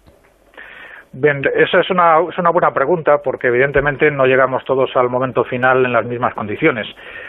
Bien, 1.16 1.42
esa 1.54 1.78
es 1.78 1.88
una, 1.90 2.18
es 2.28 2.36
una 2.38 2.50
buena 2.50 2.72
pregunta 2.72 3.18
porque 3.22 3.46
evidentemente 3.46 4.10
no 4.10 4.26
llegamos 4.26 4.64
todos 4.64 4.90
al 4.96 5.08
momento 5.08 5.44
final 5.44 5.86
en 5.86 5.92
las 5.92 6.04
mismas 6.04 6.34
condiciones. 6.34 6.88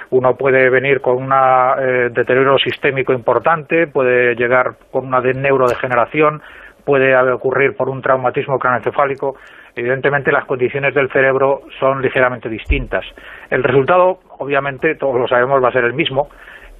Uno 0.09 0.35
puede 0.35 0.71
venir 0.71 1.01
con 1.01 1.17
un 1.17 1.29
deterioro 2.11 2.57
sistémico 2.57 3.13
importante, 3.13 3.85
puede 3.85 4.33
llegar 4.33 4.71
con 4.89 5.05
una 5.05 5.21
de 5.21 5.35
neurodegeneración, 5.35 6.41
puede 6.83 7.15
ocurrir 7.31 7.75
por 7.77 7.89
un 7.89 8.01
traumatismo 8.01 8.57
craneoencefálico. 8.57 9.35
Evidentemente 9.75 10.31
las 10.31 10.45
condiciones 10.45 10.95
del 10.95 11.11
cerebro 11.11 11.61
son 11.79 12.01
ligeramente 12.01 12.49
distintas. 12.49 13.05
El 13.51 13.63
resultado, 13.63 14.17
obviamente, 14.39 14.95
todos 14.95 15.19
lo 15.19 15.27
sabemos, 15.27 15.63
va 15.63 15.69
a 15.69 15.73
ser 15.73 15.83
el 15.83 15.93
mismo, 15.93 16.29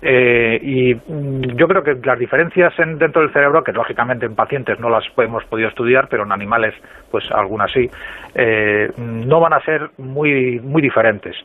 eh, 0.01 0.59
y 0.61 0.93
mm, 0.93 1.55
yo 1.55 1.67
creo 1.67 1.83
que 1.83 1.95
las 2.03 2.19
diferencias 2.19 2.77
en- 2.79 2.97
dentro 2.97 3.21
del 3.21 3.31
cerebro, 3.33 3.63
que 3.63 3.71
lógicamente 3.71 4.25
en 4.25 4.35
pacientes 4.35 4.79
no 4.79 4.89
las 4.89 5.03
hemos 5.17 5.43
podido 5.45 5.69
estudiar, 5.69 6.07
pero 6.09 6.23
en 6.23 6.31
animales, 6.31 6.73
pues 7.11 7.29
algunas 7.31 7.71
sí, 7.71 7.89
eh, 8.35 8.89
no 8.97 9.39
van 9.39 9.53
a 9.53 9.61
ser 9.61 9.89
muy, 9.97 10.59
muy 10.59 10.81
diferentes. 10.81 11.35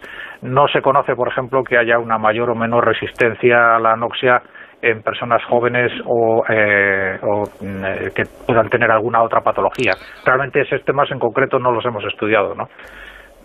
No 0.43 0.69
se 0.69 0.83
conoce, 0.83 1.15
por 1.15 1.29
ejemplo, 1.29 1.63
que 1.65 1.79
haya 1.79 1.99
una 1.99 2.19
mayor 2.19 2.51
o 2.51 2.55
menor 2.55 2.87
resistencia 2.87 3.77
a 3.77 3.79
la 3.79 3.93
anoxia 3.93 4.43
en 4.83 5.03
personas 5.03 5.43
jóvenes 5.45 5.93
o, 6.07 6.43
eh, 6.49 7.19
o, 7.23 7.45
mm, 7.61 7.85
eh, 7.85 8.11
que 8.15 8.23
puedan 8.47 8.69
tener 8.71 8.91
alguna 8.91 9.23
otra 9.23 9.43
patología. 9.43 9.93
Realmente 10.25 10.63
esos 10.63 10.83
temas 10.85 11.11
en 11.11 11.19
concreto 11.19 11.59
no 11.59 11.71
los 11.71 11.85
hemos 11.85 12.03
estudiado, 12.05 12.55
¿no? 12.55 12.69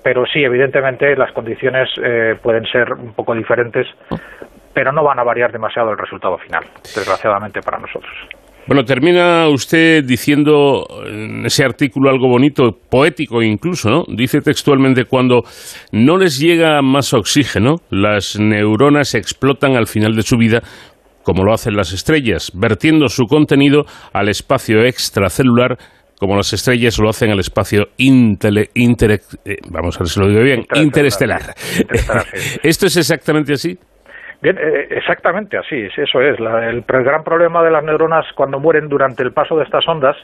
Pero 0.02 0.24
sí, 0.28 0.44
evidentemente 0.44 1.16
las 1.16 1.32
condiciones 1.34 1.90
eh, 2.02 2.36
pueden 2.42 2.64
ser 2.66 2.94
un 2.94 3.14
poco 3.14 3.34
diferentes, 3.34 3.88
pero 4.76 4.92
no 4.92 5.04
van 5.04 5.18
a 5.20 5.24
variar 5.24 5.52
demasiado 5.52 5.90
el 5.92 5.98
resultado 5.98 6.38
final, 6.38 6.64
desgraciadamente 6.84 7.62
para 7.62 7.80
nosotros. 7.80 8.12
Bueno, 8.68 8.84
termina 8.84 9.48
usted 9.48 10.04
diciendo 10.04 10.86
en 11.06 11.46
ese 11.46 11.64
artículo 11.64 12.10
algo 12.10 12.28
bonito, 12.28 12.72
poético 12.90 13.42
incluso, 13.44 13.90
¿no? 13.90 14.04
Dice 14.08 14.42
textualmente, 14.42 15.06
cuando 15.06 15.44
no 15.92 16.18
les 16.18 16.40
llega 16.40 16.82
más 16.82 17.14
oxígeno, 17.14 17.76
las 17.92 18.40
neuronas 18.40 19.14
explotan 19.16 19.76
al 19.76 19.86
final 19.88 20.16
de 20.16 20.24
su 20.24 20.36
vida 20.38 20.62
como 21.24 21.44
lo 21.44 21.54
hacen 21.54 21.76
las 21.76 21.92
estrellas, 21.94 22.52
vertiendo 22.54 23.08
su 23.08 23.26
contenido 23.26 23.86
al 24.14 24.30
espacio 24.30 24.84
extracelular 24.84 25.78
como 26.20 26.36
las 26.36 26.54
estrellas 26.54 26.98
lo 27.00 27.10
hacen 27.10 27.30
al 27.32 27.40
espacio 27.40 27.88
intele- 27.98 28.70
eh, 29.44 29.58
vamos 29.70 29.96
a 29.98 30.00
ver 30.00 30.08
si 30.08 30.20
lo 30.20 30.28
digo 30.28 30.42
bien, 30.42 30.66
interestelar. 30.76 31.54
¿Esto 32.64 32.86
es 32.88 32.98
exactamente 32.98 33.54
así? 33.54 33.78
Bien, 34.46 34.60
eh, 34.60 34.90
exactamente 34.92 35.58
así, 35.58 35.90
sí, 35.90 36.02
eso 36.02 36.22
es. 36.22 36.38
El 36.40 36.84
gran 36.84 37.24
problema 37.24 37.64
de 37.64 37.72
las 37.72 37.84
neuronas 37.84 38.28
cuando 38.36 38.60
mueren 38.60 38.88
durante 38.88 39.24
el 39.24 39.32
paso 39.32 39.58
de 39.58 39.64
estas 39.64 39.88
ondas 39.88 40.16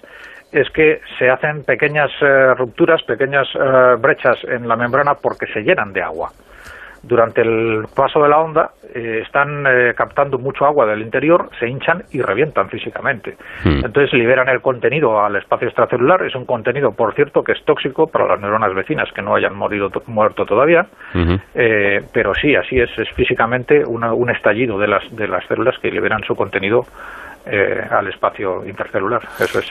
es 0.51 0.69
que 0.69 1.01
se 1.17 1.27
hacen 1.27 1.63
pequeñas 1.63 2.11
eh, 2.21 2.53
rupturas, 2.53 3.01
pequeñas 3.01 3.47
eh, 3.55 3.95
brechas 3.97 4.37
en 4.43 4.67
la 4.67 4.75
membrana 4.75 5.15
porque 5.15 5.47
se 5.47 5.61
llenan 5.61 5.91
de 5.91 6.03
agua. 6.03 6.29
Durante 7.03 7.41
el 7.41 7.85
paso 7.95 8.21
de 8.21 8.29
la 8.29 8.37
onda 8.39 8.71
eh, 8.93 9.21
están 9.25 9.65
eh, 9.65 9.93
captando 9.95 10.37
mucho 10.37 10.65
agua 10.65 10.85
del 10.85 11.01
interior, 11.01 11.49
se 11.59 11.67
hinchan 11.67 12.03
y 12.11 12.21
revientan 12.21 12.69
físicamente. 12.69 13.37
Entonces 13.65 14.13
liberan 14.13 14.47
el 14.49 14.61
contenido 14.61 15.19
al 15.19 15.35
espacio 15.35 15.67
extracelular. 15.67 16.23
Es 16.25 16.35
un 16.35 16.45
contenido, 16.45 16.91
por 16.91 17.15
cierto, 17.15 17.43
que 17.43 17.53
es 17.53 17.63
tóxico 17.65 18.05
para 18.07 18.27
las 18.27 18.39
neuronas 18.39 18.75
vecinas 18.75 19.09
que 19.15 19.21
no 19.23 19.33
hayan 19.35 19.55
morido, 19.55 19.89
muerto 20.07 20.45
todavía. 20.45 20.85
Eh, 21.55 22.01
pero 22.13 22.33
sí, 22.35 22.55
así 22.55 22.79
es, 22.79 22.89
es 22.97 23.09
físicamente 23.15 23.83
una- 23.85 24.13
un 24.13 24.29
estallido 24.29 24.77
de 24.77 24.87
las, 24.87 25.03
de 25.15 25.27
las 25.27 25.43
células 25.47 25.75
que 25.81 25.89
liberan 25.89 26.21
su 26.23 26.35
contenido 26.35 26.81
eh, 27.47 27.81
al 27.89 28.07
espacio 28.09 28.63
intercelular. 28.67 29.21
Eso 29.39 29.59
es. 29.59 29.65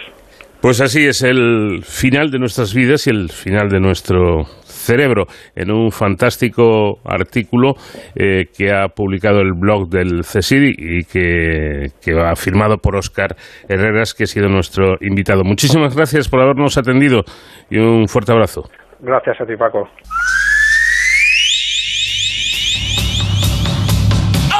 Pues 0.60 0.80
así 0.80 1.06
es 1.06 1.22
el 1.22 1.82
final 1.84 2.30
de 2.30 2.38
nuestras 2.38 2.74
vidas 2.74 3.06
y 3.06 3.10
el 3.10 3.30
final 3.30 3.68
de 3.70 3.80
nuestro 3.80 4.42
cerebro, 4.80 5.26
en 5.54 5.70
un 5.70 5.90
fantástico 5.90 6.98
artículo 7.04 7.74
eh, 8.14 8.46
que 8.56 8.72
ha 8.72 8.88
publicado 8.88 9.40
el 9.40 9.52
blog 9.52 9.88
del 9.88 10.20
CSID 10.20 10.74
y 10.76 11.04
que, 11.04 11.88
que 12.02 12.18
ha 12.20 12.34
firmado 12.36 12.78
por 12.78 12.96
Óscar 12.96 13.36
Herreras, 13.68 14.14
que 14.14 14.24
ha 14.24 14.26
sido 14.26 14.48
nuestro 14.48 14.96
invitado. 15.00 15.44
Muchísimas 15.44 15.94
gracias 15.94 16.28
por 16.28 16.40
habernos 16.40 16.76
atendido 16.78 17.22
y 17.70 17.78
un 17.78 18.08
fuerte 18.08 18.32
abrazo. 18.32 18.64
Gracias 19.00 19.40
a 19.40 19.46
ti, 19.46 19.56
Paco. 19.56 19.88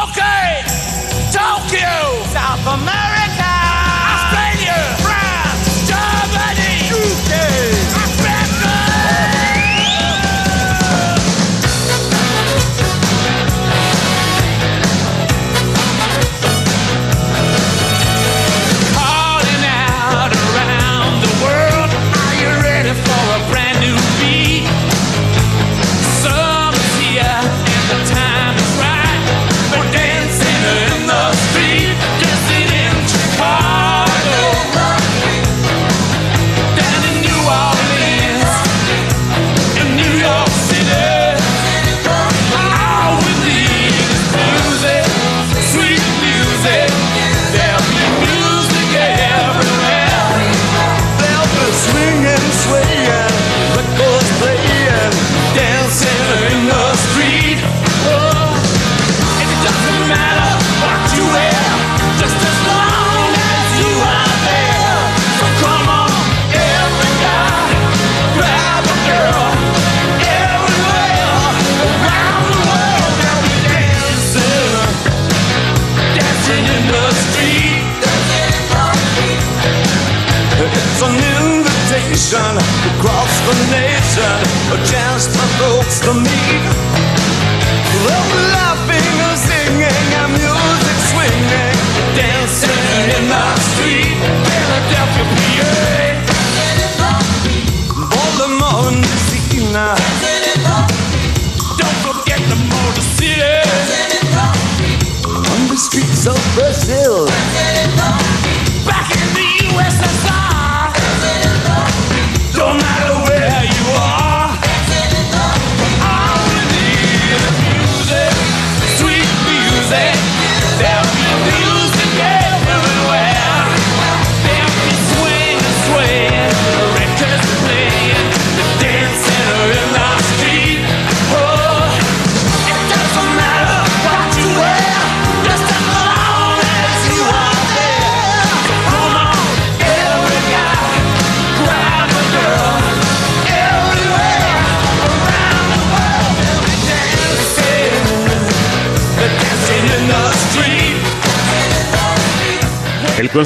Okay, 0.02 0.62
Tokyo, 1.32 1.88
South 2.32 2.66
America, 2.66 3.10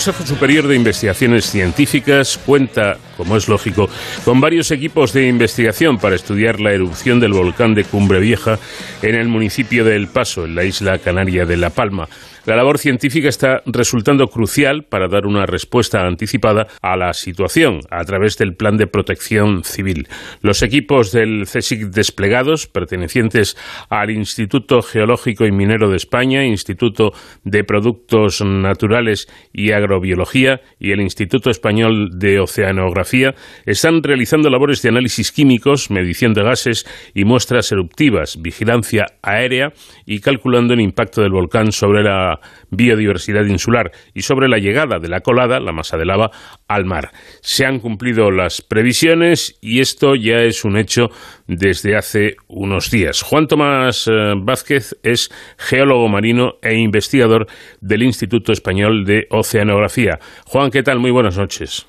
Consejo 0.04 0.26
Superior 0.26 0.68
de 0.68 0.76
Investigaciones 0.76 1.46
Científicas 1.46 2.38
cuenta, 2.44 2.98
como 3.16 3.38
es 3.38 3.48
lógico, 3.48 3.88
con 4.26 4.38
varios 4.38 4.70
equipos 4.70 5.14
de 5.14 5.28
investigación 5.28 5.96
para 5.96 6.14
estudiar 6.14 6.60
la 6.60 6.72
erupción 6.72 7.20
del 7.20 7.32
volcán 7.32 7.74
de 7.74 7.84
Cumbre 7.84 8.20
Vieja 8.20 8.58
en 9.00 9.14
el 9.14 9.28
municipio 9.28 9.82
de 9.82 9.96
El 9.96 10.08
Paso, 10.08 10.44
en 10.44 10.56
la 10.56 10.64
isla 10.64 10.98
canaria 10.98 11.46
de 11.46 11.56
La 11.56 11.70
Palma. 11.70 12.06
La 12.46 12.56
labor 12.56 12.76
científica 12.76 13.30
está 13.30 13.62
resultando 13.64 14.26
crucial 14.26 14.82
para 14.82 15.08
dar 15.08 15.24
una 15.24 15.46
respuesta 15.46 16.06
anticipada 16.06 16.66
a 16.82 16.94
la 16.94 17.14
situación 17.14 17.80
a 17.90 18.04
través 18.04 18.36
del 18.36 18.54
Plan 18.54 18.76
de 18.76 18.86
Protección 18.86 19.64
Civil. 19.64 20.08
Los 20.42 20.62
equipos 20.62 21.10
del 21.10 21.44
CSIC 21.44 21.84
desplegados, 21.84 22.66
pertenecientes 22.66 23.56
al 23.88 24.10
Instituto 24.10 24.82
Geológico 24.82 25.46
y 25.46 25.52
Minero 25.52 25.88
de 25.88 25.96
España, 25.96 26.44
Instituto 26.44 27.12
de 27.44 27.64
Productos 27.64 28.42
Naturales 28.44 29.26
y 29.50 29.72
Agrobiología 29.72 30.60
y 30.78 30.92
el 30.92 31.00
Instituto 31.00 31.48
Español 31.48 32.10
de 32.18 32.40
Oceanografía, 32.40 33.34
están 33.64 34.02
realizando 34.02 34.50
labores 34.50 34.82
de 34.82 34.90
análisis 34.90 35.32
químicos, 35.32 35.90
medición 35.90 36.34
de 36.34 36.42
gases 36.42 36.84
y 37.14 37.24
muestras 37.24 37.72
eruptivas, 37.72 38.36
vigilancia 38.42 39.06
aérea 39.22 39.72
y 40.04 40.20
calculando 40.20 40.74
el 40.74 40.82
impacto 40.82 41.22
del 41.22 41.32
volcán 41.32 41.72
sobre 41.72 42.02
la 42.02 42.33
biodiversidad 42.70 43.44
insular 43.44 43.92
y 44.14 44.22
sobre 44.22 44.48
la 44.48 44.58
llegada 44.58 44.98
de 44.98 45.08
la 45.08 45.20
colada, 45.20 45.60
la 45.60 45.72
masa 45.72 45.96
de 45.96 46.04
lava, 46.04 46.30
al 46.68 46.84
mar. 46.84 47.10
Se 47.40 47.66
han 47.66 47.80
cumplido 47.80 48.30
las 48.30 48.60
previsiones 48.60 49.58
y 49.60 49.80
esto 49.80 50.14
ya 50.14 50.42
es 50.42 50.64
un 50.64 50.76
hecho 50.76 51.10
desde 51.46 51.96
hace 51.96 52.36
unos 52.48 52.90
días. 52.90 53.22
Juan 53.22 53.46
Tomás 53.46 54.08
eh, 54.08 54.34
Vázquez 54.36 54.96
es 55.02 55.30
geólogo 55.58 56.08
marino 56.08 56.54
e 56.62 56.74
investigador 56.74 57.46
del 57.80 58.02
Instituto 58.02 58.52
Español 58.52 59.04
de 59.04 59.26
Oceanografía. 59.30 60.18
Juan, 60.46 60.70
¿qué 60.70 60.82
tal? 60.82 60.98
Muy 60.98 61.10
buenas 61.10 61.36
noches. 61.36 61.86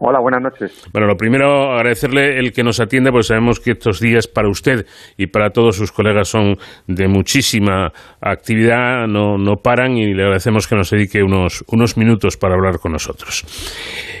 Hola, 0.00 0.20
buenas 0.20 0.40
noches. 0.40 0.84
Bueno, 0.92 1.08
lo 1.08 1.16
primero, 1.16 1.72
agradecerle 1.72 2.38
el 2.38 2.52
que 2.52 2.62
nos 2.62 2.78
atienda, 2.78 3.10
pues 3.10 3.26
sabemos 3.26 3.58
que 3.58 3.72
estos 3.72 3.98
días 3.98 4.28
para 4.28 4.48
usted 4.48 4.86
y 5.16 5.26
para 5.26 5.50
todos 5.50 5.74
sus 5.74 5.90
colegas 5.90 6.28
son 6.28 6.56
de 6.86 7.08
muchísima 7.08 7.92
actividad, 8.20 9.08
no, 9.08 9.36
no 9.38 9.56
paran 9.56 9.96
y 9.96 10.14
le 10.14 10.22
agradecemos 10.22 10.68
que 10.68 10.76
nos 10.76 10.90
dedique 10.90 11.20
unos, 11.20 11.64
unos 11.66 11.96
minutos 11.96 12.36
para 12.36 12.54
hablar 12.54 12.78
con 12.78 12.92
nosotros. 12.92 13.44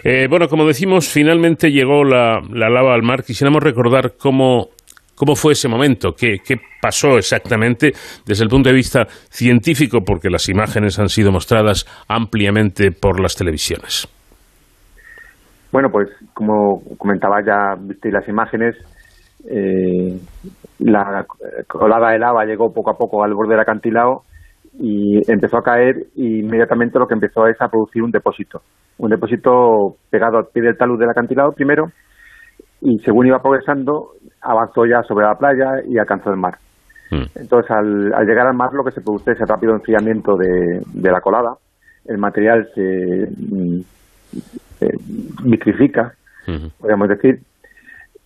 Eh, 0.02 0.26
bueno, 0.28 0.48
como 0.48 0.66
decimos, 0.66 1.08
finalmente 1.08 1.70
llegó 1.70 2.02
la, 2.02 2.40
la 2.52 2.68
lava 2.68 2.92
al 2.92 3.04
mar. 3.04 3.22
Quisiéramos 3.22 3.62
recordar 3.62 4.14
cómo, 4.18 4.70
¿Cómo 5.14 5.34
fue 5.36 5.52
ese 5.52 5.68
momento? 5.68 6.12
¿Qué, 6.12 6.38
¿Qué, 6.44 6.60
pasó 6.80 7.18
exactamente 7.18 7.92
desde 8.24 8.44
el 8.44 8.50
punto 8.50 8.68
de 8.68 8.74
vista 8.74 9.06
científico? 9.30 10.02
Porque 10.04 10.30
las 10.30 10.48
imágenes 10.48 10.98
han 11.00 11.08
sido 11.08 11.32
mostradas 11.32 11.86
ampliamente 12.06 12.92
por 12.92 13.18
las 13.20 13.34
televisiones. 13.34 14.08
Bueno, 15.70 15.88
pues 15.90 16.08
como 16.32 16.82
comentaba 16.96 17.42
ya, 17.44 17.74
visteis 17.78 18.14
las 18.14 18.28
imágenes, 18.28 18.76
eh, 19.48 20.18
la 20.80 21.24
colada 21.66 22.10
de 22.10 22.18
lava 22.18 22.44
llegó 22.44 22.72
poco 22.72 22.90
a 22.90 22.96
poco 22.96 23.22
al 23.22 23.34
borde 23.34 23.52
del 23.52 23.60
acantilado 23.60 24.22
y 24.78 25.18
empezó 25.30 25.58
a 25.58 25.62
caer 25.62 26.06
y 26.14 26.40
inmediatamente 26.40 26.98
lo 26.98 27.06
que 27.06 27.14
empezó 27.14 27.46
es 27.46 27.60
a 27.60 27.68
producir 27.68 28.02
un 28.02 28.10
depósito. 28.10 28.62
Un 28.98 29.10
depósito 29.10 29.96
pegado 30.10 30.38
al 30.38 30.46
pie 30.52 30.62
del 30.62 30.76
talud 30.76 30.98
del 30.98 31.10
acantilado 31.10 31.52
primero 31.52 31.86
y 32.80 32.98
según 33.00 33.26
iba 33.26 33.42
progresando 33.42 34.12
avanzó 34.40 34.86
ya 34.86 35.02
sobre 35.02 35.26
la 35.26 35.34
playa 35.34 35.82
y 35.86 35.98
alcanzó 35.98 36.30
el 36.30 36.36
mar. 36.36 36.54
Entonces 37.10 37.70
al, 37.70 38.12
al, 38.14 38.26
llegar 38.26 38.46
al 38.46 38.56
mar 38.56 38.70
lo 38.72 38.84
que 38.84 38.90
se 38.90 39.00
produce 39.00 39.32
es 39.32 39.40
el 39.40 39.48
rápido 39.48 39.72
enfriamiento 39.74 40.36
de, 40.36 40.80
de 40.94 41.10
la 41.10 41.20
colada. 41.20 41.54
El 42.04 42.18
material 42.18 42.68
se 42.74 43.28
eh, 44.80 44.86
vitrifica, 45.44 46.12
podríamos 46.78 47.08
decir, 47.08 47.40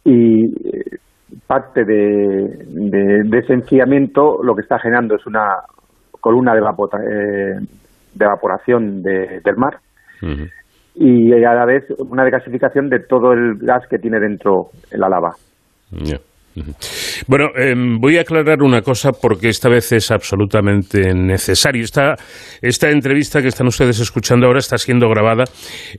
y 0.05 0.45
eh, 0.45 0.99
parte 1.47 1.85
de, 1.85 2.65
de, 2.67 3.23
de, 3.25 3.39
ese 3.39 3.55
enfriamiento 3.55 4.43
lo 4.43 4.55
que 4.55 4.63
está 4.63 4.79
generando 4.79 5.17
es 5.17 5.27
una 5.27 5.63
columna 6.21 6.53
de, 6.53 6.59
evapor, 6.59 6.91
eh, 7.01 7.59
de 8.15 8.25
evaporación 8.25 9.03
de, 9.03 9.41
del 9.45 9.57
mar 9.57 9.79
y 10.95 11.33
a 11.33 11.55
la 11.55 11.65
vez 11.65 11.85
una 11.99 12.25
decasificación 12.25 12.89
de 12.89 13.01
todo 13.01 13.33
el 13.33 13.57
gas 13.59 13.87
que 13.89 13.99
tiene 13.99 14.21
dentro 14.21 14.69
la 14.93 15.09
lava. 15.09 15.35
Yeah. 15.91 16.21
Bueno, 17.27 17.47
eh, 17.57 17.75
voy 17.77 18.19
a 18.19 18.23
aclarar 18.23 18.63
una 18.63 18.83
cosa 18.83 19.13
porque 19.13 19.49
esta 19.49 19.69
vez 19.69 19.93
es 19.93 20.11
absolutamente 20.11 21.15
necesario. 21.15 21.85
Esta, 21.85 22.15
esta 22.61 22.91
entrevista 22.91 23.41
que 23.43 23.49
están 23.49 23.67
ustedes 23.67 24.01
escuchando 24.01 24.47
ahora 24.47 24.59
está 24.59 24.79
siendo 24.79 25.09
grabada 25.09 25.45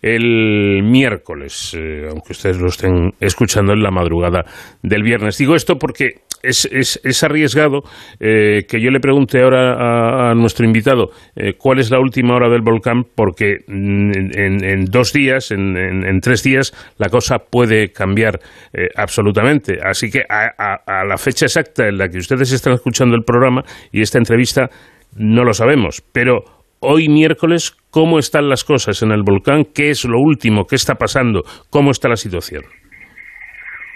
el 0.02 0.81
miércoles, 0.84 1.76
eh, 1.77 2.07
aunque 2.10 2.34
ustedes 2.34 2.57
lo 2.57 2.68
estén 2.68 3.11
escuchando 3.19 3.73
en 3.73 3.81
la 3.81 3.91
madrugada 3.91 4.45
del 4.81 5.03
viernes. 5.03 5.38
Digo 5.38 5.56
esto 5.56 5.76
porque 5.77 6.23
es, 6.44 6.68
es, 6.72 6.99
es 7.03 7.23
arriesgado 7.23 7.84
eh, 8.19 8.64
que 8.68 8.81
yo 8.81 8.91
le 8.91 8.99
pregunte 8.99 9.41
ahora 9.41 10.31
a, 10.31 10.35
nuestro 10.35 10.65
invitado 10.65 11.10
eh, 11.35 11.53
cuál 11.57 11.80
es 11.80 11.90
la 11.90 11.99
última 11.99 12.35
hora 12.35 12.49
del 12.49 12.61
volcán, 12.61 13.03
porque 13.15 13.60
en, 13.68 14.11
en 14.38 14.85
dos 14.85 15.14
días, 15.14 15.52
en, 15.52 15.77
en, 15.77 16.19
tres 16.19 16.44
días, 16.44 16.73
la 16.98 17.07
cosa 17.07 17.38
puede 17.40 17.91
cambiar 17.91 18.40
eh, 18.73 18.90
absolutamente. 18.95 19.77
Así 19.81 20.10
que 20.10 20.23
a, 20.27 20.49
a, 20.57 21.03
la 21.06 21.18
fecha 21.18 21.46
exacta 21.46 21.88
en 21.88 21.98
la 21.98 22.08
que 22.10 22.18
ustedes 22.18 22.52
están 22.52 22.74
escuchando 22.74 23.16
el 23.16 23.24
programa 23.24 23.64
y 23.92 24.02
esta 24.02 24.18
entrevista 24.18 24.70
no 25.18 25.44
lo 25.44 25.54
sabemos, 25.54 26.02
pero 26.14 26.44
hoy 26.80 27.08
miércoles, 27.08 27.72
¿cómo 27.92 28.20
están 28.20 28.50
las 28.50 28.64
cosas 28.64 29.02
en 29.04 29.12
el 29.12 29.24
volcán? 29.24 29.64
¿Qué 29.74 29.90
es 29.90 30.06
lo 30.06 30.20
último? 30.20 30.66
¿Qué 30.66 30.76
está 30.76 30.96
pasando? 30.96 31.42
¿Cómo 31.70 31.92
está 31.92 32.10
la 32.10 32.16
situación? 32.16 32.64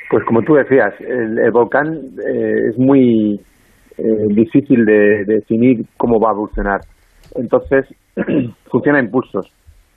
Pues 0.10 0.24
como 0.26 0.42
tú 0.42 0.54
decías, 0.54 0.94
el, 1.02 1.38
el 1.40 1.52
volcán 1.52 1.88
eh, 1.94 2.70
es 2.70 2.78
muy 2.78 3.40
eh, 3.98 4.04
difícil 4.30 4.86
de, 4.86 5.26
de, 5.26 5.36
definir 5.36 5.86
cómo 5.98 6.20
va 6.20 6.30
a 6.30 6.34
evolucionar. 6.34 6.80
Entonces, 7.36 7.86
funciona 8.72 9.00
a 9.00 9.04
impulsos. 9.04 9.52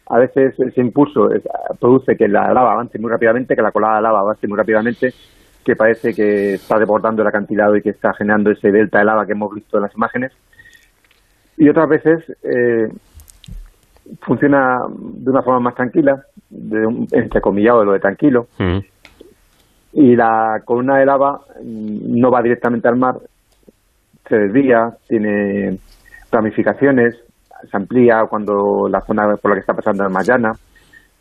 A 0.08 0.18
veces 0.18 0.58
ese 0.58 0.80
impulso 0.80 1.30
es, 1.30 1.42
produce 1.78 2.16
que 2.16 2.26
la 2.26 2.52
lava 2.52 2.72
avance 2.72 2.98
muy 2.98 3.10
rápidamente, 3.10 3.54
que 3.54 3.62
la 3.62 3.70
colada 3.70 3.96
de 3.96 4.02
lava 4.02 4.20
avance 4.20 4.48
muy 4.48 4.58
rápidamente, 4.58 5.10
que 5.70 5.76
parece 5.76 6.12
que 6.12 6.54
está 6.54 6.78
desbordando 6.78 7.22
el 7.22 7.28
acantilado 7.28 7.76
y 7.76 7.82
que 7.82 7.90
está 7.90 8.12
generando 8.12 8.50
ese 8.50 8.70
delta 8.70 8.98
de 8.98 9.04
lava 9.04 9.26
que 9.26 9.32
hemos 9.32 9.54
visto 9.54 9.76
en 9.76 9.82
las 9.84 9.94
imágenes. 9.94 10.32
Y 11.56 11.68
otras 11.68 11.88
veces 11.88 12.24
eh, 12.42 12.88
funciona 14.22 14.80
de 14.88 15.30
una 15.30 15.42
forma 15.42 15.60
más 15.60 15.74
tranquila, 15.74 16.24
de 16.48 16.86
un, 16.86 17.06
entrecomillado 17.12 17.80
de 17.80 17.86
lo 17.86 17.92
de 17.92 18.00
tranquilo. 18.00 18.46
Mm 18.58 18.78
y 19.92 20.14
la 20.14 20.62
columna 20.64 20.98
de 20.98 21.06
lava 21.06 21.40
no 21.64 22.30
va 22.30 22.42
directamente 22.42 22.88
al 22.88 22.96
mar, 22.96 23.16
se 24.28 24.36
desvía, 24.36 24.90
tiene 25.08 25.78
ramificaciones, 26.30 27.16
se 27.68 27.76
amplía 27.76 28.24
cuando 28.28 28.88
la 28.88 29.00
zona 29.00 29.36
por 29.36 29.50
la 29.50 29.56
que 29.56 29.60
está 29.60 29.74
pasando 29.74 30.06
es 30.06 30.12
más 30.12 30.26
llana. 30.26 30.52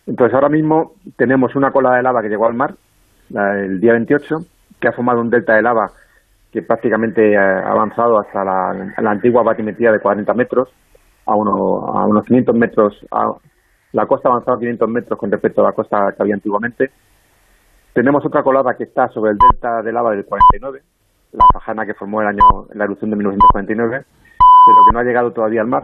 Entonces 0.05 0.33
ahora 0.33 0.49
mismo 0.49 0.93
tenemos 1.17 1.55
una 1.55 1.71
cola 1.71 1.95
de 1.95 2.03
lava 2.03 2.21
que 2.21 2.29
llegó 2.29 2.45
al 2.45 2.53
mar 2.53 2.75
el 3.33 3.79
día 3.79 3.93
28, 3.93 4.37
que 4.79 4.87
ha 4.87 4.93
formado 4.93 5.21
un 5.21 5.29
delta 5.29 5.55
de 5.55 5.61
lava 5.61 5.91
que 6.51 6.63
prácticamente 6.63 7.37
ha 7.37 7.69
avanzado 7.69 8.19
hasta 8.19 8.43
la, 8.43 8.93
antigua 8.97 9.43
batimetría 9.43 9.91
de 9.91 9.99
40 9.99 10.33
metros, 10.33 10.69
a, 11.25 11.35
uno, 11.35 11.51
a 11.87 12.05
unos 12.07 12.25
500 12.25 12.55
metros, 12.55 13.05
la 13.91 14.05
costa 14.07 14.29
ha 14.29 14.31
avanzado 14.31 14.59
500 14.59 14.89
metros 14.89 15.19
con 15.19 15.31
respecto 15.31 15.61
a 15.61 15.65
la 15.65 15.73
costa 15.73 16.13
que 16.15 16.23
había 16.23 16.33
antiguamente, 16.33 16.91
tenemos 17.93 18.25
otra 18.25 18.43
colada 18.43 18.75
que 18.75 18.83
está 18.83 19.09
sobre 19.09 19.31
el 19.31 19.37
delta 19.37 19.81
de 19.81 19.91
lava 19.91 20.11
del 20.11 20.25
49, 20.25 20.81
la 21.33 21.45
fajana 21.53 21.85
que 21.85 21.93
formó 21.93 22.21
el 22.21 22.27
año, 22.27 22.43
la 22.73 22.85
erupción 22.85 23.09
de 23.09 23.17
1949, 23.17 24.05
pero 24.65 24.77
que 24.87 24.93
no 24.93 24.99
ha 24.99 25.03
llegado 25.03 25.31
todavía 25.31 25.61
al 25.61 25.67
mar. 25.67 25.83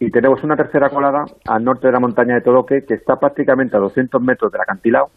y 0.00 0.10
tenemos 0.10 0.44
una 0.44 0.56
tercera 0.56 0.88
colada 0.90 1.24
al 1.46 1.64
norte 1.64 1.88
de 1.88 1.92
la 1.92 2.00
montaña 2.00 2.34
de 2.34 2.40
Toloque 2.40 2.84
que 2.86 2.94
está 2.94 3.16
prácticamente 3.16 3.76
a 3.76 3.80
200 3.80 4.22
metros 4.22 4.52
del 4.52 4.60
acantilado, 4.60 5.10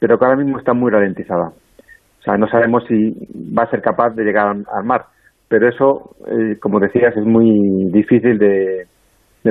pero 0.00 0.18
que 0.18 0.24
ahora 0.24 0.38
mismo 0.38 0.58
está 0.58 0.74
muy 0.74 0.90
ralentizada. 0.90 1.48
O 1.48 2.22
sea, 2.22 2.36
no 2.36 2.48
sabemos 2.48 2.82
si 2.88 3.12
va 3.56 3.62
a 3.62 3.70
ser 3.70 3.80
capaz 3.80 4.10
de 4.16 4.24
llegar 4.24 4.48
al 4.48 4.84
mar, 4.84 5.04
pero 5.48 5.68
eso, 5.68 6.16
eh, 6.26 6.58
como 6.60 6.80
decías, 6.80 7.16
es 7.16 7.24
muy 7.24 7.90
difícil 7.92 8.38
de, 8.38 8.86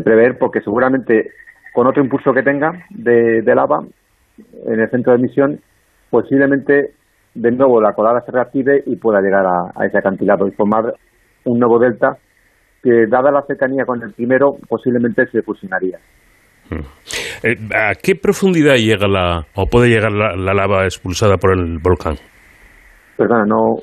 prever 0.04 0.38
porque 0.38 0.62
seguramente 0.62 1.32
con 1.74 1.88
otro 1.88 2.04
impulso 2.04 2.34
que 2.34 2.44
tenga 2.44 2.72
de, 2.90 3.42
de 3.42 3.56
lava 3.56 3.80
en 4.66 4.80
el 4.80 4.90
centro 4.90 5.14
de 5.14 5.20
emisión, 5.20 5.60
posiblemente 6.10 6.92
de 7.34 7.52
nuevo 7.52 7.82
la 7.82 7.94
colada 7.94 8.22
se 8.22 8.32
reactive 8.32 8.84
y 8.86 8.98
pueda 8.98 9.22
llegar 9.22 9.46
a, 9.46 9.72
a 9.76 9.86
ese 9.86 9.98
acantilado 9.98 10.48
y 10.48 10.52
formar 10.52 10.94
un 11.46 11.60
nuevo 11.60 11.80
delta 11.80 12.18
que, 12.82 13.08
dada 13.08 13.32
la 13.32 13.44
cercanía 13.44 13.86
con 13.86 14.02
el 14.02 14.14
primero, 14.14 14.56
posiblemente 14.68 15.28
se 15.28 15.42
fusionaría. 15.42 16.00
Eh, 17.44 17.56
¿A 17.76 17.96
qué 17.96 18.16
profundidad 18.16 18.76
llega 18.76 19.08
la, 19.08 19.46
o 19.56 19.66
puede 19.66 19.90
llegar 19.90 20.12
la, 20.12 20.36
la 20.36 20.54
lava 20.54 20.84
expulsada 20.86 21.38
por 21.38 21.52
el 21.58 21.80
volcán? 21.80 22.16
Perdona, 23.18 23.44
no. 23.46 23.76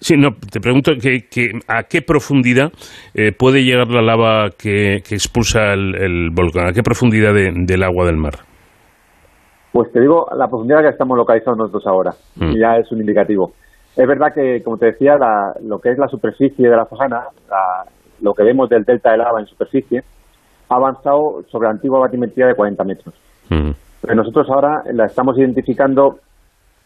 Sí, 0.00 0.16
no, 0.16 0.30
te 0.50 0.58
pregunto 0.60 0.92
que, 1.00 1.26
que 1.30 1.50
a 1.68 1.84
qué 1.84 2.02
profundidad 2.02 2.72
eh, 3.14 3.32
puede 3.32 3.62
llegar 3.62 3.88
la 3.88 4.02
lava 4.02 4.50
que, 4.58 4.98
que 5.06 5.14
expulsa 5.14 5.72
el, 5.74 5.94
el 5.94 6.30
volcán, 6.32 6.68
a 6.68 6.72
qué 6.72 6.82
profundidad 6.82 7.32
de- 7.34 7.52
del 7.54 7.82
agua 7.84 8.06
del 8.06 8.16
mar. 8.16 8.34
Pues 9.72 9.92
te 9.92 10.00
digo 10.00 10.26
la 10.36 10.48
profundidad 10.48 10.80
que 10.82 10.88
estamos 10.88 11.16
localizados 11.16 11.58
nosotros 11.58 11.86
ahora, 11.86 12.10
Mm. 12.36 12.50
y 12.50 12.58
ya 12.60 12.76
es 12.78 12.90
un 12.90 13.00
indicativo. 13.00 13.52
Es 13.96 14.06
verdad 14.06 14.32
que, 14.34 14.62
como 14.64 14.76
te 14.78 14.86
decía, 14.86 15.16
la- 15.16 15.52
lo 15.62 15.78
que 15.78 15.90
es 15.90 15.98
la 15.98 16.08
superficie 16.08 16.68
de 16.68 16.76
la 16.76 16.86
Fajana, 16.86 17.24
la- 17.48 17.84
lo 18.22 18.34
que 18.34 18.42
vemos 18.42 18.68
del 18.68 18.82
delta 18.84 19.12
de 19.12 19.18
lava 19.18 19.38
en 19.40 19.46
superficie, 19.46 20.02
ha 20.70 20.76
avanzado 20.76 21.42
sobre 21.50 21.66
la 21.66 21.72
antigua 21.72 22.00
batimetría 22.00 22.46
de 22.46 22.54
40 22.54 22.84
metros. 22.84 23.14
Pero 23.48 24.14
nosotros 24.14 24.46
ahora 24.48 24.82
la 24.92 25.06
estamos 25.06 25.36
identificando 25.36 26.20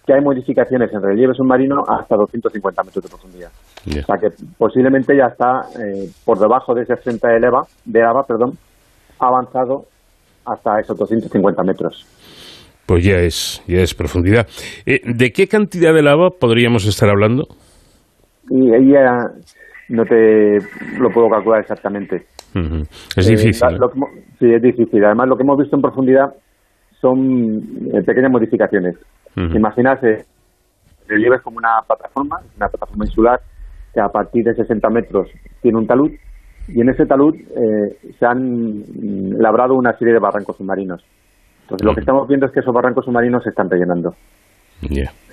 que 0.07 0.15
hay 0.15 0.21
modificaciones 0.21 0.93
en 0.93 1.03
relieve 1.03 1.35
submarino 1.35 1.83
hasta 1.87 2.17
250 2.17 2.83
metros 2.83 3.05
de 3.05 3.09
profundidad. 3.09 3.51
O 3.87 4.07
sea 4.07 4.17
que 4.19 4.29
posiblemente 4.59 5.17
ya 5.17 5.27
está 5.27 5.63
eh, 5.79 6.09
por 6.25 6.39
debajo 6.39 6.75
de 6.75 6.83
ese 6.83 6.97
30 6.97 7.29
de 7.29 7.41
lava, 7.41 7.63
de 7.85 8.01
lava, 8.01 8.23
perdón, 8.27 8.53
ha 9.21 9.29
avanzado 9.29 9.85
hasta 10.47 10.81
esos 10.81 10.97
250 10.99 11.63
metros. 11.63 12.07
Pues 12.87 13.05
ya 13.05 13.17
es, 13.17 13.63
ya 13.67 13.81
es 13.81 13.95
profundidad. 13.95 14.47
Eh, 14.85 15.01
¿De 15.05 15.31
qué 15.31 15.47
cantidad 15.47 15.95
de 15.95 16.03
lava 16.03 16.31
podríamos 16.39 16.87
estar 16.87 17.09
hablando? 17.09 17.45
Y 18.51 18.75
ahí 18.75 18.93
ya 18.93 19.31
no 19.89 20.05
te 20.05 20.59
lo 20.99 21.11
puedo 21.11 21.29
calcular 21.31 21.61
exactamente. 21.61 22.27
Es 23.17 23.27
Eh, 23.29 23.31
difícil. 23.31 23.61
la- 23.69 23.79
lo 23.79 23.91
que 23.91 23.97
hemos- 23.99 24.11
sí, 24.39 24.53
es 24.53 24.63
difícil. 24.63 25.05
Además, 25.05 25.29
lo 25.29 25.37
que 25.37 25.43
hemos 25.43 25.59
visto 25.59 25.77
en 25.77 25.83
profundidad 25.83 26.35
son 27.01 27.63
eh, 27.93 28.03
pequeñas 28.03 28.31
modificaciones. 28.31 28.97
Ujú. 29.37 29.57
Imaginarse, 29.57 30.09
el 30.13 31.09
relieve 31.09 31.37
es 31.37 31.43
como 31.43 31.59
una 31.59 31.83
plataforma, 31.87 32.41
una 32.57 32.69
plataforma 32.69 33.05
insular 33.05 33.41
que 33.93 34.01
a 34.01 34.09
partir 34.09 34.45
de 34.45 34.55
60 34.55 34.89
metros 34.91 35.29
tiene 35.61 35.79
un 35.79 35.87
talud 35.87 36.11
y 36.69 36.81
en 36.81 36.89
ese 36.89 37.05
talud 37.07 37.35
eh, 37.37 37.97
se 38.19 38.25
han 38.27 38.79
mm, 38.79 39.37
labrado 39.41 39.75
una 39.75 39.97
serie 39.99 40.15
de 40.15 40.21
barrancos 40.21 40.57
submarinos. 40.57 41.05
Entonces, 41.63 41.85
lo 41.85 41.95
que 41.95 42.01
estamos 42.01 42.27
viendo 42.29 42.47
es 42.47 42.53
que 42.53 42.61
esos 42.61 42.75
barrancos 42.75 43.05
submarinos 43.05 43.43
se 43.43 43.51
están 43.51 43.69
rellenando. 43.71 44.15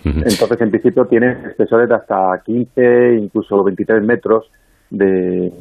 Entonces, 0.03 0.61
en 0.61 0.69
principio, 0.71 1.05
tiene 1.05 1.31
espesores 1.49 1.87
de 1.89 1.95
hasta 1.95 2.41
15, 2.45 3.15
incluso 3.19 3.63
23 3.63 4.01
metros 4.03 4.49
de, 4.91 5.51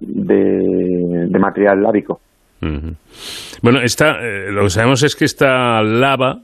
de, 0.00 1.26
de 1.28 1.38
material 1.38 1.82
lábico. 1.82 2.20
Bueno, 3.60 3.80
esta, 3.82 4.18
eh, 4.20 4.50
lo 4.52 4.62
que 4.62 4.70
sabemos 4.70 5.02
es 5.02 5.14
que 5.16 5.24
esta 5.24 5.82
lava 5.82 6.40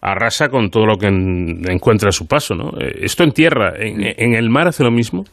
arrasa 0.00 0.48
con 0.48 0.70
todo 0.70 0.86
lo 0.86 0.96
que 0.98 1.06
en- 1.06 1.62
encuentra 1.70 2.08
a 2.08 2.12
su 2.12 2.26
paso, 2.26 2.54
¿no? 2.54 2.70
Eh, 2.80 2.98
esto 3.02 3.22
en 3.22 3.30
tierra, 3.32 3.72
en, 3.76 4.00
en 4.02 4.34
el 4.34 4.50
mar 4.50 4.66
hace 4.66 4.82
lo 4.82 4.90
mismo. 4.90 5.24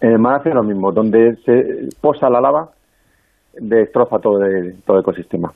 En 0.00 0.10
el 0.10 0.18
mar 0.18 0.40
hace 0.40 0.50
lo 0.50 0.62
mismo, 0.64 0.90
donde 0.92 1.36
se 1.44 1.88
posa 2.00 2.28
la 2.28 2.40
lava, 2.40 2.70
destroza 3.56 4.18
todo 4.18 4.44
el, 4.44 4.74
todo 4.84 4.96
el 4.96 5.02
ecosistema. 5.02 5.52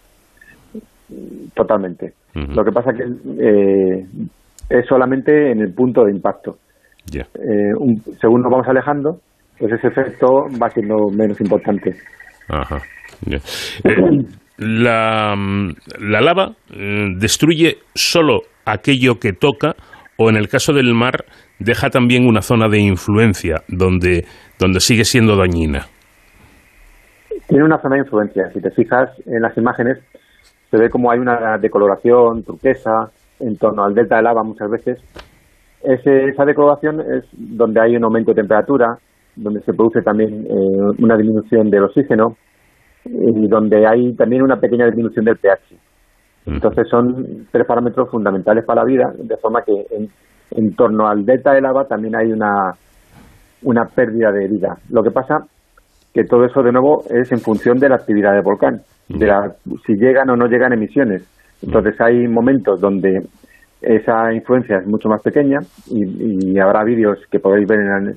Totalmente. 1.55 2.13
Lo 2.35 2.65
que 2.65 2.71
pasa 2.71 2.93
que 2.93 3.05
eh, 3.41 4.07
es 4.71 4.87
solamente 4.87 5.51
en 5.51 5.61
el 5.63 5.73
punto 5.73 6.05
de 6.05 6.13
impacto. 6.13 6.59
Eh, 7.13 7.75
un- 7.77 8.03
según 8.21 8.43
nos 8.43 8.53
vamos 8.53 8.69
alejando, 8.69 9.19
pues 9.59 9.73
ese 9.73 9.89
efecto 9.89 10.27
va 10.63 10.69
siendo 10.71 10.97
menos 11.17 11.41
importante. 11.41 11.93
Ajá. 12.49 12.79
Eh, 13.31 13.39
la, 14.59 15.35
la 16.01 16.21
lava 16.21 16.53
eh, 16.73 17.09
destruye 17.19 17.79
solo 17.95 18.41
aquello 18.65 19.19
que 19.21 19.33
toca 19.33 19.75
o 20.19 20.29
en 20.31 20.37
el 20.37 20.49
caso 20.49 20.73
del 20.73 20.95
mar 20.95 21.25
deja 21.59 21.91
también 21.91 22.27
una 22.27 22.43
zona 22.43 22.69
de 22.69 22.79
influencia 22.81 23.63
donde, 23.69 24.25
donde 24.59 24.81
sigue 24.81 25.05
siendo 25.05 25.37
dañina. 25.37 25.87
Tiene 27.49 27.65
una 27.65 27.81
zona 27.81 27.97
de 27.97 28.03
influencia. 28.03 28.51
Si 28.53 28.61
te 28.61 28.71
fijas 28.71 29.11
en 29.27 29.41
las 29.43 29.57
imágenes, 29.57 29.99
se 30.71 30.77
ve 30.77 30.91
como 30.91 31.11
hay 31.11 31.19
una 31.19 31.57
decoloración 31.59 32.43
turquesa 32.45 33.11
en 33.41 33.57
torno 33.57 33.85
al 33.85 33.95
delta 33.95 34.17
de 34.17 34.23
lava 34.23 34.43
muchas 34.43 34.71
veces. 34.71 34.99
Ese- 35.83 36.25
esa 36.29 36.45
decoloración 36.45 37.01
es 37.01 37.25
donde 37.33 37.81
hay 37.81 37.97
un 37.97 38.05
aumento 38.05 38.33
de 38.33 38.43
temperatura, 38.43 38.99
donde 39.43 39.61
se 39.61 39.73
produce 39.73 40.03
también 40.03 40.47
eh, 40.47 41.03
una 41.03 41.17
disminución 41.17 41.71
del 41.71 41.85
oxígeno 41.85 42.37
y 43.05 43.49
donde 43.49 43.87
hay 43.87 44.15
también 44.15 44.43
una 44.43 44.57
pequeña 44.57 44.87
disminución 44.87 45.25
del 45.25 45.37
pH. 45.39 45.77
Entonces 46.47 46.89
son 46.89 47.47
tres 47.53 47.67
parámetros 47.67 48.11
fundamentales 48.11 48.65
para 48.65 48.83
la 48.83 48.87
vida, 48.87 49.13
de 49.19 49.37
forma 49.37 49.63
que 49.63 49.73
en, 49.97 50.09
en 50.53 50.75
torno 50.75 51.07
al 51.07 51.25
delta 51.25 51.53
de 51.53 51.61
lava 51.61 51.85
también 51.87 52.17
hay 52.17 52.33
una, 52.33 52.73
una 53.63 53.85
pérdida 53.87 54.31
de 54.33 54.49
vida. 54.49 54.77
Lo 54.91 55.03
que 55.03 55.11
pasa 55.11 55.39
que 56.15 56.25
todo 56.25 56.45
eso 56.47 56.63
de 56.63 56.73
nuevo 56.73 57.03
es 57.11 57.31
en 57.33 57.39
función 57.39 57.79
de 57.79 57.89
la 57.91 57.97
actividad 57.97 58.33
del 58.33 58.43
volcán, 58.43 58.81
de 59.09 59.27
la- 59.27 59.53
si 59.87 59.95
llegan 59.95 60.31
o 60.31 60.37
no 60.37 60.47
llegan 60.47 60.73
emisiones. 60.73 61.23
Entonces 61.63 62.01
hay 62.01 62.27
momentos 62.29 62.81
donde 62.81 63.21
esa 63.83 64.33
influencia 64.33 64.79
es 64.79 64.87
mucho 64.87 65.09
más 65.09 65.23
pequeña 65.23 65.59
y, 65.91 66.53
y 66.55 66.59
habrá 66.59 66.83
vídeos 66.85 67.19
que 67.31 67.39
podéis 67.41 67.69
ver 67.69 67.81
en 67.81 68.09
el, 68.09 68.17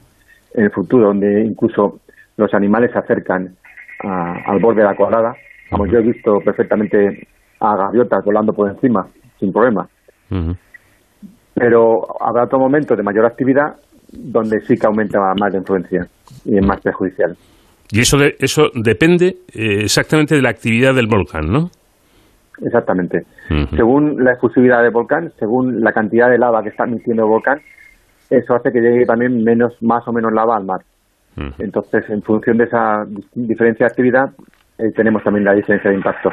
en 0.53 0.65
el 0.65 0.71
futuro 0.71 1.07
donde 1.07 1.41
incluso 1.41 1.99
los 2.37 2.53
animales 2.53 2.91
se 2.91 2.97
acercan 2.99 3.55
a- 4.03 4.35
al 4.51 4.59
borde 4.59 4.81
de 4.81 4.87
la 4.87 4.95
colada. 4.95 5.35
Como 5.69 5.85
yo 5.87 5.99
he 5.99 6.01
visto 6.03 6.39
perfectamente 6.43 7.27
a 7.59 7.75
gaviotas 7.75 8.23
volando 8.25 8.51
por 8.53 8.69
encima 8.69 9.07
sin 9.39 9.53
problema. 9.53 9.87
Pero 11.53 12.05
habrá 12.21 12.43
otro 12.45 12.59
momento 12.59 12.95
de 12.95 13.03
mayor 13.03 13.25
actividad 13.25 13.75
donde 14.11 14.61
sí 14.61 14.77
que 14.77 14.87
aumenta 14.87 15.19
más 15.39 15.51
la 15.51 15.59
influencia 15.59 16.07
y 16.45 16.57
es 16.57 16.65
más 16.65 16.81
perjudicial. 16.81 17.35
Y 17.91 17.99
eso, 18.01 18.17
de, 18.17 18.35
eso 18.39 18.69
depende 18.73 19.37
eh, 19.53 19.81
exactamente 19.83 20.35
de 20.35 20.41
la 20.41 20.49
actividad 20.49 20.93
del 20.95 21.07
volcán, 21.07 21.51
¿no? 21.51 21.69
Exactamente. 22.63 23.25
Según 23.75 24.23
la 24.23 24.33
efusividad 24.33 24.81
del 24.83 24.91
volcán, 24.91 25.31
según 25.39 25.81
la 25.81 25.91
cantidad 25.91 26.29
de 26.29 26.37
lava 26.37 26.61
que 26.63 26.69
está 26.69 26.83
emitiendo 26.85 27.23
el 27.23 27.29
volcán, 27.29 27.59
eso 28.31 28.55
hace 28.55 28.71
que 28.71 28.79
llegue 28.79 29.05
también 29.05 29.43
menos, 29.43 29.73
más 29.81 30.07
o 30.07 30.11
menos 30.11 30.31
lava 30.33 30.57
al 30.57 30.65
mar. 30.65 30.81
Entonces, 31.59 32.03
en 32.09 32.21
función 32.21 32.57
de 32.57 32.65
esa 32.65 33.05
diferencia 33.35 33.85
de 33.85 33.91
actividad, 33.91 34.29
eh, 34.77 34.91
tenemos 34.95 35.23
también 35.23 35.45
la 35.45 35.53
diferencia 35.53 35.89
de 35.89 35.97
impacto. 35.97 36.29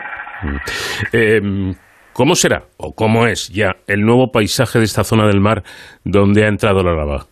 Eh, 1.13 1.41
¿Cómo 2.13 2.35
será 2.35 2.63
o 2.79 2.93
cómo 2.93 3.27
es 3.27 3.49
ya 3.49 3.77
el 3.87 4.01
nuevo 4.01 4.33
paisaje 4.33 4.79
de 4.79 4.85
esta 4.85 5.05
zona 5.05 5.27
del 5.27 5.41
mar 5.41 5.63
donde 6.05 6.45
ha 6.45 6.49
entrado 6.49 6.83
la 6.83 6.95
lava? 6.95 7.27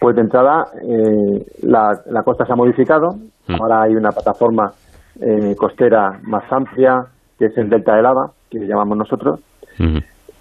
Pues 0.00 0.16
de 0.16 0.22
entrada, 0.22 0.66
eh, 0.82 1.44
la, 1.62 1.98
la 2.06 2.22
costa 2.22 2.44
se 2.44 2.52
ha 2.52 2.56
modificado. 2.56 3.16
Ahora 3.48 3.82
hay 3.82 3.94
una 3.94 4.10
plataforma 4.10 4.72
eh, 5.20 5.54
costera 5.56 6.20
más 6.22 6.44
amplia, 6.52 7.04
que 7.38 7.46
es 7.46 7.56
el 7.58 7.68
delta 7.68 7.96
de 7.96 8.02
lava, 8.02 8.30
que 8.50 8.58
llamamos 8.60 8.98
nosotros. 8.98 9.40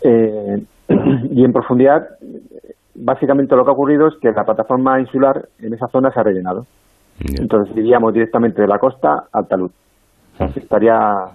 Eh, 0.03 0.63
y 1.31 1.43
en 1.43 1.53
profundidad, 1.53 2.07
básicamente 2.95 3.55
lo 3.55 3.63
que 3.63 3.69
ha 3.69 3.73
ocurrido 3.73 4.07
es 4.07 4.15
que 4.21 4.31
la 4.31 4.43
plataforma 4.43 4.99
insular 4.99 5.47
en 5.59 5.73
esa 5.73 5.87
zona 5.87 6.11
se 6.11 6.19
ha 6.19 6.23
rellenado. 6.23 6.65
Entonces 7.19 7.75
iríamos 7.75 8.13
directamente 8.13 8.61
de 8.61 8.67
la 8.67 8.77
costa 8.79 9.25
al 9.31 9.47
talud. 9.47 9.71
Se 10.53 10.59
estaría 10.59 11.25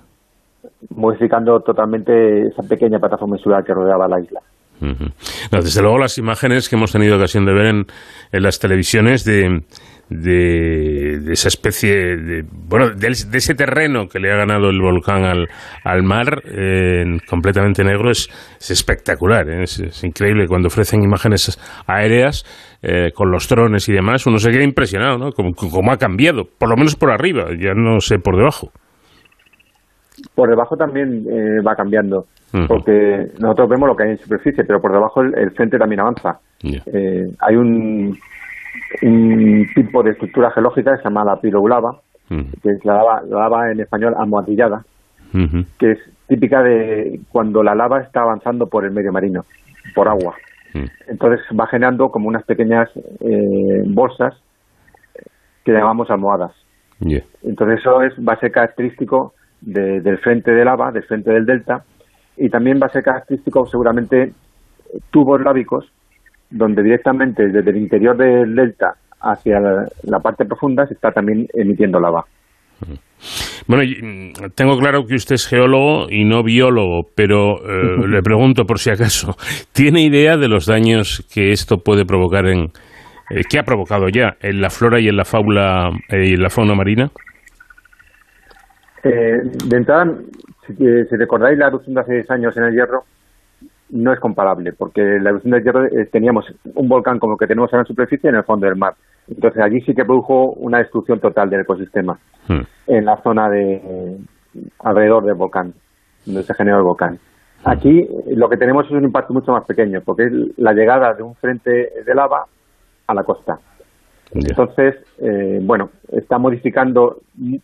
modificando 0.96 1.60
totalmente 1.60 2.46
esa 2.48 2.62
pequeña 2.62 2.98
plataforma 2.98 3.36
insular 3.36 3.62
que 3.64 3.74
rodeaba 3.74 4.08
la 4.08 4.20
isla. 4.20 4.40
No, 4.80 5.62
desde 5.62 5.82
luego 5.82 5.98
las 5.98 6.18
imágenes 6.18 6.68
que 6.68 6.76
hemos 6.76 6.92
tenido 6.92 7.16
ocasión 7.16 7.44
de 7.44 7.52
ver 7.52 7.66
en, 7.66 7.86
en 8.32 8.42
las 8.42 8.58
televisiones 8.58 9.24
de, 9.24 9.62
de, 10.08 11.18
de 11.20 11.32
esa 11.32 11.48
especie 11.48 12.16
de, 12.16 12.44
bueno, 12.68 12.90
de, 12.90 13.08
de 13.08 13.38
ese 13.38 13.54
terreno 13.54 14.06
que 14.08 14.18
le 14.18 14.32
ha 14.32 14.36
ganado 14.36 14.70
el 14.70 14.80
volcán 14.80 15.24
al, 15.24 15.48
al 15.84 16.02
mar, 16.02 16.42
eh, 16.46 17.04
completamente 17.28 17.84
negro, 17.84 18.10
es, 18.10 18.28
es 18.58 18.70
espectacular. 18.70 19.48
¿eh? 19.48 19.62
Es, 19.62 19.80
es 19.80 20.04
increíble 20.04 20.46
cuando 20.46 20.68
ofrecen 20.68 21.02
imágenes 21.02 21.58
aéreas 21.86 22.44
eh, 22.82 23.12
con 23.14 23.30
los 23.30 23.48
drones 23.48 23.88
y 23.88 23.92
demás, 23.92 24.26
uno 24.26 24.38
se 24.38 24.50
queda 24.50 24.64
impresionado, 24.64 25.16
¿no? 25.18 25.32
Como, 25.32 25.54
como 25.54 25.92
ha 25.92 25.96
cambiado, 25.96 26.44
por 26.58 26.68
lo 26.68 26.76
menos 26.76 26.96
por 26.96 27.10
arriba, 27.10 27.46
ya 27.58 27.72
no 27.74 28.00
sé 28.00 28.18
por 28.18 28.36
debajo. 28.36 28.70
Por 30.34 30.48
debajo 30.48 30.76
también 30.76 31.24
eh, 31.28 31.60
va 31.66 31.74
cambiando, 31.74 32.26
porque 32.68 33.26
nosotros 33.40 33.68
vemos 33.68 33.88
lo 33.88 33.96
que 33.96 34.04
hay 34.04 34.10
en 34.10 34.18
superficie, 34.18 34.64
pero 34.64 34.80
por 34.80 34.92
debajo 34.92 35.20
el, 35.22 35.36
el 35.36 35.50
frente 35.50 35.76
también 35.76 36.00
avanza. 36.00 36.38
Eh, 36.62 37.26
hay 37.40 37.56
un, 37.56 38.16
un 39.02 39.66
tipo 39.74 40.02
de 40.02 40.10
estructura 40.12 40.50
geológica 40.50 40.92
que 40.92 40.98
se 40.98 41.04
llama 41.04 41.24
la 41.24 41.40
pirolava, 41.40 42.00
Ujú. 42.30 42.44
que 42.62 42.70
es 42.70 42.84
la 42.84 42.94
lava, 42.94 43.22
la 43.28 43.38
lava 43.40 43.70
en 43.70 43.80
español 43.80 44.14
almohadillada, 44.16 44.84
Ujú. 45.34 45.64
que 45.78 45.92
es 45.92 45.98
típica 46.28 46.62
de 46.62 47.20
cuando 47.30 47.62
la 47.62 47.74
lava 47.74 48.00
está 48.00 48.22
avanzando 48.22 48.66
por 48.66 48.84
el 48.84 48.92
medio 48.92 49.12
marino, 49.12 49.44
por 49.94 50.08
agua. 50.08 50.34
Mm. 50.72 50.84
Entonces 51.08 51.40
va 51.58 51.66
generando 51.66 52.08
como 52.08 52.28
unas 52.28 52.44
pequeñas 52.44 52.88
eh, 53.20 53.82
bolsas 53.86 54.34
que 55.64 55.72
llamamos 55.72 56.10
almohadas. 56.10 56.52
Ya. 57.00 57.20
Entonces 57.42 57.80
eso 57.80 58.02
es, 58.02 58.12
va 58.26 58.32
a 58.34 58.40
ser 58.40 58.50
característico 58.52 59.34
de- 59.60 60.00
del 60.00 60.18
frente 60.18 60.50
de 60.52 60.64
lava, 60.64 60.90
del 60.92 61.04
frente 61.04 61.30
del 61.30 61.46
delta, 61.46 61.84
y 62.36 62.48
también 62.48 62.80
va 62.82 62.86
a 62.86 62.90
ser 62.90 63.02
característico 63.02 63.66
seguramente 63.66 64.32
tubos 65.10 65.40
lábicos, 65.42 65.90
donde 66.54 66.82
directamente 66.82 67.48
desde 67.48 67.70
el 67.70 67.76
interior 67.76 68.16
del 68.16 68.54
delta 68.54 68.94
hacia 69.20 69.58
la, 69.58 69.88
la 70.04 70.20
parte 70.20 70.44
profunda 70.44 70.86
se 70.86 70.94
está 70.94 71.10
también 71.10 71.46
emitiendo 71.52 71.98
lava. 71.98 72.24
Bueno, 73.66 73.82
mm, 73.84 74.50
tengo 74.54 74.78
claro 74.78 75.06
que 75.06 75.14
usted 75.14 75.34
es 75.34 75.46
geólogo 75.46 76.06
y 76.10 76.24
no 76.24 76.42
biólogo, 76.42 77.08
pero 77.14 77.56
eh, 77.58 78.06
le 78.06 78.22
pregunto 78.22 78.64
por 78.64 78.78
si 78.78 78.90
acaso, 78.90 79.36
¿tiene 79.72 80.02
idea 80.02 80.36
de 80.36 80.48
los 80.48 80.66
daños 80.66 81.26
que 81.32 81.50
esto 81.50 81.78
puede 81.78 82.04
provocar 82.04 82.46
en, 82.46 82.70
eh, 83.30 83.42
que 83.48 83.58
ha 83.58 83.62
provocado 83.62 84.08
ya 84.08 84.36
en 84.40 84.60
la 84.60 84.70
flora 84.70 85.00
y 85.00 85.08
en 85.08 85.16
la 85.16 85.24
fauna 85.24 85.88
eh, 86.08 86.28
y 86.28 86.34
en 86.34 86.42
la 86.42 86.50
fauna 86.50 86.74
marina? 86.74 87.10
Eh, 89.02 89.40
de 89.66 89.76
entrada, 89.76 90.12
si, 90.66 90.74
si 90.74 91.16
recordáis 91.16 91.58
la 91.58 91.68
erupción 91.68 91.94
de 91.94 92.00
hace 92.00 92.14
10 92.14 92.30
años 92.30 92.56
en 92.56 92.64
el 92.64 92.74
Hierro, 92.74 93.04
no 93.94 94.12
es 94.12 94.20
comparable, 94.20 94.72
porque 94.72 95.02
la 95.20 95.30
erupción 95.30 95.52
del 95.52 95.64
Hierro 95.64 95.84
eh, 95.86 96.08
teníamos 96.12 96.46
un 96.74 96.88
volcán 96.88 97.18
como 97.18 97.34
el 97.34 97.38
que 97.38 97.46
tenemos 97.46 97.72
ahora 97.72 97.82
en 97.82 97.88
superficie 97.88 98.28
en 98.28 98.36
el 98.36 98.44
fondo 98.44 98.66
del 98.66 98.76
mar. 98.76 98.94
Entonces 99.28 99.62
allí 99.62 99.80
sí 99.80 99.94
que 99.94 100.04
produjo 100.04 100.52
una 100.52 100.78
destrucción 100.78 101.18
total 101.18 101.48
del 101.48 101.60
ecosistema 101.60 102.18
Hmm. 102.48 102.60
en 102.86 103.04
la 103.06 103.16
zona 103.22 103.48
de 103.48 103.74
eh, 103.74 104.18
alrededor 104.80 105.24
del 105.24 105.34
volcán, 105.34 105.72
donde 106.26 106.42
se 106.42 106.54
generó 106.54 106.78
el 106.78 106.84
volcán. 106.84 107.18
Aquí 107.64 108.00
eh, 108.00 108.34
lo 108.36 108.50
que 108.50 108.58
tenemos 108.58 108.84
es 108.84 108.92
un 108.92 109.04
impacto 109.04 109.32
mucho 109.32 109.52
más 109.52 109.64
pequeño, 109.64 110.02
porque 110.04 110.24
es 110.24 110.32
la 110.58 110.74
llegada 110.74 111.14
de 111.14 111.22
un 111.22 111.34
frente 111.36 111.70
de 112.04 112.14
lava 112.14 112.44
a 113.06 113.14
la 113.14 113.24
costa. 113.24 113.58
Entonces, 114.30 114.96
eh, 115.18 115.58
bueno, 115.62 115.90
está 116.12 116.36
modificando 116.38 117.20
mm, 117.36 117.56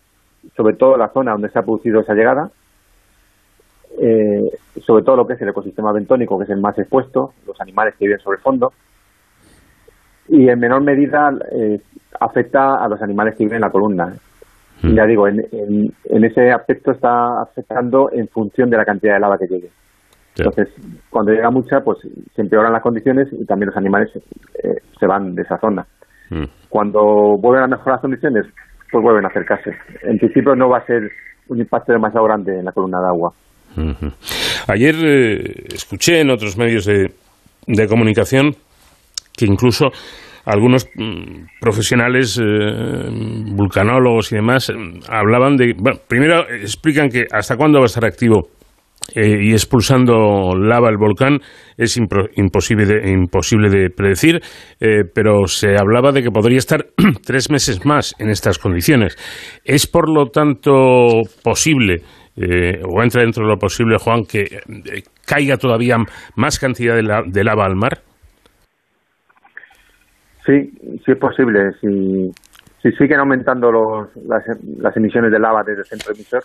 sobre 0.56 0.76
todo 0.76 0.96
la 0.96 1.08
zona 1.08 1.32
donde 1.32 1.50
se 1.50 1.58
ha 1.58 1.62
producido 1.62 2.00
esa 2.00 2.14
llegada, 2.14 2.50
eh, 3.98 4.42
sobre 4.86 5.02
todo 5.04 5.16
lo 5.16 5.26
que 5.26 5.34
es 5.34 5.42
el 5.42 5.48
ecosistema 5.48 5.92
bentónico, 5.92 6.38
que 6.38 6.44
es 6.44 6.50
el 6.50 6.60
más 6.60 6.78
expuesto, 6.78 7.32
los 7.46 7.60
animales 7.60 7.94
que 7.98 8.06
viven 8.06 8.20
sobre 8.20 8.36
el 8.36 8.42
fondo, 8.42 8.72
y 10.28 10.48
en 10.48 10.58
menor 10.60 10.82
medida 10.82 11.30
eh, 11.52 11.80
afecta 12.20 12.76
a 12.76 12.88
los 12.88 13.02
animales 13.02 13.34
que 13.36 13.44
viven 13.44 13.56
en 13.56 13.62
la 13.62 13.70
columna. 13.70 14.14
Y 14.82 14.94
Ya 14.94 15.04
digo, 15.04 15.28
en, 15.28 15.40
en- 15.52 15.92
en 16.04 16.24
ese 16.24 16.50
aspecto 16.52 16.92
está 16.92 17.42
afectando 17.42 18.10
en 18.12 18.28
función 18.28 18.70
de 18.70 18.76
la 18.78 18.84
cantidad 18.84 19.14
de 19.14 19.20
lava 19.20 19.36
que 19.38 19.46
llegue. 19.46 19.70
Entonces, 20.38 20.68
cuando 21.10 21.32
llega 21.32 21.50
mucha, 21.50 21.80
pues 21.80 21.98
se 22.34 22.40
empeoran 22.40 22.72
las 22.72 22.80
condiciones 22.82 23.28
y 23.32 23.44
también 23.44 23.66
los 23.68 23.76
animales 23.76 24.08
eh, 24.16 24.76
se 24.98 25.06
van 25.06 25.34
de 25.34 25.42
esa 25.42 25.58
zona. 25.58 25.84
Mm. 26.30 26.44
Cuando 26.70 27.36
vuelven 27.36 27.64
a 27.64 27.66
mejorar 27.66 27.94
las 27.96 28.00
condiciones, 28.00 28.46
pues 28.90 29.02
vuelven 29.04 29.24
a 29.24 29.28
acercarse. 29.28 29.72
En 30.02 30.16
principio 30.18 30.54
no 30.54 30.68
va 30.70 30.78
a 30.78 30.86
ser 30.86 31.10
un 31.48 31.58
impacto 31.58 31.92
demasiado 31.92 32.24
grande 32.24 32.58
en 32.58 32.64
la 32.64 32.72
columna 32.72 33.00
de 33.00 33.06
agua. 33.08 33.34
Ayer 34.66 34.94
eh, 35.02 35.54
escuché 35.74 36.20
en 36.20 36.30
otros 36.30 36.56
medios 36.56 36.84
de, 36.84 37.12
de 37.66 37.86
comunicación 37.86 38.54
que 39.36 39.46
incluso 39.46 39.90
algunos 40.44 40.86
mm, 40.96 41.58
profesionales, 41.60 42.38
eh, 42.38 42.44
vulcanólogos 43.54 44.32
y 44.32 44.36
demás, 44.36 44.70
eh, 44.70 44.74
hablaban 45.08 45.56
de... 45.56 45.74
Bueno, 45.78 46.00
primero 46.08 46.48
explican 46.48 47.08
que 47.08 47.26
hasta 47.30 47.56
cuándo 47.56 47.78
va 47.78 47.84
a 47.84 47.86
estar 47.86 48.04
activo 48.04 48.48
y 49.16 49.52
expulsando 49.52 50.54
lava 50.54 50.88
el 50.88 50.96
volcán 50.96 51.38
es 51.76 51.98
impro- 51.98 52.28
imposible 52.36 52.84
de, 52.86 53.10
imposible 53.10 53.68
de 53.68 53.90
predecir, 53.90 54.40
pero 55.14 55.46
se 55.46 55.76
hablaba 55.76 56.12
de 56.12 56.22
que 56.22 56.30
podría 56.30 56.58
estar 56.58 56.86
tres 57.26 57.50
meses 57.50 57.84
más 57.84 58.14
en 58.20 58.28
estas 58.30 58.58
condiciones. 58.58 59.16
¿Es 59.64 59.86
por 59.88 60.08
lo 60.08 60.26
tanto 60.26 61.22
posible, 61.42 62.02
eh, 62.42 62.80
o 62.88 63.02
entra 63.02 63.22
dentro 63.22 63.44
de 63.44 63.50
lo 63.50 63.58
posible, 63.58 63.98
Juan, 63.98 64.24
que 64.24 64.40
eh, 64.42 65.02
caiga 65.26 65.56
todavía 65.56 65.96
más 66.36 66.58
cantidad 66.58 66.94
de, 66.96 67.02
la- 67.02 67.22
de 67.26 67.44
lava 67.44 67.64
al 67.66 67.76
mar? 67.76 67.98
Sí, 70.46 70.72
sí 71.04 71.12
es 71.12 71.18
posible. 71.18 71.72
Si, 71.80 72.32
si 72.82 72.92
siguen 72.92 73.20
aumentando 73.20 73.70
los, 73.70 74.16
las, 74.26 74.42
las 74.78 74.96
emisiones 74.96 75.30
de 75.30 75.38
lava 75.38 75.62
desde 75.62 75.82
el 75.82 75.86
centro 75.86 76.14
emisor, 76.14 76.44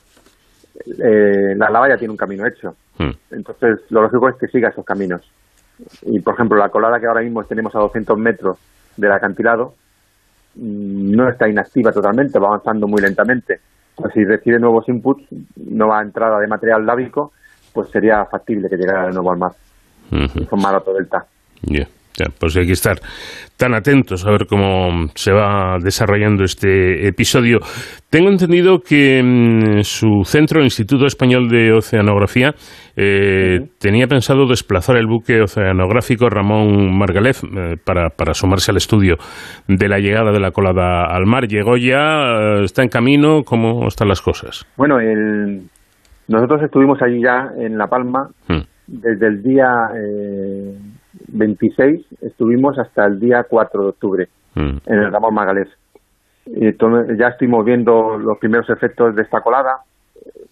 eh, 1.01 1.55
la 1.55 1.69
lava 1.69 1.89
ya 1.89 1.97
tiene 1.97 2.11
un 2.11 2.17
camino 2.17 2.45
hecho. 2.45 2.75
Hmm. 2.97 3.11
Entonces, 3.31 3.79
lo 3.89 4.01
lógico 4.01 4.29
es 4.29 4.35
que 4.35 4.47
siga 4.47 4.69
esos 4.69 4.85
caminos. 4.85 5.21
Y, 6.03 6.19
por 6.19 6.33
ejemplo, 6.35 6.57
la 6.57 6.69
colada 6.69 6.99
que 6.99 7.07
ahora 7.07 7.21
mismo 7.21 7.43
tenemos 7.43 7.75
a 7.75 7.79
200 7.79 8.17
metros 8.17 8.57
del 8.97 9.11
acantilado 9.11 9.73
mm, 10.55 11.11
no 11.15 11.29
está 11.29 11.49
inactiva 11.49 11.91
totalmente, 11.91 12.39
va 12.39 12.47
avanzando 12.47 12.87
muy 12.87 13.01
lentamente. 13.01 13.59
Pues 13.95 14.13
si 14.13 14.25
recibe 14.25 14.59
nuevos 14.59 14.87
inputs, 14.89 15.23
nueva 15.55 16.01
entrada 16.01 16.39
de 16.39 16.47
material 16.47 16.85
lábico, 16.85 17.31
pues 17.73 17.89
sería 17.89 18.25
factible 18.25 18.69
que 18.69 18.77
llegara 18.77 19.07
de 19.07 19.13
nuevo 19.13 19.31
al 19.31 19.37
mar, 19.37 19.51
Ujú. 20.11 20.45
formar 20.45 20.75
otro 20.75 20.93
delta. 20.93 21.25
Ya, 22.17 22.25
pues 22.39 22.55
hay 22.57 22.65
que 22.65 22.73
estar 22.73 22.97
tan 23.57 23.73
atentos 23.73 24.25
a 24.25 24.31
ver 24.31 24.47
cómo 24.47 25.07
se 25.15 25.31
va 25.31 25.77
desarrollando 25.81 26.43
este 26.43 27.07
episodio. 27.07 27.59
Tengo 28.09 28.29
entendido 28.29 28.79
que 28.79 29.21
mm, 29.23 29.81
su 29.83 30.23
centro, 30.25 30.59
el 30.59 30.65
Instituto 30.65 31.05
Español 31.05 31.47
de 31.49 31.73
Oceanografía, 31.73 32.53
eh, 32.95 33.59
tenía 33.79 34.07
pensado 34.07 34.47
desplazar 34.47 34.97
el 34.97 35.07
buque 35.07 35.41
oceanográfico 35.41 36.29
Ramón 36.29 36.97
Margalef 36.97 37.43
eh, 37.43 37.75
para, 37.83 38.09
para 38.09 38.33
sumarse 38.33 38.71
al 38.71 38.77
estudio 38.77 39.15
de 39.67 39.87
la 39.87 39.99
llegada 39.99 40.31
de 40.31 40.39
la 40.39 40.51
colada 40.51 41.05
al 41.05 41.25
mar. 41.25 41.47
¿Llegó 41.47 41.77
ya? 41.77 42.59
Eh, 42.59 42.63
¿Está 42.63 42.83
en 42.83 42.89
camino? 42.89 43.43
¿Cómo 43.43 43.87
están 43.87 44.07
las 44.07 44.21
cosas? 44.21 44.65
Bueno, 44.77 44.99
el, 44.99 45.63
nosotros 46.27 46.61
estuvimos 46.63 47.01
allí 47.01 47.21
ya 47.21 47.49
en 47.57 47.77
La 47.77 47.87
Palma 47.87 48.29
Hmm. 48.47 48.61
desde 48.87 49.27
el 49.27 49.41
día 49.41 49.67
eh, 49.95 50.77
26, 51.27 52.21
estuvimos 52.21 52.77
hasta 52.79 53.05
el 53.05 53.19
día 53.19 53.43
4 53.49 53.81
de 53.83 53.89
octubre 53.89 54.27
Mm. 54.55 54.77
en 54.85 54.99
el 54.99 55.11
Ramón 55.11 55.33
Magalés. 55.33 55.67
Y 56.45 56.71
ya 57.19 57.27
estuvimos 57.27 57.65
viendo 57.65 58.17
los 58.17 58.37
primeros 58.39 58.69
efectos 58.69 59.15
de 59.15 59.23
esta 59.23 59.41
colada. 59.41 59.79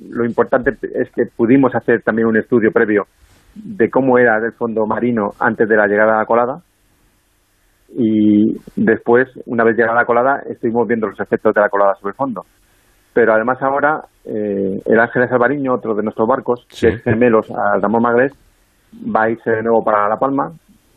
Lo 0.09 0.25
importante 0.25 0.71
es 0.71 1.09
que 1.15 1.23
pudimos 1.37 1.73
hacer 1.73 2.01
también 2.01 2.27
un 2.27 2.35
estudio 2.37 2.71
previo 2.71 3.03
de 3.55 3.89
cómo 3.89 4.17
era 4.17 4.37
el 4.43 4.51
fondo 4.53 4.85
marino 4.85 5.29
antes 5.39 5.69
de 5.69 5.77
la 5.77 5.87
llegada 5.87 6.15
a 6.15 6.19
la 6.19 6.25
colada. 6.25 6.57
Y 7.95 8.57
después, 8.75 9.27
una 9.45 9.63
vez 9.63 9.77
llegada 9.77 9.95
la 9.99 10.05
colada, 10.05 10.41
estuvimos 10.49 10.87
viendo 10.87 11.07
los 11.07 11.19
efectos 11.19 11.53
de 11.53 11.61
la 11.61 11.69
colada 11.69 11.93
sobre 11.95 12.11
el 12.11 12.15
fondo. 12.17 12.41
Pero 13.13 13.33
además 13.33 13.61
ahora, 13.61 14.01
eh, 14.25 14.81
el 14.85 14.99
Ángeles 14.99 15.31
Alvariño, 15.31 15.75
otro 15.75 15.93
de 15.93 16.01
nuestros 16.01 16.27
barcos, 16.27 16.65
que 16.69 16.87
es 16.89 17.03
gemelos 17.03 17.49
al 17.51 17.81
Ramón 17.81 18.01
Magalés, 18.01 18.33
va 19.03 19.23
a 19.23 19.29
irse 19.29 19.49
de 19.49 19.63
nuevo 19.63 19.83
para 19.83 20.07
La 20.07 20.17
Palma. 20.17 20.51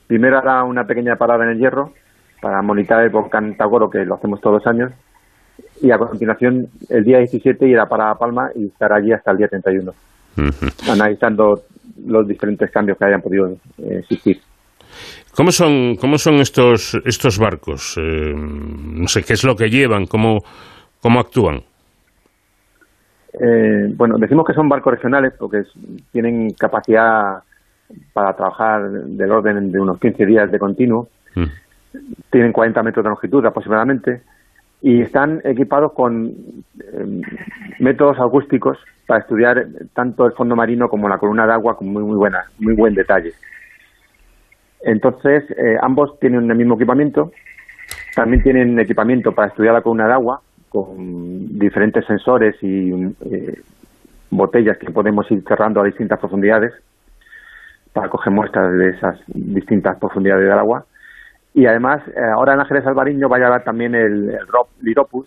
Primero 0.07 0.39
hará 0.39 0.63
una 0.65 0.87
pequeña 0.87 1.17
parada 1.17 1.45
en 1.45 1.51
el 1.51 1.59
Hierro 1.59 1.93
para 2.41 2.63
monitorear 2.63 3.05
el 3.05 3.11
volcán 3.11 3.57
Tagoro, 3.57 3.91
que 3.91 4.05
lo 4.05 4.15
hacemos 4.15 4.41
todos 4.41 4.57
los 4.63 4.67
años. 4.67 4.93
Y 5.83 5.91
a 5.91 5.99
continuación, 5.99 6.69
el 6.89 7.05
día 7.05 7.19
17 7.19 7.67
irá 7.67 7.87
para 7.87 8.09
La 8.09 8.15
Palma 8.15 8.51
y 8.55 8.67
estará 8.67 8.97
allí 8.97 9.13
hasta 9.13 9.31
el 9.31 9.39
día 9.39 9.49
31, 9.49 9.93
Ujú. 10.39 10.91
analizando 10.91 11.63
los 12.07 12.29
diferentes 12.29 12.71
cambios 12.71 12.99
que 12.99 13.05
hayan 13.05 13.23
podido 13.23 13.49
eh, 13.49 13.99
existir. 14.01 14.41
¿Cómo 15.35 15.51
son, 15.51 15.97
cómo 15.97 16.17
son 16.19 16.37
estos, 16.37 16.95
estos 17.05 17.39
barcos? 17.39 17.97
Eh, 17.99 18.33
no 18.35 19.07
sé, 19.09 19.23
¿qué 19.23 19.35
es 19.35 19.45
lo 19.45 19.55
que 19.55 19.69
llevan? 19.69 20.07
¿Cómo, 20.07 20.39
cómo 21.01 21.21
actúan? 21.21 21.63
Eh, 23.39 23.93
bueno, 23.95 24.17
decimos 24.19 24.47
que 24.47 24.55
son 24.55 24.69
barcos 24.69 24.95
regionales 24.95 25.35
porque 25.39 25.63
tienen 26.11 26.53
capacidad 26.53 27.43
para 28.13 28.35
trabajar 28.35 28.91
del 28.91 29.31
orden 29.31 29.73
de 29.73 29.81
unos 29.81 29.99
15 29.99 30.27
días 30.27 30.51
de 30.51 30.59
continuo. 30.59 31.09
Mm. 31.35 31.45
Tienen 32.31 32.53
40 32.53 32.83
metros 32.83 33.05
de 33.05 33.11
longitud 33.11 33.45
aproximadamente 33.45 34.23
y 34.83 35.01
están 35.03 35.41
equipados 35.45 35.93
con 35.93 36.27
eh, 36.29 37.23
métodos 37.79 38.19
acústicos 38.21 38.79
para 39.07 39.21
estudiar 39.21 39.67
tanto 39.95 40.27
el 40.27 40.33
fondo 40.33 40.57
marino 40.57 40.89
como 40.89 41.09
la 41.09 41.19
columna 41.19 41.47
de 41.47 41.53
agua 41.53 41.77
con 41.77 41.89
muy 41.89 42.03
muy 42.03 42.17
buena, 42.17 42.45
muy 42.59 42.75
buen 42.75 42.95
detalle. 42.95 43.33
Entonces, 44.83 45.45
eh, 45.51 45.77
ambos 45.81 46.19
tienen 46.21 46.51
el 46.51 46.57
mismo 46.57 46.75
equipamiento, 46.75 47.33
también 48.15 48.43
tienen 48.43 48.79
equipamiento 48.79 49.33
para 49.33 49.49
estudiar 49.49 49.75
la 49.75 49.81
columna 49.81 50.07
de 50.07 50.13
agua 50.13 50.41
con 50.69 51.59
diferentes 51.59 52.05
sensores 52.05 52.57
y 52.63 52.93
eh, 53.31 53.61
botellas 54.31 54.77
que 54.79 54.91
podemos 54.91 55.31
ir 55.31 55.43
cerrando 55.47 55.81
a 55.81 55.85
distintas 55.85 56.19
profundidades 56.19 56.73
para 57.97 58.11
coger 58.11 58.31
muestras 58.31 58.71
de 58.77 58.91
esas 58.91 59.19
distintas 59.27 59.99
profundidades 59.99 60.45
del 60.45 60.59
agua. 60.59 60.85
Y 61.55 61.65
además, 61.65 62.07
eh, 62.09 62.21
ahora 62.37 62.53
en 62.53 62.61
Ángeles 62.61 62.87
Alvariño 62.87 63.27
va 63.27 63.37
a 63.37 63.41
llevar 63.41 63.65
también 63.65 63.95
el, 63.95 64.29
el 64.29 64.47
rock 64.49 64.69
Liropus, 64.83 65.27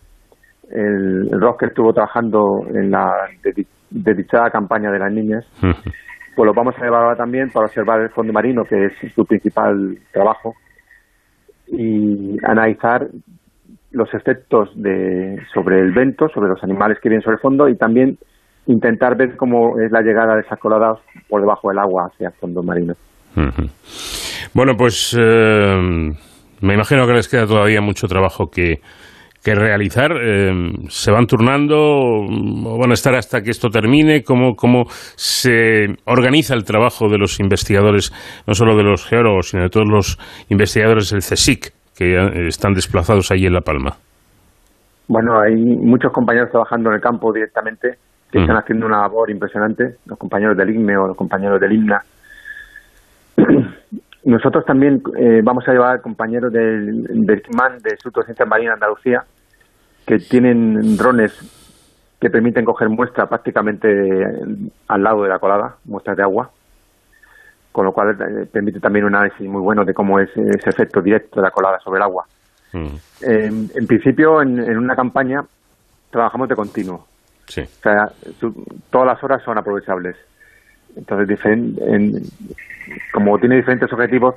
el, 0.69 1.29
el 1.33 1.41
rock 1.41 1.61
que 1.61 1.65
estuvo 1.65 1.91
trabajando 1.91 2.63
en 2.71 2.91
la 2.91 3.11
dedicada 3.89 4.51
campaña 4.51 4.91
de 4.91 4.99
las 4.99 5.11
niñas. 5.11 5.45
Pues 6.35 6.45
lo 6.45 6.53
vamos 6.53 6.73
a 6.77 6.85
llevar 6.85 7.03
ahora 7.03 7.17
también 7.17 7.49
para 7.49 7.65
observar 7.65 7.99
el 7.99 8.11
fondo 8.11 8.31
marino, 8.31 8.63
que 8.63 8.85
es 8.85 8.93
su 9.13 9.25
principal 9.25 9.97
trabajo, 10.13 10.53
y 11.67 12.37
analizar 12.45 13.09
los 13.91 14.13
efectos 14.13 14.69
de, 14.75 15.37
sobre 15.53 15.81
el 15.81 15.91
vento, 15.91 16.29
sobre 16.29 16.47
los 16.47 16.63
animales 16.63 16.97
que 17.01 17.09
vienen 17.09 17.23
sobre 17.23 17.35
el 17.35 17.41
fondo 17.41 17.67
y 17.67 17.75
también 17.75 18.17
intentar 18.69 19.17
ver 19.17 19.35
cómo 19.35 19.79
es 19.79 19.91
la 19.91 20.01
llegada 20.01 20.35
de 20.35 20.41
esas 20.41 20.59
coladas 20.59 20.99
por 21.27 21.41
debajo 21.41 21.69
del 21.69 21.79
agua 21.79 22.07
hacia 22.07 22.27
el 22.27 22.33
fondo 22.35 22.61
marino. 22.61 22.93
Bueno, 24.53 24.73
pues 24.77 25.17
eh, 25.19 25.75
me 26.61 26.73
imagino 26.73 27.07
que 27.07 27.13
les 27.13 27.27
queda 27.27 27.47
todavía 27.47 27.81
mucho 27.81 28.07
trabajo 28.07 28.47
que, 28.47 28.75
que 29.43 29.55
realizar. 29.55 30.11
Eh, 30.21 30.51
¿Se 30.87 31.11
van 31.11 31.25
turnando 31.25 31.77
o 31.77 32.77
van 32.79 32.91
a 32.91 32.93
estar 32.93 33.15
hasta 33.15 33.41
que 33.41 33.49
esto 33.49 33.69
termine? 33.69 34.23
¿Cómo, 34.23 34.55
¿Cómo 34.55 34.83
se 34.87 35.95
organiza 36.05 36.53
el 36.53 36.63
trabajo 36.63 37.09
de 37.09 37.17
los 37.17 37.39
investigadores, 37.39 38.11
no 38.45 38.53
solo 38.53 38.77
de 38.77 38.83
los 38.83 39.03
geólogos, 39.07 39.49
sino 39.49 39.63
de 39.63 39.69
todos 39.69 39.87
los 39.89 40.19
investigadores 40.49 41.09
del 41.09 41.21
CSIC 41.21 41.73
que 41.97 42.47
están 42.47 42.73
desplazados 42.73 43.31
allí 43.31 43.47
en 43.47 43.53
La 43.53 43.61
Palma? 43.61 43.97
Bueno, 45.07 45.39
hay 45.39 45.55
muchos 45.55 46.11
compañeros 46.13 46.51
trabajando 46.51 46.89
en 46.91 46.97
el 46.97 47.01
campo 47.01 47.33
directamente 47.33 47.97
que 48.31 48.39
Mm. 48.39 48.41
están 48.41 48.57
haciendo 48.57 48.85
una 48.85 49.01
labor 49.01 49.29
impresionante, 49.31 49.95
los 50.05 50.17
compañeros 50.17 50.55
del 50.57 50.69
IGME 50.69 50.97
o 50.97 51.07
los 51.07 51.17
compañeros 51.17 51.59
del 51.59 51.73
IMNA. 51.73 52.01
Nosotros 54.25 54.65
también 54.65 55.01
eh, 55.17 55.41
vamos 55.43 55.67
a 55.67 55.71
llevar 55.71 56.01
compañeros 56.01 56.51
del, 56.51 57.03
del 57.25 57.41
CIMAN, 57.43 57.79
del 57.79 57.93
Instituto 57.93 58.19
de 58.19 58.25
Ciencias 58.27 58.47
Marinas 58.47 58.71
de 58.79 58.85
Andalucía, 58.85 59.23
que 60.05 60.17
tienen 60.19 60.97
drones 60.97 61.31
que 62.19 62.29
permiten 62.29 62.65
coger 62.65 62.89
muestras 62.89 63.29
prácticamente 63.29 63.87
eh, 63.87 64.25
al 64.89 65.01
lado 65.03 65.23
de 65.23 65.29
la 65.29 65.39
colada, 65.39 65.75
muestras 65.85 66.17
de 66.17 66.23
agua, 66.23 66.51
con 67.71 67.85
lo 67.85 67.93
cual 67.93 68.09
eh, 68.11 68.45
permite 68.51 68.79
también 68.79 69.05
un 69.05 69.15
análisis 69.15 69.47
muy 69.47 69.61
bueno 69.61 69.85
de 69.85 69.93
cómo 69.93 70.19
es 70.19 70.29
ese 70.35 70.69
efecto 70.69 71.01
directo 71.01 71.39
de 71.39 71.43
la 71.43 71.51
colada 71.51 71.79
sobre 71.79 71.97
el 71.97 72.03
agua. 72.03 72.25
En, 72.73 73.69
en 73.73 73.87
principio, 73.87 74.41
en, 74.41 74.59
en 74.59 74.77
una 74.77 74.95
campaña 74.95 75.41
trabajamos 76.11 76.49
de 76.49 76.55
continuo. 76.55 77.05
Sí. 77.49 77.61
O 77.61 77.81
sea, 77.81 78.09
todas 78.89 79.07
las 79.07 79.23
horas 79.23 79.43
son 79.43 79.57
aprovechables. 79.57 80.15
Entonces, 80.95 81.39
en- 81.45 82.23
como 83.11 83.37
tiene 83.39 83.57
diferentes 83.57 83.91
objetivos, 83.91 84.35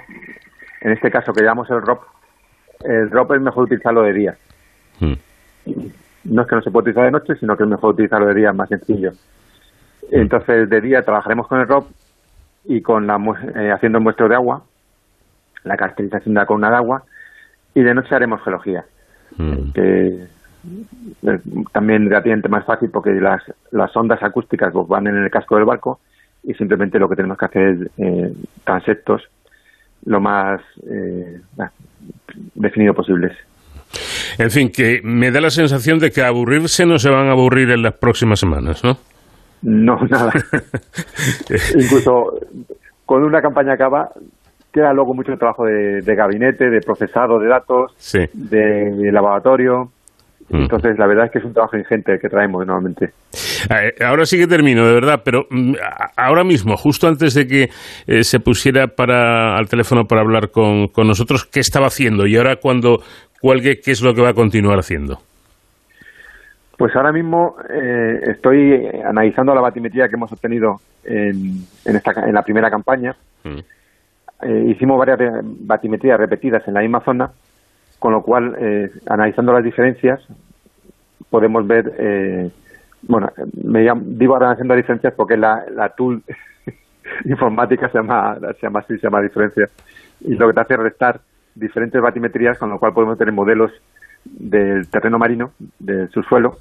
en 0.80 0.92
este 0.92 1.10
caso 1.10 1.32
que 1.32 1.42
llamamos 1.42 1.70
el 1.70 1.80
ROP, 1.82 2.02
el 2.84 3.10
ROP 3.10 3.32
es 3.36 3.40
mejor 3.40 3.64
utilizarlo 3.64 4.02
de 4.02 4.12
día. 4.12 4.36
No 6.24 6.42
es 6.42 6.48
que 6.48 6.54
no 6.56 6.62
se 6.62 6.70
pueda 6.70 6.82
utilizar 6.82 7.04
de 7.04 7.10
noche, 7.10 7.34
sino 7.36 7.56
que 7.56 7.62
es 7.64 7.68
mejor 7.68 7.94
utilizarlo 7.94 8.26
de 8.26 8.34
día, 8.34 8.50
es 8.50 8.56
más 8.56 8.68
sencillo. 8.68 9.12
Entonces, 10.10 10.68
de 10.68 10.80
día 10.80 11.02
trabajaremos 11.04 11.46
con 11.46 11.60
el 11.60 11.68
ROP 11.68 11.88
y 12.64 12.80
con 12.80 13.06
la 13.06 13.16
eh, 13.56 13.70
haciendo 13.72 13.98
el 13.98 14.04
muestreo 14.04 14.28
de 14.28 14.34
agua, 14.34 14.62
la 15.64 15.76
caracterización 15.76 16.34
de 16.34 16.40
la 16.40 16.46
columna 16.46 16.70
de 16.70 16.76
agua, 16.76 17.02
y 17.74 17.82
de 17.82 17.94
noche 17.94 18.14
haremos 18.14 18.42
geología, 18.42 18.84
que 19.74 20.26
es 21.22 21.40
también 21.72 22.08
relativamente 22.08 22.48
más 22.48 22.64
fácil 22.64 22.90
porque 22.90 23.10
las, 23.12 23.42
las 23.70 23.96
ondas 23.96 24.22
acústicas 24.22 24.72
pues, 24.72 24.86
van 24.88 25.06
en 25.06 25.16
el 25.16 25.30
casco 25.30 25.56
del 25.56 25.64
barco 25.64 26.00
y 26.44 26.54
simplemente 26.54 26.98
lo 26.98 27.08
que 27.08 27.16
tenemos 27.16 27.38
que 27.38 27.44
hacer 27.46 27.90
es 27.96 28.88
eh, 28.88 29.08
lo 30.04 30.20
más 30.20 30.60
eh, 30.90 31.40
ah, 31.58 31.70
definido 32.54 32.94
posibles. 32.94 33.32
En 34.38 34.50
fin, 34.50 34.70
que 34.70 35.00
me 35.04 35.30
da 35.30 35.40
la 35.40 35.50
sensación 35.50 35.98
de 35.98 36.10
que 36.10 36.22
aburrirse 36.22 36.86
no 36.86 36.98
se 36.98 37.10
van 37.10 37.28
a 37.28 37.32
aburrir 37.32 37.70
en 37.70 37.82
las 37.82 37.94
próximas 37.94 38.40
semanas, 38.40 38.82
¿no? 38.82 38.96
No, 39.62 39.96
nada. 40.10 40.32
Incluso 41.76 42.38
cuando 43.04 43.26
una 43.28 43.42
campaña 43.42 43.74
acaba, 43.74 44.10
queda 44.72 44.92
luego 44.92 45.14
mucho 45.14 45.36
trabajo 45.36 45.66
de, 45.66 46.00
de 46.00 46.14
gabinete, 46.14 46.70
de 46.70 46.80
procesado 46.80 47.38
de 47.38 47.48
datos, 47.48 47.92
Sí. 47.98 48.20
de 48.32 49.12
laboratorio. 49.12 49.90
Entonces, 50.50 50.98
la 50.98 51.06
verdad 51.06 51.26
es 51.26 51.32
que 51.32 51.38
es 51.38 51.44
un 51.44 51.54
trabajo 51.54 51.76
ingente 51.76 52.12
el 52.12 52.20
que 52.20 52.28
traemos 52.28 52.66
normalmente. 52.66 53.12
Eh, 53.70 54.04
Ahora 54.04 54.26
sí 54.26 54.36
que 54.38 54.46
termino, 54.46 54.86
de 54.86 54.94
verdad, 54.94 55.22
pero 55.24 55.46
mm, 55.50 55.74
ahora 56.16 56.44
mismo, 56.44 56.76
justo 56.76 57.08
antes 57.08 57.34
de 57.34 57.46
que 57.46 57.70
eh, 58.06 58.22
se 58.24 58.40
pusiera 58.40 58.88
para, 58.88 59.56
al 59.56 59.68
teléfono 59.68 60.04
para 60.04 60.20
hablar 60.20 60.50
con, 60.50 60.88
con 60.88 61.06
nosotros, 61.06 61.44
¿qué 61.46 61.60
estaba 61.60 61.86
haciendo? 61.86 62.26
Y 62.26 62.36
ahora 62.36 62.56
cuando 62.56 63.02
cuelgue, 63.40 63.80
¿qué 63.80 63.92
es 63.92 64.02
lo 64.02 64.14
que 64.14 64.22
va 64.22 64.30
a 64.30 64.34
continuar 64.34 64.78
haciendo? 64.78 65.18
Pues 66.76 66.94
ahora 66.96 67.12
mismo 67.12 67.56
eh, 67.70 68.20
estoy 68.28 68.88
analizando 69.04 69.54
la 69.54 69.60
batimetría 69.60 70.08
que 70.08 70.16
hemos 70.16 70.32
obtenido 70.32 70.80
en, 71.04 71.64
en, 71.84 71.96
esta, 71.96 72.12
en 72.26 72.34
la 72.34 72.42
primera 72.42 72.70
campaña. 72.70 73.14
Eh, 74.42 74.64
hicimos 74.68 74.98
varias 74.98 75.18
batimetrías 75.44 76.18
repetidas 76.18 76.66
en 76.66 76.74
la 76.74 76.80
misma 76.80 77.00
zona, 77.04 77.30
con 78.02 78.12
lo 78.12 78.22
cual, 78.22 78.56
eh, 78.58 78.90
analizando 79.06 79.52
las 79.52 79.62
diferencias, 79.62 80.20
podemos 81.30 81.64
ver, 81.66 81.92
eh, 81.98 82.50
bueno, 83.02 83.30
me 83.62 83.84
llam- 83.84 84.02
digo 84.18 84.34
analizando 84.34 84.74
las 84.74 84.82
diferencias 84.82 85.14
porque 85.14 85.36
la, 85.36 85.64
la 85.72 85.88
tool 85.90 86.20
informática 87.26 87.88
se 87.90 87.98
llama, 87.98 88.36
se 88.40 88.60
llama 88.66 88.80
así, 88.80 88.96
se 88.98 89.02
llama 89.06 89.22
diferencia, 89.22 89.66
y 90.20 90.34
lo 90.34 90.48
que 90.48 90.54
te 90.54 90.60
hace 90.60 90.74
es 90.74 90.80
restar 90.80 91.20
diferentes 91.54 92.02
batimetrías, 92.02 92.58
con 92.58 92.70
lo 92.70 92.78
cual 92.80 92.92
podemos 92.92 93.16
tener 93.16 93.32
modelos 93.32 93.70
del 94.24 94.88
terreno 94.88 95.16
marino, 95.18 95.52
del 95.78 96.08
subsuelo, 96.10 96.58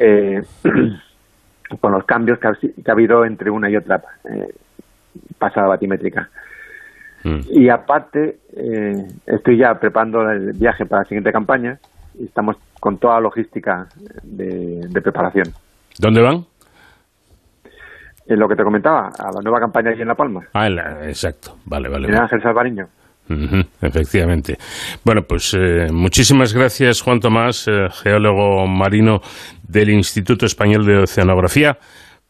eh, 0.00 0.42
con 1.80 1.92
los 1.92 2.04
cambios 2.04 2.40
que 2.40 2.48
ha, 2.48 2.52
que 2.54 2.90
ha 2.90 2.92
habido 2.92 3.24
entre 3.24 3.50
una 3.50 3.70
y 3.70 3.76
otra 3.76 4.02
eh, 4.28 4.52
pasada 5.38 5.68
batimétrica. 5.68 6.28
Y 7.50 7.68
aparte, 7.70 8.38
eh, 8.54 9.06
estoy 9.26 9.56
ya 9.58 9.74
preparando 9.80 10.28
el 10.30 10.52
viaje 10.52 10.84
para 10.84 11.02
la 11.02 11.08
siguiente 11.08 11.32
campaña 11.32 11.78
y 12.18 12.24
estamos 12.24 12.56
con 12.80 12.98
toda 12.98 13.14
la 13.14 13.20
logística 13.20 13.86
de, 14.22 14.80
de 14.88 15.00
preparación. 15.00 15.46
¿Dónde 15.98 16.20
van? 16.20 16.44
En 18.26 18.38
lo 18.38 18.48
que 18.48 18.56
te 18.56 18.62
comentaba, 18.64 19.08
a 19.18 19.32
la 19.32 19.40
nueva 19.42 19.60
campaña 19.60 19.90
aquí 19.90 20.02
en 20.02 20.08
La 20.08 20.14
Palma, 20.14 20.40
Ah, 20.54 20.66
en 20.66 20.76
la- 20.76 21.08
exacto. 21.08 21.56
Vale, 21.66 21.88
vale. 21.88 22.06
en 22.08 22.12
vale. 22.12 22.22
Ángel 22.24 22.42
Salvariño. 22.42 22.88
Efectivamente. 23.80 24.58
Bueno, 25.02 25.22
pues 25.22 25.54
eh, 25.58 25.88
muchísimas 25.90 26.52
gracias, 26.52 27.00
Juan 27.00 27.20
Tomás, 27.20 27.66
eh, 27.68 27.88
geólogo 28.02 28.66
marino 28.66 29.20
del 29.66 29.90
Instituto 29.90 30.44
Español 30.44 30.84
de 30.84 30.98
Oceanografía, 30.98 31.78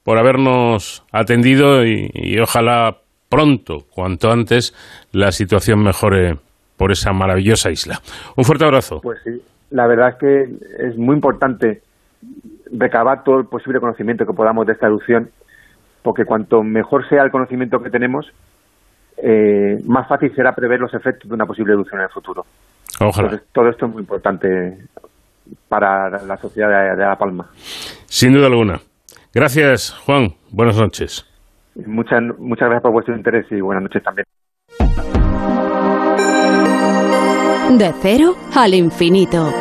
por 0.04 0.18
habernos 0.18 1.04
atendido 1.10 1.84
y, 1.84 2.10
y 2.14 2.38
ojalá 2.38 2.98
pronto, 3.34 3.78
cuanto 3.90 4.30
antes, 4.30 4.72
la 5.12 5.32
situación 5.32 5.82
mejore 5.82 6.38
por 6.76 6.92
esa 6.92 7.12
maravillosa 7.12 7.70
isla. 7.70 8.00
Un 8.36 8.44
fuerte 8.44 8.64
abrazo. 8.64 9.00
Pues 9.02 9.18
sí, 9.24 9.42
la 9.70 9.86
verdad 9.88 10.10
es 10.10 10.16
que 10.16 10.86
es 10.86 10.96
muy 10.96 11.16
importante 11.16 11.82
recabar 12.72 13.24
todo 13.24 13.40
el 13.40 13.46
posible 13.46 13.80
conocimiento 13.80 14.24
que 14.24 14.32
podamos 14.32 14.66
de 14.66 14.74
esta 14.74 14.86
erupción, 14.86 15.30
porque 16.02 16.24
cuanto 16.24 16.62
mejor 16.62 17.08
sea 17.08 17.22
el 17.22 17.30
conocimiento 17.30 17.80
que 17.82 17.90
tenemos, 17.90 18.26
eh, 19.16 19.80
más 19.84 20.08
fácil 20.08 20.32
será 20.34 20.54
prever 20.54 20.78
los 20.80 20.94
efectos 20.94 21.28
de 21.28 21.34
una 21.34 21.46
posible 21.46 21.72
erupción 21.72 22.00
en 22.00 22.04
el 22.04 22.10
futuro. 22.10 22.44
Ojalá. 23.00 23.28
Entonces, 23.28 23.48
todo 23.52 23.68
esto 23.68 23.86
es 23.86 23.92
muy 23.92 24.00
importante 24.02 24.78
para 25.68 26.08
la 26.22 26.36
sociedad 26.36 26.68
de, 26.68 26.96
de 26.96 27.04
La 27.04 27.16
Palma. 27.16 27.50
Sin 28.06 28.32
duda 28.32 28.46
alguna. 28.46 28.80
Gracias, 29.32 29.90
Juan. 30.04 30.34
Buenas 30.52 30.78
noches. 30.78 31.33
Muchas, 31.86 32.22
muchas 32.38 32.68
gracias 32.68 32.82
por 32.82 32.92
vuestro 32.92 33.16
interés 33.16 33.46
y 33.50 33.60
buenas 33.60 33.82
noches 33.82 34.02
también. 34.02 34.26
De 37.78 37.92
cero 38.00 38.34
al 38.54 38.74
infinito. 38.74 39.52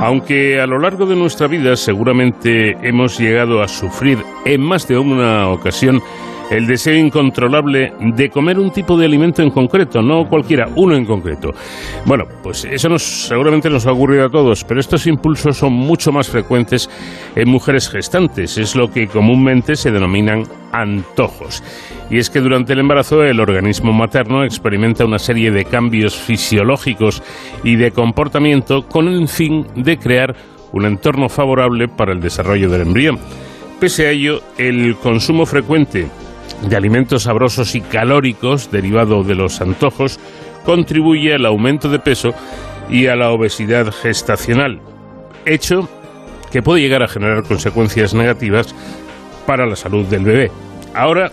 Aunque 0.00 0.60
a 0.60 0.66
lo 0.66 0.80
largo 0.80 1.06
de 1.06 1.14
nuestra 1.14 1.46
vida 1.46 1.76
seguramente 1.76 2.76
hemos 2.82 3.20
llegado 3.20 3.62
a 3.62 3.68
sufrir 3.68 4.18
en 4.44 4.60
más 4.60 4.88
de 4.88 4.98
una 4.98 5.48
ocasión 5.48 6.00
el 6.52 6.66
deseo 6.66 6.94
incontrolable 6.94 7.94
de 7.98 8.28
comer 8.28 8.58
un 8.58 8.70
tipo 8.70 8.98
de 8.98 9.06
alimento 9.06 9.42
en 9.42 9.50
concreto, 9.50 10.02
no 10.02 10.28
cualquiera, 10.28 10.68
uno 10.76 10.94
en 10.94 11.06
concreto. 11.06 11.52
Bueno, 12.04 12.26
pues 12.42 12.66
eso 12.66 12.90
nos, 12.90 13.02
seguramente 13.02 13.70
nos 13.70 13.86
ha 13.86 13.92
ocurrido 13.92 14.26
a 14.26 14.30
todos, 14.30 14.62
pero 14.62 14.78
estos 14.78 15.06
impulsos 15.06 15.56
son 15.56 15.72
mucho 15.72 16.12
más 16.12 16.28
frecuentes 16.28 16.90
en 17.34 17.48
mujeres 17.48 17.88
gestantes, 17.88 18.58
es 18.58 18.76
lo 18.76 18.90
que 18.90 19.08
comúnmente 19.08 19.76
se 19.76 19.90
denominan 19.90 20.44
antojos. 20.72 21.62
Y 22.10 22.18
es 22.18 22.28
que 22.28 22.40
durante 22.40 22.74
el 22.74 22.80
embarazo 22.80 23.24
el 23.24 23.40
organismo 23.40 23.94
materno 23.94 24.44
experimenta 24.44 25.06
una 25.06 25.18
serie 25.18 25.50
de 25.50 25.64
cambios 25.64 26.14
fisiológicos 26.14 27.22
y 27.64 27.76
de 27.76 27.92
comportamiento 27.92 28.86
con 28.86 29.08
el 29.08 29.26
fin 29.26 29.66
de 29.74 29.98
crear 29.98 30.36
un 30.72 30.84
entorno 30.84 31.30
favorable 31.30 31.88
para 31.88 32.12
el 32.12 32.20
desarrollo 32.20 32.68
del 32.68 32.82
embrión. 32.82 33.18
Pese 33.80 34.06
a 34.06 34.10
ello, 34.10 34.42
el 34.58 34.96
consumo 34.96 35.46
frecuente 35.46 36.08
de 36.68 36.76
alimentos 36.76 37.24
sabrosos 37.24 37.74
y 37.74 37.80
calóricos 37.80 38.70
derivado 38.70 39.24
de 39.24 39.34
los 39.34 39.60
antojos 39.60 40.18
contribuye 40.64 41.34
al 41.34 41.46
aumento 41.46 41.88
de 41.88 41.98
peso 41.98 42.34
y 42.88 43.06
a 43.06 43.16
la 43.16 43.30
obesidad 43.30 43.92
gestacional, 43.92 44.80
hecho 45.44 45.88
que 46.50 46.62
puede 46.62 46.82
llegar 46.82 47.02
a 47.02 47.08
generar 47.08 47.42
consecuencias 47.42 48.14
negativas 48.14 48.74
para 49.46 49.66
la 49.66 49.76
salud 49.76 50.04
del 50.06 50.24
bebé. 50.24 50.50
Ahora, 50.94 51.32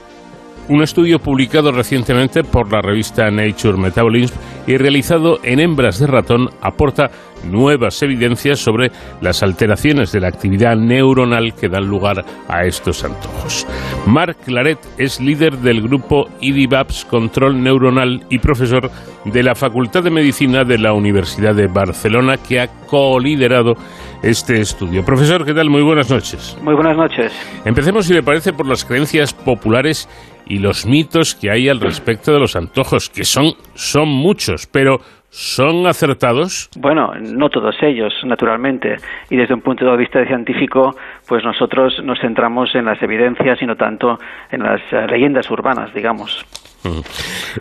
un 0.69 0.83
estudio 0.83 1.19
publicado 1.19 1.71
recientemente 1.71 2.43
por 2.43 2.71
la 2.71 2.81
revista 2.81 3.29
Nature 3.29 3.77
Metabolism 3.77 4.35
y 4.67 4.77
realizado 4.77 5.39
en 5.43 5.59
hembras 5.59 5.99
de 5.99 6.07
ratón 6.07 6.49
aporta 6.61 7.09
nuevas 7.43 8.01
evidencias 8.03 8.59
sobre 8.59 8.91
las 9.21 9.41
alteraciones 9.41 10.11
de 10.11 10.19
la 10.19 10.27
actividad 10.27 10.75
neuronal 10.75 11.55
que 11.55 11.69
dan 11.69 11.87
lugar 11.87 12.23
a 12.47 12.65
estos 12.65 13.03
antojos. 13.03 13.65
Marc 14.05 14.37
Claret 14.45 14.79
es 14.97 15.19
líder 15.19 15.57
del 15.57 15.81
grupo 15.81 16.27
IDIVAPS 16.39 17.05
Control 17.05 17.61
Neuronal 17.61 18.25
y 18.29 18.39
profesor 18.39 18.91
de 19.25 19.43
la 19.43 19.55
Facultad 19.55 20.03
de 20.03 20.11
Medicina 20.11 20.63
de 20.63 20.77
la 20.77 20.93
Universidad 20.93 21.55
de 21.55 21.67
Barcelona 21.67 22.37
que 22.37 22.59
ha 22.59 22.67
co-liderado 22.85 23.75
este 24.21 24.59
estudio. 24.59 25.03
Profesor, 25.05 25.45
¿qué 25.45 25.53
tal? 25.53 25.69
Muy 25.69 25.81
buenas 25.81 26.09
noches. 26.09 26.57
Muy 26.61 26.73
buenas 26.73 26.97
noches. 26.97 27.31
Empecemos, 27.65 28.05
si 28.05 28.13
le 28.13 28.23
parece, 28.23 28.53
por 28.53 28.67
las 28.67 28.83
creencias 28.83 29.33
populares 29.33 30.09
y 30.45 30.59
los 30.59 30.85
mitos 30.85 31.35
que 31.35 31.51
hay 31.51 31.69
al 31.69 31.79
respecto 31.79 32.33
de 32.33 32.39
los 32.39 32.55
antojos, 32.55 33.09
que 33.09 33.23
son, 33.23 33.53
son 33.75 34.09
muchos, 34.09 34.67
pero 34.67 34.99
¿son 35.29 35.87
acertados? 35.87 36.69
Bueno, 36.77 37.13
no 37.15 37.49
todos 37.49 37.75
ellos, 37.81 38.13
naturalmente. 38.25 38.95
Y 39.29 39.37
desde 39.37 39.53
un 39.53 39.61
punto 39.61 39.85
de 39.85 39.97
vista 39.97 40.25
científico, 40.25 40.95
pues 41.27 41.43
nosotros 41.43 41.93
nos 42.03 42.19
centramos 42.19 42.73
en 42.75 42.85
las 42.85 43.01
evidencias 43.01 43.61
y 43.61 43.65
no 43.65 43.75
tanto 43.75 44.17
en 44.51 44.63
las 44.63 44.81
eh, 44.91 45.07
leyendas 45.07 45.49
urbanas, 45.49 45.93
digamos. 45.93 46.45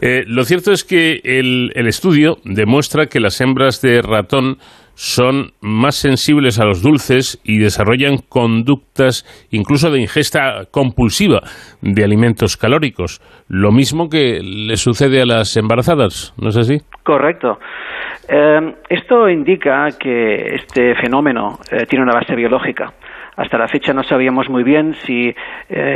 Eh, 0.01 0.25
lo 0.27 0.45
cierto 0.45 0.73
es 0.73 0.85
que 0.85 1.21
el, 1.25 1.73
el 1.75 1.89
estudio 1.89 2.39
demuestra 2.45 3.07
que 3.07 3.21
las 3.21 3.41
hembras 3.41 3.83
de 3.83 4.01
ratón 4.01 4.59
son 4.99 5.53
más 5.61 5.95
sensibles 5.95 6.59
a 6.59 6.65
los 6.65 6.83
dulces 6.83 7.41
y 7.45 7.59
desarrollan 7.61 8.17
conductas 8.29 9.25
incluso 9.53 9.93
de 9.93 10.01
ingesta 10.01 10.65
compulsiva 10.73 11.41
de 11.81 12.03
alimentos 12.03 12.57
calóricos. 12.57 13.21
Lo 13.47 13.71
mismo 13.71 14.09
que 14.09 14.41
le 14.43 14.77
sucede 14.77 15.23
a 15.23 15.25
las 15.25 15.57
embarazadas, 15.57 16.35
¿no 16.37 16.49
es 16.49 16.57
así? 16.57 16.79
Correcto. 17.05 17.61
Eh, 18.29 18.75
esto 18.89 19.29
indica 19.29 19.87
que 19.97 20.57
este 20.57 20.97
fenómeno 20.97 21.61
eh, 21.71 21.87
tiene 21.87 22.03
una 22.03 22.15
base 22.15 22.35
biológica. 22.35 22.93
Hasta 23.39 23.57
la 23.57 23.69
fecha 23.69 23.93
no 23.95 24.03
sabíamos 24.03 24.49
muy 24.51 24.65
bien 24.65 24.95
si 25.07 25.29
eh, 25.29 25.35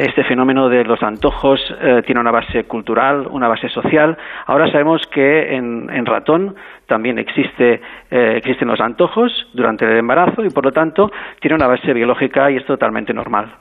este 0.08 0.22
fenómeno 0.24 0.68
de 0.68 0.84
los 0.84 1.02
antojos 1.02 1.60
eh, 1.82 2.00
tiene 2.06 2.20
una 2.20 2.30
base 2.30 2.64
cultural, 2.64 3.26
una 3.30 3.48
base 3.48 3.68
social. 3.68 4.16
Ahora 4.46 4.70
sabemos 4.70 5.02
que 5.12 5.54
en, 5.56 6.06
ratón 6.06 6.54
también 6.86 7.18
existe, 7.18 7.80
eh, 8.10 8.34
existen 8.36 8.68
los 8.68 8.80
antojos 8.80 9.32
durante 9.54 9.84
el 9.84 9.98
embarazo 9.98 10.44
y 10.44 10.50
por 10.50 10.64
lo 10.64 10.70
tanto 10.72 11.10
tiene 11.40 11.56
una 11.56 11.66
base 11.66 11.92
biológica 11.92 12.48
y 12.50 12.56
es 12.58 12.64
totalmente 12.64 13.12
normal. 13.12 13.52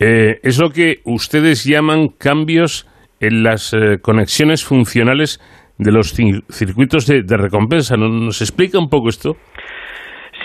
Es 0.00 0.58
lo 0.60 0.70
que 0.70 0.96
ustedes 1.04 1.64
llaman 1.64 2.08
cambios 2.18 2.86
en 3.20 3.42
las 3.42 3.74
conexiones 4.02 4.64
funcionales 4.64 5.40
de 5.78 5.92
los 5.92 6.18
cir- 6.18 6.42
circuitos 6.50 7.06
de, 7.06 7.22
de 7.22 7.36
recompensa. 7.36 7.96
¿No- 7.96 8.08
¿Nos 8.08 8.40
explica 8.42 8.78
un 8.78 8.88
poco 8.88 9.08
esto? 9.08 9.36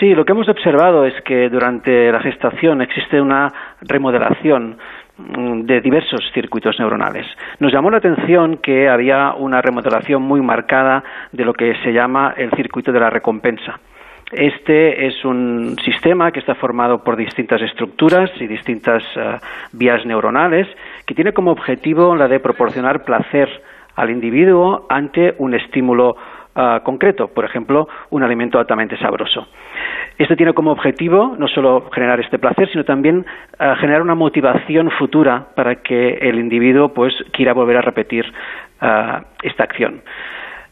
Sí, 0.00 0.12
lo 0.12 0.24
que 0.24 0.32
hemos 0.32 0.48
observado 0.48 1.04
es 1.04 1.14
que 1.22 1.48
durante 1.48 2.10
la 2.10 2.20
gestación 2.20 2.82
existe 2.82 3.20
una 3.20 3.48
remodelación 3.80 4.76
mm, 5.16 5.60
de 5.62 5.80
diversos 5.80 6.20
circuitos 6.32 6.78
neuronales. 6.80 7.26
Nos 7.60 7.72
llamó 7.72 7.90
la 7.90 7.98
atención 7.98 8.56
que 8.56 8.88
había 8.88 9.34
una 9.34 9.62
remodelación 9.62 10.22
muy 10.22 10.40
marcada 10.40 11.04
de 11.30 11.44
lo 11.44 11.52
que 11.52 11.74
se 11.84 11.92
llama 11.92 12.34
el 12.36 12.50
circuito 12.52 12.90
de 12.90 13.00
la 13.00 13.10
recompensa. 13.10 13.78
Este 14.32 15.06
es 15.06 15.24
un 15.24 15.76
sistema 15.84 16.32
que 16.32 16.40
está 16.40 16.56
formado 16.56 17.04
por 17.04 17.14
distintas 17.14 17.62
estructuras 17.62 18.30
y 18.40 18.48
distintas 18.48 19.04
eh, 19.14 19.38
vías 19.72 20.04
neuronales 20.04 20.66
que 21.06 21.14
tiene 21.14 21.32
como 21.32 21.52
objetivo 21.52 22.16
la 22.16 22.26
de 22.26 22.40
proporcionar 22.40 23.04
placer 23.04 23.48
al 23.94 24.10
individuo 24.10 24.86
ante 24.88 25.34
un 25.38 25.54
estímulo 25.54 26.16
ah, 26.54 26.80
concreto, 26.84 27.28
por 27.28 27.44
ejemplo, 27.44 27.88
un 28.10 28.22
alimento 28.22 28.58
altamente 28.58 28.96
sabroso. 28.98 29.46
Esto 30.18 30.36
tiene 30.36 30.52
como 30.52 30.70
objetivo 30.70 31.34
no 31.38 31.48
solo 31.48 31.90
generar 31.92 32.20
este 32.20 32.38
placer, 32.38 32.68
sino 32.70 32.84
también 32.84 33.26
ah, 33.58 33.76
generar 33.76 34.02
una 34.02 34.14
motivación 34.14 34.90
futura 34.90 35.48
para 35.54 35.76
que 35.76 36.14
el 36.20 36.38
individuo 36.38 36.90
pues 36.90 37.14
quiera 37.32 37.52
volver 37.52 37.78
a 37.78 37.80
repetir 37.80 38.32
ah, 38.80 39.22
esta 39.42 39.64
acción. 39.64 40.02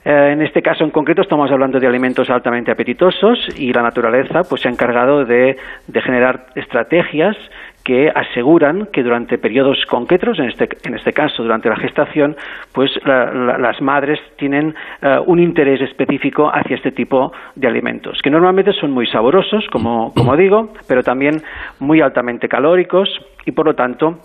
Eh, 0.04 0.30
en 0.32 0.42
este 0.42 0.62
caso 0.62 0.82
en 0.82 0.90
concreto 0.90 1.22
estamos 1.22 1.50
hablando 1.52 1.78
de 1.78 1.86
alimentos 1.86 2.28
altamente 2.28 2.72
apetitosos 2.72 3.48
y 3.56 3.72
la 3.72 3.82
naturaleza 3.82 4.42
pues 4.42 4.62
se 4.62 4.68
ha 4.68 4.72
encargado 4.72 5.24
de, 5.24 5.56
de 5.86 6.02
generar 6.02 6.46
estrategias 6.56 7.36
que 7.84 8.08
aseguran 8.14 8.86
que 8.92 9.02
durante 9.02 9.38
periodos 9.38 9.84
concretos, 9.86 10.38
en 10.38 10.46
este, 10.50 10.68
en 10.84 10.94
este 10.94 11.12
caso 11.12 11.42
durante 11.42 11.68
la 11.68 11.76
gestación, 11.76 12.36
pues 12.72 12.90
la- 13.04 13.32
la- 13.32 13.58
las 13.58 13.80
madres 13.82 14.20
tienen 14.36 14.74
eh, 15.02 15.18
un 15.26 15.38
interés 15.40 15.80
específico 15.80 16.50
hacia 16.52 16.76
este 16.76 16.92
tipo 16.92 17.32
de 17.56 17.66
alimentos, 17.66 18.20
que 18.22 18.30
normalmente 18.30 18.72
son 18.72 18.90
muy 18.92 19.06
saborosos, 19.08 19.66
como, 19.72 20.12
como 20.14 20.36
digo, 20.36 20.72
pero 20.86 21.02
también 21.02 21.42
muy 21.80 22.00
altamente 22.00 22.48
calóricos 22.48 23.08
y 23.46 23.52
por 23.52 23.66
lo 23.66 23.74
tanto 23.74 24.18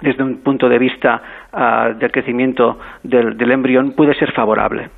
desde 0.00 0.22
un 0.22 0.38
punto 0.42 0.68
de 0.68 0.78
vista 0.78 1.22
ah, 1.52 1.90
del 1.98 2.10
crecimiento 2.12 2.78
del, 3.02 3.36
del 3.36 3.50
embrión 3.50 3.92
puede 3.92 4.14
ser 4.14 4.32
favorable. 4.32 4.88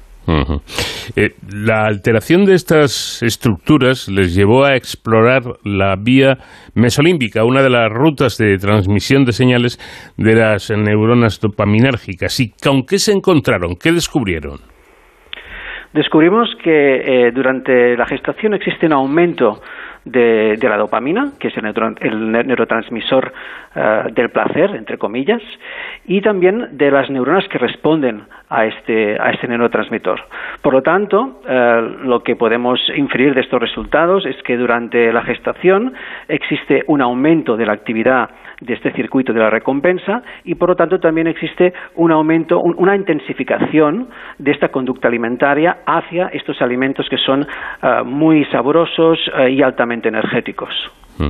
Eh, 1.16 1.30
la 1.50 1.86
alteración 1.86 2.44
de 2.44 2.54
estas 2.54 3.22
estructuras 3.22 4.08
les 4.08 4.34
llevó 4.34 4.64
a 4.64 4.76
explorar 4.76 5.42
la 5.64 5.96
vía 5.96 6.36
mesolímbica, 6.74 7.44
una 7.44 7.62
de 7.62 7.70
las 7.70 7.90
rutas 7.90 8.36
de 8.36 8.58
transmisión 8.58 9.24
de 9.24 9.32
señales 9.32 9.78
de 10.18 10.34
las 10.34 10.70
neuronas 10.70 11.40
dopaminérgicas. 11.40 12.40
¿Y 12.40 12.50
con 12.62 12.82
qué 12.82 12.98
se 12.98 13.12
encontraron? 13.12 13.76
¿Qué 13.82 13.90
descubrieron? 13.90 14.58
Descubrimos 15.94 16.54
que 16.62 17.28
eh, 17.28 17.32
durante 17.32 17.96
la 17.96 18.06
gestación 18.06 18.52
existe 18.52 18.86
un 18.86 18.92
aumento 18.92 19.62
de, 20.10 20.58
la 20.62 20.76
dopamina, 20.76 21.32
que 21.38 21.48
es 21.48 21.54
el, 21.56 22.32
neurotransmisor 22.46 23.32
eh, 23.74 24.02
del 24.12 24.30
placer, 24.30 24.70
entre 24.74 24.98
comillas, 24.98 25.42
y 26.06 26.20
también 26.20 26.68
de 26.72 26.90
las 26.90 27.10
neuronas 27.10 27.46
que 27.48 27.58
responden 27.58 28.22
a 28.48 28.66
este, 28.66 29.20
a 29.20 29.30
este 29.30 29.48
neurotransmisor. 29.48 30.20
Por 30.62 30.72
lo 30.72 30.82
tanto, 30.82 31.40
eh, 31.48 31.96
lo 32.04 32.22
que 32.22 32.36
podemos 32.36 32.80
inferir 32.96 33.34
de 33.34 33.42
estos 33.42 33.60
resultados 33.60 34.24
es 34.26 34.36
que 34.42 34.56
durante 34.56 35.12
la 35.12 35.22
gestación 35.22 35.92
existe 36.28 36.84
un 36.86 37.02
aumento 37.02 37.56
de 37.56 37.66
la 37.66 37.72
actividad 37.74 38.30
de 38.60 38.74
este 38.74 38.92
circuito 38.92 39.32
de 39.32 39.40
la 39.40 39.50
recompensa 39.50 40.22
y 40.44 40.54
por 40.56 40.70
lo 40.70 40.74
tanto 40.76 40.98
también 40.98 41.26
existe 41.28 41.72
un 41.96 42.10
aumento, 42.12 42.60
un- 42.60 42.74
una 42.78 42.96
intensificación 42.96 44.08
de 44.38 44.50
esta 44.50 44.68
conducta 44.68 45.08
alimentaria 45.08 45.78
hacia 45.86 46.26
estos 46.28 46.60
alimentos 46.60 47.06
que 47.08 47.18
son 47.18 47.46
ah, 47.82 48.02
muy 48.04 48.44
sabrosos 48.46 49.18
ah, 49.34 49.48
y 49.48 49.62
altamente 49.62 50.08
energéticos. 50.08 50.70
Mm. 51.18 51.28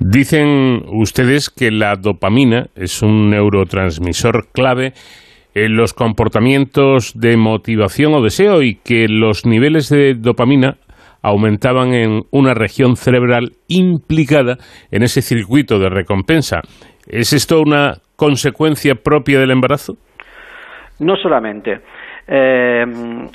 Dicen 0.00 0.82
ustedes 0.92 1.50
que 1.50 1.70
la 1.70 1.96
dopamina 1.96 2.66
es 2.74 3.02
un 3.02 3.30
neurotransmisor 3.30 4.48
clave 4.52 4.92
en 5.54 5.76
los 5.76 5.94
comportamientos 5.94 7.12
de 7.18 7.36
motivación 7.36 8.12
o 8.14 8.20
deseo 8.22 8.62
y 8.62 8.74
que 8.74 9.06
los 9.08 9.46
niveles 9.46 9.88
de 9.88 10.14
dopamina 10.14 10.76
aumentaban 11.24 11.94
en 11.94 12.20
una 12.30 12.52
región 12.52 12.96
cerebral 12.96 13.52
implicada 13.66 14.58
en 14.90 15.02
ese 15.02 15.22
circuito 15.22 15.78
de 15.78 15.88
recompensa. 15.88 16.60
¿Es 17.08 17.32
esto 17.32 17.62
una 17.62 17.94
consecuencia 18.14 18.94
propia 18.94 19.40
del 19.40 19.50
embarazo? 19.50 19.94
No 21.00 21.16
solamente. 21.16 21.80
Eh, 22.28 22.84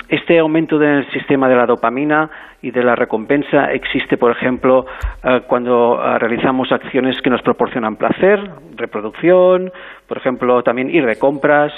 este 0.08 0.38
aumento 0.38 0.78
del 0.78 1.08
sistema 1.12 1.48
de 1.48 1.56
la 1.56 1.66
dopamina 1.66 2.30
y 2.62 2.70
de 2.70 2.82
la 2.82 2.94
recompensa 2.94 3.72
existe, 3.72 4.16
por 4.16 4.30
ejemplo, 4.30 4.86
eh, 5.24 5.40
cuando 5.48 6.00
eh, 6.00 6.18
realizamos 6.18 6.70
acciones 6.70 7.20
que 7.22 7.30
nos 7.30 7.42
proporcionan 7.42 7.96
placer, 7.96 8.38
reproducción, 8.76 9.70
por 10.06 10.18
ejemplo, 10.18 10.62
también 10.62 10.90
ir 10.90 11.06
de 11.06 11.18
compras, 11.18 11.72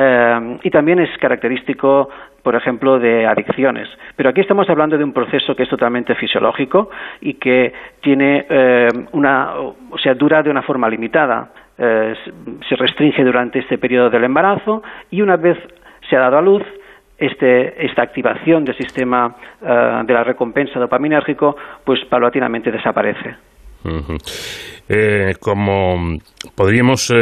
eh, 0.00 0.58
y 0.62 0.70
también 0.70 1.00
es 1.00 1.10
característico, 1.18 2.08
por 2.42 2.54
ejemplo, 2.54 2.98
de 2.98 3.26
adicciones. 3.26 3.88
Pero 4.16 4.30
aquí 4.30 4.40
estamos 4.40 4.68
hablando 4.70 4.96
de 4.96 5.04
un 5.04 5.12
proceso 5.12 5.54
que 5.54 5.64
es 5.64 5.68
totalmente 5.68 6.14
fisiológico 6.14 6.90
y 7.20 7.34
que 7.34 7.72
tiene 8.00 8.46
eh, 8.48 8.88
una, 9.12 9.54
o 9.56 9.98
sea, 10.02 10.14
dura 10.14 10.42
de 10.42 10.50
una 10.50 10.62
forma 10.62 10.88
limitada. 10.88 11.50
Eh, 11.76 12.14
se 12.68 12.76
restringe 12.76 13.22
durante 13.22 13.60
este 13.60 13.78
periodo 13.78 14.10
del 14.10 14.24
embarazo 14.24 14.82
y 15.10 15.20
una 15.22 15.36
vez 15.36 15.56
se 16.08 16.16
ha 16.16 16.20
dado 16.20 16.38
a 16.38 16.42
luz, 16.42 16.62
este, 17.16 17.84
esta 17.86 18.02
activación 18.02 18.64
del 18.64 18.76
sistema 18.76 19.36
eh, 19.60 20.02
de 20.04 20.14
la 20.14 20.24
recompensa 20.24 20.78
dopaminérgico, 20.78 21.56
pues 21.84 22.04
paulatinamente 22.06 22.70
desaparece. 22.70 23.36
Eh, 24.88 25.34
como 25.40 26.18
podríamos 26.56 27.12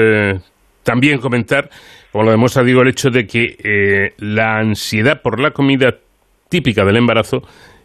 también 0.82 1.20
comentar, 1.20 1.68
como 2.16 2.24
lo 2.24 2.30
demuestra 2.30 2.62
digo, 2.64 2.80
el 2.80 2.88
hecho 2.88 3.10
de 3.10 3.26
que 3.26 3.58
eh, 3.62 4.14
la 4.16 4.56
ansiedad 4.58 5.20
por 5.20 5.38
la 5.38 5.50
comida 5.50 5.96
típica 6.48 6.82
del 6.86 6.96
embarazo, 6.96 7.42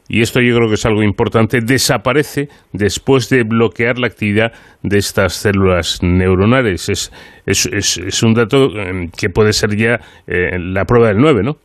y 0.07 0.21
esto 0.21 0.39
yo 0.39 0.55
creo 0.55 0.69
que 0.69 0.75
es 0.75 0.85
algo 0.85 1.03
importante, 1.03 1.59
desaparece 1.59 2.47
después 2.71 3.27
de 3.27 3.43
bloquear 3.43 3.99
la 3.99 4.07
actividad 4.07 4.53
de 4.83 4.99
estas 4.99 5.33
células 5.33 5.99
neuronales. 6.01 6.87
Es, 6.87 7.11
es, 7.45 7.65
es- 7.97 8.23
un 8.23 8.33
dato 8.33 8.71
eh, 8.79 9.09
que 9.17 9.29
puede 9.29 9.51
ser 9.51 9.75
ya 9.75 9.99
eh, 10.27 10.57
la 10.59 10.85
prueba 10.85 11.09
del 11.09 11.17
9, 11.17 11.43
¿no? 11.43 11.57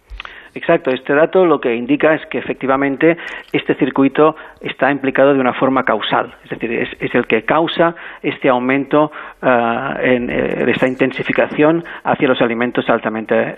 Exacto, 0.56 0.90
este 0.90 1.14
dato 1.14 1.44
lo 1.44 1.60
que 1.60 1.74
indica 1.74 2.14
es 2.14 2.22
que 2.30 2.38
efectivamente 2.38 3.18
este 3.52 3.74
circuito 3.74 4.34
está 4.62 4.90
implicado 4.90 5.34
de 5.34 5.38
una 5.38 5.52
forma 5.52 5.84
causal, 5.84 6.34
es 6.44 6.48
decir, 6.50 6.72
es, 6.72 7.14
el 7.14 7.26
que 7.26 7.42
causa 7.42 7.94
este 8.22 8.48
aumento 8.48 9.10
ah, 9.42 9.98
en 10.02 10.30
eh, 10.30 10.64
esta 10.70 10.88
intensificación 10.88 11.84
hacia 12.04 12.28
los 12.28 12.40
alimentos 12.40 12.88
altamente 12.88 13.34
eh, 13.38 13.54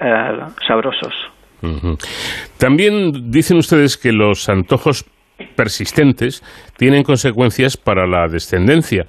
sabrosos. 0.67 1.15
También 2.59 3.31
dicen 3.31 3.59
ustedes 3.59 3.97
que 3.97 4.11
los 4.13 4.49
antojos 4.49 5.05
persistentes 5.55 6.43
tienen 6.77 7.05
consecuencias 7.05 7.77
para 7.77 8.09
la 8.09 8.27
descendencia. 8.27 9.07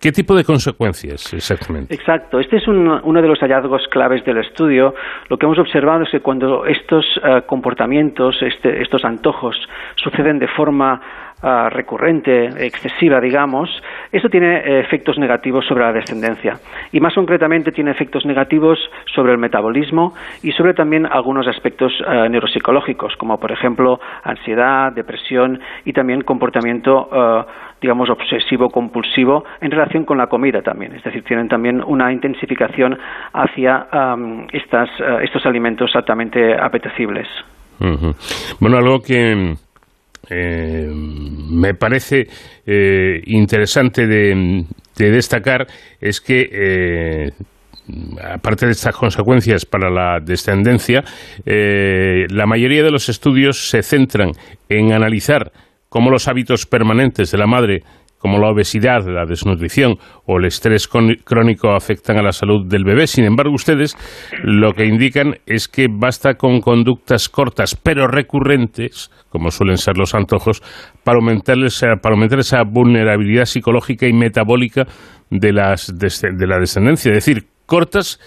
¿Qué 0.00 0.12
tipo 0.12 0.34
de 0.34 0.44
consecuencias 0.44 1.32
exactamente? 1.34 1.94
Exacto, 1.94 2.40
este 2.40 2.56
es 2.56 2.66
un- 2.66 2.88
uno 3.02 3.20
de 3.20 3.28
los 3.28 3.38
hallazgos 3.40 3.86
claves 3.88 4.24
del 4.24 4.38
estudio. 4.38 4.94
Lo 5.28 5.36
que 5.36 5.44
hemos 5.44 5.58
observado 5.58 6.04
es 6.04 6.10
que 6.10 6.20
cuando 6.20 6.64
estos 6.64 7.04
eh, 7.22 7.42
comportamientos, 7.46 8.40
este- 8.40 8.80
estos 8.80 9.04
antojos, 9.04 9.56
suceden 9.96 10.38
de 10.38 10.48
forma 10.48 11.00
ah, 11.42 11.70
recurrente, 11.70 12.48
excesiva, 12.66 13.18
digamos, 13.18 13.70
esto 14.12 14.28
tiene 14.28 14.58
eh, 14.58 14.80
efectos 14.80 15.16
negativos 15.16 15.64
sobre 15.66 15.84
la 15.84 15.92
descendencia. 15.94 16.58
Y 16.92 17.00
más 17.00 17.14
concretamente 17.14 17.72
tiene 17.72 17.92
efectos 17.92 18.26
negativos 18.26 18.78
sobre 19.14 19.32
el 19.32 19.38
metabolismo 19.38 20.12
y 20.42 20.52
sobre 20.52 20.74
también 20.74 21.06
algunos 21.06 21.46
aspectos 21.48 21.94
eh, 22.06 22.28
neuropsicológicos, 22.28 23.16
como 23.16 23.40
por 23.40 23.52
ejemplo 23.52 23.98
ansiedad, 24.22 24.92
depresión 24.92 25.58
y 25.86 25.94
también 25.94 26.20
comportamiento, 26.24 27.08
digamos, 27.80 28.10
obsesivo-compulsivo 28.10 29.44
en 29.60 29.70
relación 29.70 30.04
con 30.04 30.18
la 30.18 30.26
comida 30.26 30.62
también. 30.62 30.94
Es 30.94 31.02
decir, 31.02 31.24
tienen 31.24 31.48
también 31.48 31.82
una 31.82 32.12
intensificación 32.12 32.98
hacia 33.32 33.86
estas, 34.52 34.88
eh, 35.00 35.24
estos 35.24 35.46
alimentos 35.46 35.90
altamente 35.94 36.54
apetecibles. 36.54 37.26
Bueno, 38.60 38.76
algo 38.76 39.00
que 39.00 39.54
eh, 40.28 40.90
me 40.92 41.74
parece 41.74 42.26
eh, 42.66 43.22
interesante 43.24 44.06
de, 44.06 44.64
de 44.98 45.10
destacar 45.10 45.66
es 45.98 46.20
que, 46.20 47.32
aparte 48.34 48.66
de 48.66 48.72
estas 48.72 48.94
consecuencias 48.94 49.64
para 49.64 49.88
la 49.88 50.20
descendencia, 50.20 51.02
la 51.46 52.46
mayoría 52.46 52.82
de 52.82 52.90
los 52.90 53.08
estudios 53.08 53.70
se 53.70 53.82
centran 53.82 54.32
en 54.68 54.92
analizar 54.92 55.50
cómo 55.90 56.10
los 56.10 56.26
hábitos 56.28 56.64
permanentes 56.64 57.30
de 57.30 57.36
la 57.36 57.46
madre 57.46 57.82
como 58.20 58.38
la 58.38 58.50
obesidad, 58.50 59.06
la 59.06 59.24
desnutrición 59.24 59.96
o 60.26 60.38
el 60.38 60.44
estrés 60.44 60.86
crónico 60.88 61.70
afectan 61.70 62.18
a 62.18 62.22
la 62.22 62.32
salud 62.32 62.66
del 62.68 62.84
bebé. 62.84 63.06
Sin 63.06 63.24
embargo, 63.24 63.54
ustedes 63.54 63.96
lo 64.44 64.74
que 64.74 64.84
indican 64.84 65.36
es 65.46 65.68
que 65.68 65.86
basta 65.90 66.34
con 66.34 66.60
conductas 66.60 67.30
cortas 67.30 67.74
pero 67.74 68.06
recurrentes, 68.08 69.10
como 69.30 69.50
suelen 69.50 69.78
ser 69.78 69.96
los 69.96 70.14
antojos, 70.14 70.62
para 71.02 71.16
aumentar 71.16 71.56
esa, 71.64 71.96
para 71.96 72.14
aumentar 72.14 72.40
esa 72.40 72.62
vulnerabilidad 72.62 73.46
psicológica 73.46 74.06
y 74.06 74.12
metabólica 74.12 74.86
de, 75.30 75.52
las, 75.54 75.90
de 75.96 76.46
la 76.46 76.58
descendencia. 76.58 77.12
Es 77.12 77.24
decir, 77.24 77.46
cortas 77.64 78.20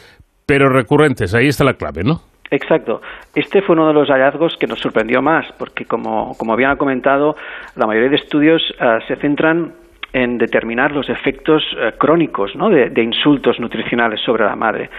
pero 0.48 0.69
recurrentes. 0.69 1.35
Ahí 1.35 1.48
está 1.48 1.64
la 1.64 1.76
clave, 1.76 2.03
¿no? 2.03 2.33
Exacto. 2.54 3.02
Este 3.34 3.64
fue 3.64 3.74
uno 3.74 3.88
de 3.88 3.94
los 3.96 4.08
hallazgos 4.10 4.56
que 4.58 4.68
nos 4.68 4.80
sorprendió 4.80 5.24
más, 5.24 5.52
porque 5.58 5.86
como, 5.86 6.38
como 6.38 6.54
habían 6.54 6.78
comentado, 6.78 7.36
la 7.76 7.88
mayoría 7.88 8.10
de 8.12 8.16
estudios 8.18 8.62
eh, 8.80 9.00
se 9.08 9.16
centran 9.16 9.74
en 10.14 10.38
determinar 10.38 10.92
los 10.92 11.10
efectos 11.10 11.64
eh, 11.76 11.94
crónicos 11.98 12.56
¿no? 12.56 12.70
de, 12.70 12.92
insultos 13.02 13.60
nutricionales 13.60 14.22
sobre 14.22 14.46
la 14.46 14.56
madre. 14.56 14.92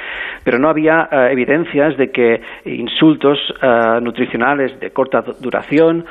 Pero 0.42 0.58
no 0.58 0.68
había 0.68 1.08
eh, 1.12 1.28
evidencias 1.30 1.96
de 1.96 2.10
que 2.10 2.40
insultos 2.64 3.38
nutricionales 4.02 4.80
de 4.80 4.90
corta 4.90 5.20
du- 5.20 5.34
duración, 5.40 6.04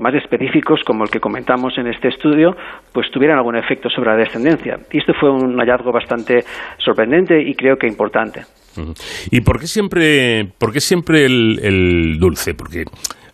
más 0.00 0.14
específicos 0.14 0.84
como 0.84 1.02
el 1.02 1.10
que 1.10 1.18
comentamos 1.18 1.76
en 1.76 1.88
este 1.88 2.06
estudio, 2.06 2.56
pues 2.92 3.10
tuvieran 3.10 3.38
algún 3.38 3.56
efecto 3.56 3.90
sobre 3.90 4.10
la 4.10 4.16
descendencia. 4.16 4.78
Y 4.92 4.98
esto 4.98 5.12
fue 5.14 5.28
un 5.32 5.58
hallazgo 5.58 5.90
bastante 5.90 6.44
sorprendente 6.78 7.42
y 7.42 7.52
creo 7.56 7.76
que 7.76 7.88
importante. 7.88 8.42
¿Y 9.30 9.40
por 9.40 9.60
qué 9.60 9.66
siempre, 9.66 10.44
por 10.58 10.72
qué 10.72 10.80
siempre 10.80 11.24
el, 11.24 11.58
el 11.62 12.18
dulce? 12.18 12.54
Porque, 12.54 12.84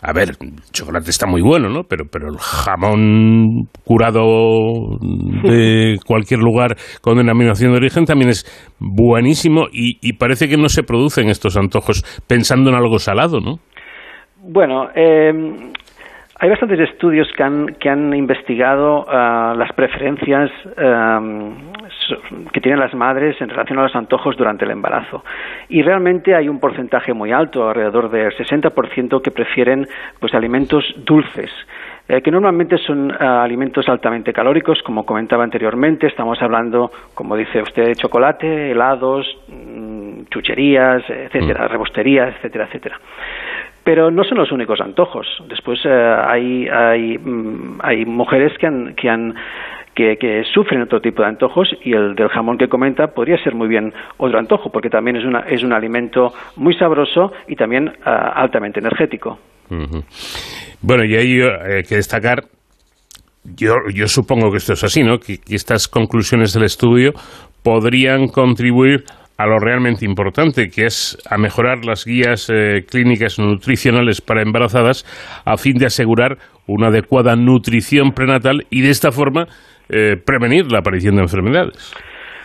a 0.03 0.12
ver, 0.12 0.31
el 0.41 0.55
chocolate 0.73 1.11
está 1.11 1.27
muy 1.27 1.43
bueno, 1.43 1.69
¿no? 1.69 1.83
Pero, 1.85 2.05
pero 2.11 2.29
el 2.29 2.39
jamón 2.39 3.69
curado 3.85 4.23
de 5.43 5.97
cualquier 6.07 6.41
lugar 6.41 6.77
con 7.01 7.17
denominación 7.17 7.73
de 7.73 7.79
origen 7.79 8.05
también 8.05 8.31
es 8.31 8.45
buenísimo 8.79 9.67
y, 9.73 9.99
y 10.01 10.15
parece 10.15 10.49
que 10.49 10.57
no 10.57 10.69
se 10.69 10.83
producen 10.83 11.29
estos 11.29 11.57
antojos 11.57 12.05
pensando 12.27 12.71
en 12.71 12.77
algo 12.77 12.99
salado, 12.99 13.41
¿no? 13.41 13.59
Bueno, 14.43 14.89
eh, 14.97 15.33
hay 16.43 16.49
bastantes 16.49 16.81
estudios 16.81 17.29
que 17.37 17.43
han, 17.43 17.67
que 17.79 17.89
han 17.91 18.15
investigado 18.15 19.05
ah, 19.09 19.55
las 19.57 19.73
preferencias 19.75 20.51
so- 22.09 22.19
que 22.53 22.61
tienen 22.61 22.81
las 22.81 22.95
madres 22.95 23.41
en 23.41 23.49
relación 23.51 23.79
a 23.79 23.83
los 23.83 23.95
antojos 23.95 24.37
durante 24.37 24.65
el 24.65 24.71
embarazo. 24.71 25.23
Y 25.69 25.83
realmente 25.83 26.35
hay 26.35 26.49
un 26.49 26.59
porcentaje 26.59 27.12
muy 27.12 27.31
alto, 27.33 27.69
alrededor 27.69 28.11
del 28.11 28.33
60%, 28.33 29.21
que 29.23 29.31
prefieren 29.31 29.87
pues, 30.19 30.35
alimentos 30.35 30.85
dulces. 31.05 31.51
eh, 32.09 32.23
que 32.23 32.31
normalmente 32.31 32.77
son 32.79 33.12
ah, 33.12 33.43
alimentos 33.45 33.89
altamente 33.89 34.33
calóricos, 34.33 34.83
como 34.83 35.05
comentaba 35.05 35.45
anteriormente, 35.45 36.07
estamos 36.09 36.41
hablando, 36.43 36.91
como 37.15 37.37
dice 37.37 37.62
usted, 37.62 37.85
de 37.85 37.95
chocolate, 37.95 38.71
helados, 38.73 39.27
mm, 39.49 40.23
chucherías, 40.31 41.03
etcétera, 41.09 41.69
rebostería, 41.69 42.29
etcétera, 42.29 42.65
etcétera. 42.65 42.99
Pero 43.85 44.11
no 44.11 44.24
son 44.24 44.39
los 44.39 44.52
únicos 44.52 44.81
antojos. 44.81 45.27
Después 45.48 45.81
eh, 45.85 45.89
hay, 45.89 46.69
hay, 46.69 47.19
mm, 47.19 47.78
hay 47.82 48.05
mujeres 48.05 48.57
que 48.59 48.66
han, 48.66 48.94
que 48.94 49.09
han 49.09 49.35
que, 49.94 50.44
sufren 50.52 50.82
otro 50.82 51.01
tipo 51.01 51.23
de 51.23 51.28
antojos 51.28 51.69
y 51.85 51.93
el 51.93 52.15
del 52.15 52.28
jamón 52.28 52.59
que 52.59 52.69
comenta 52.69 53.09
podría 53.09 53.43
ser 53.43 53.55
muy 53.55 53.69
bien 53.69 53.93
otro 54.16 54.39
antojo 54.39 54.70
porque 54.70 54.89
también 54.89 55.16
es, 55.16 55.24
una, 55.24 55.40
es 55.40 55.62
un 55.62 55.73
alimento 55.73 56.32
muy 56.57 56.74
sabroso 56.74 57.32
y 57.48 57.57
también 57.57 57.93
ah, 58.05 58.32
altamente 58.35 58.81
energético. 58.81 59.39
Bueno, 60.81 61.05
y 61.05 61.16
ahí 61.16 61.40
eh, 61.40 61.77
hay 61.77 61.82
que 61.85 61.97
destacar, 61.97 62.44
yo, 63.44 63.74
yo 63.94 64.09
supongo 64.09 64.51
que 64.51 64.57
esto 64.57 64.73
es 64.73 64.82
así, 64.82 65.02
¿no? 65.02 65.19
Que, 65.19 65.39
que 65.39 65.55
estas 65.55 65.86
conclusiones 65.86 66.52
del 66.55 66.65
estudio 66.65 67.12
podrían 67.62 68.28
contribuir 68.28 69.05
a 69.41 69.47
lo 69.47 69.59
realmente 69.59 70.05
importante, 70.05 70.69
que 70.69 70.85
es 70.85 71.17
a 71.31 71.39
mejorar 71.39 71.87
las 71.87 72.05
guías 72.05 72.51
eh, 72.51 72.85
clínicas 72.87 73.39
nutricionales 73.39 74.21
para 74.21 74.43
embarazadas 74.43 75.07
a 75.47 75.57
fin 75.57 75.79
de 75.79 75.87
asegurar 75.87 76.37
una 76.67 76.89
adecuada 76.89 77.37
nutrición 77.37 78.12
prenatal 78.12 78.67
y 78.69 78.83
de 78.83 78.91
esta 78.91 79.12
forma 79.12 79.47
eh, 79.89 80.19
prevenir 80.23 80.71
la 80.71 80.81
aparición 80.81 81.17
de 81.17 81.23
enfermedades. 81.23 81.95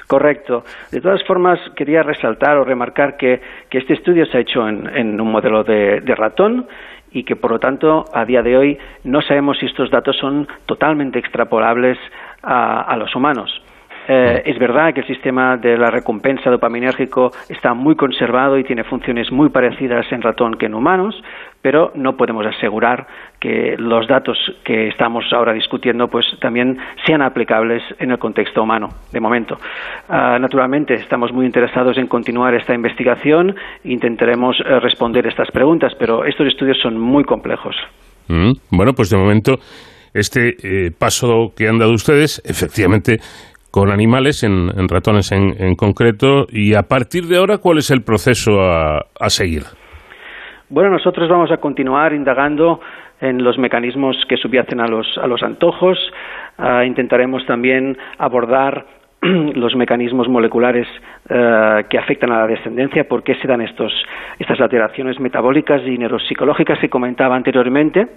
Correcto. 0.08 0.64
De 0.90 1.02
todas 1.02 1.22
formas, 1.26 1.60
quería 1.76 2.02
resaltar 2.02 2.56
o 2.56 2.64
remarcar 2.64 3.18
que, 3.18 3.42
que 3.70 3.80
este 3.80 3.96
estudio 3.96 4.26
se 4.28 4.38
ha 4.38 4.42
hecho 4.42 4.66
en, 4.66 4.88
en 4.96 5.20
un 5.20 5.30
modelo 5.30 5.66
de, 5.66 6.00
de 6.00 6.16
ratón 6.16 6.66
y 7.12 7.26
que, 7.26 7.36
por 7.36 7.52
lo 7.52 7.60
tanto, 7.60 8.06
a 8.14 8.24
día 8.24 8.42
de 8.42 8.56
hoy 8.56 8.78
no 9.04 9.22
sabemos 9.22 9.58
si 9.60 9.66
estos 9.66 9.92
datos 9.92 10.16
son 10.18 10.48
totalmente 10.66 11.20
extrapolables 11.20 11.98
a, 12.42 12.84
a 12.84 12.96
los 12.96 13.14
humanos. 13.16 13.65
Eh, 14.08 14.44
es 14.46 14.60
verdad 14.60 14.94
que 14.94 15.02
el 15.02 15.08
sistema 15.08 15.58
de 15.58 15.78
la 15.78 15.90
recompensa 15.90 16.50
dopaminérgico 16.50 17.32
está 17.50 17.74
muy 17.74 17.96
conservado 17.96 18.58
y 18.58 18.64
tiene 18.64 18.84
funciones 18.84 19.32
muy 19.32 19.50
parecidas 19.50 20.06
en 20.12 20.22
ratón 20.22 20.56
que 20.56 20.68
en 20.68 20.76
humanos, 20.76 21.16
pero 21.62 21.92
no 21.96 22.16
podemos 22.16 22.46
asegurar 22.46 23.08
que 23.40 23.76
los 23.78 24.08
datos 24.08 24.38
que 24.64 24.88
estamos 24.88 25.26
ahora 25.34 25.54
discutiendo 25.54 26.08
pues 26.08 26.26
también 26.40 26.78
sean 27.06 27.24
aplicables 27.24 27.82
en 27.98 28.12
el 28.12 28.20
contexto 28.20 28.62
humano 28.62 28.90
de 29.12 29.20
momento. 29.20 29.58
Ah, 30.08 30.38
naturalmente 30.40 30.94
estamos 30.94 31.32
muy 31.34 31.46
interesados 31.46 31.98
en 31.98 32.08
continuar 32.08 32.54
esta 32.54 32.74
investigación 32.76 33.56
intentaremos 33.84 34.58
eh, 34.60 34.80
responder 34.80 35.26
estas 35.28 35.50
preguntas, 35.52 35.94
pero 35.98 36.26
estos 36.26 36.48
estudios 36.48 36.78
son 36.82 37.00
muy 37.00 37.24
complejos. 37.24 37.76
Mm, 38.28 38.54
Bueno, 38.72 38.94
pues 38.94 39.10
de 39.10 39.18
momento 39.18 39.56
este 40.14 40.56
eh, 40.64 40.92
paso 40.98 41.54
que 41.56 41.68
han 41.68 41.78
dado 41.78 41.94
ustedes, 41.94 42.42
efectivamente, 42.46 43.20
con 43.76 43.92
animales, 43.92 44.42
en, 44.46 44.70
ratones 44.88 45.34
en, 45.34 45.76
concreto, 45.76 46.46
y 46.50 46.76
a 46.76 46.84
partir 46.84 47.26
de 47.26 47.36
ahora, 47.36 47.58
¿cuál 47.58 47.80
es 47.80 47.92
el 47.92 48.04
proceso 48.04 48.62
a, 48.62 49.00
a 49.20 49.30
seguir? 49.30 49.64
Bueno, 50.70 50.92
nosotros 50.92 51.28
vamos 51.28 51.52
a 51.52 51.58
continuar 51.58 52.14
indagando 52.14 52.80
en 53.20 53.44
los 53.44 53.58
mecanismos 53.58 54.16
que 54.30 54.38
subyacen 54.38 54.80
a 54.80 54.88
los, 54.88 55.18
a 55.18 55.28
los 55.28 55.44
antojos. 55.44 55.98
Ah, 56.58 56.86
intentaremos 56.86 57.46
también 57.46 57.98
abordar 58.18 58.86
los 59.22 59.76
mecanismos 59.76 60.30
moleculares 60.30 60.88
eh, 61.28 61.84
que 61.90 61.98
afectan 61.98 62.32
a 62.32 62.40
la 62.40 62.48
descendencia, 62.48 63.04
por 63.10 63.24
qué 63.24 63.36
se 63.36 63.48
dan 63.48 63.60
estos, 63.60 63.92
estas 64.40 64.62
alteraciones 64.62 65.20
metabólicas 65.20 65.82
y 65.86 65.98
neuropsicológicas 65.98 66.80
que 66.80 66.88
comentaba 66.88 67.36
anteriormente. 67.36 68.08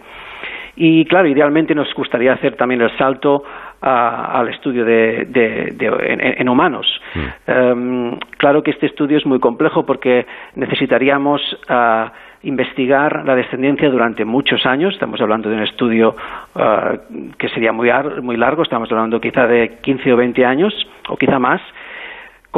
Y 0.76 1.04
claro, 1.06 1.26
idealmente 1.26 1.74
nos 1.74 1.92
gustaría 1.94 2.34
hacer 2.34 2.54
también 2.54 2.80
el 2.80 2.96
salto 2.96 3.42
a- 3.80 4.38
al 4.38 4.48
estudio 4.48 4.84
de, 4.84 5.24
de- 5.26 5.72
de- 5.74 6.12
en, 6.12 6.20
en 6.40 6.48
humanos. 6.48 6.86
Em, 7.46 8.16
claro 8.36 8.62
que 8.62 8.70
este 8.72 8.86
estudio 8.86 9.18
es 9.18 9.26
muy 9.26 9.38
complejo 9.40 9.84
porque 9.86 10.26
necesitaríamos 10.56 11.40
ah, 11.68 12.12
investigar 12.42 13.24
la 13.24 13.34
descendencia 13.34 13.88
durante 13.90 14.24
muchos 14.24 14.64
años. 14.66 14.94
Estamos 14.94 15.20
hablando 15.20 15.48
de 15.48 15.56
un 15.56 15.62
estudio 15.62 16.14
ah, 16.54 16.94
que 17.38 17.48
sería 17.50 17.72
muy, 17.72 17.90
ar- 17.90 18.22
muy 18.22 18.36
largo, 18.36 18.62
estamos 18.62 18.90
hablando 18.90 19.20
quizá 19.20 19.46
de 19.46 19.78
15 19.80 20.12
o 20.12 20.16
20 20.16 20.44
años 20.44 20.72
o 21.08 21.16
quizá 21.16 21.38
más 21.38 21.60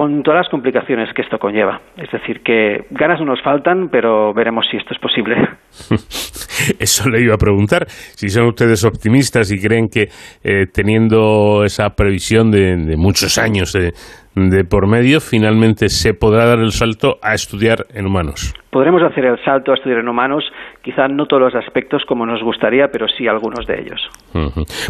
con 0.00 0.22
todas 0.22 0.38
las 0.38 0.48
complicaciones 0.48 1.12
que 1.12 1.20
esto 1.20 1.38
conlleva. 1.38 1.78
Es 1.98 2.10
decir, 2.10 2.40
que 2.42 2.86
ganas 2.88 3.20
no 3.20 3.26
nos 3.26 3.42
faltan, 3.42 3.90
pero 3.90 4.32
veremos 4.32 4.64
si 4.70 4.78
esto 4.78 4.94
es 4.94 4.98
posible. 4.98 5.36
Eso 6.80 7.10
le 7.10 7.20
iba 7.20 7.34
a 7.34 7.36
preguntar. 7.36 7.84
Si 7.86 8.30
son 8.30 8.46
ustedes 8.46 8.82
optimistas 8.86 9.52
y 9.52 9.60
creen 9.60 9.88
que 9.90 10.08
eh, 10.42 10.64
teniendo 10.72 11.64
esa 11.64 11.90
previsión 11.90 12.50
de, 12.50 12.78
de 12.78 12.96
muchos 12.96 13.36
años 13.36 13.74
de, 13.74 13.92
de 14.34 14.64
por 14.64 14.88
medio, 14.88 15.20
finalmente 15.20 15.90
se 15.90 16.14
podrá 16.14 16.46
dar 16.46 16.60
el 16.60 16.70
salto 16.70 17.18
a 17.22 17.34
estudiar 17.34 17.84
en 17.92 18.06
humanos. 18.06 18.54
Podremos 18.70 19.02
hacer 19.02 19.26
el 19.26 19.36
salto 19.44 19.72
a 19.72 19.74
estudiar 19.74 19.98
en 19.98 20.08
humanos, 20.08 20.44
quizá 20.82 21.08
no 21.08 21.26
todos 21.26 21.42
los 21.42 21.54
aspectos 21.54 22.04
como 22.08 22.24
nos 22.24 22.42
gustaría, 22.42 22.88
pero 22.88 23.06
sí 23.06 23.28
algunos 23.28 23.66
de 23.66 23.80
ellos. 23.80 24.00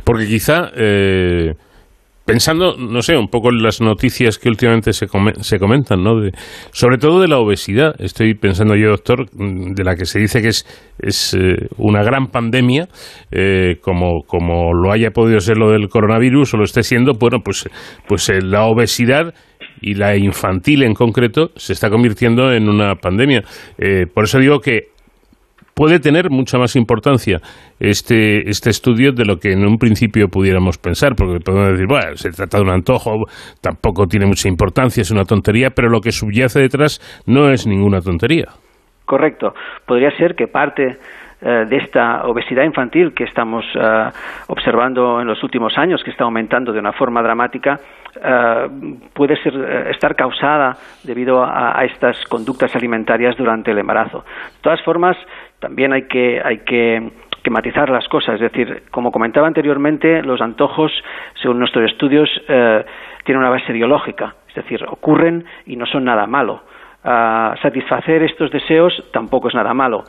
Porque 0.05 0.27
quizá, 0.27 0.71
eh, 0.77 1.55
pensando, 2.31 2.77
no 2.77 3.03
sé, 3.03 3.17
un 3.17 3.27
poco 3.27 3.51
en 3.51 3.61
las 3.61 3.81
noticias 3.81 4.39
que 4.39 4.49
últimamente 4.49 4.93
se, 4.93 5.07
se 5.41 5.59
comentan, 5.59 6.03
¿no? 6.05 6.21
De- 6.21 6.31
sobre 6.71 6.97
todo 6.97 7.21
de 7.21 7.27
la 7.27 7.39
obesidad. 7.39 7.95
Estoy 7.99 8.35
pensando 8.35 8.77
yo, 8.77 8.91
doctor, 8.91 9.29
de 9.33 9.83
la 9.83 9.97
que 9.97 10.05
se 10.05 10.21
dice 10.21 10.41
que 10.41 10.49
es, 10.49 10.65
es 11.01 11.35
eh, 11.35 11.67
una 11.77 12.05
gran 12.05 12.29
pandemia, 12.29 12.87
eh, 13.33 13.79
como, 13.81 14.23
como 14.27 14.73
lo 14.73 14.93
haya 14.93 15.11
podido 15.11 15.41
ser 15.41 15.57
lo 15.57 15.73
del 15.73 15.89
coronavirus 15.89 16.55
o 16.55 16.59
lo 16.59 16.65
esté 16.65 16.85
siendo, 16.85 17.15
bueno, 17.19 17.39
pues, 17.45 17.69
pues 18.07 18.29
eh, 18.29 18.41
la 18.41 18.65
obesidad 18.67 19.35
y 19.81 19.95
la 19.95 20.17
infantil 20.17 20.85
en 20.85 20.95
concreto 20.95 21.51
se 21.57 21.73
está 21.73 21.91
convirtiendo 21.91 22.53
en 22.53 22.69
una 22.69 22.95
pandemia. 22.95 23.43
Eh, 23.77 24.07
por 24.07 24.25
eso 24.25 24.39
digo 24.39 24.61
que 24.61 24.91
puede 25.81 25.99
tener 25.99 26.29
mucha 26.29 26.59
más 26.59 26.77
importancia 26.77 27.39
este, 27.81 28.51
este 28.51 28.69
estudio 28.69 29.13
de 29.13 29.25
lo 29.25 29.39
que 29.39 29.53
en 29.53 29.67
un 29.67 29.79
principio 29.79 30.29
pudiéramos 30.29 30.77
pensar, 30.77 31.15
porque 31.17 31.43
podemos 31.43 31.71
decir, 31.71 31.87
bueno, 31.89 32.17
se 32.17 32.29
trata 32.33 32.59
de 32.59 32.65
un 32.65 32.71
antojo, 32.71 33.25
tampoco 33.63 34.07
tiene 34.07 34.27
mucha 34.27 34.47
importancia, 34.47 35.01
es 35.01 35.11
una 35.11 35.25
tontería, 35.25 35.71
pero 35.75 35.89
lo 35.89 36.03
que 36.03 36.13
subyace 36.13 36.61
detrás 36.61 37.01
no 37.27 37.49
es 37.49 37.67
ninguna 37.67 38.03
tontería. 38.03 38.49
Correcto. 39.07 39.55
Podría 39.87 40.11
ser 40.19 40.35
que 40.35 40.49
parte 40.49 40.99
eh, 41.41 41.65
de 41.67 41.77
esta 41.79 42.27
obesidad 42.27 42.65
infantil 42.65 43.15
que 43.15 43.25
estamos 43.25 43.65
eh, 43.75 44.11
observando 44.49 45.23
en 45.23 45.29
los 45.29 45.43
últimos 45.43 45.79
años, 45.79 46.03
que 46.05 46.11
está 46.11 46.25
aumentando 46.25 46.75
de 46.75 46.79
una 46.79 46.93
forma 46.93 47.23
dramática, 47.23 47.81
eh, 48.17 48.69
puede 49.15 49.37
ser, 49.43 49.55
eh, 49.55 49.91
estar 49.91 50.15
causada 50.17 50.77
debido 51.05 51.43
a, 51.43 51.79
a 51.79 51.85
estas 51.85 52.23
conductas 52.27 52.75
alimentarias 52.75 53.37
durante 53.37 53.71
el 53.71 53.79
embarazo. 53.79 54.19
De 54.19 54.61
todas 54.63 54.83
formas, 54.83 55.17
también 55.61 55.93
hay 55.93 56.03
que, 56.09 56.41
hay 56.45 56.59
que, 56.59 57.11
que 57.43 57.51
matizar 57.51 57.89
las 57.91 58.09
cosas. 58.09 58.35
Es 58.35 58.41
decir, 58.41 58.85
como 58.91 59.13
comentaba 59.13 59.47
anteriormente, 59.47 60.23
los 60.23 60.41
antojos, 60.41 60.93
según 61.41 61.59
nuestros 61.59 61.91
estudios, 61.91 62.29
eh, 62.49 62.85
tienen 63.25 63.41
una 63.41 63.51
base 63.51 63.73
biológica. 63.73 64.35
Es 64.49 64.55
decir, 64.57 64.85
ocurren 64.89 65.45
y 65.67 65.77
no 65.77 65.87
son 65.87 66.05
nada 66.05 66.27
malo. 66.27 66.63
Ah, 67.05 67.55
satisfacer 67.63 68.23
estos 68.23 68.51
deseos 68.51 68.93
tampoco 69.13 69.49
es 69.49 69.55
nada 69.55 69.73
malo. 69.73 70.05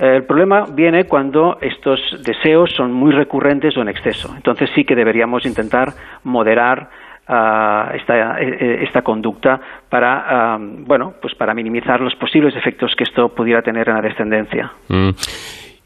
Eh, 0.00 0.16
El 0.16 0.24
problema 0.24 0.64
viene 0.72 1.04
cuando 1.04 1.58
estos 1.60 2.00
deseos 2.24 2.72
son 2.72 2.92
muy 2.92 3.12
recurrentes 3.12 3.76
o 3.76 3.82
en 3.82 3.88
exceso. 3.88 4.32
Entonces 4.34 4.70
sí 4.74 4.84
que 4.84 4.96
deberíamos 4.96 5.46
intentar 5.46 5.88
moderar 6.24 6.88
esta, 7.26 8.38
eh, 8.40 8.56
eh, 8.60 8.78
esta 8.82 9.02
conducta 9.02 9.58
para, 9.88 10.58
bueno, 10.58 11.14
pues 11.20 11.34
para 11.34 11.54
minimizar 11.54 12.00
los 12.00 12.14
posibles 12.16 12.54
efectos 12.56 12.94
que 12.96 13.04
esto 13.04 13.28
pudiera 13.34 13.62
tener 13.62 13.88
en 13.88 13.94
la 13.94 14.02
descendencia. 14.02 14.72
Mm. 14.88 15.10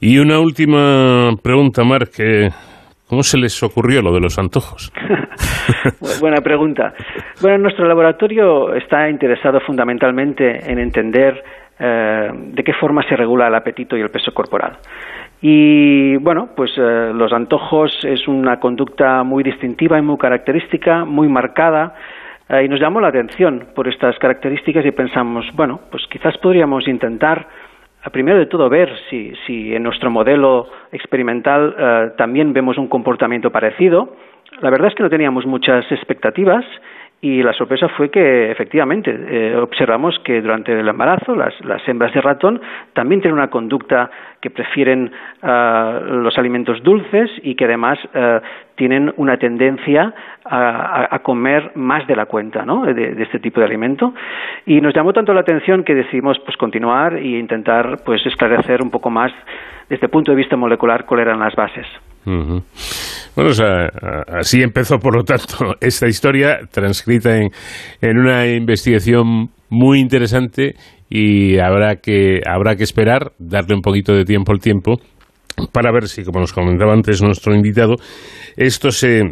Y 0.01 0.19
una 0.19 0.39
última 0.41 1.31
pregunta, 1.43 1.83
Marc. 1.85 2.13
¿Cómo 3.09 3.23
se 3.23 3.39
les 3.39 3.63
ocurrió 3.63 4.03
lo 4.03 4.13
de 4.13 4.21
los 4.21 4.39
antojos? 4.39 4.93
Bu- 6.01 6.21
Buena 6.21 6.43
pregunta. 6.43 6.93
Bueno, 7.41 7.57
nuestro 7.59 7.87
laboratorio 7.87 8.75
está 8.75 9.09
interesado 9.09 9.61
fundamentalmente 9.61 10.71
en 10.71 10.79
entender 10.79 11.43
eh, 11.81 12.29
de 12.35 12.63
qué 12.63 12.75
forma 12.75 13.03
se 13.09 13.17
regula 13.17 13.49
el 13.49 13.55
apetito 13.55 13.97
y 13.97 14.03
el 14.03 14.11
peso 14.11 14.33
corporal. 14.35 14.77
Y 15.41 16.17
bueno, 16.17 16.49
pues 16.57 16.73
eh, 16.77 17.13
los 17.15 17.33
antojos 17.33 17.93
es 18.03 18.27
una 18.27 18.59
conducta 18.59 19.23
muy 19.23 19.45
distintiva 19.45 19.99
y 19.99 20.03
muy 20.03 20.19
característica, 20.19 21.05
muy 21.05 21.29
marcada. 21.29 21.95
eh, 22.49 22.65
y 22.65 22.69
nos 22.69 22.81
llamó 22.81 23.01
la 23.01 23.09
atención 23.09 23.69
por 23.75 23.87
estas 23.87 24.19
características 24.19 24.85
y 24.85 24.91
pensamos, 24.91 25.47
bueno, 25.55 25.81
pues 25.91 26.07
quizás 26.11 26.37
podríamos 26.39 26.89
intentar 26.89 27.47
a 28.03 28.11
primero 28.11 28.39
de 28.39 28.47
todo 28.47 28.69
ver 28.69 28.91
si, 29.11 29.33
si 29.47 29.75
en 29.75 29.83
nuestro 29.83 30.11
modelo 30.11 30.69
experimental 30.93 31.75
eh, 31.79 32.11
también 32.17 32.53
vemos 32.53 32.79
un 32.79 32.89
comportamiento 32.89 33.51
parecido. 33.51 34.17
La 34.61 34.71
verdad 34.71 34.89
es 34.89 34.95
que 34.95 35.03
no 35.03 35.11
teníamos 35.11 35.47
muchas 35.47 35.91
expectativas 35.93 36.65
y 37.21 37.43
la 37.43 37.53
sorpresa 37.53 37.89
fue 37.89 38.11
que 38.11 38.51
efectivamente 38.51 39.11
eh, 39.11 39.57
observamos 39.57 40.17
que 40.25 40.41
durante 40.41 40.79
el 40.79 40.87
embarazo 40.87 41.35
las, 41.35 41.53
hembras 41.89 42.15
de 42.15 42.21
ratón 42.21 42.61
también 42.93 43.21
tienen 43.21 43.39
una 43.39 43.51
conducta 43.51 44.09
que 44.41 44.51
prefieren 44.51 45.11
ah, 45.43 46.01
los 46.05 46.39
alimentos 46.39 46.81
dulces 46.85 47.29
y 47.43 47.57
que 47.57 47.65
además 47.65 47.99
ah, 48.15 48.41
tienen 48.77 49.13
una 49.17 49.37
tendencia 49.37 50.15
a, 50.45 51.19
comer 51.25 51.73
más 51.75 52.07
de 52.07 52.15
la 52.15 52.27
cuenta 52.27 52.65
¿no? 52.65 52.87
de, 52.87 52.95
de 52.95 53.23
este 53.23 53.41
tipo 53.41 53.61
de 53.61 53.67
alimento 53.67 54.15
y 54.65 54.81
nos 54.81 54.95
llamó 54.95 55.13
tanto 55.13 55.35
la 55.35 55.41
atención 55.41 55.83
que 55.83 55.95
decidimos 55.95 56.39
pues 56.39 56.57
continuar 56.57 57.15
e 57.15 57.39
intentar 57.39 57.99
pues 58.05 58.25
esclarecer 58.25 58.81
un 58.81 58.91
poco 58.91 59.11
más 59.11 59.33
desde 59.89 60.07
el 60.07 60.11
punto 60.11 60.31
de 60.31 60.37
vista 60.37 60.57
molecular 60.57 61.05
cuáles 61.05 61.27
eran 61.27 61.41
las 61.41 61.55
bases. 61.57 61.87
Bueno, 63.35 63.51
o 63.51 63.55
sea, 63.55 63.89
así 64.39 64.63
empezó, 64.63 64.99
por 64.99 65.17
lo 65.17 65.25
tanto, 65.25 65.75
esta 65.81 66.07
historia 66.09 66.59
transcrita 66.71 67.37
en, 67.37 67.51
en 68.01 68.19
una 68.19 68.47
investigación 68.47 69.51
muy 69.71 70.01
interesante 70.01 70.75
y 71.11 71.59
habrá 71.59 71.97
que, 71.97 72.41
habrá 72.47 72.77
que 72.77 72.85
esperar, 72.85 73.33
darle 73.39 73.75
un 73.75 73.83
poquito 73.83 74.13
de 74.13 74.25
tiempo 74.25 74.53
al 74.53 74.61
tiempo, 74.61 75.01
para 75.73 75.93
ver 75.93 76.09
si, 76.09 76.25
como 76.25 76.41
nos 76.41 76.53
comentaba 76.53 76.93
antes 76.93 77.23
nuestro 77.23 77.55
invitado, 77.55 77.97
esto 78.57 78.91
se, 78.91 79.23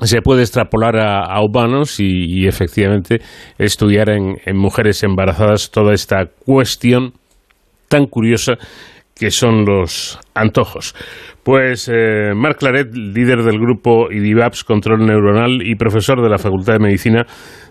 se 0.00 0.22
puede 0.22 0.42
extrapolar 0.42 0.96
a, 0.96 1.24
a 1.24 1.42
humanos 1.42 2.00
y, 2.00 2.42
y 2.42 2.46
efectivamente 2.46 3.20
estudiar 3.58 4.10
en, 4.10 4.36
en 4.44 4.56
mujeres 4.56 5.02
embarazadas 5.02 5.70
toda 5.70 5.94
esta 5.94 6.26
cuestión 6.44 7.12
tan 7.88 8.06
curiosa 8.06 8.54
que 9.18 9.30
son 9.30 9.64
los 9.64 10.20
antojos. 10.34 10.94
Pues 11.44 11.90
eh, 11.92 12.32
Marc 12.34 12.58
Claret, 12.58 12.94
líder 12.94 13.42
del 13.42 13.58
grupo 13.58 14.10
IDIVAPS 14.10 14.64
Control 14.64 15.06
Neuronal 15.06 15.66
y 15.66 15.76
profesor 15.76 16.22
de 16.22 16.28
la 16.28 16.38
Facultad 16.38 16.74
de 16.74 16.78
Medicina 16.78 17.24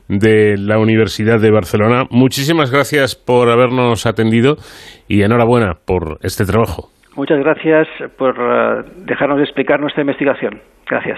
de 0.08 0.56
la 0.58 0.80
Universidad 0.80 1.40
de 1.40 1.52
Barcelona, 1.52 2.06
muchísimas 2.10 2.72
gracias 2.72 3.16
por 3.16 3.50
habernos 3.50 4.06
atendido 4.06 4.56
y 5.08 5.22
enhorabuena 5.22 5.74
por 5.86 6.18
este 6.22 6.46
trabajo. 6.46 6.90
Muchas 7.16 7.40
gracias 7.40 7.88
por 8.18 8.36
eh, 8.36 8.84
dejarnos 9.06 9.42
explicar 9.42 9.80
nuestra 9.80 10.02
investigación. 10.02 10.62
Gracias. 10.90 11.18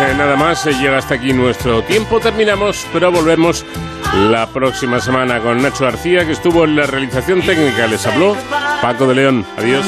Eh, 0.00 0.14
nada 0.16 0.36
más, 0.36 0.66
eh, 0.66 0.72
llega 0.74 0.98
hasta 0.98 1.14
aquí 1.14 1.32
nuestro 1.32 1.82
tiempo. 1.82 2.20
Terminamos, 2.20 2.86
pero 2.92 3.12
volvemos 3.12 3.64
la 4.30 4.46
próxima 4.46 5.00
semana 5.00 5.40
con 5.40 5.62
Nacho 5.62 5.84
García, 5.84 6.24
que 6.24 6.32
estuvo 6.32 6.64
en 6.64 6.76
la 6.76 6.86
realización 6.86 7.40
técnica. 7.42 7.86
Les 7.86 8.06
habló 8.06 8.36
Paco 8.82 9.06
de 9.06 9.14
León. 9.14 9.46
Adiós. 9.56 9.84